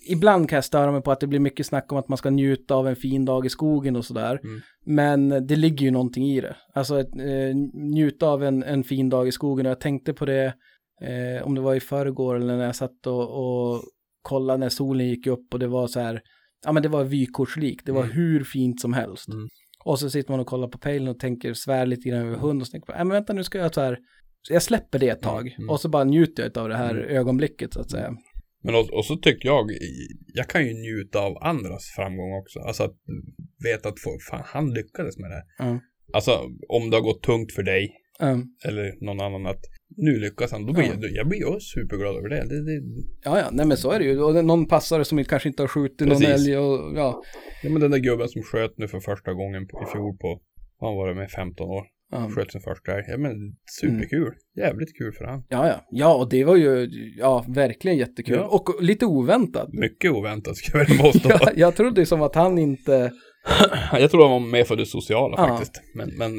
ibland 0.09 0.49
kan 0.49 0.57
jag 0.57 0.63
störa 0.63 0.91
mig 0.91 1.01
på 1.01 1.11
att 1.11 1.19
det 1.19 1.27
blir 1.27 1.39
mycket 1.39 1.65
snack 1.65 1.91
om 1.91 1.97
att 1.97 2.09
man 2.09 2.17
ska 2.17 2.29
njuta 2.29 2.75
av 2.75 2.87
en 2.87 2.95
fin 2.95 3.25
dag 3.25 3.45
i 3.45 3.49
skogen 3.49 3.95
och 3.95 4.05
sådär. 4.05 4.39
Mm. 4.43 4.61
Men 4.85 5.47
det 5.47 5.55
ligger 5.55 5.85
ju 5.85 5.91
någonting 5.91 6.23
i 6.23 6.41
det. 6.41 6.55
Alltså 6.73 6.99
ett, 6.99 7.15
eh, 7.15 7.55
njuta 7.73 8.27
av 8.27 8.43
en, 8.43 8.63
en 8.63 8.83
fin 8.83 9.09
dag 9.09 9.27
i 9.27 9.31
skogen 9.31 9.65
och 9.65 9.69
jag 9.69 9.79
tänkte 9.79 10.13
på 10.13 10.25
det, 10.25 10.53
eh, 11.01 11.47
om 11.47 11.55
det 11.55 11.61
var 11.61 11.75
i 11.75 11.79
förrgår 11.79 12.35
eller 12.35 12.57
när 12.57 12.65
jag 12.65 12.75
satt 12.75 13.07
och, 13.07 13.21
och 13.21 13.81
kollade 14.21 14.59
när 14.59 14.69
solen 14.69 15.07
gick 15.07 15.27
upp 15.27 15.53
och 15.53 15.59
det 15.59 15.67
var 15.67 15.87
så 15.87 15.99
här, 15.99 16.21
ja 16.65 16.71
men 16.71 16.83
det 16.83 16.89
var 16.89 17.03
vykortslikt, 17.03 17.85
det 17.85 17.91
var 17.91 18.03
mm. 18.03 18.15
hur 18.15 18.43
fint 18.43 18.81
som 18.81 18.93
helst. 18.93 19.27
Mm. 19.27 19.47
Och 19.85 19.99
så 19.99 20.09
sitter 20.09 20.31
man 20.31 20.39
och 20.39 20.47
kollar 20.47 20.67
på 20.67 20.77
pejlen 20.77 21.07
och 21.07 21.19
tänker, 21.19 21.53
svär 21.53 21.85
lite 21.85 22.09
grann 22.09 22.27
över 22.27 22.37
hund 22.37 22.61
och 22.61 22.67
så 22.67 22.71
tänker 22.71 22.93
man, 22.93 23.07
men 23.07 23.15
vänta 23.15 23.33
nu 23.33 23.43
ska 23.43 23.57
jag 23.57 23.73
så 23.73 23.81
här, 23.81 23.99
jag 24.49 24.63
släpper 24.63 24.99
det 24.99 25.09
ett 25.09 25.21
tag 25.21 25.55
mm. 25.57 25.69
och 25.69 25.81
så 25.81 25.89
bara 25.89 26.03
njuter 26.03 26.43
jag 26.43 26.57
av 26.57 26.69
det 26.69 26.77
här 26.77 26.95
mm. 26.95 27.17
ögonblicket 27.17 27.73
så 27.73 27.81
att 27.81 27.91
säga. 27.91 28.15
Men 28.63 28.75
och, 28.75 28.89
och, 28.93 29.05
så 29.05 29.15
tycker 29.15 29.49
jag, 29.49 29.71
jag 30.33 30.47
kan 30.47 30.65
ju 30.65 30.73
njuta 30.73 31.19
av 31.19 31.37
andras 31.41 31.85
framgång 31.95 32.33
också. 32.41 32.59
Alltså 32.59 32.83
att 32.83 32.95
veta 33.63 33.89
att 33.89 33.95
fan, 34.29 34.41
han 34.45 34.73
lyckades 34.73 35.17
med 35.17 35.29
det. 35.29 35.63
Mm. 35.63 35.79
Alltså 36.13 36.31
om 36.69 36.89
det 36.89 36.97
har 36.97 37.01
gått 37.01 37.23
tungt 37.23 37.51
för 37.51 37.63
dig, 37.63 37.95
eller 38.65 39.05
någon 39.05 39.21
annan, 39.21 39.45
att 39.45 39.63
nu 39.97 40.19
lyckas 40.19 40.51
han. 40.51 40.65
Då 40.65 40.73
blir 40.73 40.83
jag, 40.83 41.11
jag 41.11 41.27
blir 41.27 41.39
ju 41.39 41.59
superglad 41.59 42.15
över 42.17 42.29
det. 42.29 42.35
det, 42.35 42.65
det... 42.65 42.81
Ja, 43.23 43.39
ja, 43.39 43.49
nej 43.51 43.65
men 43.65 43.77
så 43.77 43.91
är 43.91 43.99
det 43.99 44.05
ju. 44.05 44.21
Och 44.21 44.33
det 44.33 44.39
är 44.39 44.43
någon 44.43 44.67
passare 44.67 45.05
som 45.05 45.23
kanske 45.23 45.49
inte 45.49 45.63
har 45.63 45.67
skjutit 45.67 46.07
någon 46.07 46.23
älg 46.23 46.57
och 46.57 46.97
ja. 46.97 47.21
Ja, 47.63 47.69
men 47.69 47.81
den 47.81 47.91
där 47.91 47.99
gubben 47.99 48.29
som 48.29 48.43
sköt 48.43 48.77
nu 48.77 48.87
för 48.87 48.99
första 48.99 49.33
gången 49.33 49.63
i 49.63 49.91
fjol 49.91 50.17
på, 50.17 50.41
han 50.79 50.95
var 50.95 51.07
det 51.07 51.15
med 51.15 51.31
15 51.31 51.69
år. 51.69 51.83
Mm. 52.13 52.31
Sköt 52.31 52.51
sin 52.51 52.61
första 52.61 52.91
älg. 52.91 53.03
Ja 53.07 53.17
men 53.17 53.31
superkul. 53.79 54.21
Mm. 54.27 54.33
Jävligt 54.57 54.97
kul 54.97 55.13
för 55.13 55.25
han. 55.25 55.43
Ja, 55.49 55.67
ja. 55.67 55.85
Ja, 55.91 56.15
och 56.15 56.29
det 56.29 56.43
var 56.43 56.55
ju, 56.55 56.89
ja, 57.17 57.45
verkligen 57.47 57.97
jättekul. 57.97 58.35
Ja. 58.35 58.47
Och 58.47 58.83
lite 58.83 59.05
oväntat. 59.05 59.69
Mycket 59.73 60.11
oväntat 60.11 60.57
ska 60.57 60.77
jag 60.77 60.85
väl 60.85 60.97
påstå. 60.97 61.29
ja, 61.29 61.51
jag 61.55 61.75
trodde 61.75 62.05
som 62.05 62.21
att 62.21 62.35
han 62.35 62.57
inte... 62.57 63.11
jag 63.91 64.11
tror 64.11 64.21
han 64.21 64.31
var 64.31 64.51
med 64.51 64.67
för 64.67 64.75
det 64.75 64.85
sociala 64.85 65.35
ja. 65.37 65.47
faktiskt. 65.47 65.81
Men, 65.95 66.09
men 66.17 66.31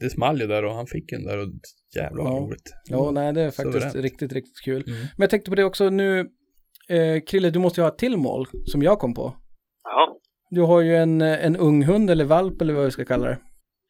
det 0.00 0.10
small 0.10 0.40
ju 0.40 0.46
där 0.46 0.64
och 0.64 0.74
han 0.74 0.86
fick 0.86 1.12
en 1.12 1.24
där 1.24 1.38
och 1.38 1.48
jävlar 1.96 2.24
vad 2.24 2.32
ja. 2.32 2.38
roligt. 2.40 2.68
Ja, 2.90 3.10
nej 3.10 3.32
det 3.32 3.40
är 3.40 3.50
faktiskt 3.50 3.72
Suveränt. 3.72 4.04
riktigt, 4.04 4.32
riktigt 4.32 4.60
kul. 4.64 4.82
Mm. 4.86 4.98
Men 5.16 5.22
jag 5.24 5.30
tänkte 5.30 5.50
på 5.50 5.56
det 5.56 5.64
också 5.64 5.90
nu, 5.90 6.20
eh, 6.88 7.16
Krille, 7.28 7.50
du 7.50 7.58
måste 7.58 7.80
ju 7.80 7.82
ha 7.82 7.92
ett 7.92 7.98
till 7.98 8.16
mål 8.16 8.46
som 8.72 8.82
jag 8.82 8.98
kom 8.98 9.14
på. 9.14 9.36
Ja. 9.84 10.16
Du 10.50 10.60
har 10.60 10.80
ju 10.80 10.96
en, 10.96 11.20
en 11.20 11.56
ung 11.56 11.84
hund 11.84 12.10
eller 12.10 12.24
valp 12.24 12.60
eller 12.62 12.74
vad 12.74 12.84
vi 12.84 12.90
ska 12.90 13.04
kalla 13.04 13.26
det. 13.26 13.38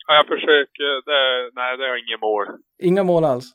Ja, 0.07 0.15
jag 0.15 0.27
försöker. 0.27 0.89
Det, 1.11 1.51
nej, 1.55 1.77
det 1.77 1.85
har 1.89 1.97
inget 1.97 2.21
mål. 2.21 2.47
Inga 2.83 3.03
mål 3.03 3.25
alls? 3.25 3.53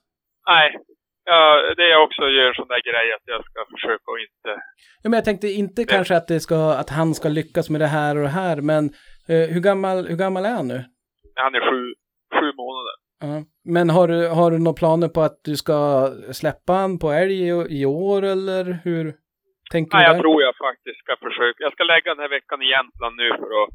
Nej. 0.48 0.78
Ja, 1.26 1.74
det 1.78 1.90
jag 1.90 2.04
också 2.04 2.22
gör 2.22 2.54
sån 2.54 2.68
där 2.68 2.82
grej 2.90 3.14
att 3.16 3.26
jag 3.26 3.42
ska 3.46 3.60
försöka 3.76 4.12
och 4.12 4.20
inte... 4.20 4.62
Ja, 5.04 5.10
men 5.10 5.14
jag 5.14 5.26
tänkte 5.26 5.48
inte 5.48 5.82
det. 5.82 5.88
kanske 5.96 6.18
att, 6.18 6.28
det 6.28 6.40
ska, 6.40 6.74
att 6.82 6.90
han 6.90 7.14
ska 7.14 7.30
lyckas 7.30 7.70
med 7.70 7.82
det 7.82 7.88
här 7.88 8.18
och 8.18 8.24
det 8.24 8.36
här, 8.44 8.62
men 8.62 8.84
eh, 9.30 9.46
hur, 9.54 9.62
gammal, 9.62 10.08
hur 10.08 10.18
gammal 10.18 10.46
är 10.46 10.56
han 10.60 10.68
nu? 10.68 10.84
Han 11.36 11.56
är 11.56 11.62
sju, 11.70 11.82
sju 12.40 12.48
månader. 12.62 12.96
Ja. 13.20 13.44
Men 13.76 13.90
har 13.90 14.08
du, 14.08 14.28
har 14.28 14.52
du 14.52 14.58
några 14.60 14.80
planer 14.82 15.10
på 15.16 15.22
att 15.22 15.38
du 15.50 15.56
ska 15.56 15.80
släppa 16.42 16.74
han 16.74 17.00
på 17.00 17.08
älg 17.12 17.38
i, 17.48 17.50
i 17.80 17.86
år 17.86 18.22
eller 18.34 18.64
hur 18.86 19.04
tänker 19.72 19.92
Nej, 19.98 20.04
du? 20.04 20.08
Nej, 20.08 20.16
jag 20.16 20.22
tror 20.22 20.38
jag 20.48 20.56
faktiskt 20.68 21.00
ska 21.04 21.14
försöka. 21.28 21.58
Jag 21.66 21.74
ska 21.74 21.84
lägga 21.84 22.08
den 22.14 22.24
här 22.24 22.36
veckan 22.38 22.62
i 22.62 22.68
Jämtland 22.76 23.16
nu 23.22 23.30
för 23.42 23.52
att 23.62 23.70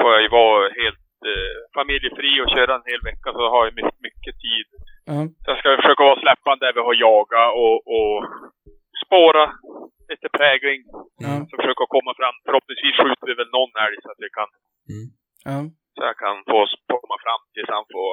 får 0.00 0.10
jag 0.14 0.30
vara 0.40 0.62
helt 0.82 1.06
eh, 1.30 1.56
familjefri 1.76 2.32
och 2.42 2.50
köra 2.56 2.72
en 2.78 2.90
hel 2.90 3.02
vecka 3.10 3.28
så 3.38 3.42
har 3.54 3.62
jag 3.66 3.74
mycket, 3.80 4.00
mycket 4.08 4.34
tid. 4.46 4.66
Mm. 5.12 5.26
Så 5.42 5.46
jag 5.50 5.58
ska 5.58 5.68
försöka 5.82 6.02
vara 6.08 6.22
släppande 6.24 6.62
där 6.66 6.74
vi 6.76 6.82
har 6.88 6.96
jagat 7.06 7.50
och, 7.64 7.78
och 7.96 8.16
spåra 9.04 9.44
lite 10.10 10.28
prägling. 10.38 10.80
Mm. 11.26 11.40
Så 11.46 11.52
försöka 11.60 11.84
komma 11.96 12.12
fram. 12.20 12.36
Förhoppningsvis 12.46 12.96
skjuter 13.00 13.26
vi 13.30 13.34
väl 13.40 13.54
någon 13.58 13.72
älg 13.84 13.96
så 14.02 14.08
att 14.12 14.22
vi 14.24 14.30
kan 14.38 14.48
mm. 14.94 15.64
så 15.94 16.00
jag 16.10 16.16
kan 16.24 16.36
få 16.50 16.60
komma 17.02 17.18
fram 17.24 17.42
tills 17.54 17.70
han 17.76 17.86
får 17.94 18.12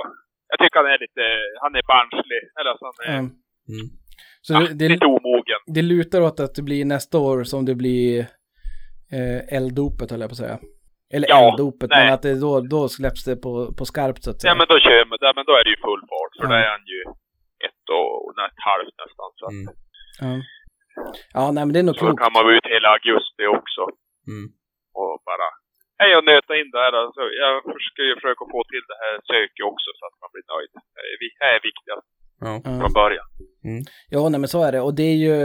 jag 0.51 0.57
tycker 0.59 0.77
han 0.81 0.93
är 0.95 0.99
lite, 1.05 1.23
han 1.63 1.75
är 1.75 1.83
barnslig. 1.93 2.41
Eller 2.59 2.69
alltså 2.71 2.85
han 2.85 3.15
är 3.15 3.19
mm. 3.73 3.87
Så 4.45 4.53
ja, 4.53 4.59
det, 4.79 4.89
lite 4.89 5.05
omogen. 5.05 5.59
Det 5.75 5.81
lutar 5.81 6.21
åt 6.21 6.39
att 6.39 6.55
det 6.55 6.61
blir 6.69 6.85
nästa 6.85 7.17
år 7.19 7.43
som 7.43 7.65
det 7.65 7.75
blir 7.75 8.19
eh, 9.15 9.55
elddopet 9.57 10.11
höll 10.11 10.21
jag 10.21 10.29
på 10.29 10.37
att 10.37 10.45
säga. 10.45 10.59
Eller 11.13 11.27
ja, 11.29 11.39
elddopet, 11.49 11.89
men 11.89 12.13
att 12.13 12.21
det 12.21 12.39
då, 12.47 12.61
då 12.61 12.81
släpps 12.97 13.23
det 13.25 13.35
på, 13.45 13.51
på 13.77 13.85
skarpt 13.85 14.23
så 14.23 14.29
att 14.31 14.41
säga. 14.41 14.51
Ja 14.51 14.55
men 14.59 14.67
då 14.69 14.77
kör 14.85 15.05
man, 15.09 15.17
ja, 15.21 15.33
men 15.35 15.45
då 15.49 15.53
är 15.59 15.63
det 15.63 15.73
ju 15.75 15.79
full 15.87 16.03
fart. 16.11 16.33
För 16.37 16.45
ja. 16.45 16.49
då 16.51 16.55
är 16.63 16.69
han 16.75 16.85
ju 16.93 17.01
ett 17.67 17.85
och 17.97 18.31
ett 18.49 18.61
halvt 18.69 18.95
nästan. 19.03 19.29
Så 19.39 19.45
mm. 19.55 19.67
Ja. 20.23 20.33
Ja, 21.37 21.43
nej 21.55 21.63
men 21.65 21.73
det 21.73 21.79
är 21.83 21.87
nog 21.89 21.97
klokt. 22.01 22.19
Så 22.19 22.23
kan 22.23 22.33
man 22.35 22.43
vara 22.45 22.55
ute 22.57 22.69
hela 22.75 22.89
augusti 22.97 23.43
också. 23.57 23.83
Mm. 24.31 24.45
Och 24.99 25.13
bara 25.29 25.47
hej 25.99 26.11
och 26.17 26.25
nöta 26.31 26.53
in 26.59 26.69
det 26.73 26.81
här. 26.85 26.93
Alltså, 27.03 27.23
jag 27.43 27.53
ska 27.89 28.01
ju 28.09 28.13
försöka 28.19 28.43
få 28.53 28.59
till 28.71 28.85
det 28.91 28.97
här 29.03 29.13
söket 29.29 29.65
också 29.71 29.89
så 29.99 30.03
att 30.07 30.17
man 30.21 30.29
blir 30.33 30.45
nöjd. 30.53 30.71
Det 30.95 31.45
är 31.53 31.59
viktigast 31.69 32.07
ja. 32.45 32.53
från 32.81 32.93
början. 33.01 33.27
Mm. 33.69 33.81
Ja, 34.15 34.21
nej 34.29 34.39
men 34.43 34.49
så 34.53 34.59
är 34.67 34.71
det. 34.71 34.81
Och 34.87 34.95
det 34.99 35.07
är 35.13 35.19
ju 35.27 35.37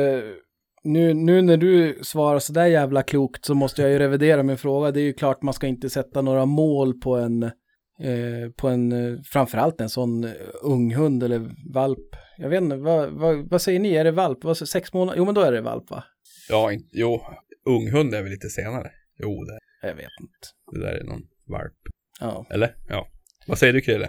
nu, 0.83 1.15
nu 1.15 1.43
när 1.43 1.57
du 1.57 1.99
svarar 2.03 2.39
sådär 2.39 2.67
jävla 2.67 3.03
klokt 3.03 3.45
så 3.45 3.55
måste 3.55 3.83
jag 3.83 3.91
ju 3.91 3.99
revidera 3.99 4.43
min 4.43 4.59
fråga. 4.59 4.91
Det 4.91 5.01
är 5.01 5.05
ju 5.05 5.13
klart 5.13 5.43
man 5.43 5.55
ska 5.55 5.67
inte 5.67 5.91
sätta 5.91 6.23
några 6.23 6.47
mål 6.47 7.01
på 7.01 7.17
en, 7.17 7.43
eh, 7.43 8.51
på 8.57 8.69
en, 8.69 8.93
eh, 8.93 9.19
framförallt 9.33 9.81
en 9.81 9.89
sån 9.89 10.25
eh, 10.25 10.31
ung 10.63 10.95
hund 10.95 11.23
eller 11.23 11.41
valp. 11.75 12.17
Jag 12.39 12.49
vet 12.49 12.63
inte, 12.63 12.77
vad, 12.77 13.11
vad, 13.11 13.51
vad 13.51 13.63
säger 13.63 13.81
ni? 13.81 13.95
Är 13.95 14.05
det 14.05 14.11
valp? 14.11 14.45
Vad, 14.45 14.57
sex 14.57 14.93
månader? 14.93 15.19
Jo, 15.19 15.25
men 15.25 15.35
då 15.35 15.41
är 15.41 15.53
det 15.53 15.61
valp 15.61 15.91
va? 15.91 16.05
Ja, 16.49 16.71
jo, 16.93 17.21
ung 17.67 17.91
hund 17.93 18.15
är 18.15 18.23
väl 18.23 18.31
lite 18.31 18.49
senare. 18.49 18.91
Jo, 19.19 19.45
det 19.45 19.59
Jag 19.83 19.95
vet 19.95 20.17
inte. 20.25 20.47
Det 20.73 20.81
där 20.85 20.95
är 21.01 21.05
någon 21.05 21.25
valp. 21.57 21.81
Ja. 22.21 22.47
Eller? 22.55 22.71
Ja. 22.89 23.01
Vad 23.49 23.59
säger 23.59 23.73
du, 23.73 23.81
Krille? 23.81 24.09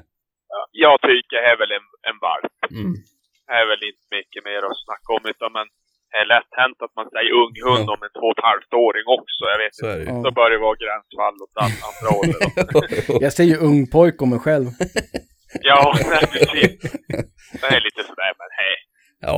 Ja, 0.53 0.61
jag 0.72 1.01
tycker 1.01 1.36
det 1.38 1.49
är 1.53 1.57
väl 1.57 1.72
en, 1.80 1.88
en 2.09 2.17
valp. 2.28 2.55
Mm. 2.80 2.93
Det 3.47 3.53
är 3.61 3.65
väl 3.72 3.84
inte 3.89 4.05
mycket 4.17 4.41
mer 4.49 4.61
att 4.67 4.84
snacka 4.86 5.09
om, 5.17 5.24
utan 5.34 5.49
men 5.57 5.67
är 6.19 6.26
lätt 6.34 6.51
hänt 6.61 6.80
att 6.86 6.95
man 6.99 7.07
säger 7.15 7.32
ung 7.43 7.55
hund 7.67 7.86
ja. 7.88 7.93
om 7.93 8.01
en 8.05 8.13
två 8.17 8.28
och 8.32 8.38
ett 8.38 8.47
halvt 8.51 8.74
åring 8.86 9.05
också. 9.17 9.41
Jag 9.53 9.59
vet 9.63 9.74
inte. 9.78 10.11
Ja. 10.11 10.15
Då 10.26 10.30
börjar 10.38 10.51
det 10.55 10.61
vara 10.67 10.78
gränsfall 10.84 11.36
åt 11.45 11.55
andra 11.65 12.09
hållet. 12.17 12.41
jag 13.26 13.34
säger 13.39 13.55
ung 13.69 13.80
pojk 13.95 14.17
om 14.24 14.30
mig 14.34 14.41
själv. 14.45 14.67
ja, 15.69 15.82
precis. 16.34 16.72
Det 17.61 17.69
är 17.78 17.82
lite 17.88 18.01
sådär, 18.09 18.32
men 18.41 18.49
hej. 18.61 18.76
Ja. 19.28 19.36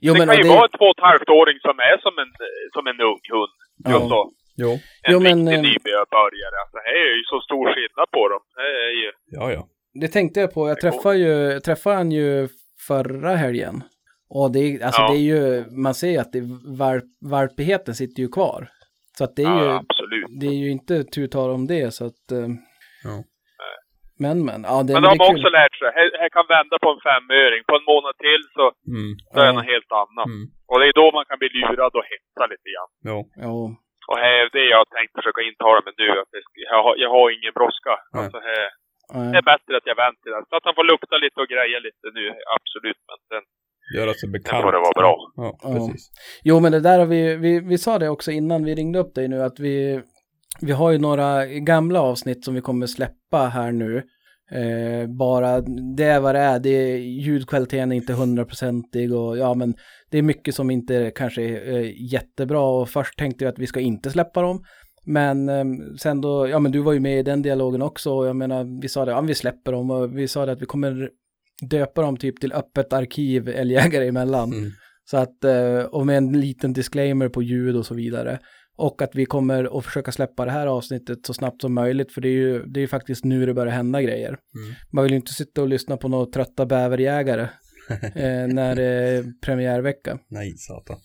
Jo, 0.00 0.12
det 0.12 0.18
men 0.18 0.28
kan 0.28 0.36
ju 0.36 0.42
det... 0.42 0.54
vara 0.56 0.66
en 0.68 0.74
två 0.78 0.86
och 0.92 0.98
ett 0.98 1.08
halvt 1.10 1.30
åring 1.38 1.58
som 1.66 1.76
är 1.90 1.96
som 2.06 2.14
en, 2.22 2.32
som 2.74 2.84
en 2.90 3.00
ung 3.10 3.22
hund. 3.34 3.56
Ja. 3.84 3.90
Just 3.92 4.08
så. 4.14 4.20
Jo. 4.56 4.70
En 4.72 5.12
jo, 5.12 5.18
riktig 5.18 5.36
men, 5.36 5.44
nybörjare. 5.44 6.56
Alltså, 6.62 6.76
det 6.84 6.90
är 7.00 7.16
ju 7.16 7.22
så 7.24 7.40
stor 7.40 7.64
skillnad 7.74 8.08
på 8.16 8.28
dem. 8.28 8.40
Det 8.56 8.62
är 8.86 8.94
ju... 9.02 9.10
Ja, 9.26 9.52
ja. 9.52 9.68
Det 10.00 10.08
tänkte 10.08 10.40
jag 10.40 10.54
på. 10.54 10.68
Jag 10.68 10.80
träffade 10.80 11.16
ju, 11.18 11.60
träffade 11.60 11.96
han 11.96 12.10
ju 12.12 12.48
förra 12.88 13.34
helgen. 13.36 13.82
Och 14.30 14.52
det 14.52 14.58
är, 14.58 14.84
alltså 14.86 15.02
Ja. 15.02 15.08
det 15.10 15.16
är 15.18 15.26
ju, 15.34 15.64
man 15.84 15.94
ser 15.94 16.08
ju 16.10 16.18
att 16.18 16.32
det, 16.32 16.42
valp, 16.78 17.04
valpigheten 17.30 17.94
sitter 17.94 18.22
ju 18.22 18.28
kvar. 18.28 18.68
Så 19.18 19.24
att 19.24 19.36
det 19.36 19.42
är 19.42 19.46
Ja, 19.58 19.64
ju, 19.64 19.70
absolut. 19.70 20.26
det 20.40 20.46
är 20.46 20.58
ju 20.64 20.70
inte 20.70 21.04
tu 21.04 21.26
tal 21.28 21.50
om 21.50 21.66
det 21.66 21.94
så 21.94 22.04
att... 22.06 22.32
eh, 22.32 22.48
Ja. 23.04 23.16
Men 24.24 24.36
men, 24.48 24.60
ja 24.70 24.76
det, 24.86 24.92
Men 24.96 25.02
det 25.02 25.08
de 25.08 25.18
har 25.18 25.28
kul. 25.28 25.36
också 25.36 25.48
lärt 25.60 25.74
sig. 25.80 25.88
Här, 25.98 26.06
här 26.22 26.30
kan 26.36 26.46
vända 26.56 26.76
på 26.84 26.88
en 26.94 27.02
femöring. 27.08 27.62
På 27.70 27.74
en 27.78 27.86
månad 27.92 28.14
till 28.26 28.42
så, 28.56 28.64
Mm. 28.94 29.10
så 29.32 29.36
är 29.40 29.44
det 29.46 29.52
Ja. 29.52 29.58
något 29.58 29.72
helt 29.74 29.92
annat. 30.02 30.28
Mm. 30.34 30.44
Och 30.70 30.76
det 30.80 30.86
är 30.90 30.94
då 31.02 31.06
man 31.18 31.24
kan 31.28 31.38
bli 31.42 31.48
lurad 31.60 31.92
och 31.98 32.06
hetsa 32.10 32.42
lite 32.52 32.68
grann. 32.74 32.90
Jo. 33.10 33.18
Ja, 33.46 33.56
Och 34.10 34.18
här, 34.24 34.40
det 34.56 34.64
jag 34.72 34.78
har 34.82 34.88
tänkt 34.96 35.12
försöka 35.18 35.40
intala 35.50 35.80
mig 35.86 35.94
nu. 36.02 36.08
Att 36.22 36.32
jag, 36.70 36.82
har, 36.84 36.94
jag 37.04 37.10
har 37.16 37.26
ingen 37.38 37.52
brådska. 37.58 37.92
Alltså, 38.18 38.38
här, 38.48 38.66
det 39.32 39.38
är 39.42 39.46
bättre 39.52 39.72
att 39.78 39.86
jag 39.92 39.98
väntar. 40.06 40.30
Så 40.48 40.54
att 40.56 40.64
han 40.68 40.74
får 40.78 40.84
lukta 40.92 41.16
lite 41.24 41.38
och 41.42 41.48
greja 41.54 41.78
lite 41.88 42.06
nu. 42.18 42.24
Absolut. 42.56 43.00
Men 43.10 43.18
sen, 43.30 43.44
Göra 43.96 44.12
sig 44.14 44.28
bekant. 44.36 44.62
får 44.64 44.72
det 44.72 44.78
vara 44.88 44.98
bra. 45.02 45.14
Ja, 45.36 45.58
Ja. 45.62 45.68
precis. 45.74 46.02
Jo 46.48 46.60
men 46.60 46.72
det 46.72 46.80
där 46.80 46.98
har 46.98 47.06
vi, 47.06 47.36
vi, 47.36 47.60
vi 47.60 47.78
sa 47.78 47.98
det 47.98 48.08
också 48.08 48.30
innan 48.30 48.64
vi 48.64 48.74
ringde 48.74 48.98
upp 48.98 49.14
dig 49.14 49.28
nu 49.28 49.42
att 49.42 49.58
vi, 49.60 50.02
vi 50.60 50.72
har 50.72 50.90
ju 50.92 50.98
några 50.98 51.46
gamla 51.46 52.00
avsnitt 52.02 52.44
som 52.44 52.54
vi 52.54 52.60
kommer 52.60 52.86
släppa 52.86 53.38
här 53.38 53.72
nu. 53.72 54.02
Eh, 54.50 55.08
bara 55.08 55.60
det 55.96 56.04
är 56.04 56.20
vad 56.20 56.34
det 56.34 56.40
är, 56.40 56.58
det 56.58 56.68
är, 56.68 56.96
ljudkvaliteten 56.96 57.92
är 57.92 57.96
inte 57.96 58.12
hundraprocentig 58.12 59.14
och 59.14 59.38
ja 59.38 59.54
men 59.54 59.74
det 60.10 60.18
är 60.18 60.22
mycket 60.22 60.54
som 60.54 60.70
inte 60.70 61.12
kanske 61.14 61.42
är 61.42 61.74
eh, 61.74 62.12
jättebra 62.12 62.60
och 62.60 62.88
först 62.88 63.18
tänkte 63.18 63.44
jag 63.44 63.52
att 63.52 63.58
vi 63.58 63.66
ska 63.66 63.80
inte 63.80 64.10
släppa 64.10 64.42
dem. 64.42 64.64
Men 65.04 65.48
eh, 65.48 65.64
sen 65.98 66.20
då, 66.20 66.48
ja 66.48 66.58
men 66.58 66.72
du 66.72 66.78
var 66.78 66.92
ju 66.92 67.00
med 67.00 67.18
i 67.18 67.22
den 67.22 67.42
dialogen 67.42 67.82
också 67.82 68.12
och 68.12 68.26
jag 68.26 68.36
menar 68.36 68.80
vi 68.82 68.88
sa 68.88 69.04
det, 69.04 69.10
ja 69.10 69.20
vi 69.20 69.34
släpper 69.34 69.72
dem 69.72 69.90
och 69.90 70.18
vi 70.18 70.28
sa 70.28 70.46
det 70.46 70.52
att 70.52 70.62
vi 70.62 70.66
kommer 70.66 71.10
döpa 71.70 72.02
dem 72.02 72.16
typ 72.16 72.40
till 72.40 72.52
öppet 72.52 72.92
arkiv 72.92 73.48
älgjägare 73.48 74.08
emellan. 74.08 74.52
Mm. 74.52 74.70
Så 75.04 75.16
att, 75.16 75.44
eh, 75.44 75.78
och 75.78 76.06
med 76.06 76.16
en 76.16 76.40
liten 76.40 76.72
disclaimer 76.72 77.28
på 77.28 77.42
ljud 77.42 77.76
och 77.76 77.86
så 77.86 77.94
vidare. 77.94 78.38
Och 78.76 79.02
att 79.02 79.14
vi 79.14 79.26
kommer 79.26 79.78
att 79.78 79.84
försöka 79.84 80.12
släppa 80.12 80.44
det 80.44 80.50
här 80.50 80.66
avsnittet 80.66 81.26
så 81.26 81.34
snabbt 81.34 81.62
som 81.62 81.74
möjligt, 81.74 82.12
för 82.12 82.20
det 82.20 82.28
är 82.28 82.32
ju 82.32 82.64
det 82.66 82.80
är 82.80 82.82
ju 82.82 82.88
faktiskt 82.88 83.24
nu 83.24 83.46
det 83.46 83.54
börjar 83.54 83.72
hända 83.72 84.02
grejer. 84.02 84.28
Mm. 84.28 84.74
Man 84.90 85.04
vill 85.04 85.12
ju 85.12 85.16
inte 85.16 85.32
sitta 85.32 85.62
och 85.62 85.68
lyssna 85.68 85.96
på 85.96 86.08
några 86.08 86.26
trötta 86.26 86.66
bäverjägare 86.66 87.42
eh, 88.02 88.46
när 88.48 88.74
det 88.74 88.84
är 88.84 89.24
premiärvecka. 89.42 90.18
Nej, 90.28 90.54
satan. 90.56 90.96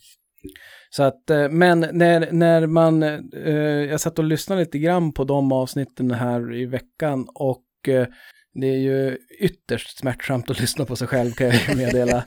Så 0.89 1.03
att, 1.03 1.29
eh, 1.29 1.49
men 1.49 1.79
när, 1.79 2.31
när 2.31 2.67
man, 2.67 3.03
eh, 3.03 3.53
jag 3.89 4.01
satt 4.01 4.19
och 4.19 4.25
lyssnade 4.25 4.61
lite 4.61 4.79
grann 4.79 5.13
på 5.13 5.23
de 5.23 5.51
avsnitten 5.51 6.11
här 6.11 6.55
i 6.55 6.65
veckan 6.65 7.27
och 7.33 7.89
eh, 7.89 8.07
det 8.53 8.67
är 8.67 8.77
ju 8.77 9.17
ytterst 9.39 9.97
smärtsamt 9.97 10.49
att 10.49 10.59
lyssna 10.61 10.85
på 10.85 10.95
sig 10.95 11.07
själv 11.07 11.31
kan 11.31 11.47
jag 11.47 11.77
meddela. 11.77 12.23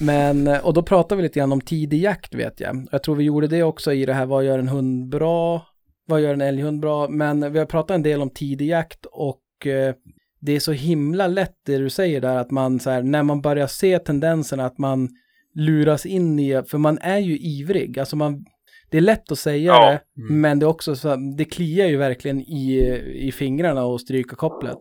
Men, 0.00 0.46
och 0.48 0.74
då 0.74 0.82
pratar 0.82 1.16
vi 1.16 1.22
lite 1.22 1.38
grann 1.38 1.52
om 1.52 1.60
tidig 1.60 2.02
jakt 2.02 2.34
vet 2.34 2.60
jag. 2.60 2.86
Jag 2.92 3.02
tror 3.02 3.16
vi 3.16 3.24
gjorde 3.24 3.46
det 3.46 3.62
också 3.62 3.92
i 3.92 4.06
det 4.06 4.14
här, 4.14 4.26
vad 4.26 4.44
gör 4.44 4.58
en 4.58 4.68
hund 4.68 5.08
bra? 5.08 5.66
Vad 6.06 6.20
gör 6.20 6.32
en 6.34 6.40
älghund 6.40 6.80
bra? 6.80 7.08
Men 7.08 7.52
vi 7.52 7.58
har 7.58 7.66
pratat 7.66 7.94
en 7.94 8.02
del 8.02 8.22
om 8.22 8.30
tidig 8.30 8.66
jakt 8.68 9.06
och 9.06 9.66
eh, 9.66 9.94
det 10.40 10.52
är 10.52 10.60
så 10.60 10.72
himla 10.72 11.26
lätt 11.26 11.54
det 11.66 11.78
du 11.78 11.90
säger 11.90 12.20
där 12.20 12.36
att 12.36 12.50
man 12.50 12.80
så 12.80 12.90
här, 12.90 13.02
när 13.02 13.22
man 13.22 13.40
börjar 13.40 13.66
se 13.66 13.98
tendenserna 13.98 14.66
att 14.66 14.78
man 14.78 15.08
luras 15.54 16.06
in 16.06 16.38
i, 16.38 16.62
för 16.68 16.78
man 16.78 16.98
är 16.98 17.18
ju 17.18 17.38
ivrig, 17.38 17.98
alltså 17.98 18.16
man, 18.16 18.44
det 18.90 18.96
är 18.96 19.00
lätt 19.00 19.32
att 19.32 19.38
säga 19.38 19.72
Ja. 19.72 19.90
det, 19.90 20.00
Mm. 20.22 20.40
men 20.40 20.58
det 20.58 20.64
är 20.64 20.68
också 20.68 20.96
så, 20.96 21.16
det 21.36 21.44
kliar 21.44 21.86
ju 21.86 21.96
verkligen 21.96 22.40
i, 22.40 22.78
i 23.14 23.32
fingrarna 23.32 23.84
och 23.84 24.00
stryka 24.00 24.36
kopplet. 24.36 24.78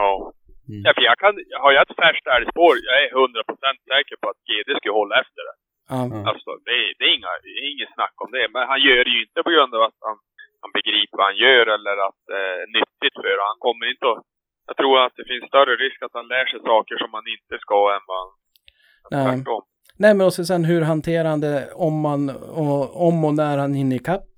Ja. 0.00 0.12
Mm. 0.70 0.82
Ja, 0.84 0.90
för 0.96 1.04
jag 1.10 1.16
kan, 1.22 1.32
har 1.62 1.72
jag 1.76 1.82
ett 1.84 2.00
färskt 2.02 2.26
älgspår, 2.36 2.74
jag 2.88 2.96
är 3.04 3.08
100% 3.10 3.92
säker 3.92 4.16
på 4.20 4.26
att 4.30 4.40
GD 4.48 4.68
skulle 4.76 5.00
hålla 5.00 5.14
efter 5.24 5.42
det. 5.48 5.56
Mm. 6.00 6.26
Alltså, 6.30 6.50
det, 6.66 6.76
det, 6.98 7.04
är 7.08 7.12
inga, 7.18 7.34
inget 7.72 7.92
snack 7.96 8.16
om 8.24 8.30
det. 8.36 8.46
Men 8.54 8.62
han 8.70 8.80
gör 8.86 9.02
det 9.06 9.14
ju 9.16 9.20
inte 9.26 9.40
på 9.46 9.50
grund 9.54 9.72
av 9.76 9.82
att 9.88 9.98
han, 10.08 10.16
han 10.62 10.70
begriper 10.78 11.16
vad 11.18 11.26
han 11.30 11.40
gör 11.46 11.64
eller 11.74 11.96
att 12.08 12.20
det 12.30 12.40
är 12.52 12.66
nyttigt 12.78 13.16
för 13.22 13.34
honom. 13.34 13.52
Han 13.52 13.64
kommer 13.66 13.86
inte 13.92 14.06
att... 14.12 14.22
Jag 14.68 14.76
tror 14.80 14.94
att 15.04 15.16
det 15.18 15.26
finns 15.30 15.46
större 15.52 15.74
risk 15.84 15.98
att 16.02 16.18
han 16.18 16.28
lär 16.32 16.46
sig 16.46 16.60
saker 16.72 16.94
som 17.02 17.10
han 17.16 17.26
inte 17.36 17.54
ska 17.64 17.80
än 17.96 18.04
vad 18.10 18.18
han... 18.22 18.30
Nej. 19.14 19.24
Tvärtom. 19.26 19.62
Nej, 20.02 20.12
men 20.14 20.26
också 20.26 20.42
sen 20.44 20.64
hur 20.70 20.82
hanterar 20.92 21.28
han 21.32 21.40
det 21.40 21.58
om 21.86 21.94
man, 22.06 22.20
om 23.08 23.16
och 23.28 23.34
när 23.34 23.58
han 23.58 23.74
hinner 23.74 23.96
ikapp? 23.96 24.28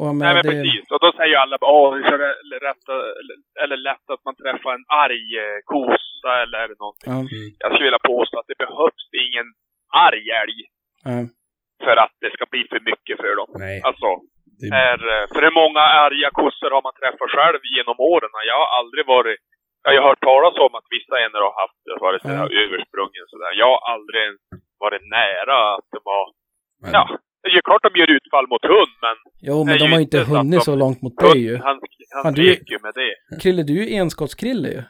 Och 0.00 0.10
Nej, 0.22 0.34
men 0.34 0.42
det... 0.42 0.50
precis. 0.50 0.84
Och 0.92 1.00
då 1.04 1.10
säger 1.18 1.36
alla 1.42 1.56
bara, 1.62 1.72
åh, 1.78 1.88
det 1.94 2.00
är 2.04 2.10
så 2.10 2.18
rätt, 2.68 2.84
eller 3.62 3.78
lätt 3.88 4.06
att 4.14 4.24
man 4.28 4.36
träffar 4.42 4.72
en 4.78 4.86
arg 5.06 5.28
eh, 5.44 5.58
kossa 5.72 6.32
eller 6.44 6.66
någonting. 6.82 7.12
Mm. 7.12 7.50
Jag 7.62 7.68
skulle 7.70 7.88
vilja 7.90 8.08
påstå 8.14 8.34
att 8.38 8.50
det 8.52 8.64
behövs 8.64 9.04
ingen 9.26 9.48
arg 10.08 10.26
älg. 10.42 10.58
Mm. 11.12 11.26
För 11.84 11.96
att 12.04 12.14
det 12.22 12.30
ska 12.34 12.44
bli 12.54 12.62
för 12.72 12.80
mycket 12.90 13.16
för 13.22 13.34
dem. 13.40 13.50
Nej. 13.66 13.78
Alltså, 13.88 14.08
det... 14.60 14.70
är, 14.88 14.98
eh, 15.12 15.24
för 15.32 15.40
hur 15.46 15.56
många 15.62 15.84
arga 16.04 16.30
kossor 16.40 16.70
har 16.76 16.82
man 16.88 16.98
träffat 17.00 17.30
själv 17.36 17.60
genom 17.76 17.96
åren? 18.12 18.30
Jag 18.52 18.58
har 18.62 18.70
aldrig 18.78 19.04
varit 19.16 19.40
jag 19.92 20.02
har 20.02 20.08
hört 20.08 20.28
talas 20.30 20.56
om 20.66 20.72
att 20.78 20.88
vissa 20.96 21.14
änder 21.24 21.40
har 21.46 21.54
haft 21.62 21.82
varit 22.06 22.22
sådär 22.22 22.46
mm. 22.48 22.62
översprungen 22.62 23.24
sådär. 23.32 23.52
Jag 23.62 23.70
har 23.74 23.82
aldrig 23.94 24.26
varit 24.84 25.04
nära 25.18 25.56
att 25.74 25.88
det 25.94 26.02
var... 26.10 26.24
Men... 26.82 26.92
Ja, 26.96 27.04
det 27.44 27.50
är 27.50 27.54
ju 27.54 27.62
klart 27.68 27.82
de 27.82 27.98
gör 28.00 28.10
utfall 28.10 28.46
mot 28.48 28.64
hund, 28.74 28.94
men... 29.04 29.16
Jo, 29.48 29.64
men 29.64 29.78
de 29.78 29.92
har 29.92 30.00
inte 30.00 30.20
hunnit 30.20 30.64
så 30.64 30.74
långt 30.76 31.02
mot 31.02 31.16
dig 31.18 31.40
ju. 31.40 31.56
Han, 31.56 31.80
han 32.14 32.22
Fan, 32.22 32.34
du, 32.34 32.42
ju 32.42 32.78
med 32.82 32.92
det. 32.94 33.36
Krille, 33.42 33.62
du 33.62 33.78
är 33.78 33.84
ju 33.84 33.94
enskottskrille 33.94 34.68
ju. 34.68 34.82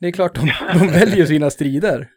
Det 0.00 0.06
är 0.06 0.12
klart 0.12 0.34
de, 0.34 0.52
de 0.78 0.86
väljer 0.88 1.26
sina 1.26 1.50
strider. 1.50 2.08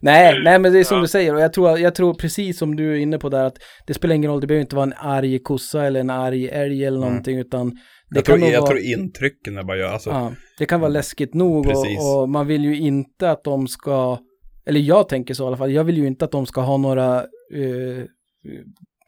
nej, 0.00 0.40
nej 0.44 0.58
men 0.58 0.72
det 0.72 0.78
är 0.78 0.84
som 0.84 0.96
ja. 0.96 1.02
du 1.02 1.08
säger 1.08 1.34
och 1.34 1.40
jag 1.40 1.52
tror, 1.52 1.78
jag 1.78 1.94
tror 1.94 2.14
precis 2.14 2.58
som 2.58 2.76
du 2.76 2.92
är 2.92 2.96
inne 2.96 3.18
på 3.18 3.28
där 3.28 3.44
att 3.44 3.58
det 3.86 3.94
spelar 3.94 4.14
ingen 4.14 4.30
roll, 4.30 4.40
det 4.40 4.46
behöver 4.46 4.62
inte 4.62 4.76
vara 4.76 4.86
en 4.86 4.94
arg 4.98 5.38
kossa 5.38 5.86
eller 5.86 6.00
en 6.00 6.10
arg 6.10 6.48
älg 6.48 6.84
eller 6.84 6.96
mm. 6.96 7.08
någonting 7.08 7.34
mm. 7.34 7.46
utan 7.46 7.70
det 7.70 7.78
jag, 8.08 8.24
kan 8.24 8.38
tror, 8.38 8.50
jag 8.50 8.60
vara... 8.60 8.70
tror 8.70 8.80
intrycken 8.80 9.58
är 9.58 9.62
bara 9.62 9.76
jag, 9.76 9.92
alltså. 9.92 10.10
Ja, 10.10 10.32
det 10.58 10.66
kan 10.66 10.80
vara 10.80 10.90
läskigt 10.90 11.34
nog 11.34 11.66
och, 11.66 12.20
och, 12.20 12.28
man 12.28 12.46
vill 12.46 12.64
ju 12.64 12.76
inte 12.76 13.30
att 13.30 13.44
de 13.44 13.68
ska, 13.68 14.18
eller 14.66 14.80
jag 14.80 15.08
tänker 15.08 15.34
så 15.34 15.44
i 15.44 15.46
alla 15.46 15.56
fall, 15.56 15.72
jag 15.72 15.84
vill 15.84 15.96
ju 15.96 16.06
inte 16.06 16.24
att 16.24 16.32
de 16.32 16.46
ska 16.46 16.60
ha 16.60 16.76
några 16.76 17.24
uh, 17.52 18.04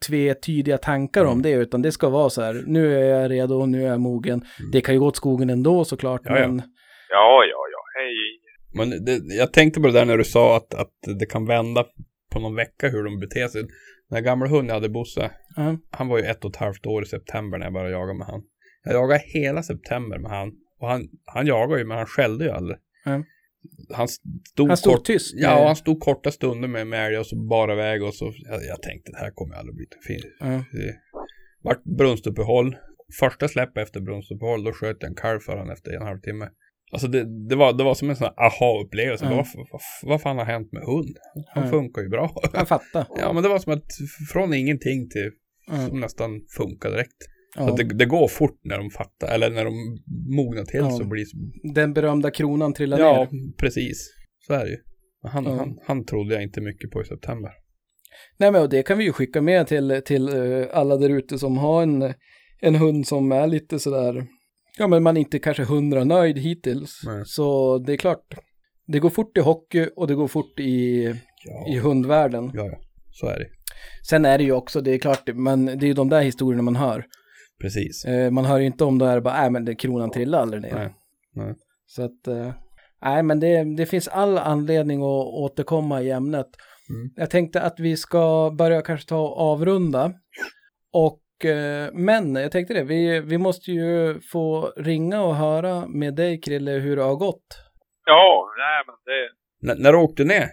tvetydiga 0.06 0.78
tankar 0.78 1.20
mm. 1.20 1.32
om 1.32 1.42
det, 1.42 1.50
utan 1.50 1.82
det 1.82 1.92
ska 1.92 2.08
vara 2.08 2.30
så 2.30 2.42
här, 2.42 2.64
nu 2.66 2.94
är 2.94 3.20
jag 3.20 3.30
redo, 3.30 3.66
nu 3.66 3.82
är 3.82 3.88
jag 3.88 4.00
mogen. 4.00 4.44
Mm. 4.58 4.70
Det 4.72 4.80
kan 4.80 4.94
ju 4.94 5.00
gå 5.00 5.06
åt 5.06 5.16
skogen 5.16 5.50
ändå 5.50 5.84
såklart, 5.84 6.20
ja, 6.24 6.32
men... 6.32 6.62
Ja, 7.10 7.44
ja, 7.44 7.60
ja, 7.72 7.82
hej. 7.98 8.14
Men 8.74 9.04
det, 9.04 9.34
jag 9.34 9.52
tänkte 9.52 9.80
på 9.80 9.86
det 9.86 9.92
där 9.92 10.04
när 10.04 10.18
du 10.18 10.24
sa 10.24 10.56
att, 10.56 10.74
att 10.74 11.18
det 11.18 11.26
kan 11.26 11.46
vända 11.46 11.84
på 12.32 12.40
någon 12.40 12.54
vecka 12.54 12.88
hur 12.88 13.04
de 13.04 13.20
beter 13.20 13.48
sig. 13.48 13.62
Den 14.10 14.24
gamla 14.24 14.46
hunden 14.46 14.66
jag 14.66 14.74
hade, 14.74 14.88
Bosse, 14.88 15.30
mm. 15.56 15.78
han 15.90 16.08
var 16.08 16.18
ju 16.18 16.24
ett 16.24 16.44
och 16.44 16.50
ett 16.50 16.56
halvt 16.56 16.86
år 16.86 17.02
i 17.02 17.06
september 17.06 17.58
när 17.58 17.66
jag 17.66 17.72
började 17.72 17.92
jaga 17.92 18.14
med 18.14 18.26
han. 18.26 18.42
Jag 18.84 18.94
jagade 18.94 19.22
hela 19.26 19.62
september 19.62 20.18
med 20.18 20.30
han. 20.30 20.52
Och 20.80 20.88
han, 20.88 21.08
han 21.24 21.46
jagade 21.46 21.80
ju, 21.80 21.86
men 21.86 21.96
han 21.96 22.06
skällde 22.06 22.44
ju 22.44 22.50
aldrig. 22.50 22.78
Mm. 23.06 23.24
Han 23.90 24.08
stod, 24.08 24.68
han 24.68 24.76
stod 24.76 24.94
kort, 24.94 25.04
tyst? 25.04 25.34
Ja, 25.36 25.66
han 25.66 25.76
stod 25.76 26.00
korta 26.00 26.30
stunder 26.30 26.68
med, 26.68 26.86
med 26.86 27.06
älg 27.06 27.18
och 27.18 27.26
så 27.26 27.36
bara 27.36 27.72
iväg 27.72 28.02
och 28.02 28.14
så. 28.14 28.32
Jag, 28.50 28.64
jag 28.64 28.82
tänkte 28.82 29.12
det 29.12 29.18
här 29.18 29.30
kommer 29.30 29.54
aldrig 29.54 29.76
bli 29.76 29.86
fint. 30.06 30.24
Mm. 30.40 30.62
Det 30.72 30.94
vart 31.64 31.84
brunstuppehåll. 31.84 32.76
Första 33.20 33.48
släpp 33.48 33.78
efter 33.78 34.00
brunstuppehåll, 34.00 34.64
då 34.64 34.72
sköt 34.72 34.96
jag 35.00 35.08
en 35.08 35.14
kalv 35.14 35.40
för 35.40 35.52
honom 35.52 35.70
efter 35.70 35.92
en 35.92 36.02
halvtimme. 36.02 36.48
Alltså 36.92 37.08
det, 37.08 37.48
det, 37.48 37.56
var, 37.56 37.72
det 37.72 37.84
var 37.84 37.94
som 37.94 38.10
en 38.10 38.16
sån 38.16 38.24
här 38.24 38.46
aha-upplevelse. 38.46 39.24
Mm. 39.24 39.36
Vad, 39.36 39.46
vad, 39.54 39.80
vad 40.02 40.22
fan 40.22 40.38
har 40.38 40.44
hänt 40.44 40.72
med 40.72 40.82
hund? 40.82 41.16
Han 41.54 41.62
mm. 41.62 41.70
funkar 41.70 42.02
ju 42.02 42.08
bra. 42.08 42.30
Jag 42.52 42.68
fattar. 42.68 43.06
ja, 43.16 43.32
men 43.32 43.42
det 43.42 43.48
var 43.48 43.58
som 43.58 43.72
att 43.72 43.92
från 44.32 44.54
ingenting 44.54 45.08
till 45.08 45.30
mm. 45.70 45.88
som 45.88 46.00
nästan 46.00 46.30
funkar 46.56 46.90
direkt. 46.90 47.16
Ja. 47.56 47.68
Så 47.68 47.76
det, 47.76 47.84
det, 47.84 48.04
går 48.04 48.28
fort 48.28 48.60
när 48.64 48.78
de 48.78 48.90
fattar, 48.90 49.34
eller 49.34 49.50
när 49.50 49.64
de 49.64 49.74
mognar 50.36 50.64
till 50.64 50.80
ja. 50.80 50.90
så 50.90 51.04
blir 51.04 51.24
Den 51.74 51.92
berömda 51.92 52.30
kronan 52.30 52.72
trillar 52.72 52.98
ja, 52.98 53.12
ner. 53.12 53.28
Ja, 53.30 53.52
precis. 53.58 54.10
Så 54.46 54.52
är 54.52 54.64
det 54.64 54.70
ju. 54.70 54.76
Han, 55.22 55.44
ja. 55.44 55.56
han, 55.56 55.78
han 55.86 56.04
trodde 56.04 56.34
jag 56.34 56.42
inte 56.42 56.60
mycket 56.60 56.90
på 56.90 57.02
i 57.02 57.04
september. 57.04 57.50
Nej 58.38 58.52
men 58.52 58.62
och 58.62 58.68
det 58.68 58.82
kan 58.82 58.98
vi 58.98 59.04
ju 59.04 59.12
skicka 59.12 59.42
med 59.42 59.66
till, 59.66 60.02
till 60.04 60.28
uh, 60.28 60.66
alla 60.72 60.96
där 60.96 61.10
ute 61.10 61.38
som 61.38 61.58
har 61.58 61.82
en, 61.82 62.14
en 62.60 62.74
hund 62.74 63.06
som 63.06 63.32
är 63.32 63.46
lite 63.46 63.78
sådär, 63.78 64.26
ja 64.78 64.86
men 64.86 65.02
man 65.02 65.16
är 65.16 65.20
inte 65.20 65.38
kanske 65.38 65.64
hundra 65.64 66.04
nöjd 66.04 66.38
hittills. 66.38 67.00
Nej. 67.06 67.22
Så 67.26 67.78
det 67.78 67.92
är 67.92 67.96
klart, 67.96 68.34
det 68.86 68.98
går 68.98 69.10
fort 69.10 69.36
i 69.36 69.40
hockey 69.40 69.88
och 69.96 70.06
det 70.06 70.14
går 70.14 70.28
fort 70.28 70.60
i, 70.60 71.04
ja. 71.44 71.74
i 71.74 71.78
hundvärlden. 71.78 72.50
Ja, 72.54 72.66
ja, 72.66 72.78
så 73.10 73.26
är 73.26 73.38
det. 73.38 73.46
Sen 74.08 74.24
är 74.24 74.38
det 74.38 74.44
ju 74.44 74.52
också, 74.52 74.80
det 74.80 74.94
är 74.94 74.98
klart, 74.98 75.28
men 75.34 75.66
det 75.66 75.72
är 75.72 75.88
ju 75.88 75.94
de 75.94 76.08
där 76.08 76.22
historierna 76.22 76.62
man 76.62 76.76
hör. 76.76 77.06
Precis. 77.64 78.04
Eh, 78.04 78.30
man 78.30 78.44
hör 78.44 78.58
ju 78.58 78.66
inte 78.66 78.84
om 78.84 78.98
det 78.98 79.06
här 79.06 79.20
bara, 79.20 79.40
nej 79.40 79.50
men 79.50 79.64
det, 79.64 79.74
kronan 79.74 80.10
trillar 80.10 80.40
aldrig 80.40 80.62
ner. 80.62 80.74
Nej. 80.74 80.94
nej. 81.32 81.54
Så 81.86 82.02
att, 82.02 82.26
eh, 82.26 82.52
nej 83.02 83.22
men 83.22 83.40
det, 83.40 83.76
det 83.76 83.86
finns 83.86 84.08
all 84.08 84.38
anledning 84.38 85.00
att 85.00 85.26
återkomma 85.26 86.02
i 86.02 86.10
ämnet. 86.10 86.46
Mm. 86.90 87.10
Jag 87.16 87.30
tänkte 87.30 87.60
att 87.60 87.80
vi 87.80 87.96
ska 87.96 88.54
börja 88.58 88.82
kanske 88.82 89.08
ta 89.08 89.20
och 89.20 89.38
avrunda. 89.38 90.12
Och, 90.92 91.44
eh, 91.44 91.90
men 91.92 92.34
jag 92.34 92.52
tänkte 92.52 92.74
det, 92.74 92.84
vi, 92.84 93.20
vi 93.20 93.38
måste 93.38 93.70
ju 93.70 94.20
få 94.32 94.72
ringa 94.76 95.22
och 95.22 95.36
höra 95.36 95.86
med 95.88 96.14
dig 96.14 96.40
Krille 96.40 96.70
hur 96.70 96.96
det 96.96 97.02
har 97.02 97.16
gått. 97.16 97.46
Ja, 98.06 98.48
nej 98.58 98.84
men 98.86 98.96
det... 99.04 99.72
N 99.72 99.82
när 99.82 99.92
du 99.92 99.98
åkte 99.98 100.24
ner? 100.24 100.48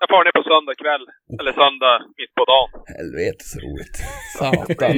Jag 0.00 0.08
far 0.08 0.24
ner 0.24 0.34
på 0.40 0.44
söndag 0.50 0.74
kväll. 0.82 1.04
Eller 1.40 1.52
söndag 1.62 1.94
mitt 2.18 2.34
på 2.38 2.44
dagen. 2.52 2.70
Helvete 2.98 3.44
så 3.52 3.58
roligt. 3.66 3.96
Satan. 4.38 4.92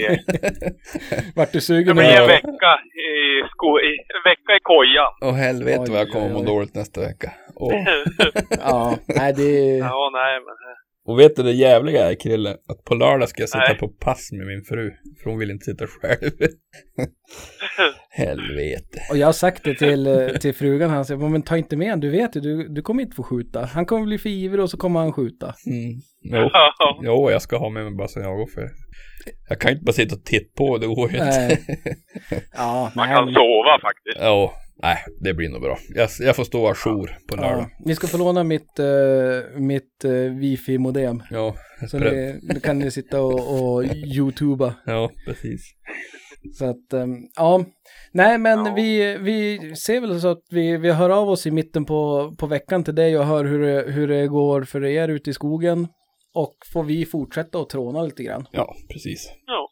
Vart 1.36 1.52
du 1.52 1.60
sugen? 1.60 1.96
Det 1.96 2.02
blir 2.02 2.20
en 2.22 2.28
vecka 2.36 2.72
i, 3.08 3.10
sko 3.52 3.70
i, 3.80 3.92
en 4.16 4.22
vecka 4.30 4.52
i 4.58 4.62
kojan. 4.62 5.12
Åh 5.26 5.34
helvete 5.46 5.90
vad 5.92 6.00
jag 6.00 6.10
kommer 6.12 6.28
må 6.28 6.42
dåligt 6.42 6.74
nästa 6.74 7.00
vecka. 7.00 7.30
Oh. 7.56 7.72
ja, 8.70 8.96
nej 9.18 9.32
det... 9.40 9.52
Ja, 9.76 10.10
nej 10.12 10.34
men... 10.46 10.56
Och 11.06 11.18
vet 11.18 11.36
du 11.36 11.42
det 11.42 11.52
jävliga 11.52 12.10
är 12.10 12.14
Krille? 12.14 12.50
Att 12.50 12.84
på 12.84 12.94
lördag 12.94 13.28
ska 13.28 13.42
jag 13.42 13.48
sitta 13.48 13.68
Nej. 13.68 13.78
på 13.78 13.88
pass 13.88 14.32
med 14.32 14.46
min 14.46 14.64
fru. 14.64 14.90
För 15.22 15.30
hon 15.30 15.38
vill 15.38 15.50
inte 15.50 15.64
sitta 15.64 15.86
själv. 15.86 16.30
Helvete. 18.10 19.00
Och 19.10 19.16
jag 19.16 19.26
har 19.26 19.32
sagt 19.32 19.64
det 19.64 19.74
till, 19.74 20.06
eh, 20.06 20.28
till 20.28 20.54
frugan. 20.54 20.90
Han 20.90 21.04
säger, 21.04 21.28
men 21.28 21.42
ta 21.42 21.56
inte 21.56 21.76
med 21.76 21.86
honom. 21.86 22.00
Du 22.00 22.10
vet 22.10 22.36
ju, 22.36 22.40
du, 22.40 22.68
du 22.68 22.82
kommer 22.82 23.02
inte 23.02 23.16
få 23.16 23.22
skjuta. 23.22 23.64
Han 23.64 23.86
kommer 23.86 24.06
bli 24.06 24.18
för 24.18 24.28
ivrig 24.28 24.62
och 24.62 24.70
så 24.70 24.76
kommer 24.76 25.00
han 25.00 25.12
skjuta. 25.12 25.54
Mm. 25.66 26.00
Jo. 26.22 26.50
jo, 27.02 27.30
jag 27.30 27.42
ska 27.42 27.56
ha 27.56 27.70
med 27.70 27.84
mig 27.84 27.94
bara 27.94 28.08
så 28.08 28.20
jag 28.20 28.36
går 28.36 28.46
för. 28.54 28.68
Jag 29.48 29.60
kan 29.60 29.72
inte 29.72 29.84
bara 29.84 29.92
sitta 29.92 30.14
och 30.14 30.24
titta 30.24 30.56
på, 30.56 30.78
det 30.78 30.86
går 30.86 31.10
ju 31.10 31.16
inte. 31.16 31.58
ja, 32.52 32.92
Man 32.96 33.08
kan 33.08 33.34
sova 33.34 33.78
faktiskt. 33.82 34.18
Ja, 34.20 34.52
Nej, 34.82 34.96
det 35.20 35.34
blir 35.34 35.48
nog 35.48 35.60
bra. 35.60 35.78
Jag, 35.94 36.08
jag 36.20 36.36
får 36.36 36.44
stå 36.44 36.66
ajour 36.66 37.18
på 37.28 37.36
lördag. 37.36 37.58
Ja, 37.58 37.70
ni 37.84 37.94
ska 37.94 38.06
få 38.06 38.18
låna 38.18 38.44
mitt, 38.44 38.80
uh, 38.80 39.60
mitt 39.60 40.04
uh, 40.04 40.38
wifi-modem. 40.38 41.22
Ja. 41.30 41.54
Så 41.90 41.98
ni, 41.98 42.40
då 42.54 42.60
kan 42.60 42.78
ni 42.78 42.90
sitta 42.90 43.22
och, 43.22 43.74
och 43.74 43.84
youtuba. 43.84 44.74
Ja, 44.86 45.10
precis. 45.26 45.60
Så 46.58 46.64
att, 46.64 46.92
um, 46.92 47.28
ja. 47.36 47.64
Nej, 48.12 48.38
men 48.38 48.66
ja. 48.66 48.74
Vi, 48.74 49.16
vi 49.16 49.58
ser 49.76 50.00
väl 50.00 50.20
så 50.20 50.28
att 50.28 50.42
vi, 50.50 50.76
vi 50.76 50.92
hör 50.92 51.10
av 51.10 51.28
oss 51.28 51.46
i 51.46 51.50
mitten 51.50 51.84
på, 51.84 52.32
på 52.38 52.46
veckan 52.46 52.84
till 52.84 52.94
dig 52.94 53.18
och 53.18 53.24
hör 53.24 53.44
hur 53.44 53.66
det, 53.66 53.92
hur 53.92 54.08
det 54.08 54.26
går 54.26 54.62
för 54.62 54.84
er 54.84 55.08
ute 55.08 55.30
i 55.30 55.32
skogen. 55.32 55.88
Och 56.34 56.56
får 56.72 56.84
vi 56.84 57.06
fortsätta 57.06 57.58
att 57.58 57.68
tråna 57.68 58.02
lite 58.02 58.22
grann. 58.22 58.46
Ja, 58.52 58.74
precis. 58.88 59.32
Ja, 59.46 59.68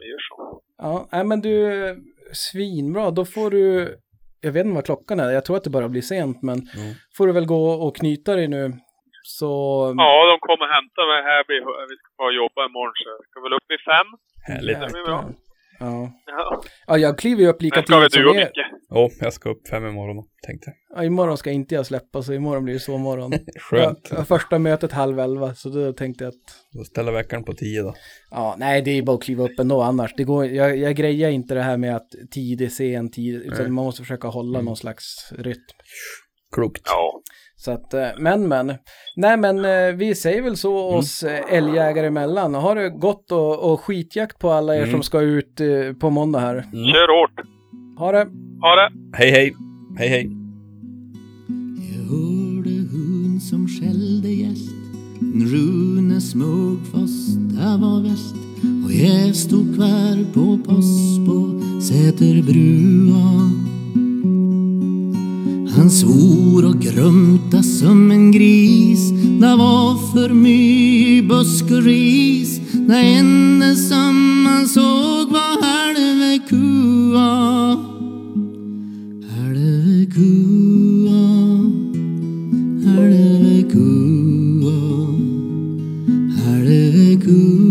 vi 0.00 0.10
gör 0.10 0.18
så. 0.18 0.62
Ja, 0.78 1.08
nej 1.12 1.24
men 1.24 1.40
du, 1.40 1.96
svinbra. 2.32 3.10
Då 3.10 3.24
får 3.24 3.50
du 3.50 3.96
jag 4.42 4.52
vet 4.52 4.64
inte 4.64 4.74
vad 4.74 4.84
klockan 4.90 5.20
är, 5.20 5.30
jag 5.30 5.44
tror 5.44 5.56
att 5.56 5.64
det 5.64 5.70
bara 5.78 5.88
blir 5.88 6.02
sent, 6.02 6.42
men 6.42 6.58
mm. 6.78 6.92
får 7.16 7.26
du 7.26 7.32
väl 7.32 7.46
gå 7.46 7.64
och 7.84 7.96
knyta 7.96 8.34
dig 8.36 8.48
nu. 8.48 8.72
Så... 9.22 9.46
Ja, 9.96 10.12
de 10.30 10.36
kommer 10.46 10.66
hämta 10.76 11.00
mig 11.12 11.20
här, 11.30 11.40
vi 11.92 11.96
ska 12.00 12.08
bara 12.18 12.32
jobba 12.42 12.60
imorgon 12.70 12.92
så 13.00 13.08
jag 13.14 13.24
ska 13.28 13.36
väl 13.44 13.56
upp 13.58 13.68
vid 13.68 13.82
fem. 13.92 14.08
Härligt. 14.48 14.78
Ja. 15.82 16.12
ja. 16.86 16.98
jag 16.98 17.18
kliver 17.18 17.42
ju 17.42 17.48
upp 17.48 17.62
lika 17.62 17.82
tidigt 17.82 18.12
som 18.12 18.38
er. 18.38 18.50
Ja, 18.88 19.10
jag 19.20 19.32
ska 19.32 19.50
upp 19.50 19.68
fem 19.68 19.86
imorgon 19.86 20.24
tänkte 20.46 20.70
jag. 20.70 20.98
Ja, 20.98 21.04
imorgon 21.04 21.38
ska 21.38 21.50
inte 21.50 21.74
jag 21.74 21.86
släppa, 21.86 22.22
så 22.22 22.32
imorgon 22.32 22.64
blir 22.64 22.74
det 22.74 22.80
sovmorgon. 22.80 23.32
Skönt. 23.70 24.08
Ja, 24.10 24.24
första 24.24 24.58
mötet 24.58 24.92
halv 24.92 25.20
elva, 25.20 25.54
så 25.54 25.68
då 25.68 25.92
tänkte 25.92 26.24
jag 26.24 26.28
att... 26.28 26.56
Då 26.72 26.84
ställer 26.84 27.12
veckan 27.12 27.44
på 27.44 27.52
tio 27.52 27.82
då. 27.82 27.94
Ja, 28.30 28.54
nej, 28.58 28.82
det 28.82 28.90
är 28.90 29.02
bara 29.02 29.16
att 29.16 29.22
kliva 29.22 29.44
upp 29.44 29.58
ändå 29.58 29.82
annars. 29.82 30.14
Det 30.16 30.24
går, 30.24 30.46
jag, 30.46 30.76
jag 30.76 30.96
grejar 30.96 31.30
inte 31.30 31.54
det 31.54 31.62
här 31.62 31.76
med 31.76 31.96
att 31.96 32.10
tid 32.30 32.62
är 32.62 32.68
sen, 32.68 33.10
tid, 33.10 33.34
utan 33.34 33.72
man 33.72 33.84
måste 33.84 34.02
försöka 34.02 34.28
hålla 34.28 34.58
mm. 34.58 34.64
någon 34.64 34.76
slags 34.76 35.32
rytm. 35.38 35.60
Klokt. 36.52 36.82
Ja. 36.84 37.22
Så 37.64 37.70
att, 37.70 37.94
eh, 37.94 38.08
men 38.18 38.48
men. 38.48 38.74
Nej 39.16 39.36
men 39.36 39.64
eh, 39.64 39.94
vi 39.94 40.14
säger 40.14 40.42
väl 40.42 40.56
så 40.56 40.88
mm. 40.88 40.98
oss 40.98 41.22
mm. 41.22 41.44
älgjägare 41.48 42.06
emellan. 42.06 42.54
Ha 42.54 42.74
det 42.74 42.90
gott 42.90 43.32
och, 43.32 43.72
och 43.72 43.80
skitjakt 43.80 44.38
på 44.38 44.50
alla 44.50 44.76
er 44.76 44.82
mm. 44.82 44.90
som 44.90 45.02
ska 45.02 45.20
ut 45.20 45.60
på 46.00 46.10
måndag 46.10 46.40
här. 46.40 46.54
Mm. 46.54 46.86
Kör 46.86 47.20
hårt! 47.20 47.46
Ha 47.98 48.12
det! 48.12 48.26
Ha 48.60 48.76
det! 48.76 48.90
Hej 49.16 49.30
hej! 49.30 49.52
Hej 49.98 50.08
hej! 50.08 50.30
Jag 51.92 52.04
hörde 52.10 52.70
hon 52.92 53.40
som 53.40 53.68
skällde 53.68 54.28
gäst 54.28 54.72
Rune 55.52 56.20
smög 56.20 56.78
fast 56.92 57.38
det 57.50 57.78
var 57.80 58.02
väst 58.02 58.34
och 58.84 58.92
jag 58.92 59.36
stod 59.36 59.74
kvar 59.74 60.32
på 60.34 60.58
Påsbo, 60.64 61.60
Säterbrua 61.80 63.71
han 65.82 65.90
svor 65.90 66.64
och 66.64 66.80
grumta 66.80 67.62
som 67.62 68.10
en 68.10 68.32
gris. 68.32 69.10
Det 69.40 69.56
var 69.56 70.12
för 70.12 70.34
mycket 70.34 71.28
busk 71.28 71.64
och 71.64 71.82
ris. 71.82 72.60
Det 72.72 72.98
enda 72.98 73.74
som 73.74 74.42
man 74.42 74.68
såg 74.68 75.30
var 75.30 75.62
halve 75.62 76.38
kua. 76.48 77.76
Halve 79.36 80.06
kua. 80.14 81.20
Halve 82.86 83.62
kua. 83.72 85.06
Halve 86.44 87.20
kua. 87.24 87.61